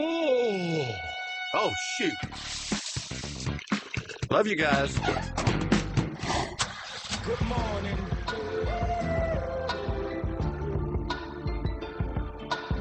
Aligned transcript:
Oh, 0.00 0.94
oh 1.54 1.72
shoot. 1.96 2.14
Love 4.30 4.46
you 4.46 4.54
guys. 4.54 4.96
Good 7.26 7.40
morning. 7.48 7.98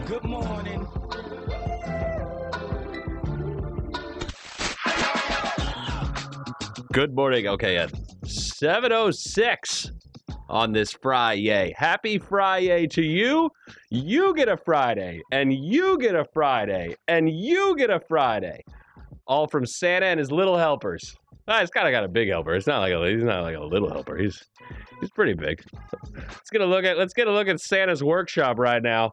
Good 0.06 0.24
morning. 0.26 0.88
Good 6.94 7.15
morning. 7.15 7.47
Okay, 7.47 7.78
at 7.78 7.92
706 8.26 9.92
on 10.49 10.72
this 10.72 10.92
Friday. 10.92 11.74
Happy 11.76 12.20
Friday 12.20 12.86
to 12.88 13.02
you. 13.02 13.49
You 13.90 14.33
get 14.35 14.49
a 14.49 14.58
Friday, 14.58 15.22
and 15.31 15.54
you 15.54 15.97
get 15.97 16.16
a 16.16 16.26
Friday, 16.34 16.95
and 17.08 17.30
you 17.30 17.76
get 17.77 17.90
a 17.90 18.02
Friday. 18.08 18.62
All 19.27 19.48
from 19.48 19.66
Santa 19.66 20.08
and 20.08 20.20
his 20.20 20.32
little 20.32 20.58
helpers. 20.58 21.16
Ah, 21.48 21.62
he's 21.62 21.70
kind 21.70 21.88
of 21.88 21.91
got 21.91 22.04
a 22.04 22.10
big 22.10 22.27
helper. 22.27 22.54
It's 22.55 22.68
not 22.68 22.80
like 22.80 22.91
a 22.91 23.10
he's 23.10 23.23
not 23.23 23.44
like 23.44 23.55
a 23.55 23.63
little 23.63 23.90
helper. 23.90 24.18
He's 24.18 24.44
he's 25.00 25.10
pretty 25.12 25.34
big. 25.34 25.63
Let's 26.13 26.50
get 26.52 26.62
a 26.62 26.66
look 26.66 26.84
at 26.84 26.98
let's 26.98 27.13
get 27.13 27.27
a 27.27 27.32
look 27.32 27.48
at 27.48 27.62
Santa's 27.62 28.04
workshop 28.04 28.60
right 28.60 28.84
now. 28.84 29.12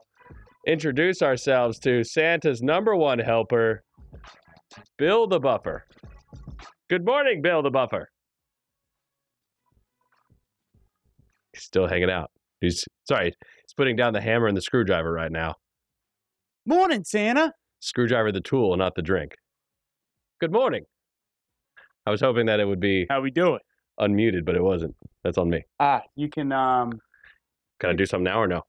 Introduce 0.67 1.21
ourselves 1.21 1.79
to 1.79 2.03
Santa's 2.03 2.61
number 2.61 2.95
one 2.95 3.19
helper, 3.19 3.83
Bill 4.97 5.27
the 5.27 5.39
Buffer. 5.39 5.85
Good 6.89 7.05
morning, 7.05 7.41
Bill 7.41 7.61
the 7.61 7.71
Buffer. 7.71 8.09
He's 11.53 11.63
still 11.63 11.87
hanging 11.87 12.09
out. 12.09 12.31
He's 12.59 12.83
sorry, 13.07 13.33
putting 13.77 13.95
down 13.95 14.13
the 14.13 14.21
hammer 14.21 14.47
and 14.47 14.55
the 14.57 14.61
screwdriver 14.61 15.11
right 15.11 15.31
now. 15.31 15.55
Morning, 16.65 17.03
Santa. 17.03 17.53
Screwdriver 17.79 18.31
the 18.31 18.41
tool, 18.41 18.75
not 18.77 18.95
the 18.95 19.01
drink. 19.01 19.35
Good 20.41 20.51
morning. 20.51 20.83
I 22.05 22.11
was 22.11 22.21
hoping 22.21 22.45
that 22.47 22.59
it 22.59 22.65
would 22.65 22.79
be 22.79 23.05
How 23.09 23.21
we 23.21 23.31
doing? 23.31 23.59
unmuted, 23.99 24.45
but 24.45 24.55
it 24.55 24.61
wasn't. 24.63 24.95
That's 25.23 25.37
on 25.37 25.49
me. 25.49 25.63
Ah, 25.79 26.01
you 26.15 26.29
can 26.29 26.51
um 26.51 26.91
Can 27.79 27.89
I 27.89 27.93
do 27.93 28.05
something 28.05 28.23
now 28.25 28.39
or 28.41 28.47
no? 28.47 28.61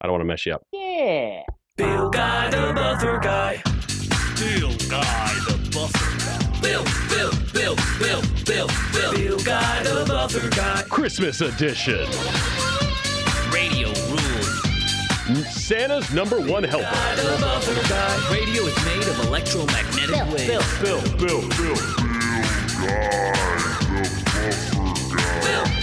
I 0.00 0.06
don't 0.06 0.12
want 0.12 0.22
to 0.22 0.26
mess 0.26 0.46
you 0.46 0.54
up. 0.54 0.62
Yeah. 0.72 1.42
Bill 1.76 2.10
Guy 2.10 2.50
the 2.50 2.72
Buffer 2.74 3.18
Guy. 3.22 3.62
Bill 3.64 4.70
Guy 4.88 5.34
the 5.46 5.70
Buffer 5.72 6.18
Guy. 6.18 6.60
Bill, 6.60 6.84
Bill, 7.08 7.30
Bill, 7.52 7.76
Bill, 7.98 8.22
Bill, 8.44 8.68
Bill. 8.92 9.12
Bill 9.12 9.38
Guy 9.44 9.82
the 9.82 10.04
Buffer 10.08 10.50
Guy. 10.50 10.82
Christmas 10.88 11.40
edition. 11.40 12.06
Santa's 15.68 16.10
number 16.14 16.40
one 16.40 16.64
helper. 16.64 16.86
Guy 16.86 17.14
the 17.16 17.36
Buffer 17.42 17.88
Guy. 17.90 18.32
Radio 18.32 18.62
is 18.62 18.84
made 18.86 19.06
of 19.06 19.26
electromagnetic 19.26 20.16
waves. 20.32 20.46
Bill, 20.46 20.62
Bill, 20.80 21.02
Bill. 21.18 21.42
Bill, 21.42 21.74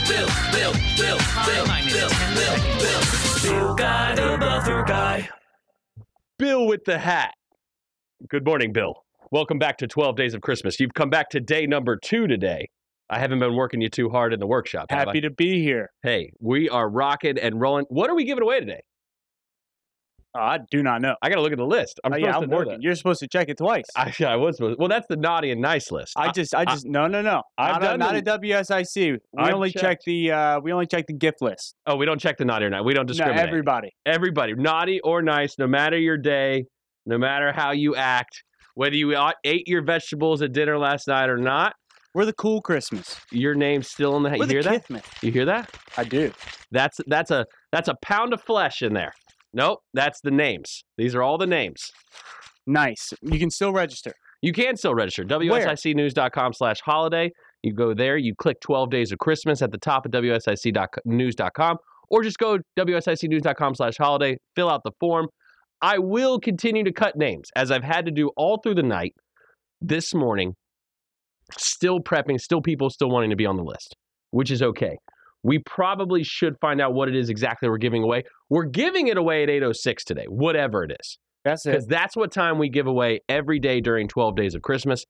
Bill, 0.07 0.27
Bill, 0.51 0.73
Bill, 0.73 0.73
Bill, 0.97 1.19
Bill, 1.45 2.09
Bill, 2.33 2.49
Bill. 2.79 3.01
Bill 3.43 3.75
Guy 3.75 4.15
the 4.15 4.37
Buffer 4.39 4.83
Guy. 4.87 5.29
Bill 6.39 6.65
with 6.65 6.83
the 6.85 6.97
hat. 6.97 7.35
Good 8.27 8.43
morning, 8.43 8.73
Bill. 8.73 9.03
Welcome 9.29 9.59
back 9.59 9.77
to 9.77 9.87
12 9.87 10.15
Days 10.15 10.33
of 10.33 10.41
Christmas. 10.41 10.79
You've 10.79 10.95
come 10.95 11.11
back 11.11 11.29
to 11.29 11.39
day 11.39 11.67
number 11.67 11.95
two 11.95 12.25
today. 12.25 12.69
I 13.11 13.19
haven't 13.19 13.37
been 13.37 13.55
working 13.55 13.81
you 13.81 13.89
too 13.89 14.09
hard 14.09 14.33
in 14.33 14.39
the 14.39 14.47
workshop. 14.47 14.87
have 14.89 15.09
I? 15.09 15.11
Happy 15.11 15.21
to 15.21 15.29
be 15.29 15.61
here. 15.61 15.91
Hey, 16.01 16.31
we 16.39 16.69
are 16.69 16.89
rocking 16.89 17.37
and 17.37 17.61
rolling. 17.61 17.85
What 17.89 18.09
are 18.09 18.15
we 18.15 18.25
giving 18.25 18.41
away 18.41 18.61
today? 18.61 18.81
Oh, 20.35 20.39
I 20.39 20.59
do 20.69 20.83
not 20.83 21.01
know. 21.01 21.15
I 21.21 21.29
got 21.29 21.35
to 21.35 21.41
look 21.41 21.53
at 21.53 21.57
the 21.57 21.65
list. 21.65 21.99
I'm 22.03 22.11
oh, 22.11 22.15
supposed 22.17 22.25
yeah, 22.25 22.31
to 22.33 22.37
I'm 22.43 22.49
know 22.49 22.57
working. 22.57 22.81
You're 22.81 22.95
supposed 22.95 23.21
to 23.21 23.27
check 23.27 23.47
it 23.47 23.57
twice. 23.57 23.85
I, 23.95 24.13
I 24.25 24.35
was 24.35 24.57
supposed. 24.57 24.77
Well, 24.79 24.89
that's 24.89 25.07
the 25.07 25.15
naughty 25.15 25.51
and 25.51 25.61
nice 25.61 25.91
list. 25.91 26.13
I 26.17 26.31
just, 26.31 26.53
I 26.53 26.65
just, 26.65 26.85
no, 26.85 27.07
no, 27.07 27.21
no. 27.21 27.41
I've 27.57 27.81
not, 27.81 27.95
a- 27.95 27.97
not 27.97 28.13
the- 28.25 28.33
a 28.33 28.39
WSIC. 28.39 28.95
We 29.13 29.19
I've 29.37 29.53
only 29.53 29.71
check 29.71 29.99
the, 30.05 30.31
uh, 30.31 30.59
we 30.59 30.73
only 30.73 30.87
check 30.87 31.07
the 31.07 31.13
gift 31.13 31.41
list. 31.41 31.75
oh, 31.87 31.95
we 31.95 32.05
don't 32.05 32.19
check 32.19 32.37
the 32.37 32.45
naughty 32.45 32.65
or 32.65 32.69
nice. 32.69 32.83
We 32.83 32.93
don't 32.93 33.05
No, 33.05 33.13
discriminate. 33.13 33.47
everybody. 33.47 33.91
Everybody, 34.05 34.53
naughty 34.55 34.99
or 35.01 35.21
nice, 35.21 35.55
no 35.57 35.67
matter 35.67 35.97
your 35.97 36.17
day, 36.17 36.65
no 37.05 37.17
matter 37.17 37.53
how 37.53 37.71
you 37.71 37.95
act, 37.95 38.43
whether 38.73 38.95
you 38.95 39.15
ate 39.45 39.67
your 39.67 39.83
vegetables 39.83 40.41
at 40.41 40.51
dinner 40.51 40.77
last 40.77 41.07
night 41.07 41.29
or 41.29 41.37
not, 41.37 41.75
We're 42.13 42.25
the 42.25 42.33
cool 42.33 42.61
Christmas. 42.61 43.15
your 43.31 43.55
name's 43.55 43.87
still 43.89 44.17
in 44.17 44.23
the. 44.23 44.31
We're 44.31 44.45
You 44.45 44.47
hear 44.47 44.63
that? 44.63 44.85
You 45.21 45.31
hear 45.31 45.45
that? 45.45 45.69
I 45.95 46.03
do. 46.03 46.33
That's 46.71 46.99
that's 47.07 47.31
a 47.31 47.45
that's 47.71 47.87
a 47.87 47.95
pound 48.01 48.33
of 48.33 48.41
flesh 48.43 48.81
in 48.81 48.93
there. 48.93 49.13
Nope, 49.55 49.79
that's 49.93 50.19
the 50.19 50.31
names. 50.31 50.83
These 50.97 51.15
are 51.15 51.23
all 51.23 51.37
the 51.37 51.47
names. 51.47 51.89
Nice. 52.67 53.13
You 53.21 53.39
can 53.39 53.49
still 53.49 53.71
register. 53.71 54.11
You 54.41 54.51
can 54.51 54.75
still 54.75 54.93
register. 54.93 55.23
WSICnews.com 55.23 56.53
slash 56.53 56.81
holiday. 56.81 57.31
You 57.63 57.73
go 57.73 57.93
there, 57.93 58.17
you 58.17 58.35
click 58.35 58.59
12 58.59 58.89
Days 58.91 59.11
of 59.13 59.17
Christmas 59.19 59.61
at 59.61 59.71
the 59.71 59.77
top 59.77 60.05
of 60.05 60.11
WSICnews.com, 60.11 61.77
or 62.09 62.21
just 62.21 62.37
go 62.37 62.59
WSICnews.com 62.77 63.75
slash 63.75 63.95
holiday, 63.97 64.37
fill 64.55 64.69
out 64.69 64.81
the 64.83 64.91
form. 64.99 65.27
I 65.81 65.97
will 65.99 66.39
continue 66.39 66.83
to 66.83 66.91
cut 66.91 67.15
names 67.15 67.49
as 67.55 67.71
I've 67.71 67.83
had 67.83 68.05
to 68.05 68.11
do 68.11 68.29
all 68.35 68.59
through 68.61 68.75
the 68.75 68.83
night 68.83 69.13
this 69.81 70.13
morning. 70.13 70.53
Still 71.57 71.99
prepping, 71.99 72.39
still 72.39 72.61
people 72.61 72.89
still 72.89 73.09
wanting 73.09 73.29
to 73.29 73.35
be 73.35 73.45
on 73.45 73.55
the 73.55 73.63
list, 73.63 73.95
which 74.31 74.51
is 74.51 74.61
okay. 74.61 74.97
We 75.43 75.59
probably 75.59 76.23
should 76.23 76.55
find 76.59 76.81
out 76.81 76.93
what 76.93 77.07
it 77.07 77.15
is 77.15 77.29
exactly 77.29 77.69
we're 77.69 77.77
giving 77.77 78.03
away. 78.03 78.23
We're 78.49 78.65
giving 78.65 79.07
it 79.07 79.17
away 79.17 79.43
at 79.43 79.49
806 79.49 80.03
today, 80.03 80.25
whatever 80.27 80.83
it 80.83 80.95
is 80.99 81.17
That's 81.43 81.65
it. 81.65 81.71
because 81.71 81.87
that's 81.87 82.15
what 82.15 82.31
time 82.31 82.57
we 82.59 82.69
give 82.69 82.87
away 82.87 83.21
every 83.27 83.59
day 83.59 83.81
during 83.81 84.07
12 84.07 84.35
days 84.35 84.55
of 84.55 84.61
Christmas. 84.61 85.05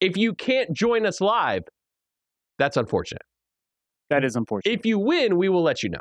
If 0.00 0.16
you 0.16 0.34
can't 0.34 0.72
join 0.72 1.06
us 1.06 1.20
live, 1.20 1.62
that's 2.58 2.76
unfortunate. 2.76 3.22
That 4.10 4.24
is 4.24 4.36
unfortunate. 4.36 4.72
If 4.78 4.84
you 4.84 4.98
win, 4.98 5.38
we 5.38 5.48
will 5.48 5.62
let 5.62 5.82
you 5.82 5.88
know. 5.90 6.00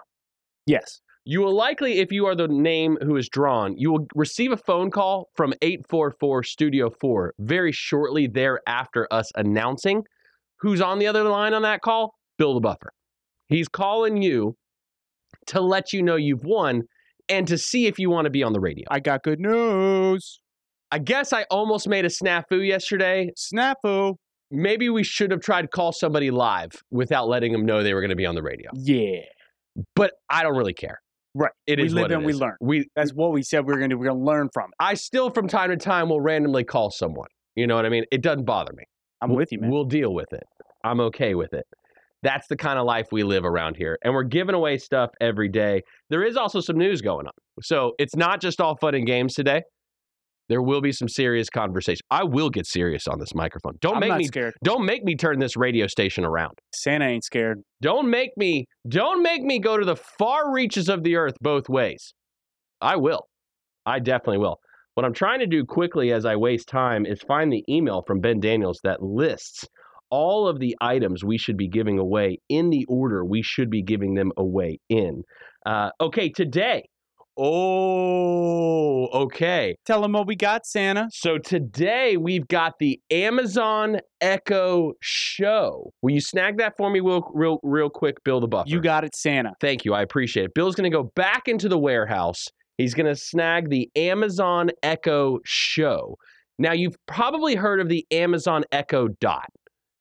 yes. 0.66 1.00
You 1.26 1.40
will 1.40 1.56
likely, 1.56 2.00
if 2.00 2.12
you 2.12 2.26
are 2.26 2.36
the 2.36 2.50
name 2.50 2.98
who 3.02 3.16
is 3.16 3.30
drawn, 3.30 3.76
you 3.78 3.94
will 3.94 4.06
receive 4.14 4.52
a 4.52 4.58
phone 4.58 4.92
call 4.92 5.30
from 5.38 5.54
844 5.62 6.44
Studio 6.44 6.90
4 6.90 7.34
very 7.40 7.72
shortly 7.72 8.28
thereafter 8.28 9.08
us 9.10 9.32
announcing 9.38 10.04
who's 10.60 10.82
on 10.82 11.00
the 11.00 11.08
other 11.08 11.24
line 11.24 11.54
on 11.54 11.62
that 11.62 11.80
call. 11.80 12.16
Bill 12.38 12.54
the 12.56 12.60
Buffer. 12.60 12.92
He's 13.48 13.70
calling 13.70 14.22
you 14.22 14.58
to 15.48 15.62
let 15.62 15.94
you 15.94 16.02
know 16.04 16.16
you've 16.16 16.44
won 16.44 16.84
and 17.30 17.48
to 17.48 17.58
see 17.58 17.88
if 17.88 17.98
you 18.00 18.09
want 18.09 18.26
to 18.26 18.30
be 18.31 18.44
on 18.44 18.54
the 18.54 18.59
radio. 18.59 18.86
I 18.92 19.00
got 19.00 19.24
good 19.24 19.40
news. 19.40 20.40
I 20.92 21.00
guess 21.00 21.34
I 21.34 21.44
almost 21.50 21.88
made 21.88 22.06
a 22.06 22.09
snafu 22.09 22.66
yesterday. 22.68 23.31
Snafu. 23.38 24.16
maybe 24.52 24.90
we 24.90 25.04
should 25.04 25.31
have 25.31 25.40
tried 25.42 25.64
to 25.64 25.68
call 25.68 25.92
somebody 25.92 26.30
live 26.30 26.72
without 26.92 27.28
letting 27.28 27.52
them 27.52 27.66
know 27.66 27.81
they 27.81 27.94
were 27.94 28.02
going 28.02 28.09
to 28.12 28.16
be 28.16 28.26
on 28.26 28.36
the 28.36 28.44
radio. 28.44 28.70
Yeah. 28.76 29.22
But 29.96 30.14
I 30.30 30.44
don't 30.44 30.56
really 30.56 30.74
care. 30.74 31.00
Right. 31.34 31.52
It 31.66 31.80
We 31.80 31.86
is 31.86 31.94
live 31.96 32.04
what 32.04 32.12
it 32.12 32.16
and 32.18 32.25
we 32.25 32.34
is. 32.34 32.40
learn. 32.40 32.56
We 32.62 32.88
That's 32.96 33.12
what 33.12 33.31
we 33.31 33.42
said 33.42 33.62
we 33.66 33.74
were 33.74 33.80
going 33.80 33.90
to 33.90 33.96
do. 33.96 34.00
We're 34.00 34.06
going 34.10 34.20
to 34.20 34.24
learn 34.25 34.50
from 34.54 34.66
it. 34.66 34.75
I 34.80 34.94
still 34.94 35.31
from 35.31 35.48
time 35.48 35.72
to 35.72 35.78
time 35.78 36.10
will 36.10 36.22
randomly 36.22 36.64
call 36.64 36.92
someone. 36.92 37.30
You 37.56 37.66
know 37.66 37.75
what 37.75 37.88
I 37.88 37.90
mean? 37.90 38.04
It 38.12 38.22
doesn't 38.22 38.46
bother 38.46 38.74
me. 38.74 38.84
I'm 39.22 39.30
We'll- 39.30 39.38
with 39.38 39.52
you, 39.52 39.60
man. 39.62 39.72
We'll 39.72 39.86
deal 39.86 40.14
with 40.14 40.31
it. 40.34 40.44
I'm 40.84 41.00
okay 41.00 41.34
with 41.34 41.54
it. 41.54 41.66
That's 42.24 42.48
the 42.48 42.56
kind 42.56 42.80
of 42.80 42.86
life 42.86 43.08
we 43.12 43.24
live 43.24 43.46
around 43.46 43.76
here. 43.76 43.98
And 44.04 44.14
we're 44.14 44.24
giving 44.24 44.56
away 44.56 44.78
stuff 44.78 45.12
every 45.22 45.50
day. 45.50 45.82
There 46.10 46.24
is 46.24 46.38
also 46.38 46.62
some 46.62 46.78
news 46.78 47.02
going 47.02 47.28
on. 47.28 47.34
So 47.62 47.94
it's 48.00 48.16
not 48.16 48.42
just 48.42 48.62
all 48.62 48.78
fun 48.78 48.96
and 48.96 49.06
games 49.06 49.34
today. 49.34 49.62
There 50.50 50.62
will 50.62 50.82
be 50.82 50.92
some 50.92 51.08
serious 51.08 51.50
conversation. 51.50 52.02
I 52.12 52.24
will 52.24 52.50
get 52.50 52.66
serious 52.66 53.08
on 53.08 53.20
this 53.20 53.34
microphone. 53.34 53.74
Don't 53.80 53.96
I'm 53.96 54.00
make 54.02 54.18
me 54.18 54.24
scared. 54.26 54.54
don't 54.64 54.86
make 54.86 55.04
me 55.04 55.16
turn 55.16 55.40
this 55.40 55.56
radio 55.56 55.88
station 55.88 56.26
around. 56.26 56.54
Santa 56.74 57.06
ain't 57.06 57.24
scared. 57.24 57.62
Don't 57.82 58.10
make 58.10 58.32
me 58.36 58.66
don't 58.88 59.22
make 59.22 59.42
me 59.42 59.60
go 59.60 59.78
to 59.78 59.86
the 59.86 59.96
far 59.96 60.52
reaches 60.52 60.90
of 60.90 61.04
the 61.04 61.16
earth 61.16 61.36
both 61.42 61.70
ways. 61.70 62.14
I 62.82 62.98
will. 62.98 63.22
I 63.86 64.00
definitely 64.00 64.40
will. 64.40 64.58
What 64.96 65.06
I'm 65.06 65.14
trying 65.14 65.40
to 65.40 65.48
do 65.48 65.66
quickly 65.66 66.12
as 66.12 66.26
I 66.26 66.36
waste 66.36 66.68
time 66.68 67.06
is 67.06 67.19
find 67.22 67.52
the 67.52 67.64
email 67.68 68.04
from 68.06 68.19
Ben 68.19 68.40
Daniels 68.40 68.80
that 68.84 69.02
lists 69.02 69.66
all 70.13 70.48
of 70.48 70.60
the 70.60 70.75
items 70.80 71.24
we 71.24 71.39
should 71.39 71.57
be 71.57 71.68
giving 71.68 71.98
away 71.98 72.38
in 72.48 72.69
the 72.69 72.86
order 72.88 73.25
we 73.25 73.42
should 73.42 73.71
be 73.71 73.81
giving 73.81 74.13
them 74.13 74.31
away 74.38 74.77
in. 74.88 75.24
Uh, 75.65 75.89
okay, 76.00 76.30
today. 76.30 76.83
Oh, 77.36 79.07
okay. 79.07 79.75
Tell 79.88 80.04
them 80.04 80.12
what 80.12 80.27
we 80.27 80.36
got, 80.36 80.68
Santa. 80.68 81.07
So 81.12 81.39
today 81.39 82.18
we've 82.18 82.48
got 82.48 82.74
the 82.80 83.00
Amazon 83.10 83.98
Echo 84.21 84.94
Show. 85.01 85.89
Will 86.04 86.12
you 86.12 86.21
snag 86.21 86.59
that 86.59 86.74
for 86.77 86.92
me 86.92 87.00
real, 87.00 87.27
real, 87.33 87.57
real 87.63 87.89
quick, 87.89 88.24
Bill 88.24 88.39
the 88.39 88.48
Buffer? 88.48 88.69
You 88.69 88.81
got 88.81 89.04
it, 89.04 89.16
Santa. 89.16 89.54
Thank 89.59 89.83
you. 89.83 89.95
I 89.95 90.04
appreciate 90.04 90.45
it. 90.45 90.51
Bill's 90.54 90.75
going 90.75 90.89
to 90.89 90.95
go 90.95 91.12
back 91.16 91.48
into 91.48 91.68
the 91.68 91.80
warehouse. 91.80 92.45
He's 92.77 92.94
going 92.94 93.07
to 93.07 93.16
snag 93.16 93.71
the 93.71 93.89
Amazon 93.95 94.69
Echo 94.83 95.39
Show. 95.44 96.18
Now, 96.59 96.74
you've 96.74 96.98
probably 97.07 97.56
heard 97.56 97.80
of 97.81 97.89
the 97.89 98.06
Amazon 98.12 98.63
Echo 98.71 99.07
Dot. 99.19 99.50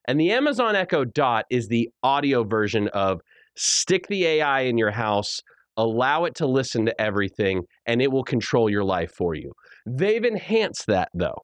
And 0.08 0.18
the 0.18 0.32
Amazon 0.32 0.74
Echo 0.74 1.04
Dot 1.04 1.44
is 1.50 1.68
the 1.68 1.88
audio 2.02 2.44
version 2.44 2.88
of 2.88 3.20
stick 3.56 4.06
the 4.08 4.26
AI 4.26 4.60
in 4.62 4.76
your 4.78 4.90
house, 4.90 5.40
allow 5.76 6.24
it 6.24 6.34
to 6.36 6.46
listen 6.46 6.86
to 6.86 7.00
everything, 7.00 7.62
and 7.86 8.02
it 8.02 8.10
will 8.10 8.24
control 8.24 8.68
your 8.68 8.84
life 8.84 9.12
for 9.16 9.34
you. 9.34 9.52
They've 9.86 10.24
enhanced 10.24 10.86
that 10.86 11.08
though. 11.14 11.38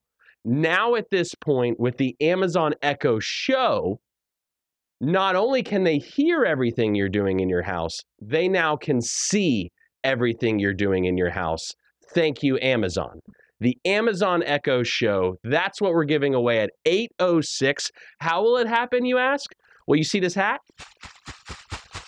Now, 0.45 0.95
at 0.95 1.11
this 1.11 1.35
point, 1.35 1.79
with 1.79 1.97
the 1.99 2.17
Amazon 2.21 2.73
Echo 2.83 3.19
Show, 3.21 4.01
not 5.01 5.37
only 5.37 5.63
can 5.63 5.85
they 5.85 5.99
hear 5.99 6.45
everything 6.45 6.95
you're 6.95 7.09
doing 7.09 7.41
in 7.41 7.49
your 7.49 7.63
house, 7.63 7.99
they 8.21 8.49
now 8.49 8.77
can 8.77 9.01
see 9.01 9.71
everything 10.05 10.59
you're 10.59 10.75
doing 10.75 11.05
in 11.05 11.17
your 11.17 11.31
house. 11.31 11.73
Thank 12.15 12.43
you, 12.43 12.59
Amazon. 12.63 13.21
The 13.61 13.77
Amazon 13.85 14.43
Echo 14.45 14.83
Show, 14.85 15.37
that's 15.43 15.81
what 15.81 15.93
we're 15.93 16.05
giving 16.05 16.35
away 16.35 16.61
at 16.61 16.71
806. 16.85 17.91
How 18.21 18.43
will 18.43 18.57
it 18.57 18.69
happen, 18.69 19.05
you 19.05 19.19
ask? 19.19 19.51
Well, 19.87 19.97
you 19.97 20.05
see 20.05 20.21
this 20.21 20.35
hat? 20.35 20.61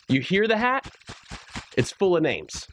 You 0.09 0.21
hear 0.21 0.47
the 0.47 0.57
hat? 0.57 0.89
It's 1.77 1.91
full 1.91 2.17
of 2.17 2.23
names. 2.23 2.67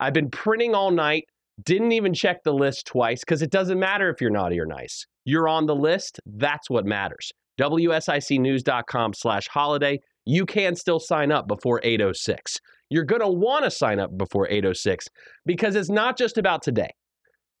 I've 0.00 0.12
been 0.12 0.30
printing 0.30 0.74
all 0.74 0.90
night, 0.90 1.24
didn't 1.64 1.92
even 1.92 2.14
check 2.14 2.42
the 2.42 2.52
list 2.52 2.86
twice 2.86 3.20
because 3.20 3.42
it 3.42 3.50
doesn't 3.50 3.78
matter 3.78 4.10
if 4.10 4.20
you're 4.20 4.30
naughty 4.30 4.58
or 4.58 4.66
nice. 4.66 5.06
You're 5.24 5.48
on 5.48 5.66
the 5.66 5.74
list, 5.74 6.20
that's 6.26 6.68
what 6.68 6.84
matters. 6.84 7.32
WSICnews.com 7.60 9.14
slash 9.14 9.48
holiday. 9.48 10.00
You 10.24 10.44
can 10.46 10.74
still 10.74 11.00
sign 11.00 11.30
up 11.30 11.46
before 11.46 11.80
806. 11.82 12.56
You're 12.90 13.04
going 13.04 13.22
to 13.22 13.28
want 13.28 13.64
to 13.64 13.70
sign 13.70 13.98
up 13.98 14.16
before 14.16 14.48
806 14.48 15.06
because 15.44 15.76
it's 15.76 15.90
not 15.90 16.18
just 16.18 16.38
about 16.38 16.62
today. 16.62 16.90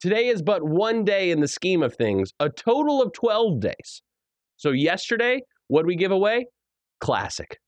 Today 0.00 0.28
is 0.28 0.42
but 0.42 0.62
one 0.62 1.04
day 1.04 1.30
in 1.30 1.40
the 1.40 1.48
scheme 1.48 1.82
of 1.82 1.94
things, 1.96 2.32
a 2.38 2.50
total 2.50 3.02
of 3.02 3.12
12 3.14 3.60
days. 3.60 4.02
So, 4.56 4.70
yesterday, 4.70 5.40
what 5.68 5.82
did 5.82 5.86
we 5.86 5.96
give 5.96 6.12
away? 6.12 6.46
Classic. 7.00 7.58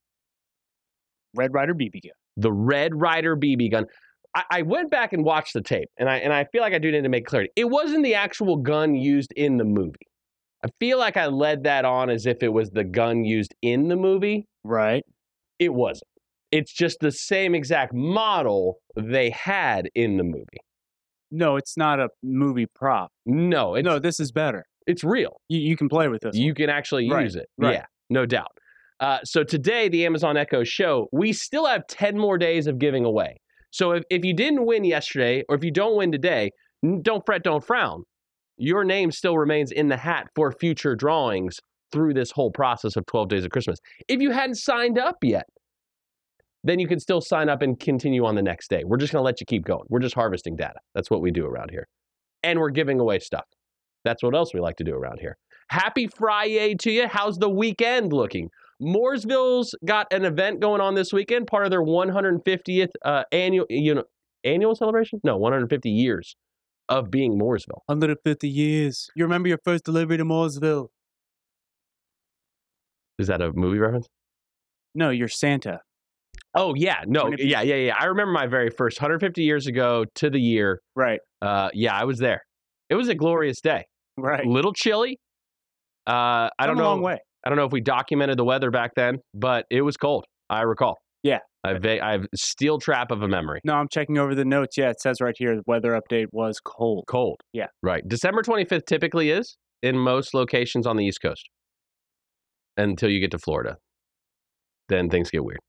Red 1.34 1.52
Ryder 1.52 1.74
BB 1.74 2.02
gun. 2.02 2.12
The 2.36 2.52
Red 2.52 2.92
Ryder 2.94 3.36
BB 3.36 3.70
gun. 3.70 3.86
I, 4.34 4.44
I 4.50 4.62
went 4.62 4.90
back 4.90 5.12
and 5.12 5.24
watched 5.24 5.54
the 5.54 5.62
tape, 5.62 5.88
and 5.98 6.08
I 6.08 6.16
and 6.18 6.32
I 6.32 6.44
feel 6.52 6.62
like 6.62 6.74
I 6.74 6.78
do 6.78 6.90
need 6.90 7.02
to 7.02 7.08
make 7.08 7.26
clarity. 7.26 7.50
It 7.56 7.68
wasn't 7.68 8.04
the 8.04 8.14
actual 8.14 8.56
gun 8.56 8.94
used 8.94 9.32
in 9.36 9.56
the 9.56 9.64
movie. 9.64 10.06
I 10.64 10.68
feel 10.80 10.98
like 10.98 11.16
I 11.16 11.26
led 11.26 11.64
that 11.64 11.84
on 11.84 12.10
as 12.10 12.26
if 12.26 12.42
it 12.42 12.52
was 12.52 12.70
the 12.70 12.84
gun 12.84 13.24
used 13.24 13.54
in 13.62 13.88
the 13.88 13.96
movie. 13.96 14.46
Right. 14.64 15.02
It 15.58 15.72
wasn't. 15.72 16.08
It's 16.50 16.72
just 16.72 16.98
the 17.00 17.12
same 17.12 17.54
exact 17.54 17.94
model 17.94 18.78
they 18.96 19.30
had 19.30 19.88
in 19.94 20.16
the 20.16 20.24
movie. 20.24 20.58
No, 21.30 21.56
it's 21.56 21.76
not 21.76 22.00
a 22.00 22.08
movie 22.22 22.66
prop. 22.66 23.10
No, 23.26 23.74
it's, 23.74 23.84
no, 23.84 23.98
this 23.98 24.18
is 24.20 24.32
better. 24.32 24.64
it's 24.86 25.04
real. 25.04 25.40
You, 25.48 25.60
you 25.60 25.76
can 25.76 25.88
play 25.88 26.08
with 26.08 26.22
this. 26.22 26.36
You 26.36 26.54
can 26.54 26.70
actually 26.70 27.10
Right, 27.10 27.24
use 27.24 27.36
it. 27.36 27.46
right. 27.58 27.74
Yeah, 27.74 27.84
no 28.10 28.24
doubt. 28.26 28.52
Uh, 29.00 29.18
so 29.24 29.44
today, 29.44 29.88
the 29.88 30.04
Amazon 30.06 30.36
Echo 30.36 30.64
show, 30.64 31.08
we 31.12 31.32
still 31.32 31.66
have 31.66 31.86
10 31.88 32.18
more 32.18 32.36
days 32.38 32.66
of 32.66 32.78
giving 32.78 33.04
away. 33.04 33.36
So 33.70 33.92
if, 33.92 34.02
if 34.10 34.24
you 34.24 34.34
didn't 34.34 34.64
win 34.66 34.84
yesterday, 34.84 35.44
or 35.48 35.54
if 35.56 35.62
you 35.62 35.70
don't 35.70 35.96
win 35.96 36.10
today, 36.10 36.50
don't 37.02 37.24
fret, 37.26 37.42
don't 37.44 37.62
frown. 37.64 38.02
Your 38.56 38.82
name 38.82 39.12
still 39.12 39.36
remains 39.38 39.70
in 39.70 39.88
the 39.88 39.96
hat 39.96 40.26
for 40.34 40.50
future 40.52 40.96
drawings 40.96 41.60
through 41.92 42.14
this 42.14 42.30
whole 42.30 42.50
process 42.50 42.96
of 42.96 43.06
12 43.06 43.28
days 43.28 43.44
of 43.44 43.50
Christmas. 43.50 43.78
If 44.08 44.20
you 44.20 44.30
hadn't 44.30 44.56
signed 44.56 44.98
up 44.98 45.16
yet, 45.22 45.44
then 46.64 46.78
you 46.78 46.88
can 46.88 46.98
still 46.98 47.20
sign 47.20 47.48
up 47.48 47.62
and 47.62 47.78
continue 47.78 48.24
on 48.24 48.34
the 48.34 48.42
next 48.42 48.68
day. 48.68 48.82
We're 48.84 48.96
just 48.96 49.12
going 49.12 49.20
to 49.20 49.24
let 49.24 49.40
you 49.40 49.46
keep 49.46 49.64
going. 49.64 49.84
We're 49.88 50.00
just 50.00 50.14
harvesting 50.14 50.56
data. 50.56 50.80
That's 50.94 51.10
what 51.10 51.20
we 51.20 51.30
do 51.30 51.46
around 51.46 51.70
here. 51.70 51.86
And 52.42 52.58
we're 52.58 52.70
giving 52.70 53.00
away 53.00 53.18
stuff. 53.20 53.44
That's 54.04 54.22
what 54.22 54.34
else 54.34 54.54
we 54.54 54.60
like 54.60 54.76
to 54.76 54.84
do 54.84 54.94
around 54.94 55.18
here. 55.20 55.36
Happy 55.70 56.06
Friday 56.06 56.74
to 56.76 56.90
you. 56.90 57.08
How's 57.08 57.36
the 57.38 57.50
weekend 57.50 58.12
looking? 58.12 58.48
Mooresville's 58.82 59.74
got 59.84 60.12
an 60.12 60.24
event 60.24 60.60
going 60.60 60.80
on 60.80 60.94
this 60.94 61.12
weekend, 61.12 61.46
part 61.46 61.64
of 61.64 61.70
their 61.70 61.82
150th 61.82 62.88
uh, 63.04 63.24
annual 63.32 63.66
you 63.68 63.94
know 63.94 64.04
annual 64.44 64.74
celebration. 64.74 65.20
No, 65.24 65.36
150 65.36 65.90
years 65.90 66.36
of 66.88 67.10
being 67.10 67.38
Mooresville. 67.38 67.82
150 67.86 68.48
years. 68.48 69.10
You 69.14 69.24
remember 69.24 69.48
your 69.48 69.58
first 69.64 69.84
delivery 69.84 70.16
to 70.16 70.24
Mooresville? 70.24 70.88
Is 73.18 73.26
that 73.26 73.42
a 73.42 73.52
movie 73.52 73.78
reference? 73.78 74.06
No, 74.94 75.10
you're 75.10 75.28
Santa. 75.28 75.80
Oh 76.54 76.74
yeah, 76.74 77.02
no, 77.06 77.30
yeah, 77.38 77.62
yeah, 77.62 77.74
yeah. 77.76 77.94
I 77.98 78.06
remember 78.06 78.32
my 78.32 78.46
very 78.46 78.70
first 78.70 79.00
150 79.00 79.42
years 79.42 79.66
ago 79.66 80.04
to 80.16 80.30
the 80.30 80.40
year. 80.40 80.80
Right. 80.96 81.20
Uh, 81.42 81.68
yeah, 81.74 81.94
I 81.94 82.04
was 82.04 82.18
there. 82.18 82.42
It 82.88 82.94
was 82.94 83.08
a 83.08 83.14
glorious 83.14 83.60
day. 83.60 83.84
Right. 84.16 84.44
A 84.44 84.48
little 84.48 84.72
chilly. 84.72 85.18
Uh, 86.06 86.48
I 86.58 86.66
don't 86.66 86.78
know. 86.78 86.84
long 86.84 87.02
way. 87.02 87.18
I 87.44 87.50
don't 87.50 87.58
know 87.58 87.66
if 87.66 87.72
we 87.72 87.80
documented 87.80 88.38
the 88.38 88.44
weather 88.44 88.70
back 88.70 88.92
then, 88.96 89.18
but 89.34 89.66
it 89.70 89.82
was 89.82 89.96
cold. 89.96 90.24
I 90.50 90.62
recall. 90.62 90.96
Yeah. 91.22 91.38
I 91.64 91.70
have 91.70 91.84
I 91.84 92.12
have 92.12 92.26
steel 92.34 92.78
trap 92.78 93.10
of 93.10 93.22
a 93.22 93.28
memory. 93.28 93.60
No, 93.64 93.74
I'm 93.74 93.88
checking 93.88 94.16
over 94.16 94.34
the 94.34 94.44
notes. 94.44 94.76
Yeah, 94.76 94.90
it 94.90 95.00
says 95.00 95.20
right 95.20 95.34
here 95.36 95.56
the 95.56 95.62
weather 95.66 96.00
update 96.00 96.26
was 96.32 96.60
cold. 96.64 97.04
Cold. 97.08 97.40
Yeah. 97.52 97.66
Right. 97.82 98.02
December 98.08 98.42
25th 98.42 98.86
typically 98.86 99.30
is 99.30 99.56
in 99.82 99.98
most 99.98 100.34
locations 100.34 100.86
on 100.86 100.96
the 100.96 101.04
East 101.04 101.20
Coast 101.20 101.48
until 102.76 103.10
you 103.10 103.20
get 103.20 103.32
to 103.32 103.38
Florida. 103.38 103.76
Then 104.88 105.10
things 105.10 105.30
get 105.30 105.44
weird. 105.44 105.60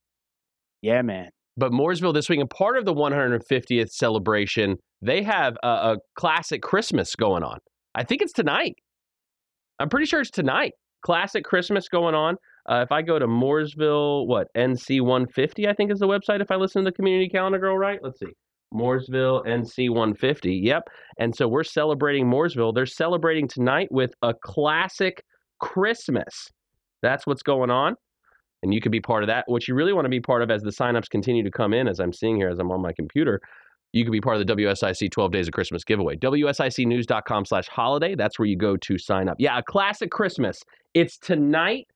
Yeah, 0.82 1.02
man. 1.02 1.30
But 1.58 1.72
Mooresville 1.72 2.14
this 2.14 2.30
week, 2.30 2.40
and 2.40 2.50
part 2.50 2.78
of 2.78 2.86
the 2.86 2.94
150th 2.94 3.90
celebration, 3.90 4.78
they 5.02 5.22
have 5.24 5.58
a, 5.64 5.68
a 5.68 5.98
classic 6.16 6.62
Christmas 6.62 7.16
going 7.16 7.44
on. 7.44 7.58
I 7.96 8.04
think 8.04 8.22
it's 8.22 8.34
tonight. 8.34 8.76
I'm 9.80 9.90
pretty 9.90 10.06
sure 10.06 10.22
it's 10.22 10.32
tonight. 10.32 10.74
Classic 11.06 11.44
Christmas 11.44 11.88
going 11.90 12.16
on. 12.16 12.36
Uh, 12.70 12.82
if 12.84 12.92
I 12.92 13.02
go 13.02 13.18
to 13.18 13.28
Mooresville, 13.28 14.28
what 14.28 14.48
NC 14.56 15.02
150, 15.02 15.68
I 15.68 15.74
think 15.74 15.92
is 15.92 16.00
the 16.00 16.08
website. 16.08 16.42
If 16.42 16.52
I 16.52 16.56
listen 16.56 16.84
to 16.84 16.92
the 16.92 16.96
community 16.96 17.30
calendar 17.30 17.60
girl 17.60 17.78
right, 17.78 18.00
let's 18.04 18.20
see. 18.20 18.28
Mooresville 18.74 19.46
NC 19.48 19.90
150. 19.90 20.54
Yep. 20.54 20.84
And 21.20 21.36
so 21.36 21.48
we're 21.48 21.64
celebrating 21.64 22.26
Mooresville. 22.26 22.74
They're 22.74 22.86
celebrating 22.86 23.48
tonight 23.48 23.88
with 23.92 24.12
a 24.22 24.34
classic 24.44 25.24
Christmas. 25.60 26.48
That's 27.02 27.26
what's 27.26 27.42
going 27.42 27.72
on. 27.72 27.96
And 28.62 28.74
you 28.74 28.82
could 28.82 28.92
be 28.92 29.00
part 29.00 29.24
of 29.24 29.28
that. 29.28 29.46
What 29.48 29.68
you 29.68 29.76
really 29.76 29.94
want 29.94 30.06
to 30.06 30.10
be 30.10 30.20
part 30.20 30.42
of 30.42 30.52
as 30.52 30.62
the 30.62 30.72
signups 30.72 31.10
continue 31.10 31.44
to 31.44 31.52
come 31.52 31.74
in, 31.74 31.88
as 31.88 32.00
I'm 32.00 32.12
seeing 32.12 32.36
here, 32.36 32.50
as 32.50 32.60
I'm 32.60 32.72
on 32.72 32.82
my 32.82 32.92
computer, 32.92 33.40
you 33.94 34.04
could 34.04 34.12
be 34.12 34.22
part 34.22 34.40
of 34.40 34.46
the 34.46 34.54
WSIC 34.54 35.12
12 35.12 35.32
Days 35.32 35.48
of 35.48 35.54
Christmas 35.54 35.84
giveaway. 35.84 36.16
WSICnews.com 36.18 37.46
slash 37.46 37.68
holiday. 37.68 38.16
That's 38.16 38.38
where 38.38 38.48
you 38.48 38.58
go 38.58 38.78
to 38.78 38.98
sign 38.98 39.30
up. 39.30 39.38
Yeah, 39.40 39.58
a 39.58 39.64
classic 39.64 40.12
Christmas. 40.12 40.60
It's 40.94 41.18
tonight, 41.18 41.88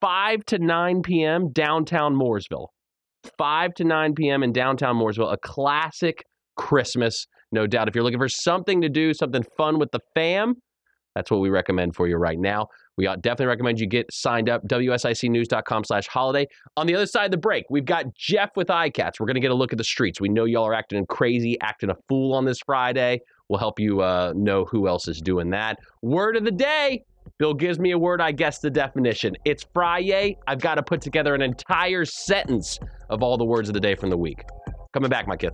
5 0.00 0.44
to 0.46 0.58
9 0.58 1.02
p.m., 1.02 1.50
downtown 1.52 2.14
Mooresville. 2.14 2.68
5 3.36 3.74
to 3.74 3.84
9 3.84 4.14
p.m. 4.14 4.42
in 4.42 4.52
downtown 4.52 4.96
Mooresville. 4.96 5.32
A 5.32 5.36
classic 5.36 6.24
Christmas, 6.56 7.26
no 7.52 7.66
doubt. 7.66 7.88
If 7.88 7.94
you're 7.94 8.04
looking 8.04 8.20
for 8.20 8.28
something 8.28 8.80
to 8.80 8.88
do, 8.88 9.12
something 9.12 9.44
fun 9.56 9.78
with 9.78 9.90
the 9.90 10.00
fam, 10.14 10.54
that's 11.14 11.30
what 11.30 11.40
we 11.40 11.50
recommend 11.50 11.96
for 11.96 12.06
you 12.06 12.16
right 12.16 12.38
now. 12.38 12.68
We 12.96 13.06
uh, 13.06 13.16
definitely 13.16 13.46
recommend 13.46 13.78
you 13.78 13.86
get 13.86 14.12
signed 14.12 14.48
up, 14.48 14.66
WSICnews.com 14.68 15.84
slash 15.84 16.06
holiday. 16.08 16.48
On 16.76 16.86
the 16.86 16.94
other 16.94 17.06
side 17.06 17.26
of 17.26 17.30
the 17.30 17.36
break, 17.36 17.66
we've 17.68 17.84
got 17.84 18.14
Jeff 18.14 18.56
with 18.56 18.68
iCats. 18.68 19.20
We're 19.20 19.26
going 19.26 19.34
to 19.34 19.40
get 19.40 19.50
a 19.50 19.54
look 19.54 19.72
at 19.72 19.78
the 19.78 19.84
streets. 19.84 20.20
We 20.20 20.28
know 20.28 20.44
y'all 20.44 20.64
are 20.64 20.74
acting 20.74 21.04
crazy, 21.06 21.60
acting 21.60 21.90
a 21.90 21.96
fool 22.08 22.32
on 22.32 22.44
this 22.44 22.58
Friday. 22.60 23.20
We'll 23.48 23.58
help 23.58 23.78
you 23.78 24.00
uh, 24.00 24.32
know 24.34 24.64
who 24.64 24.88
else 24.88 25.08
is 25.08 25.20
doing 25.20 25.50
that. 25.50 25.78
Word 26.02 26.36
of 26.36 26.44
the 26.44 26.50
day. 26.50 27.04
Bill 27.38 27.54
gives 27.54 27.78
me 27.78 27.90
a 27.90 27.98
word, 27.98 28.20
I 28.20 28.32
guess 28.32 28.60
the 28.60 28.70
definition. 28.70 29.36
It's 29.44 29.66
Friday. 29.74 30.38
I've 30.46 30.60
got 30.60 30.76
to 30.76 30.82
put 30.82 31.00
together 31.00 31.34
an 31.34 31.42
entire 31.42 32.04
sentence 32.04 32.78
of 33.10 33.22
all 33.22 33.36
the 33.36 33.44
words 33.44 33.68
of 33.68 33.74
the 33.74 33.80
day 33.80 33.94
from 33.94 34.10
the 34.10 34.16
week. 34.16 34.42
Coming 34.92 35.10
back, 35.10 35.26
my 35.26 35.36
kid. 35.36 35.52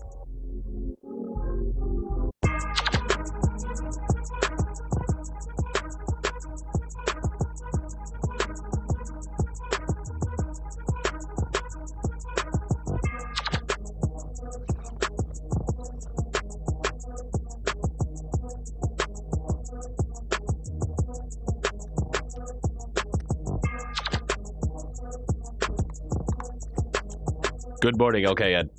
Good 27.82 27.98
morning. 27.98 28.26
Okay, 28.28 28.54
Ed. 28.54 28.70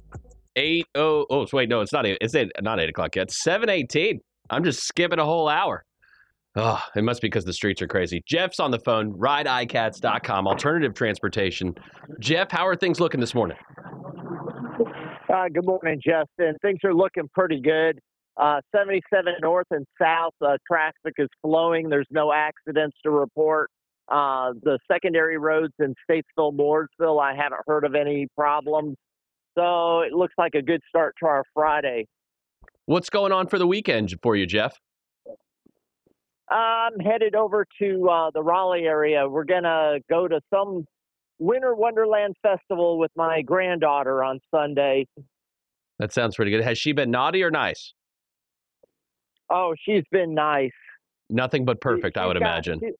Eight 0.56 0.88
oh 0.96 1.26
oh. 1.30 1.46
Wait, 1.52 1.68
no, 1.68 1.82
it's 1.82 1.92
not 1.92 2.06
eight. 2.06 2.18
It's 2.22 2.34
eight, 2.36 2.50
not 2.62 2.80
eight 2.80 2.88
o'clock 2.88 3.18
yet. 3.18 3.32
Seven 3.32 3.68
eighteen. 3.68 4.22
I'm 4.50 4.64
just 4.64 4.88
skipping 4.88 5.20
a 5.20 5.26
whole 5.26 5.50
hour. 5.50 5.84
Oh, 6.56 6.82
it 6.96 7.04
must 7.04 7.22
be 7.22 7.28
because 7.28 7.44
the 7.44 7.52
streets 7.52 7.82
are 7.82 7.88
crazy. 7.88 8.24
Jeff's 8.26 8.62
on 8.62 8.72
the 8.72 8.80
phone. 8.80 9.12
RideICats.com. 9.16 10.48
Alternative 10.48 10.94
transportation. 10.94 11.76
Jeff, 12.22 12.50
how 12.50 12.66
are 12.66 12.78
things 12.78 13.02
looking 13.02 13.20
this 13.20 13.36
morning? 13.36 13.58
Uh, 15.28 15.50
good 15.54 15.66
morning, 15.66 16.00
Justin. 16.02 16.56
Things 16.62 16.80
are 16.86 16.94
looking 16.94 17.28
pretty 17.34 17.60
good. 17.60 18.00
Uh, 18.38 18.62
77 18.74 19.34
north 19.42 19.68
and 19.72 19.86
south, 20.02 20.34
uh, 20.42 20.56
traffic 20.66 21.16
is 21.18 21.28
flowing. 21.42 21.90
There's 21.90 22.08
no 22.10 22.32
accidents 22.32 22.96
to 23.04 23.10
report. 23.10 23.70
Uh, 24.10 24.54
the 24.64 24.78
secondary 24.92 25.38
roads 25.38 25.74
in 25.80 25.96
Statesville, 26.10 26.54
Mooresville, 26.54 27.22
I 27.22 27.36
haven't 27.36 27.62
heard 27.68 27.86
of 27.86 27.96
any 27.96 28.28
problems. 28.38 28.96
So 29.58 30.02
it 30.02 30.12
looks 30.14 30.34
like 30.38 30.56
a 30.56 30.62
good 30.62 30.82
start 30.90 31.16
to 31.22 31.28
our 31.28 31.44
Friday. 31.54 32.08
What's 32.86 33.10
going 33.10 33.32
on 33.32 33.48
for 33.48 33.58
the 33.58 33.68
weekend 33.68 34.14
for 34.22 34.36
you, 34.36 34.46
Jeff? 34.46 34.78
I'm 36.50 37.00
headed 37.00 37.36
over 37.36 37.66
to 37.80 38.10
uh, 38.10 38.32
the 38.34 38.44
Raleigh 38.44 38.84
area. 38.86 39.28
We're 39.28 39.46
gonna 39.46 40.00
go 40.10 40.28
to 40.28 40.42
some 40.54 40.86
Winter 41.40 41.74
Wonderland 41.76 42.36
festival 42.44 43.00
with 43.00 43.12
my 43.16 43.42
granddaughter 43.42 44.24
on 44.24 44.40
Sunday. 44.54 45.08
That 46.00 46.12
sounds 46.12 46.36
pretty 46.36 46.52
good. 46.52 46.64
Has 46.64 46.78
she 46.78 46.92
been 46.92 47.12
naughty 47.12 47.44
or 47.44 47.52
nice? 47.52 47.94
Oh, 49.50 49.74
she's 49.86 50.04
been 50.12 50.34
nice. 50.34 50.72
Nothing 51.30 51.64
but 51.66 51.80
perfect, 51.80 52.18
I 52.18 52.26
would 52.28 52.38
got- 52.38 52.42
imagine. 52.46 52.80
She, 52.82 52.92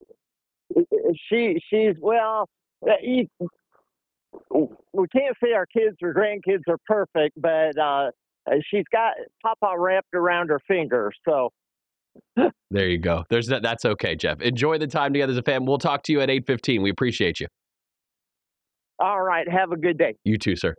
she 1.30 1.60
she's 1.70 1.96
well. 2.00 2.48
uh, 2.88 2.92
you- 3.02 3.28
We 4.94 5.08
can't 5.10 5.36
say 5.44 5.54
our 5.54 5.66
kids 5.66 5.98
or 6.02 6.14
grandkids 6.14 6.64
are 6.68 6.78
perfect, 6.88 7.40
but 7.40 7.78
uh, 7.78 8.10
she's 8.70 8.86
got 8.92 9.14
Papa 9.44 9.76
wrapped 9.78 10.14
around 10.14 10.50
her 10.50 10.60
finger. 10.68 11.12
So 11.28 11.50
There 12.72 12.88
you 12.90 12.98
go. 12.98 13.24
There's 13.30 13.48
that. 13.48 13.62
That's 13.64 13.86
okay, 13.86 14.16
Jeff. 14.16 14.42
Enjoy 14.42 14.78
the 14.78 14.88
time 14.88 15.14
together 15.14 15.32
as 15.32 15.38
a 15.38 15.44
fam. 15.44 15.66
We'll 15.66 15.78
talk 15.78 16.04
to 16.04 16.12
you 16.12 16.22
at 16.22 16.30
eight 16.30 16.46
fifteen. 16.48 16.82
We 16.82 16.90
appreciate 16.90 17.40
you. 17.40 17.48
all 19.00 19.22
right, 19.22 19.48
have 19.50 19.72
a 19.72 19.78
good 19.78 19.98
day. 19.98 20.16
You 20.24 20.38
too, 20.38 20.56
sir. 20.56 20.76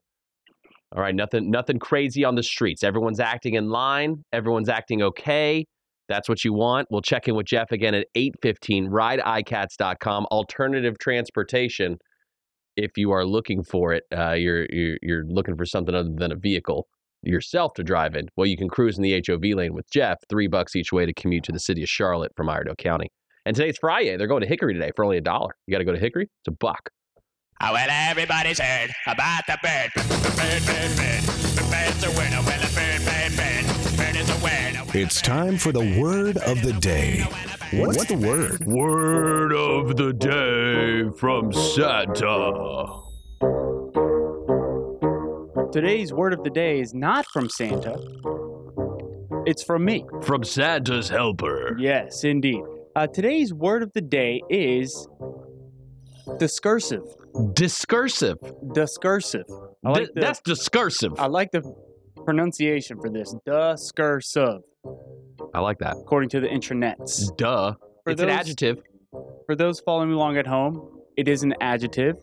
All 0.94 1.02
right, 1.02 1.14
nothing 1.14 1.50
nothing 1.50 1.78
crazy 1.78 2.24
on 2.24 2.34
the 2.36 2.42
streets. 2.42 2.82
Everyone's 2.84 3.20
acting 3.20 3.54
in 3.54 3.68
line. 3.68 4.22
Everyone's 4.32 4.68
acting 4.68 5.02
okay. 5.02 5.64
That's 6.08 6.28
what 6.28 6.44
you 6.44 6.52
want. 6.52 6.88
We'll 6.90 7.02
check 7.02 7.28
in 7.28 7.34
with 7.34 7.46
Jeff 7.46 7.72
again 7.72 7.94
at 7.94 8.06
8:15 8.14 8.88
rideicats.com 8.88 10.26
alternative 10.26 10.98
transportation 10.98 11.98
if 12.76 12.92
you 12.96 13.12
are 13.12 13.24
looking 13.24 13.62
for 13.62 13.92
it. 13.92 14.04
Uh, 14.16 14.32
you're, 14.32 14.66
you're 14.70 14.98
you're 15.02 15.24
looking 15.26 15.56
for 15.56 15.64
something 15.64 15.94
other 15.94 16.10
than 16.14 16.32
a 16.32 16.36
vehicle 16.36 16.86
yourself 17.22 17.72
to 17.74 17.82
drive 17.82 18.14
in. 18.14 18.28
Well, 18.36 18.46
you 18.46 18.56
can 18.56 18.68
cruise 18.68 18.98
in 18.98 19.02
the 19.02 19.22
HOV 19.26 19.56
lane 19.56 19.72
with 19.72 19.90
Jeff, 19.90 20.18
3 20.28 20.46
bucks 20.46 20.76
each 20.76 20.92
way 20.92 21.06
to 21.06 21.14
commute 21.14 21.44
to 21.44 21.52
the 21.52 21.58
city 21.58 21.82
of 21.82 21.88
Charlotte 21.88 22.32
from 22.36 22.48
Iredell 22.48 22.76
County. 22.76 23.10
And 23.46 23.56
today's 23.56 23.78
Friday. 23.78 24.16
They're 24.16 24.26
going 24.26 24.42
to 24.42 24.46
Hickory 24.46 24.74
today 24.74 24.90
for 24.96 25.04
only 25.04 25.18
a 25.18 25.22
dollar. 25.22 25.54
You 25.66 25.72
got 25.72 25.78
to 25.78 25.84
go 25.84 25.92
to 25.92 25.98
Hickory? 25.98 26.24
It's 26.24 26.48
a 26.48 26.52
buck. 26.52 26.90
Oh, 27.62 27.72
well, 27.72 27.88
everybody's 27.88 28.58
heard 28.58 28.90
about 29.06 29.44
the 29.46 29.58
bird. 29.62 29.90
Bird, 30.36 30.66
bird, 30.66 30.96
bird. 30.96 31.53
It's 34.96 35.20
time 35.20 35.58
for 35.58 35.72
the 35.72 36.00
word 36.00 36.36
of 36.36 36.62
the 36.62 36.72
day. 36.72 37.26
What's 37.72 38.04
the 38.04 38.16
word? 38.16 38.64
Word 38.64 39.52
of 39.52 39.96
the 39.96 40.12
day 40.12 41.10
from 41.18 41.52
Santa. 41.52 43.00
Today's 45.72 46.12
word 46.12 46.32
of 46.32 46.44
the 46.44 46.50
day 46.50 46.78
is 46.78 46.94
not 46.94 47.26
from 47.32 47.50
Santa. 47.50 47.98
It's 49.46 49.64
from 49.64 49.84
me. 49.84 50.06
From 50.22 50.44
Santa's 50.44 51.08
helper. 51.08 51.76
Yes, 51.76 52.22
indeed. 52.22 52.62
Uh, 52.94 53.08
today's 53.08 53.52
word 53.52 53.82
of 53.82 53.92
the 53.94 54.00
day 54.00 54.40
is 54.48 55.08
discursive. 56.38 57.02
Discursive. 57.54 58.38
Discursive. 58.72 59.46
I 59.84 59.90
like 59.90 60.14
the, 60.14 60.20
that's 60.20 60.40
discursive. 60.40 61.12
I 61.18 61.26
like 61.26 61.50
the 61.50 61.62
pronunciation 62.24 62.98
for 63.00 63.10
this. 63.10 63.34
Discursive, 63.46 64.62
I 65.52 65.60
like 65.60 65.78
that. 65.78 65.96
according 65.96 66.30
to 66.30 66.40
the 66.40 66.48
intranets. 66.48 67.34
Duh. 67.36 67.74
For 68.04 68.10
it's 68.10 68.22
an 68.22 68.30
adjective. 68.30 68.82
For 69.46 69.54
those 69.54 69.80
following 69.80 70.12
along 70.12 70.36
at 70.38 70.46
home, 70.46 71.00
it 71.16 71.28
is 71.28 71.42
an 71.42 71.54
adjective. 71.60 72.16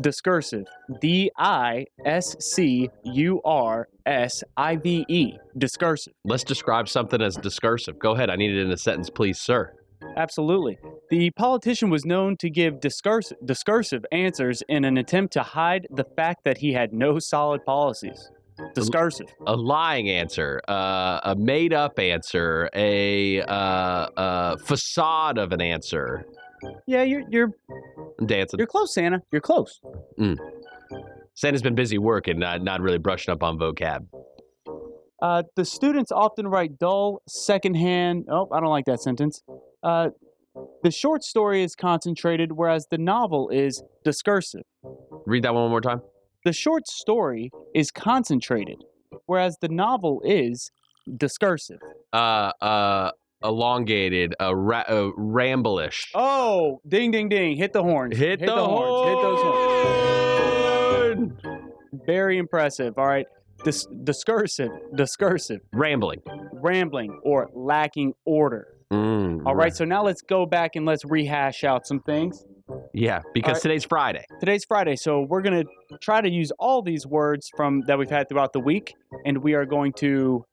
Discursive. 0.00 0.66
D 1.00 1.30
I 1.36 1.86
S 2.04 2.34
C 2.40 2.88
U 3.04 3.40
R 3.44 3.88
S 4.04 4.42
I 4.56 4.76
V 4.76 5.04
E. 5.08 5.38
Discursive. 5.58 6.12
Let's 6.24 6.44
describe 6.44 6.88
something 6.88 7.22
as 7.22 7.36
discursive. 7.36 7.98
Go 7.98 8.12
ahead. 8.12 8.30
I 8.30 8.36
need 8.36 8.50
it 8.50 8.60
in 8.60 8.70
a 8.72 8.76
sentence, 8.76 9.10
please, 9.10 9.38
sir. 9.38 9.72
Absolutely. 10.16 10.78
The 11.10 11.30
politician 11.30 11.90
was 11.90 12.04
known 12.04 12.36
to 12.38 12.50
give 12.50 12.80
discursive, 12.80 13.38
discursive 13.44 14.04
answers 14.12 14.62
in 14.68 14.84
an 14.84 14.96
attempt 14.96 15.32
to 15.34 15.42
hide 15.42 15.86
the 15.90 16.04
fact 16.04 16.44
that 16.44 16.58
he 16.58 16.72
had 16.72 16.92
no 16.92 17.18
solid 17.18 17.64
policies. 17.64 18.30
Discursive. 18.74 19.26
A 19.46 19.54
lying 19.54 20.08
answer, 20.08 20.62
uh, 20.66 21.20
a 21.24 21.36
made 21.36 21.74
up 21.74 21.98
answer, 21.98 22.70
a 22.74 23.42
uh, 23.42 23.52
uh, 23.52 24.56
facade 24.56 25.36
of 25.36 25.52
an 25.52 25.60
answer. 25.60 26.24
Yeah, 26.86 27.02
you're 27.02 27.22
you're 27.28 27.50
I'm 28.18 28.26
dancing. 28.26 28.58
you're 28.58 28.66
close, 28.66 28.94
Santa. 28.94 29.20
You're 29.30 29.42
close. 29.42 29.78
Santa's 31.34 31.60
been 31.60 31.74
busy 31.74 31.98
working, 31.98 32.38
not, 32.38 32.62
not 32.62 32.80
really 32.80 32.96
brushing 32.96 33.30
up 33.30 33.42
on 33.42 33.58
vocab. 33.58 34.06
Uh, 35.20 35.42
the 35.54 35.64
students 35.66 36.10
often 36.10 36.48
write 36.48 36.78
dull, 36.78 37.20
secondhand. 37.28 38.24
Oh, 38.30 38.48
I 38.52 38.60
don't 38.60 38.70
like 38.70 38.86
that 38.86 39.02
sentence. 39.02 39.42
Uh, 39.86 40.10
the 40.82 40.90
short 40.90 41.22
story 41.22 41.62
is 41.62 41.76
concentrated, 41.76 42.50
whereas 42.52 42.88
the 42.90 42.98
novel 42.98 43.48
is 43.50 43.82
discursive. 44.04 44.62
Read 45.26 45.44
that 45.44 45.54
one 45.54 45.70
more 45.70 45.80
time. 45.80 46.00
The 46.44 46.52
short 46.52 46.88
story 46.88 47.52
is 47.72 47.92
concentrated, 47.92 48.82
whereas 49.26 49.58
the 49.60 49.68
novel 49.68 50.22
is 50.24 50.72
discursive. 51.16 51.78
Uh, 52.12 52.50
uh, 52.60 53.12
elongated, 53.44 54.34
uh, 54.40 54.56
ra- 54.56 54.84
uh, 54.88 55.10
ramblish. 55.16 56.06
Oh, 56.16 56.80
ding, 56.88 57.12
ding, 57.12 57.28
ding! 57.28 57.56
Hit 57.56 57.72
the 57.72 57.82
horns! 57.82 58.16
Hit, 58.16 58.40
the, 58.40 58.50
horns! 58.52 59.08
Hit 59.08 59.22
those 59.22 59.42
horns! 59.42 61.42
horn! 61.42 61.70
Very 62.06 62.38
impressive. 62.38 62.98
All 62.98 63.06
right, 63.06 63.26
Dis- 63.64 63.86
discursive, 64.02 64.70
discursive, 64.96 65.60
Rambling. 65.72 66.22
rambling, 66.52 67.20
or 67.22 67.50
lacking 67.54 68.14
order. 68.24 68.66
Mm, 68.92 69.44
All 69.44 69.54
right, 69.54 69.74
so 69.74 69.84
now 69.84 70.04
let's 70.04 70.22
go 70.22 70.46
back 70.46 70.76
and 70.76 70.86
let's 70.86 71.04
rehash 71.04 71.64
out 71.64 71.86
some 71.86 72.00
things. 72.00 72.44
Yeah, 72.94 73.20
because 73.34 73.54
right. 73.54 73.62
today's 73.62 73.84
Friday. 73.84 74.24
Today's 74.40 74.64
Friday, 74.64 74.96
so 74.96 75.26
we're 75.28 75.42
gonna 75.42 75.64
try 76.00 76.20
to 76.20 76.30
use 76.30 76.52
all 76.58 76.82
these 76.82 77.06
words 77.06 77.48
from 77.56 77.82
that 77.86 77.98
we've 77.98 78.10
had 78.10 78.28
throughout 78.28 78.52
the 78.52 78.60
week, 78.60 78.94
and 79.24 79.38
we 79.38 79.54
are 79.54 79.66
going 79.66 79.92
to 79.98 80.44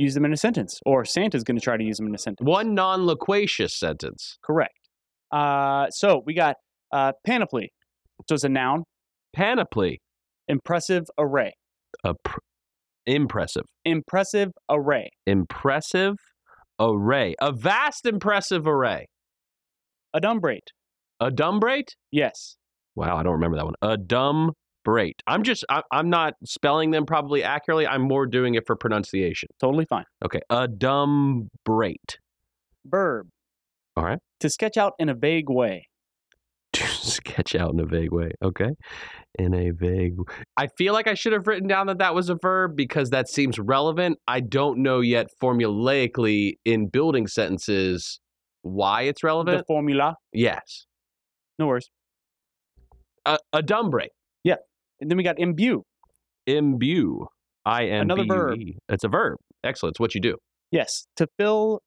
use 0.00 0.14
them 0.14 0.24
in 0.24 0.32
a 0.32 0.36
sentence, 0.36 0.80
or 0.86 1.04
Santa's 1.04 1.44
going 1.44 1.58
to 1.58 1.62
try 1.62 1.76
to 1.76 1.84
use 1.84 1.98
them 1.98 2.06
in 2.06 2.14
a 2.14 2.18
sentence. 2.18 2.46
One 2.46 2.74
non 2.74 3.06
loquacious 3.06 3.78
sentence. 3.78 4.38
Correct. 4.42 4.74
Uh, 5.30 5.88
so 5.90 6.22
we 6.26 6.34
got 6.34 6.56
uh, 6.92 7.12
panoply. 7.26 7.70
So 8.28 8.34
it's 8.34 8.44
a 8.44 8.48
noun. 8.48 8.84
Panoply. 9.34 10.00
Impressive 10.48 11.04
array. 11.18 11.52
A 12.04 12.14
pr- 12.14 12.40
impressive. 13.06 13.64
Impressive 13.84 14.50
array. 14.68 15.10
Impressive 15.26 16.16
array. 16.80 17.34
A 17.40 17.52
vast, 17.52 18.06
impressive 18.06 18.66
array. 18.66 19.06
Adumbrate. 20.16 20.68
Adumbrate? 21.20 21.94
Yes. 22.10 22.56
Wow, 22.96 23.16
I 23.16 23.22
don't 23.22 23.34
remember 23.34 23.56
that 23.56 23.66
one. 23.66 23.74
Adumbrate. 23.82 25.20
I'm 25.26 25.42
just, 25.42 25.64
I, 25.70 25.82
I'm 25.92 26.10
not 26.10 26.34
spelling 26.44 26.90
them 26.90 27.06
probably 27.06 27.42
accurately. 27.44 27.86
I'm 27.86 28.02
more 28.02 28.26
doing 28.26 28.54
it 28.54 28.66
for 28.66 28.74
pronunciation. 28.74 29.48
Totally 29.60 29.84
fine. 29.84 30.04
Okay. 30.24 30.40
Adumbrate. 30.50 32.16
Verb. 32.86 33.28
All 33.96 34.04
right. 34.04 34.18
To 34.40 34.48
sketch 34.48 34.76
out 34.76 34.94
in 34.98 35.08
a 35.08 35.14
vague 35.14 35.50
way. 35.50 35.86
sketch 37.02 37.54
out 37.54 37.72
in 37.72 37.80
a 37.80 37.86
vague 37.86 38.12
way. 38.12 38.30
Okay. 38.42 38.70
In 39.38 39.54
a 39.54 39.70
vague 39.70 40.16
I 40.56 40.66
feel 40.76 40.92
like 40.92 41.06
I 41.06 41.14
should 41.14 41.32
have 41.32 41.46
written 41.46 41.68
down 41.68 41.86
that 41.86 41.98
that 41.98 42.14
was 42.14 42.28
a 42.28 42.36
verb 42.40 42.72
because 42.76 43.10
that 43.10 43.28
seems 43.28 43.58
relevant. 43.58 44.18
I 44.26 44.40
don't 44.40 44.82
know 44.82 45.00
yet 45.00 45.28
formulaically 45.42 46.54
in 46.64 46.88
building 46.88 47.26
sentences 47.26 48.20
why 48.62 49.02
it's 49.02 49.22
relevant. 49.22 49.58
The 49.58 49.64
formula. 49.66 50.16
yes. 50.32 50.86
No 51.58 51.66
worries. 51.66 51.90
A, 53.26 53.38
adumbrate. 53.54 54.08
And 55.00 55.10
then 55.10 55.16
we 55.16 55.24
got 55.24 55.38
imbue. 55.38 55.82
Imbue. 56.46 57.26
I 57.64 57.86
N 57.86 58.08
B 58.08 58.12
Another 58.12 58.24
verb. 58.24 58.58
E. 58.58 58.76
It's 58.88 59.04
a 59.04 59.08
verb. 59.08 59.38
Excellent. 59.64 59.94
It's 59.94 60.00
what 60.00 60.14
you 60.14 60.20
do. 60.20 60.36
Yes. 60.70 61.06
To 61.16 61.26
fill 61.38 61.80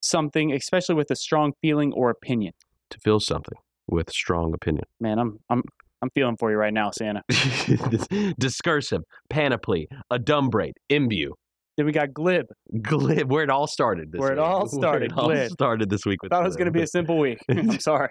something, 0.00 0.52
especially 0.52 0.94
with 0.94 1.10
a 1.10 1.16
strong 1.16 1.52
feeling 1.62 1.92
or 1.92 2.10
opinion. 2.10 2.52
To 2.90 2.98
feel 2.98 3.20
something 3.20 3.58
with 3.90 4.10
strong 4.10 4.54
opinion. 4.54 4.84
Man, 5.00 5.18
I'm 5.18 5.38
I'm 5.50 5.62
I'm 6.02 6.10
feeling 6.14 6.36
for 6.38 6.50
you 6.50 6.56
right 6.56 6.72
now, 6.72 6.90
Santa. 6.90 7.22
Discursive, 8.38 9.02
panoply, 9.28 9.88
adumbrate, 10.12 10.72
imbue. 10.88 11.34
Then 11.76 11.86
we 11.86 11.92
got 11.92 12.12
glib. 12.12 12.46
Glib, 12.82 13.30
where 13.30 13.42
it 13.42 13.50
all 13.50 13.66
started. 13.66 14.12
This 14.12 14.18
Where 14.18 14.32
it 14.32 14.36
week. 14.36 14.44
all 14.44 14.66
started, 14.66 15.12
Where 15.16 15.18
it 15.18 15.22
all 15.22 15.28
glib. 15.28 15.50
started 15.50 15.88
this 15.90 16.04
week. 16.04 16.22
With 16.22 16.30
Thought 16.30 16.42
it 16.42 16.46
was 16.46 16.56
going 16.56 16.66
to 16.66 16.72
be 16.72 16.82
a 16.82 16.86
simple 16.86 17.18
week. 17.18 17.38
I'm 17.48 17.78
sorry. 17.80 18.10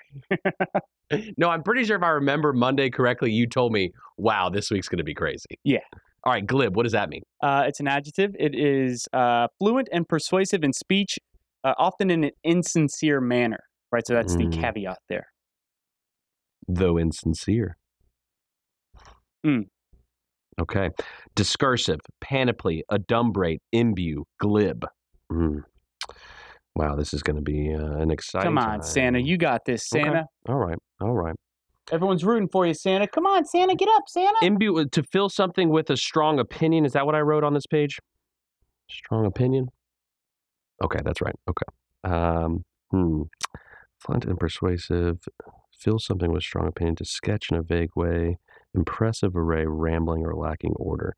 no, 1.37 1.49
I'm 1.49 1.63
pretty 1.63 1.83
sure 1.83 1.97
if 1.97 2.03
I 2.03 2.09
remember 2.09 2.53
Monday 2.53 2.89
correctly, 2.89 3.31
you 3.31 3.47
told 3.47 3.71
me, 3.73 3.91
"Wow, 4.17 4.49
this 4.49 4.71
week's 4.71 4.87
going 4.87 4.97
to 4.99 5.03
be 5.03 5.13
crazy." 5.13 5.45
Yeah. 5.63 5.79
All 6.23 6.33
right, 6.33 6.45
glib. 6.45 6.75
What 6.75 6.83
does 6.83 6.91
that 6.93 7.09
mean? 7.09 7.21
Uh, 7.41 7.63
it's 7.67 7.79
an 7.79 7.87
adjective. 7.87 8.35
It 8.39 8.53
is 8.55 9.07
uh, 9.13 9.47
fluent 9.59 9.87
and 9.91 10.07
persuasive 10.07 10.63
in 10.63 10.73
speech, 10.73 11.17
uh, 11.63 11.73
often 11.77 12.09
in 12.11 12.23
an 12.25 12.31
insincere 12.43 13.21
manner. 13.21 13.59
Right. 13.91 14.05
So 14.05 14.13
that's 14.13 14.35
Mm. 14.35 14.51
the 14.51 14.57
caveat 14.61 14.97
there. 15.09 15.27
Though 16.71 16.99
insincere. 16.99 17.77
Mm. 19.43 19.65
Okay. 20.61 20.91
Discursive, 21.35 21.99
panoply, 22.21 22.83
adumbrate, 22.91 23.59
imbue, 23.71 24.25
glib. 24.39 24.85
Mm. 25.31 25.63
Wow, 26.75 26.95
this 26.95 27.11
is 27.13 27.23
going 27.23 27.37
to 27.37 27.41
be 27.41 27.73
uh, 27.73 27.97
an 27.97 28.11
exciting. 28.11 28.45
Come 28.45 28.59
on, 28.59 28.83
Santa. 28.83 29.19
You 29.19 29.37
got 29.37 29.65
this, 29.65 29.91
Okay. 29.91 30.03
Santa. 30.03 30.25
All 30.47 30.57
right, 30.57 30.77
all 31.01 31.13
right. 31.13 31.35
Everyone's 31.91 32.23
rooting 32.23 32.47
for 32.47 32.67
you, 32.67 32.75
Santa. 32.75 33.07
Come 33.07 33.25
on, 33.25 33.45
Santa. 33.45 33.73
Get 33.73 33.89
up, 33.89 34.03
Santa. 34.07 34.37
Imbue 34.43 34.79
uh, 34.79 34.85
to 34.91 35.01
fill 35.01 35.27
something 35.27 35.69
with 35.69 35.89
a 35.89 35.97
strong 35.97 36.39
opinion. 36.39 36.85
Is 36.85 36.93
that 36.93 37.05
what 37.05 37.15
I 37.15 37.21
wrote 37.21 37.43
on 37.43 37.55
this 37.55 37.65
page? 37.65 37.97
Strong 38.91 39.25
opinion. 39.25 39.69
Okay, 40.83 40.99
that's 41.03 41.19
right. 41.21 41.35
Okay. 41.49 42.13
Um, 42.15 42.63
hmm. 42.91 43.23
Blunt 44.05 44.25
and 44.25 44.39
persuasive. 44.39 45.17
Fill 45.79 45.99
something 45.99 46.31
with 46.31 46.43
strong 46.43 46.67
opinion 46.67 46.95
to 46.97 47.05
sketch 47.05 47.47
in 47.51 47.57
a 47.57 47.63
vague 47.63 47.95
way. 47.95 48.37
Impressive 48.75 49.35
array, 49.35 49.65
rambling 49.65 50.25
or 50.25 50.35
lacking 50.35 50.73
order. 50.75 51.15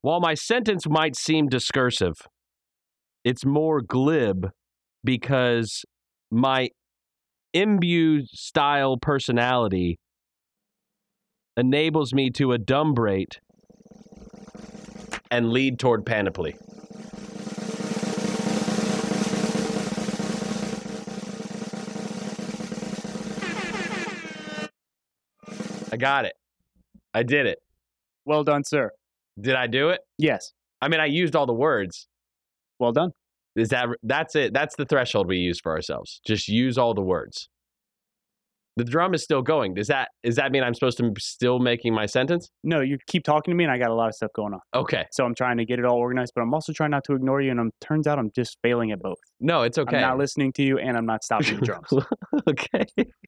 While 0.00 0.20
my 0.20 0.34
sentence 0.34 0.88
might 0.88 1.16
seem 1.16 1.48
discursive, 1.48 2.14
it's 3.24 3.44
more 3.44 3.80
glib 3.80 4.50
because 5.02 5.84
my 6.30 6.68
imbue 7.52 8.24
style 8.26 8.96
personality 8.96 9.98
enables 11.56 12.12
me 12.12 12.30
to 12.30 12.48
adumbrate 12.48 13.38
and 15.30 15.50
lead 15.50 15.78
toward 15.78 16.04
panoply. 16.04 16.56
I 25.94 25.96
got 25.96 26.24
it. 26.24 26.32
I 27.14 27.22
did 27.22 27.46
it. 27.46 27.60
Well 28.24 28.42
done, 28.42 28.64
sir. 28.64 28.90
Did 29.40 29.54
I 29.54 29.68
do 29.68 29.90
it? 29.90 30.00
Yes. 30.18 30.52
I 30.82 30.88
mean, 30.88 30.98
I 30.98 31.06
used 31.06 31.36
all 31.36 31.46
the 31.46 31.54
words. 31.54 32.08
Well 32.80 32.90
done. 32.90 33.12
Is 33.54 33.68
that 33.68 33.86
that's 34.02 34.34
it? 34.34 34.52
That's 34.52 34.74
the 34.74 34.86
threshold 34.86 35.28
we 35.28 35.36
use 35.36 35.60
for 35.60 35.70
ourselves. 35.70 36.20
Just 36.26 36.48
use 36.48 36.78
all 36.78 36.94
the 36.94 37.00
words. 37.00 37.48
The 38.76 38.84
drum 38.84 39.14
is 39.14 39.22
still 39.22 39.42
going. 39.42 39.74
Does 39.74 39.86
that 39.86 40.08
does 40.24 40.36
that 40.36 40.50
mean 40.50 40.64
I'm 40.64 40.74
supposed 40.74 40.96
to 40.98 41.10
be 41.10 41.20
still 41.20 41.58
making 41.60 41.94
my 41.94 42.06
sentence? 42.06 42.50
No, 42.64 42.80
you 42.80 42.98
keep 43.06 43.24
talking 43.24 43.52
to 43.52 43.56
me, 43.56 43.64
and 43.64 43.72
I 43.72 43.78
got 43.78 43.90
a 43.90 43.94
lot 43.94 44.08
of 44.08 44.14
stuff 44.14 44.32
going 44.34 44.52
on. 44.52 44.60
Okay. 44.74 45.04
So 45.12 45.24
I'm 45.24 45.34
trying 45.34 45.58
to 45.58 45.64
get 45.64 45.78
it 45.78 45.84
all 45.84 45.96
organized, 45.96 46.32
but 46.34 46.42
I'm 46.42 46.52
also 46.52 46.72
trying 46.72 46.90
not 46.90 47.04
to 47.04 47.14
ignore 47.14 47.40
you. 47.40 47.52
And 47.52 47.60
I'm 47.60 47.70
turns 47.80 48.06
out 48.06 48.18
I'm 48.18 48.30
just 48.34 48.58
failing 48.62 48.90
at 48.90 49.00
both. 49.00 49.18
No, 49.40 49.62
it's 49.62 49.78
okay. 49.78 49.96
I'm 49.96 50.02
not 50.02 50.18
listening 50.18 50.52
to 50.54 50.62
you, 50.62 50.78
and 50.78 50.96
I'm 50.96 51.06
not 51.06 51.22
stopping 51.22 51.60
the 51.60 51.62
drums. 51.62 51.92
okay. 52.48 52.84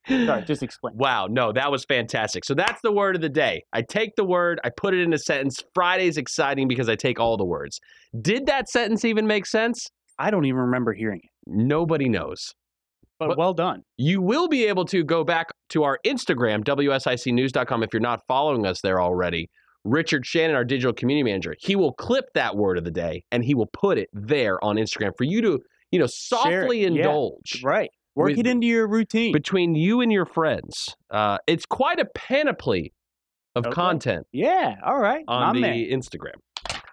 Sorry, 0.09 0.43
just 0.43 0.63
explain. 0.63 0.97
Wow, 0.97 1.29
no, 1.31 1.53
that 1.53 1.71
was 1.71 1.85
fantastic. 1.85 2.45
So 2.45 2.55
that's 2.55 2.81
the 2.83 2.93
word 2.93 3.15
of 3.15 3.23
the 3.23 3.29
day. 3.29 3.63
I 3.73 3.83
take 3.83 4.17
the 4.17 4.25
word, 4.25 4.61
I 4.65 4.71
put 4.71 4.95
it 4.95 5.01
in 5.01 5.13
a 5.13 5.19
sentence. 5.19 5.63
Friday's 5.75 6.17
exciting 6.17 6.69
because 6.69 6.89
I 6.89 6.97
take 6.97 7.21
all 7.21 7.37
the 7.37 7.45
words. 7.45 7.81
Did 8.21 8.47
that 8.47 8.69
sentence 8.69 9.05
even 9.05 9.27
make 9.27 9.47
sense? 9.47 9.87
I 10.19 10.31
don't 10.31 10.45
even 10.45 10.61
remember 10.61 10.93
hearing 10.93 11.21
it, 11.23 11.31
Nobody 11.47 12.09
knows. 12.09 12.55
But 13.19 13.29
What- 13.29 13.39
well 13.39 13.55
done. 13.55 13.83
You 13.97 14.21
will 14.21 14.49
be 14.49 14.67
able 14.67 14.85
to 14.87 15.03
go 15.05 15.25
back 15.25 15.49
to 15.71 15.85
our 15.85 15.99
Instagram, 16.07 16.63
WSICnews.com, 16.65 17.83
if 17.83 17.91
you're 17.93 18.01
not 18.01 18.21
following 18.29 18.67
us 18.67 18.81
there 18.83 19.01
already. 19.01 19.49
Richard 19.85 20.27
Shannon, 20.27 20.57
our 20.57 20.65
digital 20.65 20.93
community 20.93 21.23
manager, 21.23 21.55
he 21.61 21.77
will 21.77 21.93
clip 21.93 22.25
that 22.35 22.57
word 22.57 22.77
of 22.77 22.85
the 22.85 22.91
day 22.91 23.23
and 23.31 23.45
he 23.45 23.55
will 23.55 23.69
put 23.73 23.99
it 23.99 24.09
there 24.13 24.63
on 24.65 24.77
Instagram 24.77 25.13
for 25.17 25.25
you 25.25 25.41
to, 25.43 25.61
you 25.93 25.99
know, 26.01 26.07
softly 26.09 26.81
Yeah. 26.81 26.89
indulge 26.89 27.63
Right. 27.63 27.91
Work 28.17 28.31
With- 28.31 28.39
it 28.41 28.47
into 28.47 28.67
your 28.67 28.89
routine. 28.89 29.33
between 29.33 29.75
you 29.75 30.01
and 30.01 30.11
your 30.11 30.25
friends. 30.27 30.97
Uh, 31.11 31.39
it's 31.47 31.67
quite 31.67 32.01
a 32.01 32.07
panoply 32.15 32.93
of 33.55 33.67
Okay. 33.67 33.75
content 33.75 34.27
yeah. 34.33 34.75
All 34.85 34.99
right. 34.99 35.25
on 35.29 35.55
the 35.55 35.61
man. 35.61 35.77
Instagram. 35.91 36.35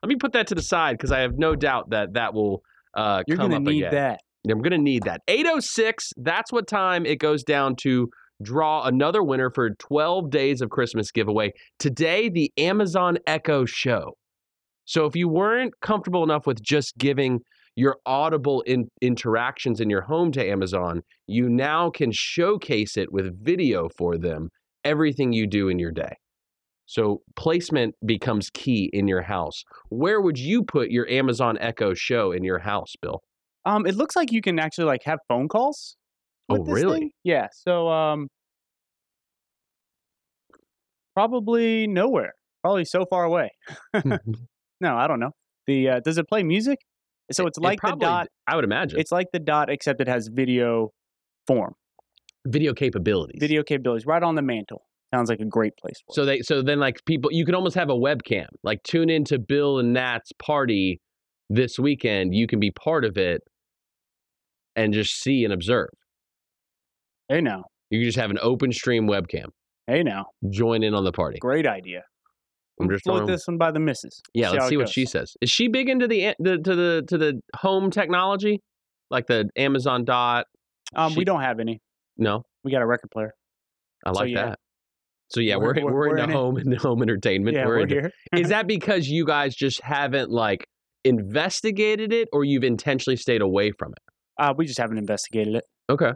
Let 0.03 0.09
me 0.09 0.15
put 0.15 0.33
that 0.33 0.47
to 0.47 0.55
the 0.55 0.61
side 0.61 0.93
because 0.97 1.11
I 1.11 1.21
have 1.21 1.37
no 1.37 1.55
doubt 1.55 1.89
that 1.91 2.13
that 2.13 2.33
will 2.33 2.61
uh, 2.95 3.23
You're 3.25 3.37
come 3.37 3.47
gonna 3.49 3.55
up 3.55 3.61
need 3.63 3.79
again. 3.85 3.91
that. 3.95 4.19
I'm 4.49 4.61
going 4.61 4.71
to 4.71 4.77
need 4.77 5.03
that. 5.03 5.21
806, 5.27 6.11
that's 6.17 6.51
what 6.51 6.67
time 6.67 7.05
it 7.05 7.19
goes 7.19 7.43
down 7.43 7.75
to 7.77 8.09
draw 8.41 8.83
another 8.83 9.23
winner 9.23 9.49
for 9.49 9.69
12 9.75 10.29
days 10.29 10.61
of 10.61 10.69
Christmas 10.69 11.11
giveaway. 11.11 11.51
Today, 11.79 12.29
the 12.29 12.51
Amazon 12.57 13.17
Echo 13.25 13.65
Show. 13.65 14.13
So 14.85 15.05
if 15.05 15.15
you 15.15 15.29
weren't 15.29 15.73
comfortable 15.81 16.23
enough 16.23 16.45
with 16.45 16.61
just 16.61 16.97
giving 16.97 17.39
your 17.75 17.97
audible 18.05 18.61
in- 18.61 18.89
interactions 19.01 19.79
in 19.79 19.89
your 19.89 20.01
home 20.01 20.31
to 20.33 20.45
Amazon, 20.45 21.01
you 21.25 21.49
now 21.49 21.89
can 21.89 22.11
showcase 22.11 22.97
it 22.97 23.11
with 23.11 23.41
video 23.41 23.87
for 23.97 24.17
them, 24.17 24.49
everything 24.83 25.31
you 25.31 25.47
do 25.47 25.69
in 25.69 25.79
your 25.79 25.91
day. 25.91 26.15
So 26.85 27.21
placement 27.35 27.95
becomes 28.05 28.49
key 28.53 28.89
in 28.91 29.07
your 29.07 29.21
house. 29.21 29.63
Where 29.89 30.21
would 30.21 30.37
you 30.37 30.63
put 30.63 30.91
your 30.91 31.07
Amazon 31.09 31.57
Echo 31.61 31.93
Show 31.93 32.33
in 32.33 32.43
your 32.43 32.59
house, 32.59 32.93
Bill? 33.01 33.21
Um, 33.65 33.85
it 33.85 33.95
looks 33.95 34.15
like 34.15 34.31
you 34.31 34.41
can 34.41 34.59
actually 34.59 34.85
like 34.85 35.01
have 35.05 35.19
phone 35.27 35.47
calls. 35.47 35.95
Oh, 36.49 36.57
really? 36.63 36.99
thing. 36.99 37.11
Yeah. 37.23 37.47
So 37.53 37.87
um, 37.89 38.27
probably 41.15 41.87
nowhere. 41.87 42.33
Probably 42.61 42.85
so 42.85 43.05
far 43.09 43.23
away. 43.25 43.49
no, 44.03 44.95
I 44.95 45.07
don't 45.07 45.19
know. 45.19 45.31
The 45.67 45.89
uh, 45.89 45.99
does 46.03 46.17
it 46.17 46.27
play 46.27 46.43
music? 46.43 46.79
So 47.31 47.47
it's 47.47 47.57
It 47.57 47.63
like 47.63 47.77
the 47.79 47.87
probably- 47.87 48.05
dot. 48.05 48.27
I 48.47 48.55
would 48.55 48.65
imagine. 48.65 48.99
It's 48.99 49.11
like 49.11 49.27
the 49.31 49.39
dot, 49.39 49.69
except 49.69 50.01
it 50.01 50.07
has 50.07 50.29
video 50.31 50.89
form, 51.47 51.73
video 52.45 52.73
capabilities. 52.73 53.39
video 53.39 53.63
capabilities, 53.63 54.05
right 54.05 54.23
on 54.23 54.35
the 54.35 54.41
mantle. 54.41 54.81
Sounds 55.13 55.29
like 55.29 55.39
a 55.39 55.45
great 55.45 55.73
place 55.77 55.95
for 56.07 56.13
So 56.15 56.25
they 56.25 56.39
so 56.41 56.61
then 56.61 56.79
like 56.79 56.97
people 57.05 57.31
you 57.31 57.45
can 57.45 57.53
almost 57.55 57.75
have 57.75 57.89
a 57.89 57.95
webcam. 57.95 58.47
Like 58.63 58.81
tune 58.83 59.09
into 59.09 59.37
Bill 59.39 59.79
and 59.79 59.93
Nat's 59.93 60.31
party 60.39 60.99
this 61.49 61.77
weekend. 61.77 62.33
You 62.33 62.47
can 62.47 62.59
be 62.59 62.71
part 62.71 63.05
of 63.05 63.15
it 63.17 63.41
and 64.75 64.93
just 64.93 65.21
see 65.21 65.43
and 65.43 65.53
observe. 65.53 65.89
Hey 67.29 67.41
now, 67.41 67.63
You 67.89 67.99
can 67.99 68.05
just 68.05 68.17
have 68.17 68.31
an 68.31 68.39
open 68.41 68.71
stream 68.71 69.07
webcam. 69.07 69.47
hey 69.87 70.03
now, 70.03 70.25
Join 70.49 70.83
in 70.83 70.93
on 70.93 71.03
the 71.03 71.11
party. 71.11 71.39
great 71.39 71.65
idea. 71.67 72.01
I'm 72.81 72.89
just 72.89 73.03
float 73.03 73.27
this 73.27 73.47
one 73.47 73.57
by 73.57 73.71
the 73.71 73.79
missus. 73.79 74.19
Yeah, 74.33 74.49
let's 74.49 74.67
see 74.67 74.77
what 74.77 74.87
goes. 74.87 74.93
she 74.93 75.05
says. 75.05 75.33
Is 75.41 75.49
she 75.51 75.67
big 75.67 75.89
into 75.89 76.07
the, 76.07 76.33
the 76.39 76.57
to 76.57 76.75
the 76.75 77.03
to 77.07 77.17
the 77.19 77.39
home 77.55 77.91
technology, 77.91 78.61
like 79.11 79.27
the 79.27 79.47
Amazon 79.55 80.05
Dot? 80.05 80.45
Um, 80.95 81.11
She- 81.11 81.19
we 81.19 81.25
don't 81.25 81.41
have 81.41 81.59
any. 81.59 81.79
No, 82.17 82.43
We 82.63 82.71
got 82.71 82.81
a 82.81 82.85
record 82.87 83.09
player. 83.11 83.31
I 84.05 84.11
So, 84.13 84.19
like 84.21 84.29
yeah. 84.31 84.45
that. 84.49 84.59
So 85.29 85.39
yeah, 85.39 85.55
we're 85.55 85.73
We're- 85.73 85.83
we're, 85.83 85.91
we're- 85.93 86.11
into 86.21 86.23
in 86.23 86.29
home 86.31 86.57
and 86.57 86.77
home 86.79 87.01
entertainment. 87.03 87.55
yeah, 87.55 87.65
we're 87.67 87.79
we're, 87.81 87.87
here. 87.87 88.11
Is 88.35 88.49
that 88.49 88.67
because 88.67 89.07
you 89.07 89.25
guys 89.25 89.55
just 89.55 89.79
haven't 89.81 90.29
like 90.31 90.65
investigated 91.05 92.11
it 92.11 92.27
or 92.33 92.43
you've 92.43 92.63
intentionally 92.63 93.17
stayed 93.17 93.41
away 93.41 93.71
from 93.71 93.91
it? 93.91 94.12
Uh, 94.37 94.53
we 94.57 94.65
just 94.65 94.79
haven't 94.79 94.97
investigated 94.97 95.55
it. 95.55 95.63
Okay. 95.89 96.11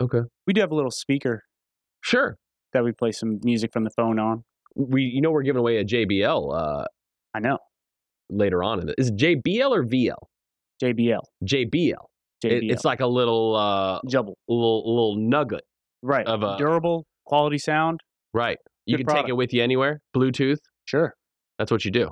Okay. 0.00 0.20
We 0.46 0.52
do 0.52 0.60
have 0.60 0.70
a 0.72 0.74
little 0.74 0.90
speaker 0.90 1.42
Sure. 2.02 2.36
that 2.72 2.84
we 2.84 2.92
play 2.92 3.12
some 3.12 3.38
music 3.42 3.70
from 3.72 3.84
the 3.84 3.90
phone 3.96 4.18
on. 4.18 4.42
We 4.76 5.02
you 5.02 5.20
know 5.20 5.30
we're 5.30 5.42
giving 5.44 5.60
away 5.60 5.78
a 5.78 5.84
JBL 5.84 6.52
uh 6.54 6.84
I 7.32 7.40
know. 7.40 7.58
later 8.28 8.62
on 8.64 8.80
in 8.80 8.88
it. 8.88 8.96
Is 8.98 9.08
it 9.10 9.16
JBL 9.16 9.70
or 9.70 9.84
VL? 9.84 10.16
JBL. 10.82 11.20
JBL. 11.44 11.92
It- 12.42 12.62
JBL. 12.62 12.72
it's 12.72 12.84
like 12.84 13.00
a 13.00 13.06
little 13.06 13.54
uh 13.56 14.00
Jubble. 14.08 14.34
little 14.48 14.82
little 14.84 15.16
nugget. 15.16 15.62
Right. 16.02 16.26
of 16.26 16.42
a- 16.42 16.56
Durable, 16.58 17.06
quality 17.24 17.58
sound. 17.58 18.00
Right. 18.34 18.58
You 18.86 18.96
Good 18.96 19.04
can 19.04 19.06
take 19.06 19.14
product. 19.14 19.30
it 19.30 19.34
with 19.34 19.54
you 19.54 19.62
anywhere. 19.62 20.00
Bluetooth. 20.14 20.58
Sure. 20.84 21.14
That's 21.58 21.70
what 21.70 21.84
you 21.84 21.90
do. 21.92 22.10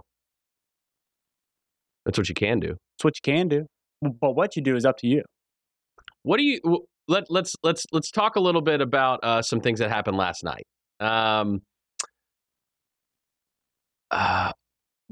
That's 2.07 2.17
what 2.19 2.29
you 2.29 2.35
can 2.35 2.61
do. 2.61 2.77
It's 2.97 3.05
what 3.05 3.15
you 3.17 3.21
can 3.33 3.49
do. 3.49 3.67
But 4.03 4.33
what 4.33 4.57
you 4.57 4.63
do 4.63 4.77
is 4.77 4.85
up 4.85 4.99
to 4.99 5.07
you. 5.07 5.23
What 6.25 6.39
do 6.39 6.45
you 6.45 6.61
let 7.09 7.25
let's 7.31 7.55
let's 7.63 7.85
let's 7.93 8.11
talk 8.11 8.37
a 8.37 8.41
little 8.41 8.61
bit 8.61 8.81
about 8.81 9.21
uh, 9.23 9.43
some 9.43 9.61
things 9.61 9.79
that 9.81 9.91
happened 9.91 10.17
last 10.17 10.45
night. 10.45 10.67
Um, 11.01 11.63
uh, 14.11 14.53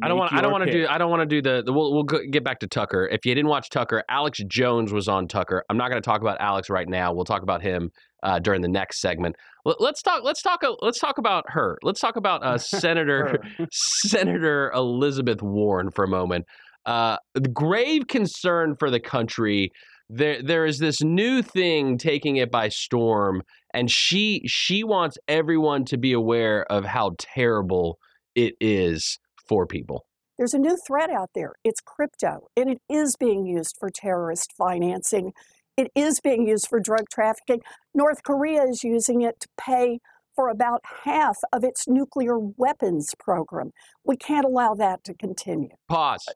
I 0.03 0.09
don't 0.09 0.19
want. 0.19 0.33
I 0.33 0.41
don't 0.41 0.53
want 0.53 0.65
to 0.65 0.73
do. 0.73 0.87
I 0.89 0.99
don't 0.99 1.11
want 1.11 1.21
to 1.21 1.27
do 1.27 1.43
the. 1.43 1.63
the 1.65 1.73
we'll 1.73 1.93
we'll 1.93 2.05
go, 2.05 2.21
get 2.31 2.45
back 2.45 2.61
to 2.61 2.67
Tucker. 2.67 3.09
If 3.11 3.27
you 3.27 3.35
didn't 3.35 3.49
watch 3.49 3.69
Tucker, 3.71 4.03
Alex 4.09 4.39
Jones 4.47 4.93
was 4.93 5.09
on 5.09 5.29
Tucker. 5.29 5.65
I'm 5.69 5.77
not 5.77 5.91
going 5.91 6.01
to 6.01 6.05
talk 6.05 6.21
about 6.21 6.41
Alex 6.41 6.71
right 6.71 6.89
now. 6.89 7.13
We'll 7.13 7.25
talk 7.25 7.43
about 7.43 7.61
him 7.61 7.91
uh, 8.23 8.39
during 8.39 8.63
the 8.63 8.69
next 8.69 9.01
segment. 9.01 9.37
Let, 9.65 9.81
let's 9.81 10.01
talk. 10.03 10.23
Let's 10.25 10.43
talk. 10.43 10.65
uh, 10.65 10.75
Let's 10.81 10.99
talk 10.99 11.19
about 11.19 11.45
her. 11.49 11.79
Let's 11.83 12.01
talk 12.01 12.17
about 12.17 12.43
uh, 12.43 12.57
Senator 12.59 13.43
Senator 13.73 14.71
Elizabeth 14.75 15.43
Warren 15.43 15.91
for 15.91 16.05
a 16.05 16.09
moment. 16.09 16.47
Uh, 16.87 17.17
the 17.35 17.49
grave 17.49 18.07
concern 18.09 18.77
for 18.79 18.91
the 18.91 19.01
country. 19.01 19.71
There, 20.09 20.43
there 20.43 20.67
is 20.67 20.79
this 20.79 21.03
new 21.03 21.41
thing 21.41 21.97
taking 21.97 22.37
it 22.37 22.51
by 22.51 22.69
storm, 22.69 23.43
and 23.73 23.91
she 23.91 24.43
she 24.47 24.83
wants 24.83 25.17
everyone 25.29 25.85
to 25.87 25.99
be 25.99 26.13
aware 26.13 26.65
of 26.65 26.85
how 26.85 27.13
terrible 27.19 27.99
it 28.35 28.55
is 28.61 29.19
for 29.49 29.67
people. 29.67 30.05
There's 30.37 30.55
a 30.55 30.59
new 30.59 30.77
threat 30.87 31.11
out 31.11 31.31
there. 31.35 31.53
It's 31.65 31.81
crypto, 31.81 32.49
and 32.57 32.71
it 32.71 32.79
is 32.89 33.15
being 33.17 33.47
used 33.47 33.77
for 33.79 33.91
terrorist 33.91 34.53
financing. 34.57 35.33
It 35.77 35.93
is 35.95 36.21
being 36.21 36.47
used 36.49 36.67
for 36.67 36.81
drug 36.81 37.05
trafficking. 37.13 37.61
North 37.95 38.23
Korea 38.25 38.65
is 38.65 38.83
using 38.83 39.21
it 39.21 39.39
to 39.41 39.49
pay 39.59 39.99
for 40.35 40.49
about 40.49 40.81
half 41.05 41.37
of 41.53 41.65
its 41.65 41.87
nuclear 41.87 42.39
weapons 42.39 43.15
program. 43.19 43.73
We 44.05 44.17
can't 44.17 44.47
allow 44.47 44.75
that 44.75 45.05
to 45.05 45.15
continue. 45.15 45.69
Pause. 45.89 46.29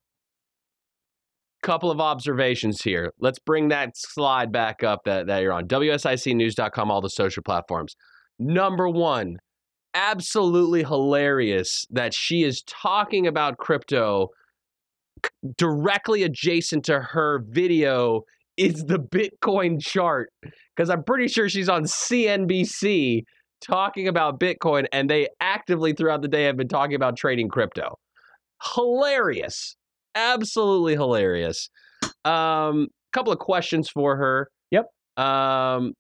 Couple 1.65 1.91
of 1.91 2.01
observations 2.01 2.83
here. 2.83 3.13
Let's 3.19 3.39
bring 3.39 3.69
that 3.69 3.97
slide 3.97 4.53
back 4.53 4.85
up 4.85 5.01
that, 5.07 5.27
that 5.27 5.41
you're 5.41 5.53
on. 5.53 5.67
WSICnews.com, 5.67 6.91
all 6.91 7.01
the 7.01 7.09
social 7.09 7.43
platforms. 7.43 7.97
Number 8.39 8.89
one, 8.89 9.39
absolutely 9.95 10.85
hilarious 10.85 11.87
that 11.91 12.15
she 12.15 12.45
is 12.45 12.63
talking 12.63 13.27
about 13.27 13.57
crypto 13.57 14.29
directly 15.57 16.23
adjacent 16.23 16.85
to 16.85 17.01
her 17.01 17.43
video 17.49 18.23
is 18.57 18.85
the 18.85 18.99
Bitcoin 18.99 19.81
chart. 19.81 20.31
Because 20.77 20.91
I'm 20.91 21.03
pretty 21.03 21.29
sure 21.29 21.49
she's 21.49 21.69
on 21.69 21.85
CNBC 21.85 23.23
talking 23.63 24.07
about 24.07 24.39
Bitcoin, 24.39 24.85
and 24.93 25.09
they 25.09 25.29
actively 25.41 25.95
throughout 25.95 26.21
the 26.21 26.29
day 26.29 26.45
have 26.45 26.59
been 26.59 26.69
talking 26.69 26.95
about 26.95 27.17
trading 27.17 27.49
crypto. 27.49 27.99
Hilarious. 28.75 29.77
Absolutely 30.15 30.95
hilarious. 30.95 31.69
Um, 32.25 32.89
couple 33.13 33.33
of 33.33 33.39
questions 33.39 33.89
for 33.89 34.17
her. 34.17 34.49
Yep. 34.71 34.87
Um, 35.17 35.93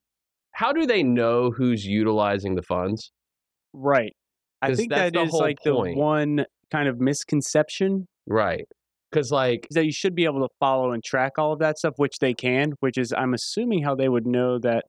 how 0.52 0.72
do 0.72 0.86
they 0.86 1.02
know 1.02 1.50
who's 1.50 1.84
utilizing 1.84 2.54
the 2.54 2.62
funds? 2.62 3.12
Right. 3.72 4.12
I 4.62 4.74
think 4.74 4.90
that's 4.90 5.12
that 5.12 5.26
is 5.26 5.32
like 5.32 5.58
point. 5.64 5.94
the 5.94 6.00
one 6.00 6.44
kind 6.70 6.88
of 6.88 6.98
misconception 6.98 8.06
Right. 8.26 8.66
Because, 9.10 9.30
like, 9.30 9.68
that 9.70 9.84
you 9.84 9.92
should 9.92 10.14
be 10.14 10.24
able 10.24 10.40
to 10.40 10.52
follow 10.58 10.92
and 10.92 11.02
track 11.02 11.32
all 11.38 11.52
of 11.52 11.60
that 11.60 11.78
stuff, 11.78 11.94
which 11.96 12.18
they 12.20 12.34
can, 12.34 12.72
which 12.80 12.98
is 12.98 13.12
I'm 13.16 13.32
assuming 13.32 13.84
how 13.84 13.94
they 13.94 14.08
would 14.08 14.26
know 14.26 14.58
that 14.58 14.84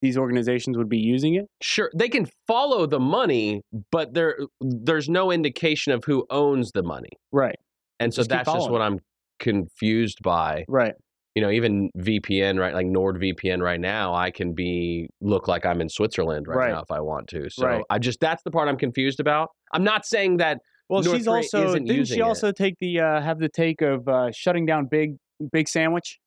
these 0.00 0.16
organizations 0.16 0.76
would 0.76 0.88
be 0.88 0.98
using 0.98 1.34
it. 1.34 1.46
sure, 1.60 1.90
they 1.96 2.08
can 2.08 2.28
follow 2.46 2.86
the 2.86 3.00
money, 3.00 3.62
but 3.90 4.14
there 4.14 4.38
there's 4.60 5.08
no 5.08 5.32
indication 5.32 5.92
of 5.92 6.04
who 6.04 6.24
owns 6.30 6.70
the 6.70 6.84
money. 6.84 7.08
Right. 7.32 7.56
And 8.00 8.12
so 8.14 8.20
Just 8.20 8.30
that's 8.30 8.52
just 8.52 8.70
what. 8.70 8.80
I'm 8.82 8.98
confused 9.40 10.18
by. 10.22 10.64
Right. 10.68 10.94
You 11.34 11.42
know, 11.42 11.50
even 11.50 11.90
VPN, 11.96 12.58
right? 12.58 12.74
Like 12.74 12.86
NordVPN 12.86 13.60
right 13.62 13.78
now, 13.78 14.12
I 14.14 14.30
can 14.32 14.54
be 14.54 15.08
look 15.20 15.46
like 15.46 15.64
I'm 15.64 15.80
in 15.80 15.88
Switzerland 15.88 16.46
right, 16.48 16.56
Right. 16.56 16.72
now 16.72 16.80
if 16.80 16.90
I 16.90 17.00
want 17.00 17.28
to. 17.28 17.48
So 17.50 17.66
Right. 17.66 17.84
I 17.90 17.98
just 17.98 18.18
that's 18.20 18.42
the 18.42 18.50
part 18.50 18.68
I'm 18.68 18.76
confused 18.78 19.20
about. 19.20 19.50
I'm 19.72 19.84
not 19.84 20.04
saying 20.06 20.38
that 20.38 20.58
Well, 20.88 21.02
North 21.02 21.16
she's 21.18 21.26
Korea 21.26 21.36
also 21.36 21.74
didn't 21.78 22.04
she 22.06 22.18
it. 22.18 22.22
also 22.22 22.50
take 22.50 22.74
the 22.80 22.98
uh, 23.00 23.20
have 23.20 23.38
the 23.38 23.48
take 23.48 23.82
of 23.82 24.08
uh, 24.08 24.32
shutting 24.32 24.66
down 24.66 24.86
big 24.90 25.16
big 25.52 25.68
sandwich? 25.68 26.18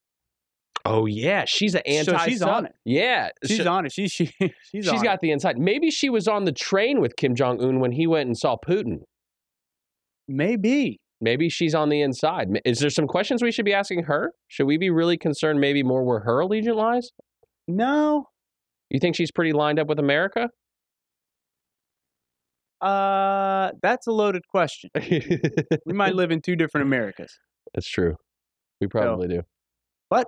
oh 0.85 1.05
yeah, 1.05 1.43
she's 1.45 1.75
an 1.75 1.81
So 1.85 2.13
anti 2.13 2.25
she's 2.29 2.41
on 2.41 2.65
it. 2.67 2.71
Yeah. 2.85 3.29
She's 3.45 3.57
so- 3.63 3.71
on 3.71 3.85
it. 3.85 3.91
She 3.91 4.07
she 4.07 4.25
she's, 4.39 4.53
she's 4.71 5.03
got 5.03 5.15
it. 5.15 5.19
the 5.21 5.31
inside. 5.31 5.57
Maybe 5.59 5.91
she 5.91 6.09
was 6.09 6.27
on 6.27 6.45
the 6.45 6.51
train 6.53 7.01
with 7.01 7.15
Kim 7.17 7.35
Jong 7.35 7.61
Un 7.61 7.79
when 7.81 7.91
he 7.91 8.07
went 8.07 8.27
and 8.27 8.37
saw 8.37 8.55
Putin. 8.65 8.99
maybe 10.27 10.99
Maybe 11.21 11.49
she's 11.49 11.75
on 11.75 11.89
the 11.89 12.01
inside. 12.01 12.47
Is 12.65 12.79
there 12.79 12.89
some 12.89 13.05
questions 13.07 13.43
we 13.43 13.51
should 13.51 13.65
be 13.65 13.73
asking 13.73 14.03
her? 14.03 14.33
Should 14.47 14.65
we 14.65 14.77
be 14.77 14.89
really 14.89 15.17
concerned 15.17 15.59
maybe 15.59 15.83
more 15.83 16.03
where 16.03 16.21
her 16.21 16.39
allegiance 16.39 16.75
lies? 16.75 17.11
no. 17.67 18.27
You 18.89 18.99
think 18.99 19.15
she's 19.15 19.31
pretty 19.31 19.53
lined 19.53 19.79
up 19.79 19.87
with 19.87 19.99
America? 19.99 20.49
Uh, 22.81 23.71
that's 23.81 24.07
a 24.07 24.11
loaded 24.11 24.45
question. 24.47 24.89
We 25.85 25.93
might 25.93 26.13
live 26.13 26.31
in 26.31 26.41
two 26.41 26.57
different 26.57 26.87
Americas. 26.87 27.31
That's 27.73 27.87
true. 27.87 28.15
We 28.81 28.87
probably 28.87 29.29
do. 29.29 29.43
But 30.09 30.27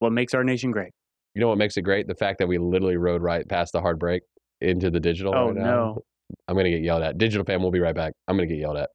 what 0.00 0.12
makes 0.12 0.34
our 0.34 0.44
nation 0.44 0.72
great? 0.72 0.92
You 1.34 1.40
know 1.40 1.48
what 1.48 1.56
makes 1.56 1.78
it 1.78 1.82
great? 1.82 2.06
The 2.06 2.14
fact 2.14 2.38
that 2.40 2.46
we 2.46 2.58
literally 2.58 2.98
rode 2.98 3.22
right 3.22 3.48
past 3.48 3.72
the 3.72 3.80
hard 3.80 3.98
break 3.98 4.22
into 4.60 4.90
the 4.90 5.00
digital. 5.00 5.34
Oh, 5.34 5.46
right 5.46 5.56
no. 5.56 6.02
I'm 6.48 6.56
gonna 6.56 6.70
get 6.70 6.82
yelled 6.82 7.02
at. 7.02 7.16
Digital 7.16 7.44
fam, 7.44 7.62
we'll 7.62 7.70
be 7.70 7.80
right 7.80 7.94
back. 7.94 8.12
I'm 8.28 8.36
gonna 8.36 8.46
get 8.46 8.58
yelled 8.58 8.76
at. 8.76 8.90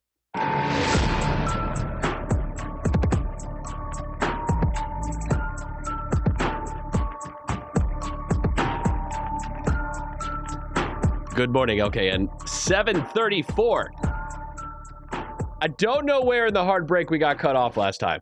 Good 11.40 11.54
morning, 11.54 11.78
LKN. 11.80 12.28
734. 12.50 13.92
I 15.62 15.68
don't 15.78 16.06
know 16.06 16.20
where 16.20 16.48
in 16.48 16.54
the 16.54 16.66
hard 16.66 16.86
break 16.86 17.10
we 17.10 17.18
got 17.18 17.40
cut 17.40 17.56
off 17.56 17.78
last 17.78 18.00
time. 18.00 18.20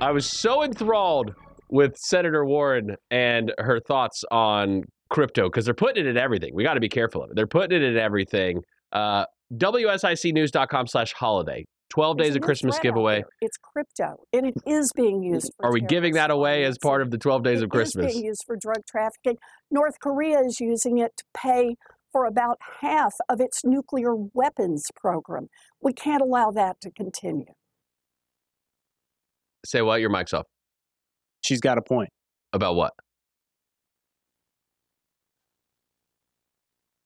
I 0.00 0.10
was 0.10 0.26
so 0.26 0.64
enthralled 0.64 1.32
with 1.70 1.96
Senator 1.96 2.44
Warren 2.44 2.96
and 3.08 3.52
her 3.58 3.78
thoughts 3.78 4.24
on 4.32 4.82
crypto 5.10 5.48
because 5.48 5.64
they're 5.64 5.74
putting 5.74 6.06
it 6.06 6.08
in 6.08 6.16
everything. 6.16 6.56
We 6.56 6.64
got 6.64 6.74
to 6.74 6.80
be 6.80 6.88
careful 6.88 7.22
of 7.22 7.30
it. 7.30 7.36
They're 7.36 7.46
putting 7.46 7.80
it 7.80 7.84
in 7.84 7.96
everything. 7.96 8.62
Uh, 8.90 9.26
WSICnews.com 9.52 10.86
slash 10.86 11.12
holiday. 11.12 11.64
12 11.90 12.16
There's 12.16 12.28
days 12.28 12.34
a 12.34 12.38
of 12.38 12.42
Christmas 12.42 12.78
giveaway. 12.80 13.22
It's 13.40 13.56
crypto, 13.56 14.24
and 14.32 14.46
it 14.46 14.54
is 14.66 14.90
being 14.94 15.22
used. 15.22 15.52
For 15.56 15.66
Are 15.66 15.72
we 15.72 15.80
giving 15.80 16.14
that 16.14 16.30
away 16.30 16.64
as 16.64 16.78
part 16.78 17.00
of 17.00 17.10
the 17.10 17.18
12 17.18 17.44
days 17.44 17.60
It 17.60 17.64
of 17.64 17.70
Christmas? 17.70 18.06
is 18.06 18.12
being 18.12 18.24
used 18.26 18.42
for 18.44 18.56
drug 18.56 18.84
trafficking. 18.88 19.36
North 19.70 20.00
Korea 20.00 20.40
is 20.40 20.58
using 20.60 20.98
it 20.98 21.12
to 21.16 21.24
pay 21.34 21.76
for 22.12 22.24
about 22.24 22.58
half 22.80 23.14
of 23.28 23.40
its 23.40 23.64
nuclear 23.64 24.14
weapons 24.14 24.86
program. 24.96 25.48
We 25.80 25.92
can't 25.92 26.22
allow 26.22 26.50
that 26.50 26.80
to 26.80 26.90
continue. 26.90 27.52
Say 29.64 29.82
what? 29.82 30.00
Your 30.00 30.10
mic's 30.10 30.34
off. 30.34 30.46
She's 31.42 31.60
got 31.60 31.78
a 31.78 31.82
point. 31.82 32.10
About 32.52 32.74
what? 32.74 32.94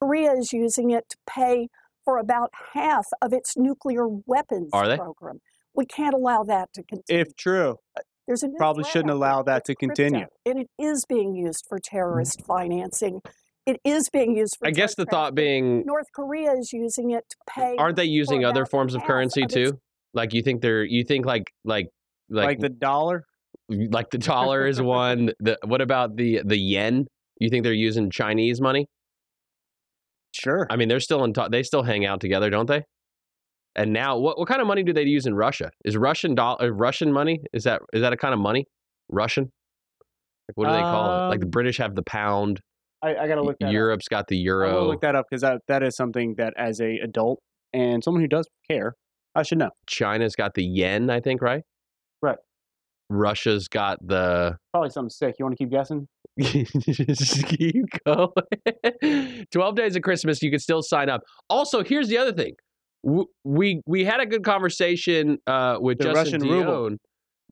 Korea 0.03 0.33
is 0.33 0.53
using 0.53 0.91
it 0.91 1.05
to 1.11 1.17
pay 1.29 1.69
for 2.05 2.19
about 2.19 2.51
half 2.75 3.07
of 3.23 3.33
its 3.33 3.57
nuclear 3.57 4.07
weapons 4.27 4.71
Are 4.73 4.89
they? 4.89 4.97
program. 4.97 5.41
We 5.75 5.87
can't 5.87 6.15
allow 6.15 6.43
that 6.45 6.73
to 6.75 6.83
continue. 6.83 7.23
If 7.23 7.37
true, 7.37 7.77
uh, 7.97 8.03
There's 8.27 8.43
a 8.43 8.49
new 8.49 8.57
probably 8.57 8.85
shouldn't 8.85 9.11
allow 9.11 9.43
that 9.43 9.65
to 9.67 9.73
It's 9.73 9.79
continue. 9.79 10.21
crypto, 10.21 10.35
and 10.47 10.59
it 10.61 10.71
is 10.79 11.05
being 11.09 11.35
used 11.35 11.65
for 11.69 11.79
mm-hmm. 11.79 11.97
terrorist 11.97 12.45
financing. 12.45 13.21
It 13.67 13.81
is 13.85 14.09
being 14.09 14.37
used 14.37 14.57
for. 14.59 14.67
I 14.67 14.71
guess 14.71 14.95
the 14.95 15.07
thought 15.07 15.35
being, 15.35 15.85
North 15.87 16.07
Korea 16.15 16.53
is 16.53 16.73
using 16.73 17.11
it 17.11 17.25
to 17.29 17.37
pay. 17.49 17.77
aren't 17.79 17.97
they 17.97 18.05
using 18.05 18.45
other 18.45 18.67
forms 18.67 18.95
of 18.95 19.05
currency 19.05 19.43
of 19.43 19.49
too? 19.51 19.79
Like 20.13 20.33
you 20.35 20.43
think 20.43 20.61
they're, 20.61 20.83
you 20.83 21.05
think 21.05 21.25
like, 21.25 21.53
like, 21.65 21.87
like, 22.29 22.47
like, 22.47 22.59
the 22.59 22.69
dollar. 22.69 23.25
like 23.69 24.11
the 24.11 24.19
dollar 24.19 24.67
is 24.67 24.81
one. 24.81 25.33
The 25.39 25.59
what 25.65 25.81
about 25.81 26.17
the 26.17 26.41
the 26.45 26.59
yen? 26.59 27.07
You 27.39 27.49
think 27.49 27.65
they're 27.65 27.73
using 27.73 28.11
Chinese 28.11 28.61
money? 28.61 28.87
Sure. 30.33 30.67
I 30.71 30.77
mean, 30.77 30.89
they're 30.89 31.01
still 31.01 31.25
in. 31.25 31.33
They 31.51 31.63
still 31.63 31.83
hang 31.83 32.07
out 32.07 32.21
together, 32.21 32.51
don't 32.51 32.67
they? 32.67 32.83
And 33.77 33.93
now, 33.93 34.19
what 34.19 34.39
what 34.39 34.49
kind 34.49 34.61
of 34.61 34.67
money 34.67 34.83
do 34.83 34.93
they 34.93 35.03
use 35.05 35.27
in 35.27 35.35
Russia? 35.35 35.71
Is 35.85 35.97
Russian 35.97 36.35
dollar 36.35 36.73
Russian 36.73 37.13
money? 37.13 37.41
Is 37.53 37.65
that 37.65 37.83
is 37.93 38.01
that 38.03 38.13
a 38.13 38.17
kind 38.17 38.35
of 38.35 38.41
money? 38.41 38.67
Russian? 39.09 39.51
Like 40.49 40.57
what 40.57 40.67
do 40.67 40.73
they 40.73 40.81
call 40.81 41.27
it? 41.27 41.29
Like 41.29 41.41
the 41.41 41.47
Um, 41.47 41.51
British 41.51 41.79
have 41.79 41.95
the 41.95 42.03
pound. 42.03 42.61
I, 43.03 43.15
I 43.17 43.29
gotta 43.29 43.43
look 43.43 43.57
that 43.61 43.67
up. 43.69 43.73
Europe's 43.73 44.09
got 44.09 44.27
the 44.29 44.37
I 44.37 44.39
will 44.39 44.45
euro. 44.45 44.87
look 44.89 45.01
that 45.03 45.15
up 45.15 45.27
because 45.31 45.43
that, 45.43 45.63
that 45.69 45.83
is 45.83 45.97
something 45.97 46.35
that 46.39 46.53
as 46.57 46.81
a 46.81 46.99
adult 46.99 47.39
and 47.73 48.03
someone 48.05 48.21
who 48.23 48.29
does 48.29 48.47
care, 48.69 48.95
I 49.35 49.43
should 49.43 49.59
know. 49.59 49.71
China's 49.87 50.35
got 50.35 50.55
the 50.55 50.65
yen, 50.65 51.09
I 51.09 51.21
think, 51.21 51.41
right? 51.41 51.63
Right. 52.21 52.37
Russia's 53.09 53.69
got 53.69 53.99
the. 54.07 54.57
Probably 54.73 54.91
something 54.91 55.11
sick. 55.11 55.37
You 55.39 55.45
want 55.45 55.57
to 55.57 55.65
keep 55.65 55.71
guessing? 55.71 56.07
Just 56.41 57.47
keep 57.47 57.85
going. 58.07 59.47
Twelve 59.51 59.77
days 59.77 59.97
of 59.97 60.03
Christmas, 60.03 60.43
you 60.43 60.51
can 60.51 60.61
still 60.61 60.83
sign 60.83 61.09
up. 61.09 61.23
Also, 61.49 61.83
here's 61.83 62.09
the 62.09 62.19
other 62.19 62.33
thing. 62.33 62.55
We 63.45 63.81
we 63.87 64.05
had 64.05 64.21
a 64.21 64.27
good 64.27 64.45
conversation 64.45 65.39
uh, 65.47 65.79
with 65.81 65.99
The 65.99 66.05
Justin 66.05 66.41
Russian 66.41 66.49
ruble. 66.49 66.89
Dion. 66.89 66.99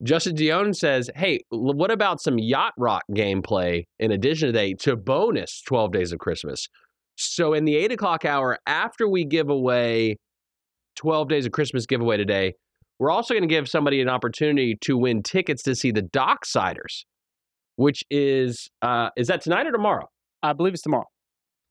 Justin 0.04 0.34
Dion 0.36 0.74
says, 0.74 1.10
"Hey, 1.16 1.40
what 1.50 1.90
about 1.90 2.20
some 2.20 2.38
yacht 2.38 2.72
rock 2.78 3.02
gameplay 3.12 3.84
in 3.98 4.12
addition 4.12 4.48
to 4.48 4.52
that 4.52 4.78
to 4.80 4.96
bonus 4.96 5.62
Twelve 5.66 5.92
Days 5.92 6.12
of 6.12 6.18
Christmas?" 6.18 6.68
So 7.16 7.52
in 7.52 7.64
the 7.64 7.74
eight 7.76 7.90
o'clock 7.90 8.24
hour 8.24 8.58
after 8.66 9.08
we 9.08 9.24
give 9.24 9.50
away 9.50 10.18
12 10.98 11.28
Days 11.28 11.46
of 11.46 11.52
Christmas 11.52 11.86
giveaway 11.86 12.16
today, 12.16 12.52
we're 12.98 13.10
also 13.10 13.34
going 13.34 13.42
to 13.42 13.48
give 13.48 13.68
somebody 13.68 14.00
an 14.00 14.08
opportunity 14.08 14.76
to 14.82 14.96
win 14.96 15.22
tickets 15.22 15.62
to 15.62 15.74
see 15.74 15.92
the 15.92 16.02
Docksiders, 16.02 17.04
which 17.78 18.02
is 18.10 18.68
uh, 18.82 19.10
is 19.16 19.28
that 19.28 19.40
tonight 19.40 19.66
or 19.66 19.72
tomorrow? 19.72 20.08
I 20.42 20.52
believe 20.52 20.74
it's 20.74 20.82
tomorrow. 20.82 21.06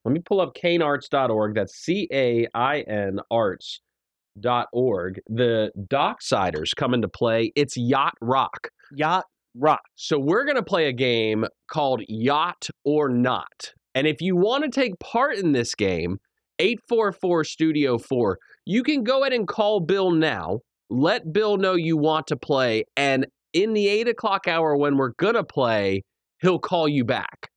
Let 0.05 0.13
me 0.13 0.21
pull 0.21 0.39
up 0.39 0.53
cainarts.org. 0.55 1.53
That's 1.53 1.75
C 1.75 2.07
A 2.13 2.47
I 2.53 2.79
N 2.81 3.19
arts.org. 3.29 5.19
The 5.27 5.71
Docksiders 5.77 6.69
come 6.75 6.93
into 6.93 7.09
play. 7.09 7.51
It's 7.57 7.75
Yacht 7.75 8.13
Rock. 8.21 8.69
Yacht 8.95 9.25
Rock. 9.53 9.81
So 9.95 10.17
we're 10.17 10.45
going 10.45 10.55
to 10.55 10.63
play 10.63 10.87
a 10.87 10.93
game 10.93 11.45
called 11.69 12.01
Yacht 12.07 12.69
or 12.85 13.09
Not. 13.09 13.73
And 13.93 14.07
if 14.07 14.21
you 14.21 14.37
want 14.37 14.63
to 14.63 14.69
take 14.69 14.97
part 14.99 15.35
in 15.35 15.51
this 15.51 15.75
game, 15.75 16.19
844 16.59 17.43
Studio 17.43 17.97
4, 17.97 18.37
you 18.65 18.81
can 18.81 19.03
go 19.03 19.23
ahead 19.23 19.33
and 19.33 19.45
call 19.45 19.81
Bill 19.81 20.11
now. 20.11 20.59
Let 20.89 21.33
Bill 21.33 21.57
know 21.57 21.73
you 21.73 21.97
want 21.97 22.27
to 22.27 22.37
play. 22.37 22.85
And 22.95 23.27
in 23.63 23.73
the 23.73 23.87
8 23.87 24.07
o'clock 24.07 24.47
hour 24.47 24.75
when 24.77 24.97
we're 24.97 25.13
to 25.35 25.43
play, 25.43 26.03
he'll 26.41 26.59
call 26.59 26.87
you 26.87 27.03
back. 27.03 27.49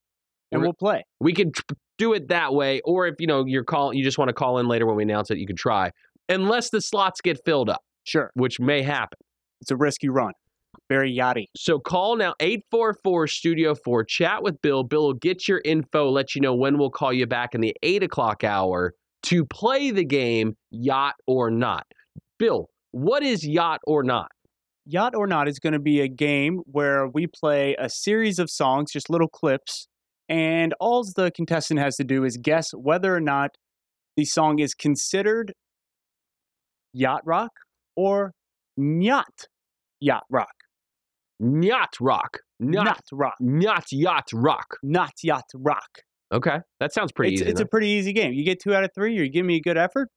And 0.53 0.63
we'll 0.63 0.73
play. 0.73 1.05
we 1.21 1.33
can 1.33 1.53
tr- 1.53 1.63
do 1.99 2.13
it 2.15 2.29
that 2.29 2.53
way 2.55 2.81
or 2.85 3.07
if 3.07 3.15
you 3.21 3.27
know 3.27 3.45
you're 3.47 3.63
call 3.63 3.95
you 3.95 4.03
just 4.03 4.19
want 4.19 4.31
to 4.31 4.33
call 4.33 4.59
in 4.59 4.67
later 4.67 4.85
when 4.87 4.97
we 4.97 5.03
announce 5.05 5.31
it 5.31 5.37
you 5.39 5.47
can 5.47 5.55
try 5.55 5.93
unless 6.29 6.71
the 6.71 6.81
slots 6.81 7.21
get 7.21 7.39
filled 7.45 7.69
up 7.71 7.83
Sure. 8.05 8.31
which 8.35 8.59
may 8.59 8.83
happen 8.83 9.19
It's 9.61 9.71
a 9.71 9.77
risky 9.77 10.09
run. 10.09 10.33
Very 10.89 11.15
yachty. 11.15 11.45
So 11.57 11.79
call 11.79 12.17
now 12.17 12.35
844 12.41 13.29
Studio 13.29 13.75
4. 13.77 14.03
Chat 14.05 14.43
with 14.43 14.61
Bill. 14.63 14.83
Bill 14.83 15.03
will 15.09 15.15
get 15.15 15.47
your 15.47 15.61
info, 15.65 16.11
let 16.11 16.35
you 16.35 16.41
know 16.41 16.55
when 16.55 16.79
we'll 16.79 16.91
call 16.91 17.13
you 17.13 17.27
back 17.29 17.55
in 17.55 17.61
the 17.61 17.77
8 17.85 18.03
o'clock 18.03 18.43
hour 18.43 18.95
to 19.25 19.45
play 19.45 19.91
the 19.93 20.05
game 20.05 20.57
Yacht 20.73 21.15
or 21.29 21.49
Not. 21.51 21.87
Bill, 22.41 22.71
what 22.91 23.23
is 23.23 23.47
Yacht 23.47 23.81
or 23.87 24.03
Not? 24.03 24.31
Yacht 24.91 25.15
or 25.15 25.27
Not 25.27 25.49
is 25.49 25.59
going 25.59 25.73
to 25.73 25.79
be 25.79 26.01
a 26.01 26.09
game 26.09 26.61
where 26.67 27.07
we 27.07 27.27
play 27.27 27.77
a 27.79 27.89
series 27.89 28.39
of 28.39 28.51
songs, 28.51 28.91
just 28.93 29.09
little 29.09 29.29
clips, 29.29 29.87
and 30.29 30.75
all 30.81 31.05
the 31.17 31.31
contestant 31.31 31.81
has 31.81 31.97
to 31.97 32.05
do 32.05 32.25
is 32.25 32.37
guess 32.37 32.71
whether 32.73 33.15
or 33.15 33.21
not 33.21 33.51
the 34.17 34.25
song 34.25 34.59
is 34.59 34.75
considered 34.75 35.53
yacht 36.93 37.23
rock 37.25 37.53
or 37.97 38.33
not 38.77 39.47
yacht 40.01 40.25
rock. 40.31 40.49
Yacht 41.41 41.95
Rock. 42.01 42.39
Not, 42.59 42.85
Not 42.85 43.01
rock. 43.13 43.35
not 43.41 43.85
Yacht 43.91 44.29
Rock. 44.35 44.77
Not 44.83 45.13
yacht 45.23 45.47
rock. 45.55 45.89
Okay. 46.33 46.59
That 46.81 46.93
sounds 46.93 47.13
pretty 47.13 47.33
it's, 47.33 47.43
easy. 47.43 47.51
it's 47.51 47.61
a 47.61 47.67
pretty 47.67 47.89
easy 47.89 48.13
game. 48.13 48.35
You 48.35 48.45
get 48.45 48.61
two 48.61 48.75
out 48.75 48.85
of 48.85 48.91
three, 48.95 49.19
or 49.19 49.23
you 49.23 49.31
give 49.31 49.47
me 49.47 49.57
a 49.57 49.61
good 49.61 49.79
effort, 49.79 50.09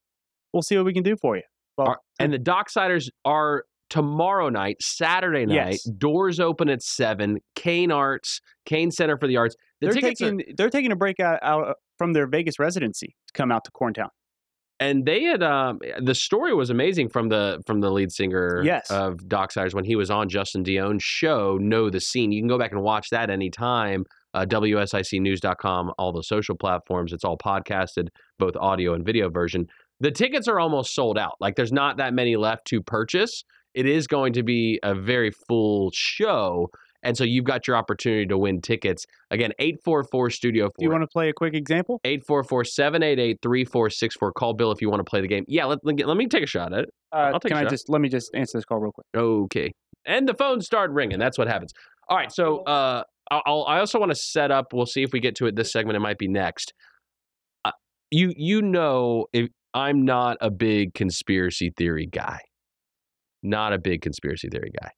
we'll 0.51 0.63
see 0.63 0.75
what 0.75 0.85
we 0.85 0.93
can 0.93 1.03
do 1.03 1.15
for 1.15 1.37
you. 1.37 1.43
Well, 1.77 1.87
Are- 1.87 1.99
and 2.19 2.33
the 2.33 2.39
Docksiders 2.39 3.07
are 3.23 3.63
tomorrow 3.93 4.49
night, 4.49 4.77
Saturday 4.81 5.45
night. 5.45 5.71
Yes. 5.73 5.83
Doors 5.83 6.39
open 6.39 6.67
at 6.69 6.81
7. 6.81 7.37
Cain 7.55 7.91
Arts, 7.91 8.41
Cain 8.65 8.89
Center 8.91 9.17
for 9.17 9.27
the 9.27 9.37
Arts. 9.37 9.55
The 9.81 9.87
they're 9.87 9.93
tickets 9.93 10.21
are- 10.21 10.31
taking 10.31 10.55
they're 10.57 10.69
taking 10.69 10.91
a 10.91 10.95
break 10.95 11.19
out, 11.19 11.39
out 11.43 11.75
from 11.97 12.13
their 12.13 12.27
Vegas 12.27 12.57
residency 12.59 13.15
to 13.27 13.33
come 13.33 13.51
out 13.51 13.63
to 13.65 13.71
Corntown. 13.71 14.09
and 14.79 15.05
they 15.05 15.23
had 15.23 15.43
um, 15.43 15.79
the 16.01 16.15
story 16.15 16.53
was 16.55 16.69
amazing 16.71 17.07
from 17.09 17.29
the 17.29 17.61
from 17.67 17.81
the 17.81 17.91
lead 17.91 18.11
singer 18.11 18.61
Yes. 18.65 18.89
of 18.89 19.17
Docksiders 19.27 19.73
when 19.75 19.83
he 19.85 19.95
was 19.95 20.09
on 20.09 20.27
Justin 20.29 20.63
Dion's 20.63 21.03
show 21.03 21.57
Know 21.61 21.89
the 21.91 21.99
Scene. 22.01 22.31
You 22.31 22.41
can 22.41 22.47
go 22.49 22.57
back 22.57 22.71
and 22.71 22.81
watch 22.81 23.09
that 23.11 23.29
anytime. 23.29 24.03
Uh, 24.33 24.45
WSICnews.com, 24.45 25.91
all 25.99 26.11
the 26.11 26.23
social 26.23 26.55
platforms. 26.55 27.13
It's 27.13 27.23
all 27.23 27.37
podcasted, 27.37 28.07
both 28.39 28.55
audio 28.55 28.93
and 28.95 29.05
video 29.05 29.29
version. 29.29 29.67
The 29.99 30.09
tickets 30.11 30.47
are 30.47 30.59
almost 30.59 30.95
sold 30.95 31.17
out. 31.19 31.33
Like 31.39 31.55
there's 31.55 31.71
not 31.71 31.97
that 31.97 32.13
many 32.15 32.35
left 32.35 32.65
to 32.67 32.81
purchase. 32.81 33.43
It 33.73 33.87
is 33.87 34.07
going 34.07 34.33
to 34.33 34.43
be 34.43 34.79
a 34.83 34.93
very 34.95 35.31
full 35.31 35.91
show. 35.93 36.69
And 37.03 37.15
so 37.17 37.23
you've 37.25 37.43
got 37.43 37.67
your 37.67 37.75
opportunity 37.75 38.25
to 38.27 38.37
win 38.37 38.61
tickets. 38.61 39.05
Again, 39.29 39.51
844 39.59 40.29
Studio 40.29 40.67
4. 40.67 40.71
Do 40.79 40.85
you 40.85 40.91
want 40.91 41.03
to 41.03 41.07
play 41.07 41.27
a 41.29 41.33
quick 41.33 41.53
example? 41.53 41.99
844-788-3464. 42.05 44.33
Call 44.33 44.53
Bill 44.53 44.71
if 44.71 44.81
you 44.81 44.89
want 44.89 45.01
to 45.01 45.09
play 45.09 45.19
the 45.21 45.27
game. 45.27 45.43
Yeah, 45.47 45.65
let, 45.65 45.79
let, 45.83 46.17
me 46.17 46.27
take 46.27 46.43
a 46.43 46.47
shot 46.47 46.71
at 46.73 46.83
it. 46.83 46.89
Uh, 47.11 47.31
I'll 47.33 47.41
take 47.41 47.51
can 47.51 47.61
a 47.61 47.65
I 47.67 47.69
just 47.69 47.89
let 47.89 47.99
me 47.99 48.07
just 48.07 48.33
answer 48.33 48.57
this 48.57 48.63
call 48.65 48.79
real 48.79 48.93
quick? 48.93 49.05
Okay. 49.15 49.73
And 50.05 50.27
the 50.27 50.33
phone 50.33 50.59
started 50.61 50.93
ringing. 50.93 51.19
That's 51.19 51.37
what 51.37 51.47
happens. 51.47 51.71
All 52.07 52.17
right. 52.17 52.31
So 52.31 52.63
uh, 52.63 53.03
I'll- 53.29 53.65
I 53.67 53.79
also 53.79 53.99
want 53.99 54.11
to 54.11 54.15
set 54.15 54.51
up. 54.51 54.73
We'll 54.73 54.85
see 54.85 55.03
if 55.03 55.11
we 55.11 55.19
get 55.19 55.35
to 55.35 55.47
it 55.47 55.55
this 55.55 55.71
segment. 55.71 55.97
It 55.97 56.01
might 56.01 56.17
be 56.17 56.27
next. 56.27 56.73
Uh, 57.65 57.71
you 58.11 58.33
you 58.35 58.61
know 58.61 59.27
if 59.33 59.49
I'm 59.73 60.05
not 60.05 60.37
a 60.39 60.51
big 60.51 60.93
conspiracy 60.93 61.71
theory 61.75 62.05
guy. 62.05 62.39
Not 63.43 63.73
a 63.73 63.77
big 63.77 64.01
conspiracy 64.01 64.47
theory 64.49 64.71
guy. 64.81 64.89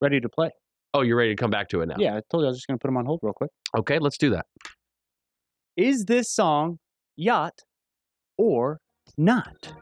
Ready 0.00 0.18
to 0.20 0.28
play? 0.28 0.50
Oh, 0.94 1.02
you're 1.02 1.16
ready 1.16 1.30
to 1.34 1.36
come 1.36 1.50
back 1.50 1.68
to 1.68 1.82
it 1.82 1.86
now? 1.88 1.96
Yeah, 1.98 2.16
I 2.16 2.22
told 2.30 2.42
you 2.42 2.46
I 2.46 2.48
was 2.48 2.56
just 2.56 2.66
going 2.66 2.78
to 2.78 2.82
put 2.82 2.88
them 2.88 2.96
on 2.96 3.04
hold 3.04 3.20
real 3.22 3.34
quick. 3.34 3.50
Okay, 3.76 3.98
let's 3.98 4.16
do 4.16 4.30
that. 4.30 4.46
Is 5.76 6.06
this 6.06 6.30
song 6.30 6.78
yacht 7.16 7.60
or 8.38 8.80
not? 9.18 9.74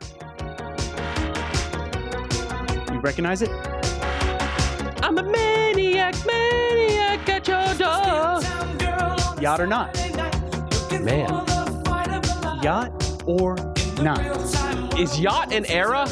You 2.92 3.00
recognize 3.00 3.42
it? 3.42 3.50
I'm 5.02 5.16
a 5.18 5.22
maniac, 5.22 6.14
maniac 6.26 7.28
at 7.28 7.46
your 7.46 7.74
door. 7.74 8.40
Yacht 9.40 9.60
or 9.60 9.66
not? 9.68 9.94
Man, 11.00 11.28
Yacht 12.62 13.22
or 13.26 13.56
not? 14.02 14.98
is 14.98 15.20
yacht 15.20 15.52
an 15.52 15.64
era? 15.66 16.06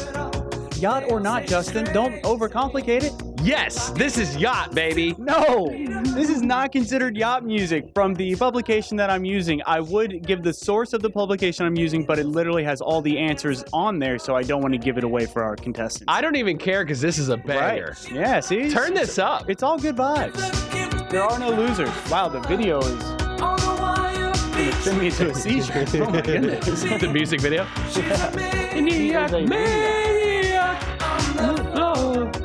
Yacht 0.83 1.09
or 1.09 1.21
not, 1.21 1.45
Justin? 1.45 1.85
Don't 1.93 2.21
overcomplicate 2.23 3.03
it. 3.03 3.13
Yes, 3.41 3.91
this 3.91 4.17
is 4.17 4.35
yacht, 4.35 4.75
baby. 4.75 5.15
No, 5.17 5.69
this 6.13 6.29
is 6.29 6.41
not 6.41 6.73
considered 6.73 7.15
yacht 7.15 7.45
music 7.45 7.89
from 7.93 8.13
the 8.13 8.35
publication 8.35 8.97
that 8.97 9.09
I'm 9.09 9.23
using. 9.23 9.61
I 9.65 9.79
would 9.79 10.27
give 10.27 10.43
the 10.43 10.51
source 10.51 10.91
of 10.91 11.01
the 11.01 11.09
publication 11.09 11.65
I'm 11.65 11.77
using, 11.77 12.03
but 12.03 12.19
it 12.19 12.25
literally 12.25 12.65
has 12.65 12.81
all 12.81 13.01
the 13.01 13.17
answers 13.17 13.63
on 13.71 13.97
there, 13.97 14.19
so 14.19 14.35
I 14.35 14.43
don't 14.43 14.61
want 14.61 14.73
to 14.73 14.77
give 14.77 14.97
it 14.97 15.05
away 15.05 15.25
for 15.25 15.41
our 15.41 15.55
contestants. 15.55 16.03
I 16.09 16.19
don't 16.19 16.35
even 16.35 16.57
care 16.57 16.83
because 16.83 16.99
this 16.99 17.17
is 17.17 17.29
a 17.29 17.37
banger. 17.37 17.95
Right. 18.03 18.11
Yeah, 18.11 18.41
see? 18.41 18.69
Turn 18.69 18.93
this 18.93 19.17
up. 19.17 19.49
It's 19.49 19.63
all 19.63 19.79
good 19.79 19.95
vibes. 19.95 21.09
There 21.09 21.23
are 21.23 21.39
no 21.39 21.51
losers. 21.51 21.91
Wow, 22.11 22.27
the 22.27 22.41
video 22.41 22.79
is 22.79 23.01
gonna 24.51 24.73
send 24.81 24.99
me 24.99 25.05
into 25.05 25.29
a 25.29 25.33
seizure. 25.33 25.85
Oh 26.03 26.09
my 26.09 26.19
goodness. 26.19 26.81
the 26.99 27.09
music 27.09 27.39
video. 27.39 27.65
Maniac, 28.73 30.02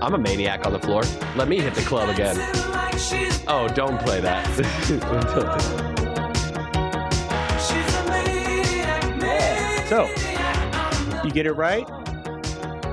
I'm 0.01 0.15
a 0.15 0.19
maniac 0.19 0.67
on 0.67 0.73
the 0.73 0.79
floor. 0.79 1.03
Let 1.37 1.49
me 1.49 1.61
hit 1.61 1.75
the 1.75 1.83
club 1.83 2.09
again. 2.09 2.37
Oh, 3.49 3.69
don't 3.75 4.01
play 4.01 4.21
that. 4.21 4.45
So, 9.89 10.05
you 11.25 11.31
get 11.31 11.47
it 11.47 11.55
right. 11.55 11.87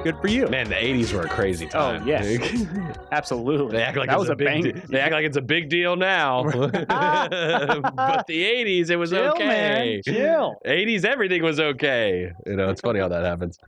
Good 0.05 0.15
for 0.21 0.29
you. 0.29 0.47
Man, 0.47 0.69
the 0.69 0.75
'80s 0.75 1.11
were 1.11 1.23
a 1.23 1.27
crazy 1.27 1.65
oh, 1.65 1.69
time. 1.71 2.03
Oh, 2.03 2.05
yes. 2.05 2.65
Absolutely. 3.11 3.75
They 3.75 3.83
act 3.83 3.97
like 3.97 4.07
that 4.07 4.13
it's 4.13 4.19
was 4.21 4.29
a, 4.29 4.35
big 4.37 4.45
banger. 4.45 4.71
de- 4.71 4.87
they 4.87 4.99
act 5.01 5.11
like 5.11 5.25
it's 5.25 5.35
a 5.35 5.41
big 5.41 5.67
deal 5.67 5.97
now. 5.97 6.43
but 6.53 8.27
the 8.27 8.45
'80s, 8.45 8.91
it 8.91 8.95
was 8.95 9.09
Chill, 9.09 9.31
okay. 9.31 9.45
man. 9.45 10.01
Chill. 10.05 10.55
80s, 10.65 11.03
everything 11.03 11.43
was 11.43 11.59
okay. 11.59 12.31
You 12.45 12.55
know, 12.55 12.69
it's 12.69 12.79
funny 12.79 13.01
how 13.01 13.09
that 13.09 13.25
happens. 13.25 13.59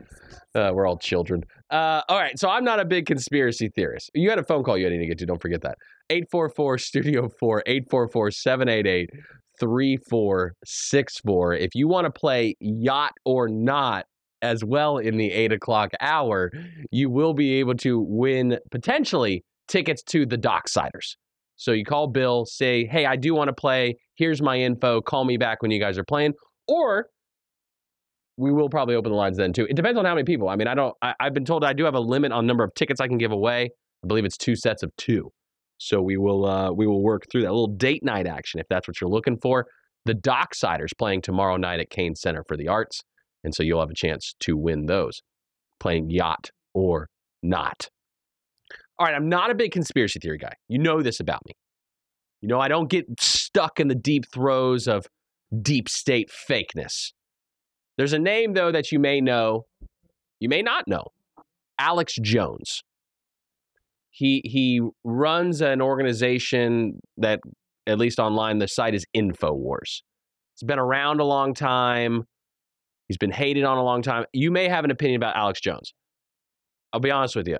Uh, 0.57 0.71
we're 0.73 0.87
all 0.87 0.97
children. 0.97 1.43
Uh, 1.69 2.01
all 2.09 2.17
right, 2.17 2.39
so 2.39 2.49
I'm 2.49 2.63
not 2.63 2.79
a 2.79 2.85
big 2.85 3.05
conspiracy 3.05 3.69
theorist. 3.69 4.09
You 4.15 4.29
had 4.29 4.39
a 4.39 4.43
phone 4.43 4.63
call 4.63 4.75
you 4.77 4.85
had 4.85 4.91
to 4.97 5.05
get 5.05 5.19
to. 5.19 5.25
Don't 5.25 5.41
forget 5.41 5.61
that. 5.61 5.77
844 6.09 6.77
Studio 6.79 7.29
4, 7.39 7.63
844 7.67 8.31
788 8.31 9.09
3464. 9.59 11.53
If 11.53 11.75
you 11.75 11.87
want 11.87 12.05
to 12.05 12.11
play 12.11 12.55
Yacht 12.59 13.13
or 13.23 13.47
Not 13.47 14.05
as 14.41 14.63
well 14.63 14.97
in 14.97 15.17
the 15.17 15.31
8 15.31 15.51
o'clock 15.51 15.91
hour, 15.99 16.51
you 16.91 17.11
will 17.11 17.33
be 17.33 17.59
able 17.59 17.75
to 17.75 17.99
win 17.99 18.57
potentially 18.71 19.43
tickets 19.67 20.01
to 20.03 20.25
the 20.25 20.37
Docksiders. 20.37 21.17
So 21.55 21.71
you 21.71 21.85
call 21.85 22.07
Bill, 22.07 22.45
say, 22.45 22.85
hey, 22.85 23.05
I 23.05 23.15
do 23.15 23.33
want 23.35 23.49
to 23.49 23.53
play. 23.53 23.95
Here's 24.15 24.41
my 24.41 24.57
info. 24.59 25.01
Call 25.01 25.25
me 25.25 25.37
back 25.37 25.61
when 25.61 25.69
you 25.71 25.79
guys 25.79 25.97
are 25.97 26.03
playing. 26.03 26.33
Or 26.67 27.07
we 28.37 28.51
will 28.51 28.69
probably 28.69 28.95
open 28.95 29.11
the 29.11 29.17
lines 29.17 29.37
then 29.37 29.51
too. 29.51 29.65
It 29.69 29.75
depends 29.75 29.97
on 29.97 30.05
how 30.05 30.13
many 30.13 30.23
people. 30.23 30.47
I 30.47 30.55
mean, 30.55 30.67
I 30.67 30.75
don't, 30.75 30.95
I, 31.01 31.13
I've 31.19 31.33
been 31.33 31.45
told 31.45 31.63
I 31.63 31.73
do 31.73 31.85
have 31.85 31.95
a 31.95 31.99
limit 31.99 32.31
on 32.31 32.45
number 32.45 32.63
of 32.63 32.73
tickets 32.75 33.01
I 33.01 33.07
can 33.07 33.17
give 33.17 33.31
away. 33.31 33.69
I 34.03 34.07
believe 34.07 34.25
it's 34.25 34.37
two 34.37 34.55
sets 34.55 34.83
of 34.83 34.95
two. 34.95 35.31
So 35.79 36.01
we 36.01 36.17
will, 36.17 36.45
uh, 36.45 36.71
we 36.71 36.87
will 36.87 37.01
work 37.01 37.23
through 37.31 37.41
that 37.41 37.51
little 37.51 37.67
date 37.67 38.03
night 38.03 38.27
action 38.27 38.59
if 38.59 38.67
that's 38.69 38.87
what 38.87 39.01
you're 39.01 39.09
looking 39.09 39.37
for. 39.37 39.65
The 40.05 40.13
Docksiders 40.13 40.97
playing 40.97 41.21
tomorrow 41.21 41.57
night 41.57 41.79
at 41.79 41.89
Cain 41.89 42.15
Center 42.15 42.43
for 42.47 42.55
the 42.55 42.67
Arts. 42.67 43.03
And 43.43 43.53
so 43.53 43.63
you'll 43.63 43.79
have 43.79 43.89
a 43.89 43.95
chance 43.95 44.35
to 44.41 44.55
win 44.55 44.85
those 44.85 45.21
playing 45.79 46.09
yacht 46.09 46.51
or 46.73 47.09
not. 47.43 47.89
All 48.99 49.05
right, 49.05 49.15
I'm 49.15 49.29
not 49.29 49.51
a 49.51 49.55
big 49.55 49.71
conspiracy 49.71 50.19
theory 50.19 50.37
guy. 50.37 50.53
You 50.67 50.79
know 50.79 51.01
this 51.01 51.19
about 51.19 51.41
me. 51.45 51.53
You 52.41 52.47
know, 52.47 52.59
I 52.59 52.67
don't 52.67 52.89
get 52.89 53.05
stuck 53.19 53.79
in 53.79 53.87
the 53.87 53.95
deep 53.95 54.25
throes 54.31 54.87
of 54.87 55.05
deep 55.61 55.87
state 55.89 56.31
fakeness. 56.31 57.11
There's 57.97 58.13
a 58.13 58.19
name, 58.19 58.53
though, 58.53 58.71
that 58.71 58.91
you 58.91 58.99
may 58.99 59.21
know, 59.21 59.65
you 60.39 60.49
may 60.49 60.61
not 60.61 60.87
know 60.87 61.07
Alex 61.79 62.15
Jones. 62.21 62.81
He, 64.11 64.41
he 64.45 64.81
runs 65.03 65.61
an 65.61 65.81
organization 65.81 66.99
that, 67.17 67.39
at 67.85 67.97
least 67.97 68.19
online, 68.19 68.59
the 68.59 68.67
site 68.67 68.95
is 68.95 69.05
InfoWars. 69.15 70.01
It's 70.55 70.63
been 70.63 70.79
around 70.79 71.19
a 71.19 71.23
long 71.23 71.53
time. 71.53 72.25
He's 73.07 73.17
been 73.17 73.31
hated 73.31 73.63
on 73.63 73.77
a 73.77 73.83
long 73.83 74.01
time. 74.01 74.25
You 74.33 74.51
may 74.51 74.67
have 74.67 74.83
an 74.83 74.91
opinion 74.91 75.17
about 75.17 75.35
Alex 75.35 75.61
Jones. 75.61 75.93
I'll 76.91 76.99
be 76.99 77.11
honest 77.11 77.35
with 77.35 77.47
you. 77.47 77.57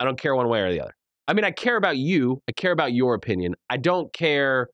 I 0.00 0.04
don't 0.04 0.18
care 0.18 0.34
one 0.34 0.48
way 0.48 0.60
or 0.60 0.72
the 0.72 0.80
other. 0.80 0.94
I 1.28 1.34
mean, 1.34 1.44
I 1.44 1.50
care 1.50 1.76
about 1.76 1.98
you. 1.98 2.40
I 2.48 2.52
care 2.52 2.72
about 2.72 2.92
your 2.92 3.14
opinion. 3.14 3.54
I 3.70 3.76
don't 3.76 4.12
care 4.12 4.68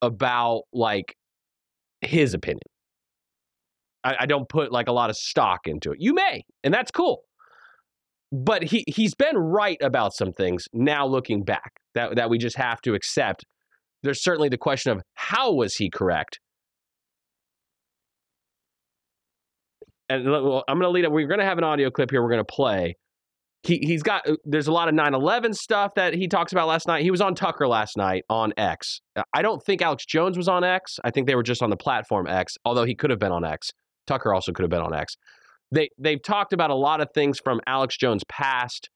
about 0.00 0.62
like 0.72 1.14
his 2.00 2.32
opinion. 2.32 2.62
I, 4.04 4.16
I 4.20 4.26
don't 4.26 4.48
put 4.48 4.72
like 4.72 4.88
a 4.88 4.92
lot 4.92 5.10
of 5.10 5.16
stock 5.16 5.60
into 5.66 5.92
it. 5.92 5.98
You 6.00 6.14
may, 6.14 6.44
and 6.64 6.72
that's 6.72 6.90
cool. 6.90 7.22
But 8.32 8.62
he 8.62 8.84
he's 8.86 9.14
been 9.14 9.36
right 9.36 9.78
about 9.82 10.14
some 10.14 10.32
things 10.32 10.66
now 10.72 11.06
looking 11.06 11.42
back 11.42 11.80
that 11.94 12.16
that 12.16 12.30
we 12.30 12.38
just 12.38 12.56
have 12.56 12.80
to 12.82 12.94
accept. 12.94 13.44
There's 14.02 14.22
certainly 14.22 14.48
the 14.48 14.58
question 14.58 14.92
of 14.92 15.02
how 15.14 15.52
was 15.52 15.74
he 15.74 15.90
correct? 15.90 16.38
And 20.08 20.24
well, 20.24 20.64
I'm 20.68 20.78
going 20.78 20.88
to 20.88 20.90
lead 20.90 21.04
up. 21.04 21.12
We're 21.12 21.28
going 21.28 21.40
to 21.40 21.44
have 21.44 21.58
an 21.58 21.64
audio 21.64 21.90
clip 21.90 22.10
here. 22.10 22.22
We're 22.22 22.30
going 22.30 22.44
to 22.44 22.44
play. 22.44 22.96
he 23.62 23.78
he's 23.78 24.02
got 24.02 24.28
uh, 24.28 24.36
there's 24.44 24.66
a 24.68 24.72
lot 24.72 24.88
of 24.88 24.94
9/11 24.94 25.54
stuff 25.54 25.92
that 25.96 26.14
he 26.14 26.26
talks 26.26 26.52
about 26.52 26.68
last 26.68 26.86
night. 26.86 27.02
He 27.02 27.10
was 27.10 27.20
on 27.20 27.34
Tucker 27.34 27.68
last 27.68 27.96
night 27.96 28.24
on 28.28 28.52
X. 28.56 29.00
Uh, 29.16 29.22
don't 29.42 29.62
think 29.62 29.82
Alex 29.82 30.06
Jones 30.06 30.36
was 30.36 30.48
on 30.48 30.64
X. 30.64 30.98
I 31.04 31.10
think 31.10 31.26
they 31.26 31.34
were 31.34 31.42
just 31.42 31.62
on 31.62 31.70
the 31.70 31.76
platform 31.76 32.26
X, 32.26 32.56
although 32.64 32.84
he 32.84 32.94
could 32.94 33.10
have 33.10 33.18
been 33.18 33.32
on 33.32 33.44
X. 33.44 33.70
Tucker 34.10 34.34
also 34.34 34.52
could 34.52 34.62
have 34.62 34.70
been 34.70 34.80
on 34.80 34.94
X. 34.94 35.16
They 35.72 35.88
they've 35.98 36.22
talked 36.22 36.52
about 36.52 36.70
a 36.70 36.74
lot 36.74 37.00
of 37.00 37.08
things 37.14 37.38
from 37.42 37.60
Alex 37.66 37.96
Jones 37.96 38.24
past 38.28 38.90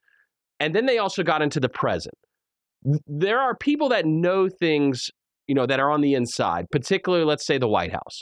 and 0.60 0.74
then 0.74 0.86
they 0.86 0.98
also 0.98 1.22
got 1.22 1.42
into 1.42 1.60
the 1.60 1.68
present. 1.68 2.14
There 3.06 3.40
are 3.40 3.56
people 3.56 3.88
that 3.88 4.06
know 4.06 4.48
things, 4.48 5.10
you 5.48 5.54
know, 5.54 5.66
that 5.66 5.80
are 5.80 5.90
on 5.90 6.00
the 6.00 6.14
inside, 6.14 6.66
particularly 6.70 7.24
let's 7.24 7.46
say 7.46 7.58
the 7.58 7.68
White 7.68 7.92
House. 7.92 8.20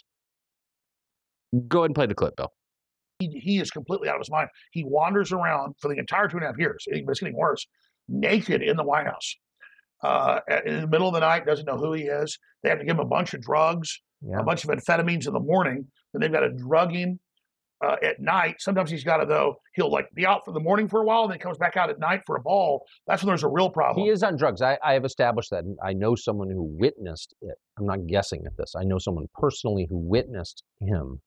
Go 1.69 1.81
ahead 1.81 1.91
and 1.91 1.95
play 1.95 2.07
the 2.07 2.15
clip, 2.15 2.37
Bill 2.37 2.51
he, 3.23 3.41
he 3.41 3.59
is 3.59 3.71
completely 3.71 4.09
out 4.09 4.17
of 4.17 4.21
his 4.21 4.31
mind. 4.31 4.49
He 4.71 4.85
wanders 4.85 5.33
around 5.33 5.75
for 5.81 5.89
the 5.89 5.99
entire 5.99 6.29
two 6.29 6.37
and 6.37 6.45
a 6.45 6.49
half 6.49 6.59
years. 6.59 6.85
It's 6.87 7.21
getting 7.21 7.37
worse, 7.37 7.67
naked 8.09 8.63
in 8.63 8.77
the 8.77 8.85
White 8.85 9.07
House. 9.07 9.37
Uh, 10.03 10.41
in 10.67 10.81
the 10.81 10.87
middle 10.89 11.07
of 11.07 11.15
the 11.15 11.21
night, 11.21 11.47
doesn't 11.47 11.67
know 11.67 11.77
who 11.77 11.93
he 11.93 12.05
is. 12.05 12.39
They 12.63 12.69
have 12.71 12.81
to 12.81 12.85
give 12.85 12.97
him 12.97 13.01
a 13.01 13.09
bunch 13.09 13.35
of 13.35 13.41
drugs, 13.41 14.01
yeah. 14.21 14.41
a 14.41 14.43
bunch 14.43 14.65
of 14.65 14.71
amphetamines 14.71 15.29
in 15.29 15.33
the 15.33 15.41
morning. 15.41 15.87
Then 16.13 16.21
they've 16.21 16.33
got 16.33 16.41
to 16.41 16.51
drug 16.51 16.93
him 16.93 17.19
uh, 17.85 17.97
at 18.03 18.21
night. 18.21 18.57
Sometimes 18.59 18.91
he's 18.91 19.05
got 19.05 19.19
to 19.19 19.27
though 19.27 19.57
he'll 19.75 19.91
like 19.91 20.09
be 20.15 20.25
out 20.27 20.45
for 20.45 20.53
the 20.53 20.61
morning 20.61 20.89
for 20.89 21.01
a 21.01 21.05
while, 21.05 21.23
and 21.23 21.33
then 21.33 21.39
comes 21.39 21.59
back 21.59 21.77
out 21.77 21.91
at 21.91 21.99
night 21.99 22.23
for 22.27 22.37
a 22.37 22.41
ball. 22.41 22.85
That's 23.07 23.23
when 23.23 23.29
there's 23.29 23.43
a 23.43 23.49
real 23.49 23.71
problem. 23.71 24.05
He 24.05 24.11
is 24.11 24.23
on 24.23 24.37
drugs. 24.37 24.63
I, 24.63 24.79
I 24.85 24.93
have 24.95 25.05
established 25.05 25.51
that. 25.51 25.65
I 25.85 25.93
know 25.93 26.15
someone 26.15 26.51
who 26.51 26.63
witnessed 26.63 27.35
it. 27.43 27.57
I'm 27.79 27.87
not 27.87 28.07
guessing 28.07 28.45
at 28.47 28.57
this. 28.57 28.75
I 28.77 28.85
know 28.85 28.99
someone 28.99 29.27
personally 29.35 29.87
who 29.89 29.99
witnessed 29.99 30.63
him 30.81 31.21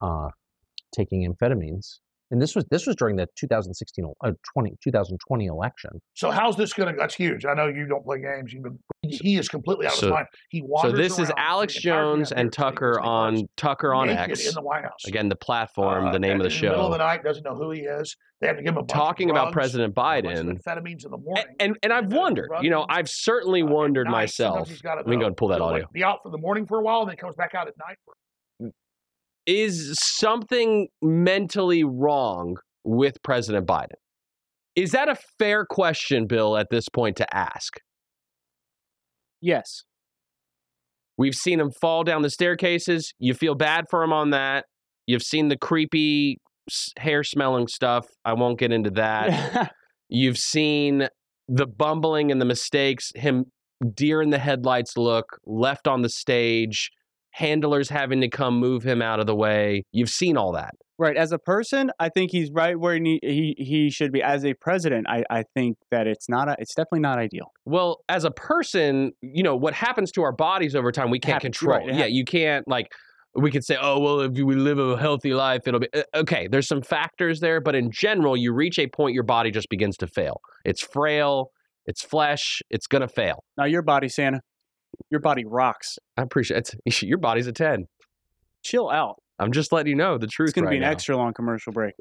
uh, 0.00 0.28
taking 0.94 1.30
amphetamines. 1.30 1.98
And 2.30 2.40
this 2.40 2.54
was 2.54 2.64
this 2.70 2.86
was 2.86 2.96
during 2.96 3.16
the 3.16 3.26
2016 3.36 4.04
uh, 4.22 4.32
20, 4.52 4.76
2020 4.82 5.46
election. 5.46 5.90
So 6.14 6.30
how's 6.30 6.56
this 6.56 6.72
going 6.72 6.94
to? 6.94 6.98
That's 6.98 7.14
huge. 7.14 7.44
I 7.44 7.54
know 7.54 7.66
you 7.66 7.86
don't 7.86 8.04
play 8.04 8.20
games. 8.20 8.54
Even 8.54 8.78
he 9.02 9.36
is 9.36 9.48
completely 9.48 9.86
out 9.86 9.94
of 9.94 9.98
so, 9.98 10.06
his 10.06 10.12
mind. 10.12 10.26
He 10.50 10.62
So 10.82 10.92
this 10.92 11.18
is 11.18 11.32
Alex 11.36 11.74
Jones 11.74 12.32
and 12.32 12.52
Tucker 12.52 13.00
on 13.00 13.48
Tucker 13.56 13.94
on 13.94 14.10
X 14.10 14.46
in 14.46 14.54
the 14.54 14.62
White 14.62 14.84
House. 14.84 15.04
Again, 15.06 15.28
the 15.28 15.36
platform, 15.36 16.06
uh, 16.06 16.12
the 16.12 16.18
name 16.18 16.36
of 16.36 16.44
the 16.44 16.50
show. 16.50 16.66
In 16.66 16.72
the 16.72 16.76
middle 16.76 16.86
of 16.86 16.92
the 16.92 16.98
night, 16.98 17.24
doesn't 17.24 17.44
know 17.44 17.54
who 17.54 17.70
he 17.70 17.80
is. 17.80 18.16
They 18.40 18.46
have 18.46 18.56
to 18.56 18.62
give 18.62 18.74
him 18.74 18.84
a 18.84 18.86
talking 18.86 19.28
drugs, 19.28 19.40
about 19.40 19.52
President 19.52 19.94
Biden. 19.94 20.58
Amphetamines 20.58 21.04
in 21.04 21.10
the 21.10 21.18
morning. 21.18 21.44
And 21.58 21.70
and, 21.70 21.78
and 21.82 21.92
I've 21.92 22.12
wondered. 22.12 22.50
You 22.62 22.70
know, 22.70 22.86
I've 22.88 23.08
certainly 23.08 23.62
uh, 23.62 23.66
wondered 23.66 24.06
night, 24.06 24.12
myself. 24.12 24.70
Let 24.84 25.06
me 25.06 25.16
go 25.16 25.26
and 25.26 25.36
pull 25.36 25.48
that 25.48 25.60
audio. 25.60 25.82
Like 25.82 25.92
be 25.92 26.04
out 26.04 26.20
for 26.22 26.30
the 26.30 26.38
morning 26.38 26.66
for 26.66 26.78
a 26.78 26.82
while, 26.82 27.00
and 27.00 27.10
then 27.10 27.16
comes 27.16 27.34
back 27.36 27.54
out 27.54 27.68
at 27.68 27.74
night 27.78 27.96
for 28.04 28.14
is 29.50 29.96
something 30.00 30.86
mentally 31.02 31.82
wrong 31.82 32.56
with 32.84 33.20
President 33.24 33.66
Biden? 33.66 33.98
Is 34.76 34.92
that 34.92 35.08
a 35.08 35.16
fair 35.38 35.66
question, 35.66 36.26
Bill, 36.26 36.56
at 36.56 36.68
this 36.70 36.88
point 36.88 37.16
to 37.16 37.36
ask? 37.36 37.78
Yes. 39.42 39.82
We've 41.18 41.34
seen 41.34 41.58
him 41.58 41.70
fall 41.80 42.04
down 42.04 42.22
the 42.22 42.30
staircases. 42.30 43.12
You 43.18 43.34
feel 43.34 43.56
bad 43.56 43.86
for 43.90 44.02
him 44.04 44.12
on 44.12 44.30
that. 44.30 44.66
You've 45.06 45.22
seen 45.22 45.48
the 45.48 45.58
creepy 45.58 46.38
hair 46.96 47.24
smelling 47.24 47.66
stuff. 47.66 48.06
I 48.24 48.34
won't 48.34 48.58
get 48.58 48.72
into 48.72 48.90
that. 48.90 49.72
You've 50.08 50.38
seen 50.38 51.08
the 51.48 51.66
bumbling 51.66 52.30
and 52.30 52.40
the 52.40 52.44
mistakes, 52.44 53.10
him 53.16 53.46
deer 53.94 54.22
in 54.22 54.30
the 54.30 54.38
headlights 54.38 54.96
look, 54.96 55.40
left 55.44 55.88
on 55.88 56.02
the 56.02 56.08
stage, 56.08 56.90
handlers 57.32 57.88
having 57.88 58.20
to 58.20 58.28
come 58.28 58.58
move 58.58 58.82
him 58.82 59.02
out 59.02 59.20
of 59.20 59.26
the 59.26 59.34
way. 59.34 59.84
You've 59.92 60.10
seen 60.10 60.36
all 60.36 60.52
that. 60.52 60.74
Right. 60.98 61.16
As 61.16 61.32
a 61.32 61.38
person, 61.38 61.90
I 61.98 62.10
think 62.10 62.30
he's 62.30 62.50
right 62.52 62.78
where 62.78 62.94
he 62.94 63.18
he, 63.22 63.54
he 63.56 63.90
should 63.90 64.12
be. 64.12 64.22
As 64.22 64.44
a 64.44 64.52
president, 64.52 65.06
I, 65.08 65.24
I 65.30 65.44
think 65.54 65.78
that 65.90 66.06
it's 66.06 66.28
not 66.28 66.50
a, 66.50 66.56
it's 66.58 66.74
definitely 66.74 67.00
not 67.00 67.18
ideal. 67.18 67.52
Well, 67.64 68.00
as 68.10 68.24
a 68.24 68.30
person, 68.30 69.12
you 69.22 69.42
know, 69.42 69.56
what 69.56 69.72
happens 69.72 70.12
to 70.12 70.22
our 70.22 70.32
bodies 70.32 70.74
over 70.74 70.92
time, 70.92 71.08
we 71.08 71.18
can't 71.18 71.40
control. 71.40 71.78
Right, 71.78 71.94
yeah, 71.94 72.04
you 72.04 72.26
can't 72.26 72.68
like 72.68 72.92
we 73.34 73.50
could 73.50 73.64
say, 73.64 73.78
oh, 73.80 73.98
well, 73.98 74.20
if 74.20 74.32
we 74.32 74.54
live 74.54 74.78
a 74.78 74.98
healthy 74.98 75.32
life, 75.32 75.62
it'll 75.66 75.80
be 75.80 75.88
uh, 75.94 76.02
okay. 76.16 76.48
There's 76.50 76.68
some 76.68 76.82
factors 76.82 77.40
there, 77.40 77.62
but 77.62 77.74
in 77.74 77.90
general, 77.90 78.36
you 78.36 78.52
reach 78.52 78.78
a 78.78 78.86
point 78.86 79.14
your 79.14 79.24
body 79.24 79.50
just 79.50 79.70
begins 79.70 79.96
to 79.98 80.06
fail. 80.06 80.42
It's 80.66 80.82
frail, 80.82 81.50
it's 81.86 82.02
flesh, 82.02 82.60
it's 82.68 82.86
gonna 82.86 83.08
fail. 83.08 83.42
Now 83.56 83.64
your 83.64 83.82
body, 83.82 84.10
Santa. 84.10 84.40
Your 85.10 85.20
body 85.20 85.44
rocks. 85.44 85.98
I 86.16 86.22
appreciate 86.22 86.72
it. 86.84 87.02
Your 87.02 87.18
body's 87.18 87.46
a 87.46 87.52
10. 87.52 87.86
Chill 88.62 88.90
out. 88.90 89.16
I'm 89.38 89.52
just 89.52 89.72
letting 89.72 89.90
you 89.90 89.96
know 89.96 90.18
the 90.18 90.26
truth. 90.26 90.50
It's 90.50 90.54
going 90.54 90.66
right 90.66 90.72
to 90.72 90.74
be 90.74 90.76
an 90.78 90.82
now. 90.82 90.90
extra 90.90 91.16
long 91.16 91.32
commercial 91.32 91.72
break. 91.72 91.94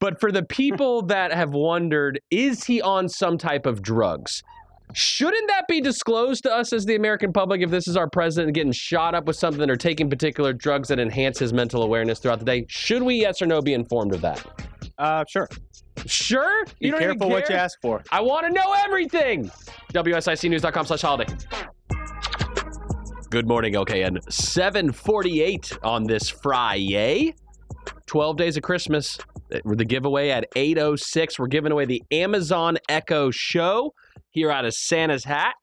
But 0.00 0.20
for 0.20 0.30
the 0.30 0.44
people 0.44 1.02
that 1.02 1.32
have 1.32 1.50
wondered, 1.50 2.20
is 2.30 2.64
he 2.64 2.80
on 2.82 3.08
some 3.08 3.38
type 3.38 3.66
of 3.66 3.82
drugs? 3.82 4.42
Shouldn't 4.94 5.48
that 5.48 5.64
be 5.68 5.80
disclosed 5.80 6.44
to 6.44 6.52
us 6.52 6.72
as 6.72 6.86
the 6.86 6.94
American 6.94 7.32
public 7.32 7.60
if 7.60 7.70
this 7.70 7.86
is 7.86 7.96
our 7.96 8.08
president 8.08 8.54
getting 8.54 8.72
shot 8.72 9.14
up 9.14 9.26
with 9.26 9.36
something 9.36 9.68
or 9.68 9.76
taking 9.76 10.08
particular 10.08 10.52
drugs 10.52 10.88
that 10.88 10.98
enhance 10.98 11.38
his 11.38 11.52
mental 11.52 11.82
awareness 11.82 12.20
throughout 12.20 12.38
the 12.38 12.44
day? 12.44 12.64
Should 12.68 13.02
we, 13.02 13.16
yes 13.16 13.42
or 13.42 13.46
no, 13.46 13.60
be 13.60 13.74
informed 13.74 14.14
of 14.14 14.22
that? 14.22 14.44
Uh, 14.96 15.24
sure. 15.28 15.48
Sure? 16.06 16.64
You 16.80 16.92
Be 16.92 16.98
careful 16.98 17.30
what 17.30 17.48
you 17.48 17.54
ask 17.54 17.80
for. 17.80 18.02
I 18.10 18.20
want 18.20 18.46
to 18.46 18.52
know 18.52 18.74
everything. 18.84 19.50
WSICnews.com 19.92 20.86
slash 20.86 21.02
holiday. 21.02 21.32
Good 23.30 23.46
morning, 23.46 23.74
LKN. 23.74 24.32
748 24.32 25.78
on 25.82 26.04
this 26.04 26.30
Friday. 26.30 27.34
12 28.06 28.36
days 28.36 28.56
of 28.56 28.62
Christmas. 28.62 29.18
The 29.50 29.84
giveaway 29.84 30.30
at 30.30 30.46
806. 30.56 31.38
We're 31.38 31.46
giving 31.46 31.72
away 31.72 31.84
the 31.84 32.02
Amazon 32.10 32.78
Echo 32.88 33.30
Show 33.30 33.92
here 34.30 34.50
out 34.50 34.64
of 34.64 34.74
Santa's 34.74 35.24
hat. 35.24 35.54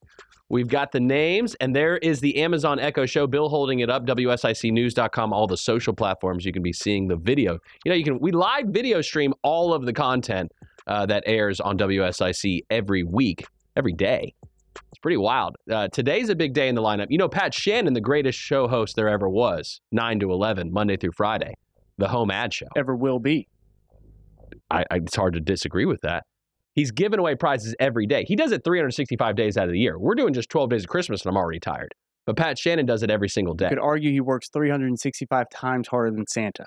We've 0.50 0.68
got 0.68 0.92
the 0.92 1.00
names, 1.00 1.56
and 1.56 1.76
there 1.76 1.98
is 1.98 2.20
the 2.20 2.38
Amazon 2.38 2.80
Echo 2.80 3.06
Show. 3.06 3.26
Bill 3.26 3.50
holding 3.50 3.80
it 3.80 3.90
up, 3.90 4.06
WSICnews.com, 4.06 5.34
all 5.34 5.48
the 5.48 5.58
social 5.58 5.94
platforms. 5.94 6.46
You 6.46 6.54
can 6.54 6.62
be 6.62 6.74
seeing 6.74 7.08
the 7.08 7.16
video. 7.16 7.58
You 7.84 7.90
know, 7.90 7.96
you 7.96 8.04
can 8.04 8.20
we 8.20 8.32
live 8.32 8.68
video 8.68 9.02
stream 9.02 9.34
all 9.42 9.74
of 9.74 9.86
the 9.86 9.94
content 9.94 10.52
uh, 10.86 11.06
that 11.08 11.24
airs 11.26 11.60
on 11.60 11.78
WSIC 11.78 12.62
every 12.70 13.04
week, 13.04 13.46
every 13.76 13.94
day. 13.94 14.36
It's 14.76 15.00
pretty 15.02 15.18
wild. 15.18 15.56
Uh, 15.72 15.88
today's 15.88 16.30
a 16.30 16.36
big 16.36 16.54
day 16.54 16.68
in 16.68 16.76
the 16.76 16.82
lineup. 16.82 17.08
You 17.10 17.18
know, 17.18 17.30
Pat 17.30 17.54
Shannon, 17.54 17.94
the 17.94 18.02
greatest 18.02 18.38
show 18.38 18.68
host 18.68 18.96
there 18.96 19.10
ever 19.10 19.28
was, 19.28 19.82
9 19.92 20.20
to 20.20 20.32
11, 20.32 20.72
Monday 20.72 20.98
through 20.98 21.14
Friday, 21.14 21.56
the 21.98 22.08
home 22.08 22.30
ad 22.30 22.54
show. 22.54 22.68
Ever 22.76 22.96
will 22.96 23.20
be. 23.20 23.48
I, 24.70 24.86
I, 24.92 24.98
it's 24.98 25.16
hard 25.16 25.34
to 25.34 25.40
disagree 25.40 25.86
with 25.86 26.02
that. 26.02 26.26
He's 26.76 26.92
giving 26.92 27.20
away 27.20 27.36
prizes 27.36 27.74
every 27.80 28.06
day. 28.06 28.26
He 28.28 28.36
does 28.36 28.52
it 28.52 28.64
365 28.66 29.36
days 29.36 29.58
out 29.58 29.66
of 29.66 29.72
the 29.72 29.80
year. 29.80 29.98
We're 29.98 30.16
doing 30.16 30.34
just 30.34 30.50
12 30.50 30.70
days 30.70 30.84
of 30.84 30.90
Christmas 30.90 31.22
and 31.24 31.30
I'm 31.30 31.38
already 31.38 31.60
tired. 31.60 31.96
But 32.26 32.36
Pat 32.36 32.60
Shannon 32.60 32.86
does 32.86 33.02
it 33.02 33.10
every 33.10 33.30
single 33.30 33.54
day. 33.54 33.66
You 33.66 33.70
could 33.70 33.80
argue 33.80 34.12
he 34.12 34.20
works 34.20 34.50
365 34.52 35.48
times 35.50 35.88
harder 35.88 36.12
than 36.12 36.28
Santa. 36.28 36.66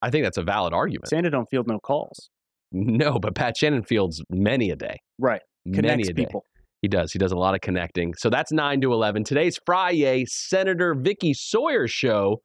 I 0.00 0.10
think 0.10 0.24
that's 0.24 0.36
a 0.36 0.42
valid 0.42 0.72
argument. 0.72 1.08
Santa 1.08 1.28
don't 1.28 1.48
field 1.50 1.66
no 1.66 1.78
calls. 1.78 2.30
No, 2.70 3.18
but 3.18 3.34
Pat 3.34 3.56
Shannon 3.56 3.82
fields 3.82 4.22
many 4.28 4.70
a 4.70 4.76
day. 4.76 4.98
Right. 5.18 5.40
Connects 5.64 5.86
many 5.86 6.02
a 6.10 6.14
people. 6.14 6.40
Day. 6.40 6.62
He 6.82 6.88
does. 6.88 7.12
He 7.12 7.18
does 7.18 7.32
a 7.32 7.36
lot 7.36 7.54
of 7.54 7.62
connecting. 7.62 8.12
So 8.18 8.28
that's 8.28 8.52
9 8.52 8.82
to 8.82 8.92
11. 8.92 9.24
Today's 9.24 9.58
Friday, 9.64 10.26
Senator 10.26 10.94
Vickie 10.94 11.34
Sawyer 11.34 11.88
show, 11.88 12.42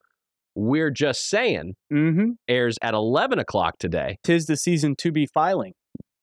We're 0.55 0.91
Just 0.91 1.27
Saying, 1.27 1.73
mm-hmm. 1.91 2.31
airs 2.47 2.77
at 2.81 2.93
11 2.93 3.37
o'clock 3.37 3.79
today. 3.79 4.15
Tis 4.23 4.45
the 4.45 4.55
season 4.55 4.95
to 4.99 5.11
be 5.11 5.27
filing. 5.33 5.73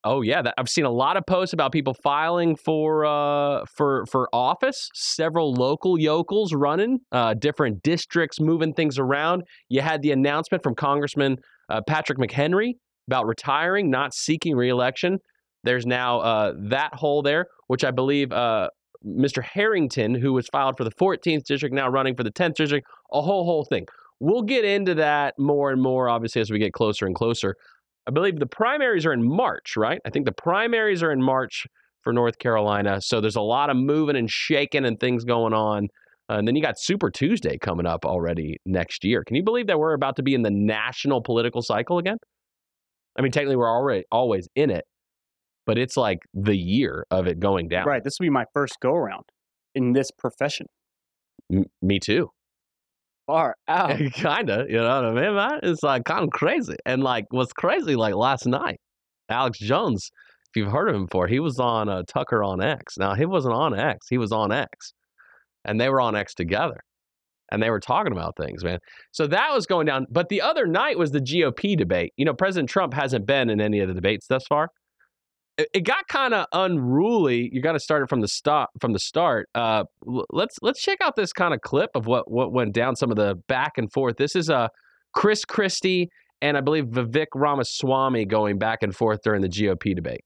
Oh 0.03 0.23
yeah, 0.23 0.41
that, 0.41 0.55
I've 0.57 0.69
seen 0.69 0.87
a 0.87 0.91
lot 0.91 1.19
of 1.19 1.27
posts 1.27 1.53
about 1.53 1.73
people 1.73 1.93
filing 1.93 2.57
for 2.57 3.05
uh, 3.05 3.65
for 3.67 4.07
for 4.07 4.29
office. 4.33 4.89
Several 4.95 5.53
local 5.53 6.01
yokels 6.01 6.55
running, 6.55 7.01
uh, 7.13 7.35
different 7.35 7.83
districts 7.83 8.41
moving 8.41 8.73
things 8.73 8.99
around. 8.99 9.43
You 9.69 9.83
had 9.83 10.01
the 10.01 10.13
announcement 10.13 10.63
from 10.63 10.75
Congressman 10.75 11.37
uh, 11.69 11.83
Patrick 11.87 12.19
McHenry 12.19 12.75
about 13.09 13.27
retiring, 13.27 13.91
not 13.91 14.15
seeking 14.15 14.57
reelection. 14.57 15.19
There's 15.65 15.85
now 15.85 16.21
uh, 16.21 16.55
that 16.71 16.95
hole 16.95 17.21
there, 17.23 17.47
which 17.67 17.85
I 17.85 17.91
believe 17.91 18.33
uh, 18.33 18.71
Mr. 19.05 19.43
Harrington, 19.43 20.15
who 20.15 20.33
was 20.33 20.49
filed 20.49 20.77
for 20.79 20.85
the 20.85 20.93
14th 20.93 21.45
district, 21.45 21.75
now 21.75 21.89
running 21.89 22.15
for 22.15 22.23
the 22.23 22.31
10th 22.31 22.55
district. 22.55 22.87
A 23.13 23.21
whole 23.21 23.45
whole 23.45 23.65
thing. 23.65 23.87
We'll 24.21 24.43
get 24.43 24.65
into 24.65 24.95
that 24.95 25.39
more 25.39 25.71
and 25.71 25.81
more, 25.81 26.09
obviously, 26.09 26.41
as 26.41 26.51
we 26.51 26.59
get 26.59 26.73
closer 26.73 27.07
and 27.07 27.15
closer. 27.15 27.57
I 28.11 28.13
believe 28.13 28.41
the 28.41 28.47
primaries 28.47 29.07
are 29.07 29.13
in 29.13 29.23
March, 29.23 29.77
right? 29.77 30.01
I 30.05 30.11
think 30.11 30.27
the 30.27 30.33
primaries 30.33 31.01
are 31.01 31.13
in 31.13 31.23
March 31.23 31.65
for 32.03 32.13
North 32.13 32.41
Carolina. 32.41 33.01
So 33.01 33.21
there's 33.21 33.37
a 33.37 33.41
lot 33.41 33.71
of 33.71 33.77
moving 33.77 34.17
and 34.17 34.29
shaking 34.29 34.85
and 34.85 34.99
things 34.99 35.23
going 35.23 35.53
on. 35.53 35.87
Uh, 36.29 36.39
and 36.39 36.49
then 36.49 36.57
you 36.57 36.63
got 36.63 36.75
Super 36.77 37.09
Tuesday 37.09 37.57
coming 37.57 37.87
up 37.87 38.05
already 38.05 38.57
next 38.67 39.05
year. 39.05 39.23
Can 39.25 39.37
you 39.37 39.45
believe 39.45 39.69
that 39.69 39.79
we're 39.79 39.93
about 39.93 40.17
to 40.17 40.25
be 40.25 40.35
in 40.35 40.43
the 40.43 40.51
national 40.51 41.23
political 41.23 41.63
cycle 41.63 41.99
again? 41.99 42.17
I 43.17 43.23
mean, 43.23 43.31
technically, 43.31 43.55
we're 43.55 43.71
already 43.71 44.03
always 44.11 44.49
in 44.57 44.71
it, 44.71 44.87
but 45.65 45.79
it's 45.79 45.97
like 45.97 46.19
the 46.35 46.57
year 46.57 47.07
of 47.13 47.29
it 47.29 47.39
going 47.39 47.69
down. 47.69 47.87
Right. 47.87 48.03
This 48.03 48.15
will 48.19 48.27
be 48.27 48.31
my 48.31 48.47
first 48.53 48.75
go 48.83 48.91
around 48.91 49.23
in 49.77 49.93
this 49.93 50.11
profession. 50.11 50.67
M- 51.53 51.67
me 51.81 52.01
too 52.01 52.31
far 53.31 53.55
out. 53.69 53.99
kind 54.15 54.51
of, 54.51 54.69
you 54.69 54.77
know 54.77 55.03
what 55.03 55.05
I 55.05 55.13
mean, 55.13 55.35
man? 55.35 55.61
It's 55.63 55.83
like 55.83 56.05
kind 56.05 56.25
of 56.25 56.31
crazy. 56.31 56.77
And 56.85 57.03
like, 57.03 57.27
what's 57.31 57.53
crazy, 57.53 57.97
like 57.97 58.15
last 58.15 58.47
night, 58.47 58.81
Alex 59.29 59.59
Jones, 59.59 60.11
if 60.49 60.61
you've 60.61 60.73
heard 60.73 60.89
of 60.89 60.97
him 60.97 61.05
before, 61.07 61.29
he 61.29 61.39
was 61.39 61.59
on 61.61 61.89
uh, 61.89 62.03
Tucker 62.09 62.43
on 62.43 62.61
X. 62.61 62.99
Now 62.99 63.15
he 63.15 63.25
wasn't 63.25 63.55
on 63.55 63.79
X; 63.79 64.07
he 64.11 64.19
was 64.19 64.33
on 64.33 64.51
X, 64.51 64.93
and 65.65 65.81
they 65.81 65.89
were 65.89 66.01
on 66.01 66.17
X 66.17 66.35
together, 66.35 66.81
and 67.53 67.63
they 67.63 67.71
were 67.71 67.79
talking 67.79 68.13
about 68.13 68.37
things, 68.37 68.65
man. 68.65 68.81
So 69.13 69.29
that 69.29 69.55
was 69.55 69.67
going 69.67 69.87
down. 69.87 70.07
But 70.11 70.29
the 70.29 70.41
other 70.41 70.67
night 70.67 70.99
was 70.99 71.13
the 71.13 71.21
GOP 71.21 71.77
debate. 71.77 72.13
You 72.17 72.25
know, 72.25 72.35
President 72.35 72.69
Trump 72.69 72.95
hasn't 72.95 73.27
been 73.27 73.49
in 73.49 73.61
any 73.61 73.79
of 73.79 73.87
the 73.87 73.95
debates 73.95 74.27
thus 74.27 74.45
far. 74.49 74.71
It, 75.59 75.85
got 75.85 76.09
kind 76.09 76.33
of 76.33 76.47
unruly. 76.53 77.51
You 77.53 77.61
got 77.61 77.73
to 77.73 77.81
start 77.81 78.03
it 78.03 78.09
from 78.09 78.21
the 78.21 78.29
start. 78.29 78.71
From 78.81 78.93
the 78.93 78.99
start, 78.99 79.49
uh, 79.55 79.85
let's 80.31 80.57
let's 80.63 80.81
check 80.81 80.99
out 81.03 81.17
this 81.17 81.33
kind 81.33 81.53
of 81.53 81.61
clip 81.61 81.91
of 81.95 82.07
what 82.07 82.31
what 82.31 82.53
went 82.53 82.73
down. 82.73 82.97
Some 82.97 83.11
of 83.11 83.17
the 83.17 83.35
back 83.47 83.73
and 83.77 83.93
forth. 83.93 84.17
This 84.17 84.35
is 84.35 84.49
uh, 84.49 84.69
Chris 85.13 85.45
Christie 85.45 86.09
and 86.43 86.57
I 86.57 86.61
believe 86.61 86.87
Vivek 86.87 87.27
Ramaswamy 87.35 88.25
going 88.25 88.59
back 88.59 88.83
and 88.83 88.95
forth 88.95 89.21
during 89.23 89.43
the 89.43 89.49
GOP 89.49 89.95
debate. 89.95 90.23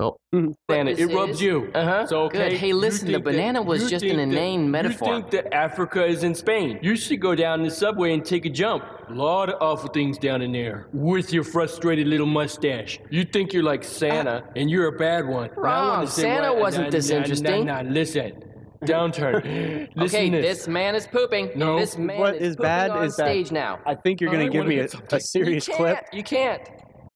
Oh, 0.00 0.16
Banana, 0.32 0.90
it 0.90 1.14
rubs 1.14 1.40
you. 1.40 1.70
Uh 1.72 1.84
huh. 1.84 2.06
So 2.06 2.22
okay. 2.22 2.50
Good. 2.50 2.58
Hey, 2.58 2.72
listen, 2.72 3.06
the 3.06 3.12
think 3.14 3.24
that- 3.24 3.30
banana 3.30 3.62
was 3.62 3.88
just 3.88 4.04
an 4.04 4.16
think 4.16 4.32
that- 4.32 4.36
inane 4.38 4.68
metaphor. 4.68 5.08
You 5.08 5.14
think 5.20 5.30
that 5.30 5.54
Africa 5.54 6.04
is 6.04 6.24
in 6.24 6.34
Spain? 6.34 6.80
You 6.82 6.96
should 6.96 7.20
go 7.20 7.36
down 7.36 7.62
the 7.62 7.70
subway 7.70 8.12
and 8.12 8.24
take 8.24 8.44
a 8.44 8.50
jump. 8.50 8.84
A 9.08 9.12
lot 9.12 9.50
of 9.50 9.62
awful 9.62 9.88
things 9.90 10.18
down 10.18 10.42
in 10.42 10.50
there 10.50 10.88
with 10.92 11.32
your 11.32 11.44
frustrated 11.44 12.08
little 12.08 12.26
mustache. 12.26 12.98
You 13.10 13.24
think 13.24 13.52
you're 13.52 13.62
like 13.62 13.84
Santa 13.84 14.42
and 14.56 14.68
you're 14.68 14.88
a 14.88 14.98
bad 14.98 15.28
one. 15.28 15.50
Now, 15.56 15.62
I 15.62 15.78
wanna 15.80 15.96
Wrong. 15.98 16.06
Santa 16.08 16.52
what- 16.52 16.62
wasn't 16.62 16.84
nah, 16.86 16.90
this 16.90 17.10
nah, 17.10 17.16
interesting. 17.16 17.66
Nah, 17.66 17.82
nah, 17.82 17.90
listen. 17.90 18.32
Downturn. 18.84 19.88
listen 19.96 20.18
okay, 20.18 20.28
to 20.30 20.42
this. 20.42 20.66
man 20.68 20.94
is 20.94 21.06
pooping. 21.06 21.52
No. 21.56 21.78
This 21.78 21.96
man 21.96 22.18
What 22.18 22.34
is 22.34 22.50
is 22.50 22.56
bad 22.56 22.90
on 22.90 23.04
is 23.04 23.16
that 23.16 23.50
now. 23.52 23.78
I 23.86 23.94
think 23.94 24.20
you're 24.20 24.30
going 24.30 24.46
to 24.46 24.52
give 24.52 24.66
me 24.66 24.80
a, 24.80 24.88
something. 24.88 25.16
a 25.16 25.20
serious 25.20 25.68
you 25.68 25.74
clip, 25.74 25.94
can't. 25.96 26.06
You 26.14 26.22
can't. 26.22 26.68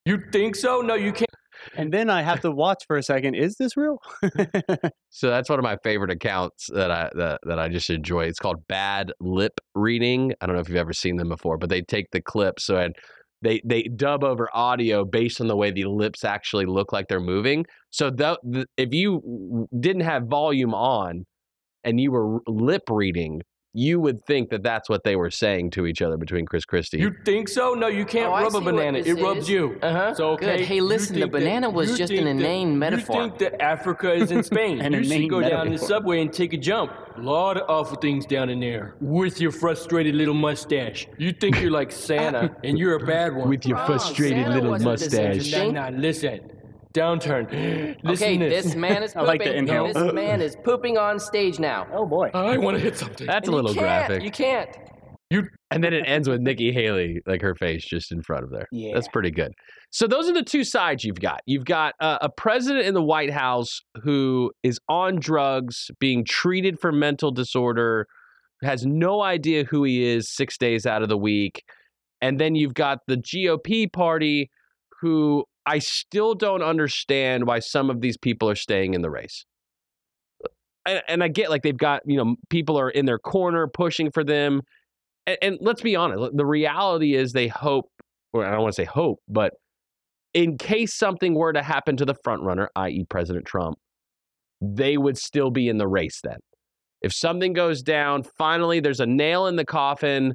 You 0.06 0.22
think 0.32 0.54
so? 0.56 0.80
No, 0.80 0.94
you 0.94 1.12
can't. 1.12 1.27
And 1.78 1.92
then 1.92 2.10
I 2.10 2.22
have 2.22 2.40
to 2.40 2.50
watch 2.50 2.84
for 2.86 2.96
a 2.96 3.02
second. 3.02 3.36
Is 3.36 3.54
this 3.56 3.76
real? 3.76 3.98
so 5.10 5.30
that's 5.30 5.48
one 5.48 5.60
of 5.60 5.62
my 5.62 5.76
favorite 5.84 6.10
accounts 6.10 6.68
that 6.74 6.90
I 6.90 7.08
that, 7.14 7.40
that 7.44 7.58
I 7.58 7.68
just 7.68 7.88
enjoy. 7.88 8.24
It's 8.24 8.40
called 8.40 8.66
Bad 8.68 9.12
Lip 9.20 9.60
Reading. 9.76 10.34
I 10.40 10.46
don't 10.46 10.56
know 10.56 10.60
if 10.60 10.68
you've 10.68 10.76
ever 10.76 10.92
seen 10.92 11.16
them 11.16 11.28
before, 11.28 11.56
but 11.56 11.70
they 11.70 11.82
take 11.82 12.06
the 12.10 12.20
clips 12.20 12.66
so 12.66 12.76
and 12.76 12.94
they 13.42 13.60
they 13.64 13.84
dub 13.84 14.24
over 14.24 14.48
audio 14.52 15.04
based 15.04 15.40
on 15.40 15.46
the 15.46 15.56
way 15.56 15.70
the 15.70 15.84
lips 15.84 16.24
actually 16.24 16.66
look 16.66 16.92
like 16.92 17.06
they're 17.08 17.20
moving. 17.20 17.64
So 17.90 18.10
the, 18.10 18.66
if 18.76 18.92
you 18.92 19.68
didn't 19.78 20.02
have 20.02 20.24
volume 20.24 20.74
on 20.74 21.24
and 21.84 22.00
you 22.00 22.10
were 22.10 22.40
lip 22.48 22.82
reading, 22.90 23.42
you 23.78 24.00
would 24.00 24.24
think 24.26 24.50
that 24.50 24.62
that's 24.64 24.88
what 24.88 25.04
they 25.04 25.14
were 25.14 25.30
saying 25.30 25.70
to 25.70 25.86
each 25.86 26.02
other 26.02 26.16
between 26.16 26.44
Chris 26.46 26.64
Christie. 26.64 26.98
You 26.98 27.14
think 27.24 27.48
so? 27.48 27.74
No, 27.74 27.86
you 27.86 28.04
can't 28.04 28.28
Oh, 28.30 28.32
I 28.32 28.42
rub 28.42 28.48
a 28.48 28.58
see 28.58 28.64
what 28.64 28.74
banana. 28.74 28.98
this 29.02 29.06
It 29.16 29.22
rubs 29.22 29.40
is. 29.42 29.48
you. 29.50 29.78
Uh-huh. 29.82 30.14
So 30.14 30.30
okay. 30.32 30.56
Good. 30.56 30.66
Hey, 30.66 30.76
you 30.76 30.82
listen, 30.82 31.14
the 31.14 31.20
think 31.22 31.32
that- 31.32 31.38
banana 31.38 31.70
was 31.70 31.90
you 31.92 31.96
just 31.96 32.10
an 32.12 32.24
think 32.24 32.40
that- 32.40 32.44
inane 32.44 32.76
metaphor. 32.78 33.16
You 33.16 33.22
think 33.28 33.38
that 33.38 33.62
Africa 33.62 34.12
is 34.12 34.30
in 34.32 34.42
Spain? 34.42 34.80
An 34.86 34.92
you 34.92 35.04
should 35.04 35.12
inane 35.12 35.28
go 35.28 35.40
down 35.40 35.66
the 35.66 35.70
metaphor. 35.72 35.88
subway 35.88 36.20
and 36.22 36.32
take 36.32 36.52
a 36.54 36.56
jump. 36.56 36.90
A 37.16 37.20
lot 37.20 37.56
of 37.56 37.68
awful 37.70 37.96
things 37.98 38.26
down 38.26 38.48
in 38.50 38.58
there 38.60 38.94
with 39.00 39.40
your 39.40 39.52
frustrated 39.52 40.14
little 40.16 40.34
mustache. 40.34 41.06
You 41.16 41.32
think 41.32 41.60
you're 41.60 41.70
like 41.70 41.92
Santa 42.08 42.54
and 42.64 42.78
you're 42.78 42.94
a 42.96 43.06
bad 43.06 43.34
one. 43.34 43.48
with 43.48 43.64
your 43.66 43.78
frustrated 43.86 44.38
Santa 44.44 44.54
little 44.54 44.70
wasn't 44.70 44.90
this 44.98 45.02
mustache. 45.12 45.24
interesting. 45.36 45.74
Nah, 45.74 45.90
nah, 45.90 45.98
listen. 45.98 46.40
Downturn. 46.98 47.96
Listen 48.02 48.26
okay, 48.26 48.36
this. 48.36 48.64
this 48.64 48.74
man 48.74 49.02
is 49.02 49.10
I 49.16 49.20
pooping. 49.20 49.26
like 49.26 49.44
the 49.44 49.56
inhale. 49.56 49.92
This 49.92 50.12
man 50.14 50.40
is 50.42 50.56
pooping 50.64 50.98
on 50.98 51.18
stage 51.18 51.58
now. 51.58 51.86
oh 51.92 52.06
boy. 52.06 52.30
I 52.34 52.58
want 52.58 52.76
to 52.76 52.82
hit 52.82 52.96
something. 52.96 53.26
That's 53.26 53.48
a 53.48 53.50
And 53.50 53.54
little 53.56 53.70
you 53.72 53.80
can't, 53.80 54.06
graphic. 54.08 54.22
You 54.24 54.30
can't. 54.30 54.76
And 55.70 55.84
then 55.84 55.92
it 55.92 56.04
ends 56.06 56.26
with 56.26 56.40
Nikki 56.40 56.72
Haley, 56.72 57.20
like 57.26 57.42
her 57.42 57.54
face 57.54 57.84
just 57.84 58.10
in 58.12 58.22
front 58.22 58.44
of 58.44 58.50
there. 58.50 58.66
Yeah. 58.72 58.94
That's 58.94 59.08
pretty 59.08 59.30
good. 59.30 59.52
So 59.90 60.06
those 60.06 60.26
are 60.26 60.32
the 60.32 60.42
two 60.42 60.64
sides 60.64 61.04
you've 61.04 61.20
got. 61.20 61.40
You've 61.44 61.66
got 61.66 61.94
uh, 62.00 62.16
a 62.22 62.30
president 62.30 62.86
in 62.86 62.94
the 62.94 63.02
White 63.02 63.30
House 63.30 63.78
who 64.02 64.50
is 64.62 64.78
on 64.88 65.16
drugs, 65.20 65.90
being 66.00 66.24
treated 66.24 66.80
for 66.80 66.92
mental 66.92 67.30
disorder, 67.30 68.06
has 68.62 68.86
no 68.86 69.20
idea 69.22 69.64
who 69.64 69.84
he 69.84 70.02
is 70.02 70.34
six 70.34 70.56
days 70.56 70.86
out 70.86 71.02
of 71.02 71.10
the 71.10 71.18
week. 71.18 71.62
And 72.22 72.40
then 72.40 72.54
you've 72.54 72.74
got 72.74 73.00
the 73.06 73.16
GOP 73.18 73.92
party 73.92 74.50
who 75.02 75.44
I 75.68 75.78
still 75.78 76.34
don't 76.34 76.62
understand 76.62 77.46
why 77.46 77.58
some 77.58 77.90
of 77.90 78.00
these 78.00 78.16
people 78.16 78.48
are 78.48 78.56
staying 78.56 78.94
in 78.94 79.02
the 79.02 79.10
race. 79.10 79.44
And, 80.86 81.02
and 81.08 81.22
I 81.22 81.28
get 81.28 81.50
like 81.50 81.62
they've 81.62 81.76
got, 81.76 82.02
you 82.06 82.16
know, 82.16 82.36
people 82.48 82.78
are 82.78 82.90
in 82.90 83.06
their 83.06 83.18
corner 83.18 83.66
pushing 83.66 84.10
for 84.10 84.24
them 84.24 84.62
and, 85.28 85.38
and 85.42 85.58
let's 85.60 85.82
be 85.82 85.94
honest, 85.94 86.34
the 86.34 86.46
reality 86.46 87.14
is 87.14 87.32
they 87.32 87.48
hope, 87.48 87.90
or 88.32 88.46
I 88.46 88.50
don't 88.50 88.62
want 88.62 88.74
to 88.74 88.82
say 88.82 88.86
hope, 88.86 89.20
but 89.28 89.52
in 90.32 90.56
case 90.56 90.94
something 90.94 91.34
were 91.34 91.52
to 91.52 91.62
happen 91.62 91.98
to 91.98 92.06
the 92.06 92.14
front 92.24 92.42
runner, 92.42 92.70
i.e., 92.76 93.04
President 93.08 93.44
Trump, 93.44 93.76
they 94.62 94.96
would 94.96 95.18
still 95.18 95.50
be 95.50 95.68
in 95.68 95.76
the 95.76 95.86
race 95.86 96.20
then. 96.24 96.38
If 97.02 97.12
something 97.12 97.52
goes 97.52 97.82
down, 97.82 98.22
finally 98.38 98.80
there's 98.80 99.00
a 99.00 99.06
nail 99.06 99.46
in 99.46 99.56
the 99.56 99.66
coffin, 99.66 100.34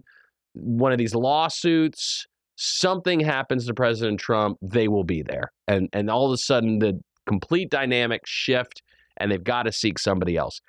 one 0.54 0.92
of 0.92 1.00
these 1.00 1.16
lawsuits, 1.16 2.28
something 2.64 3.20
happens 3.20 3.68
to 3.68 3.74
President 3.74 4.20
Trump, 4.20 4.58
they 4.62 4.88
will 4.88 5.04
be 5.04 5.22
there. 5.22 5.52
And 5.68 5.90
and 5.94 6.10
all 6.10 6.26
of 6.28 6.34
a 6.34 6.38
sudden 6.38 6.80
the 6.80 7.00
complete 7.28 7.70
dynamic 7.70 8.22
shift 8.26 8.82
and 9.18 9.32
they've 9.32 9.44
got 9.44 9.64
to 9.64 9.72
seek 9.72 10.00
somebody 10.00 10.36
else 10.38 10.60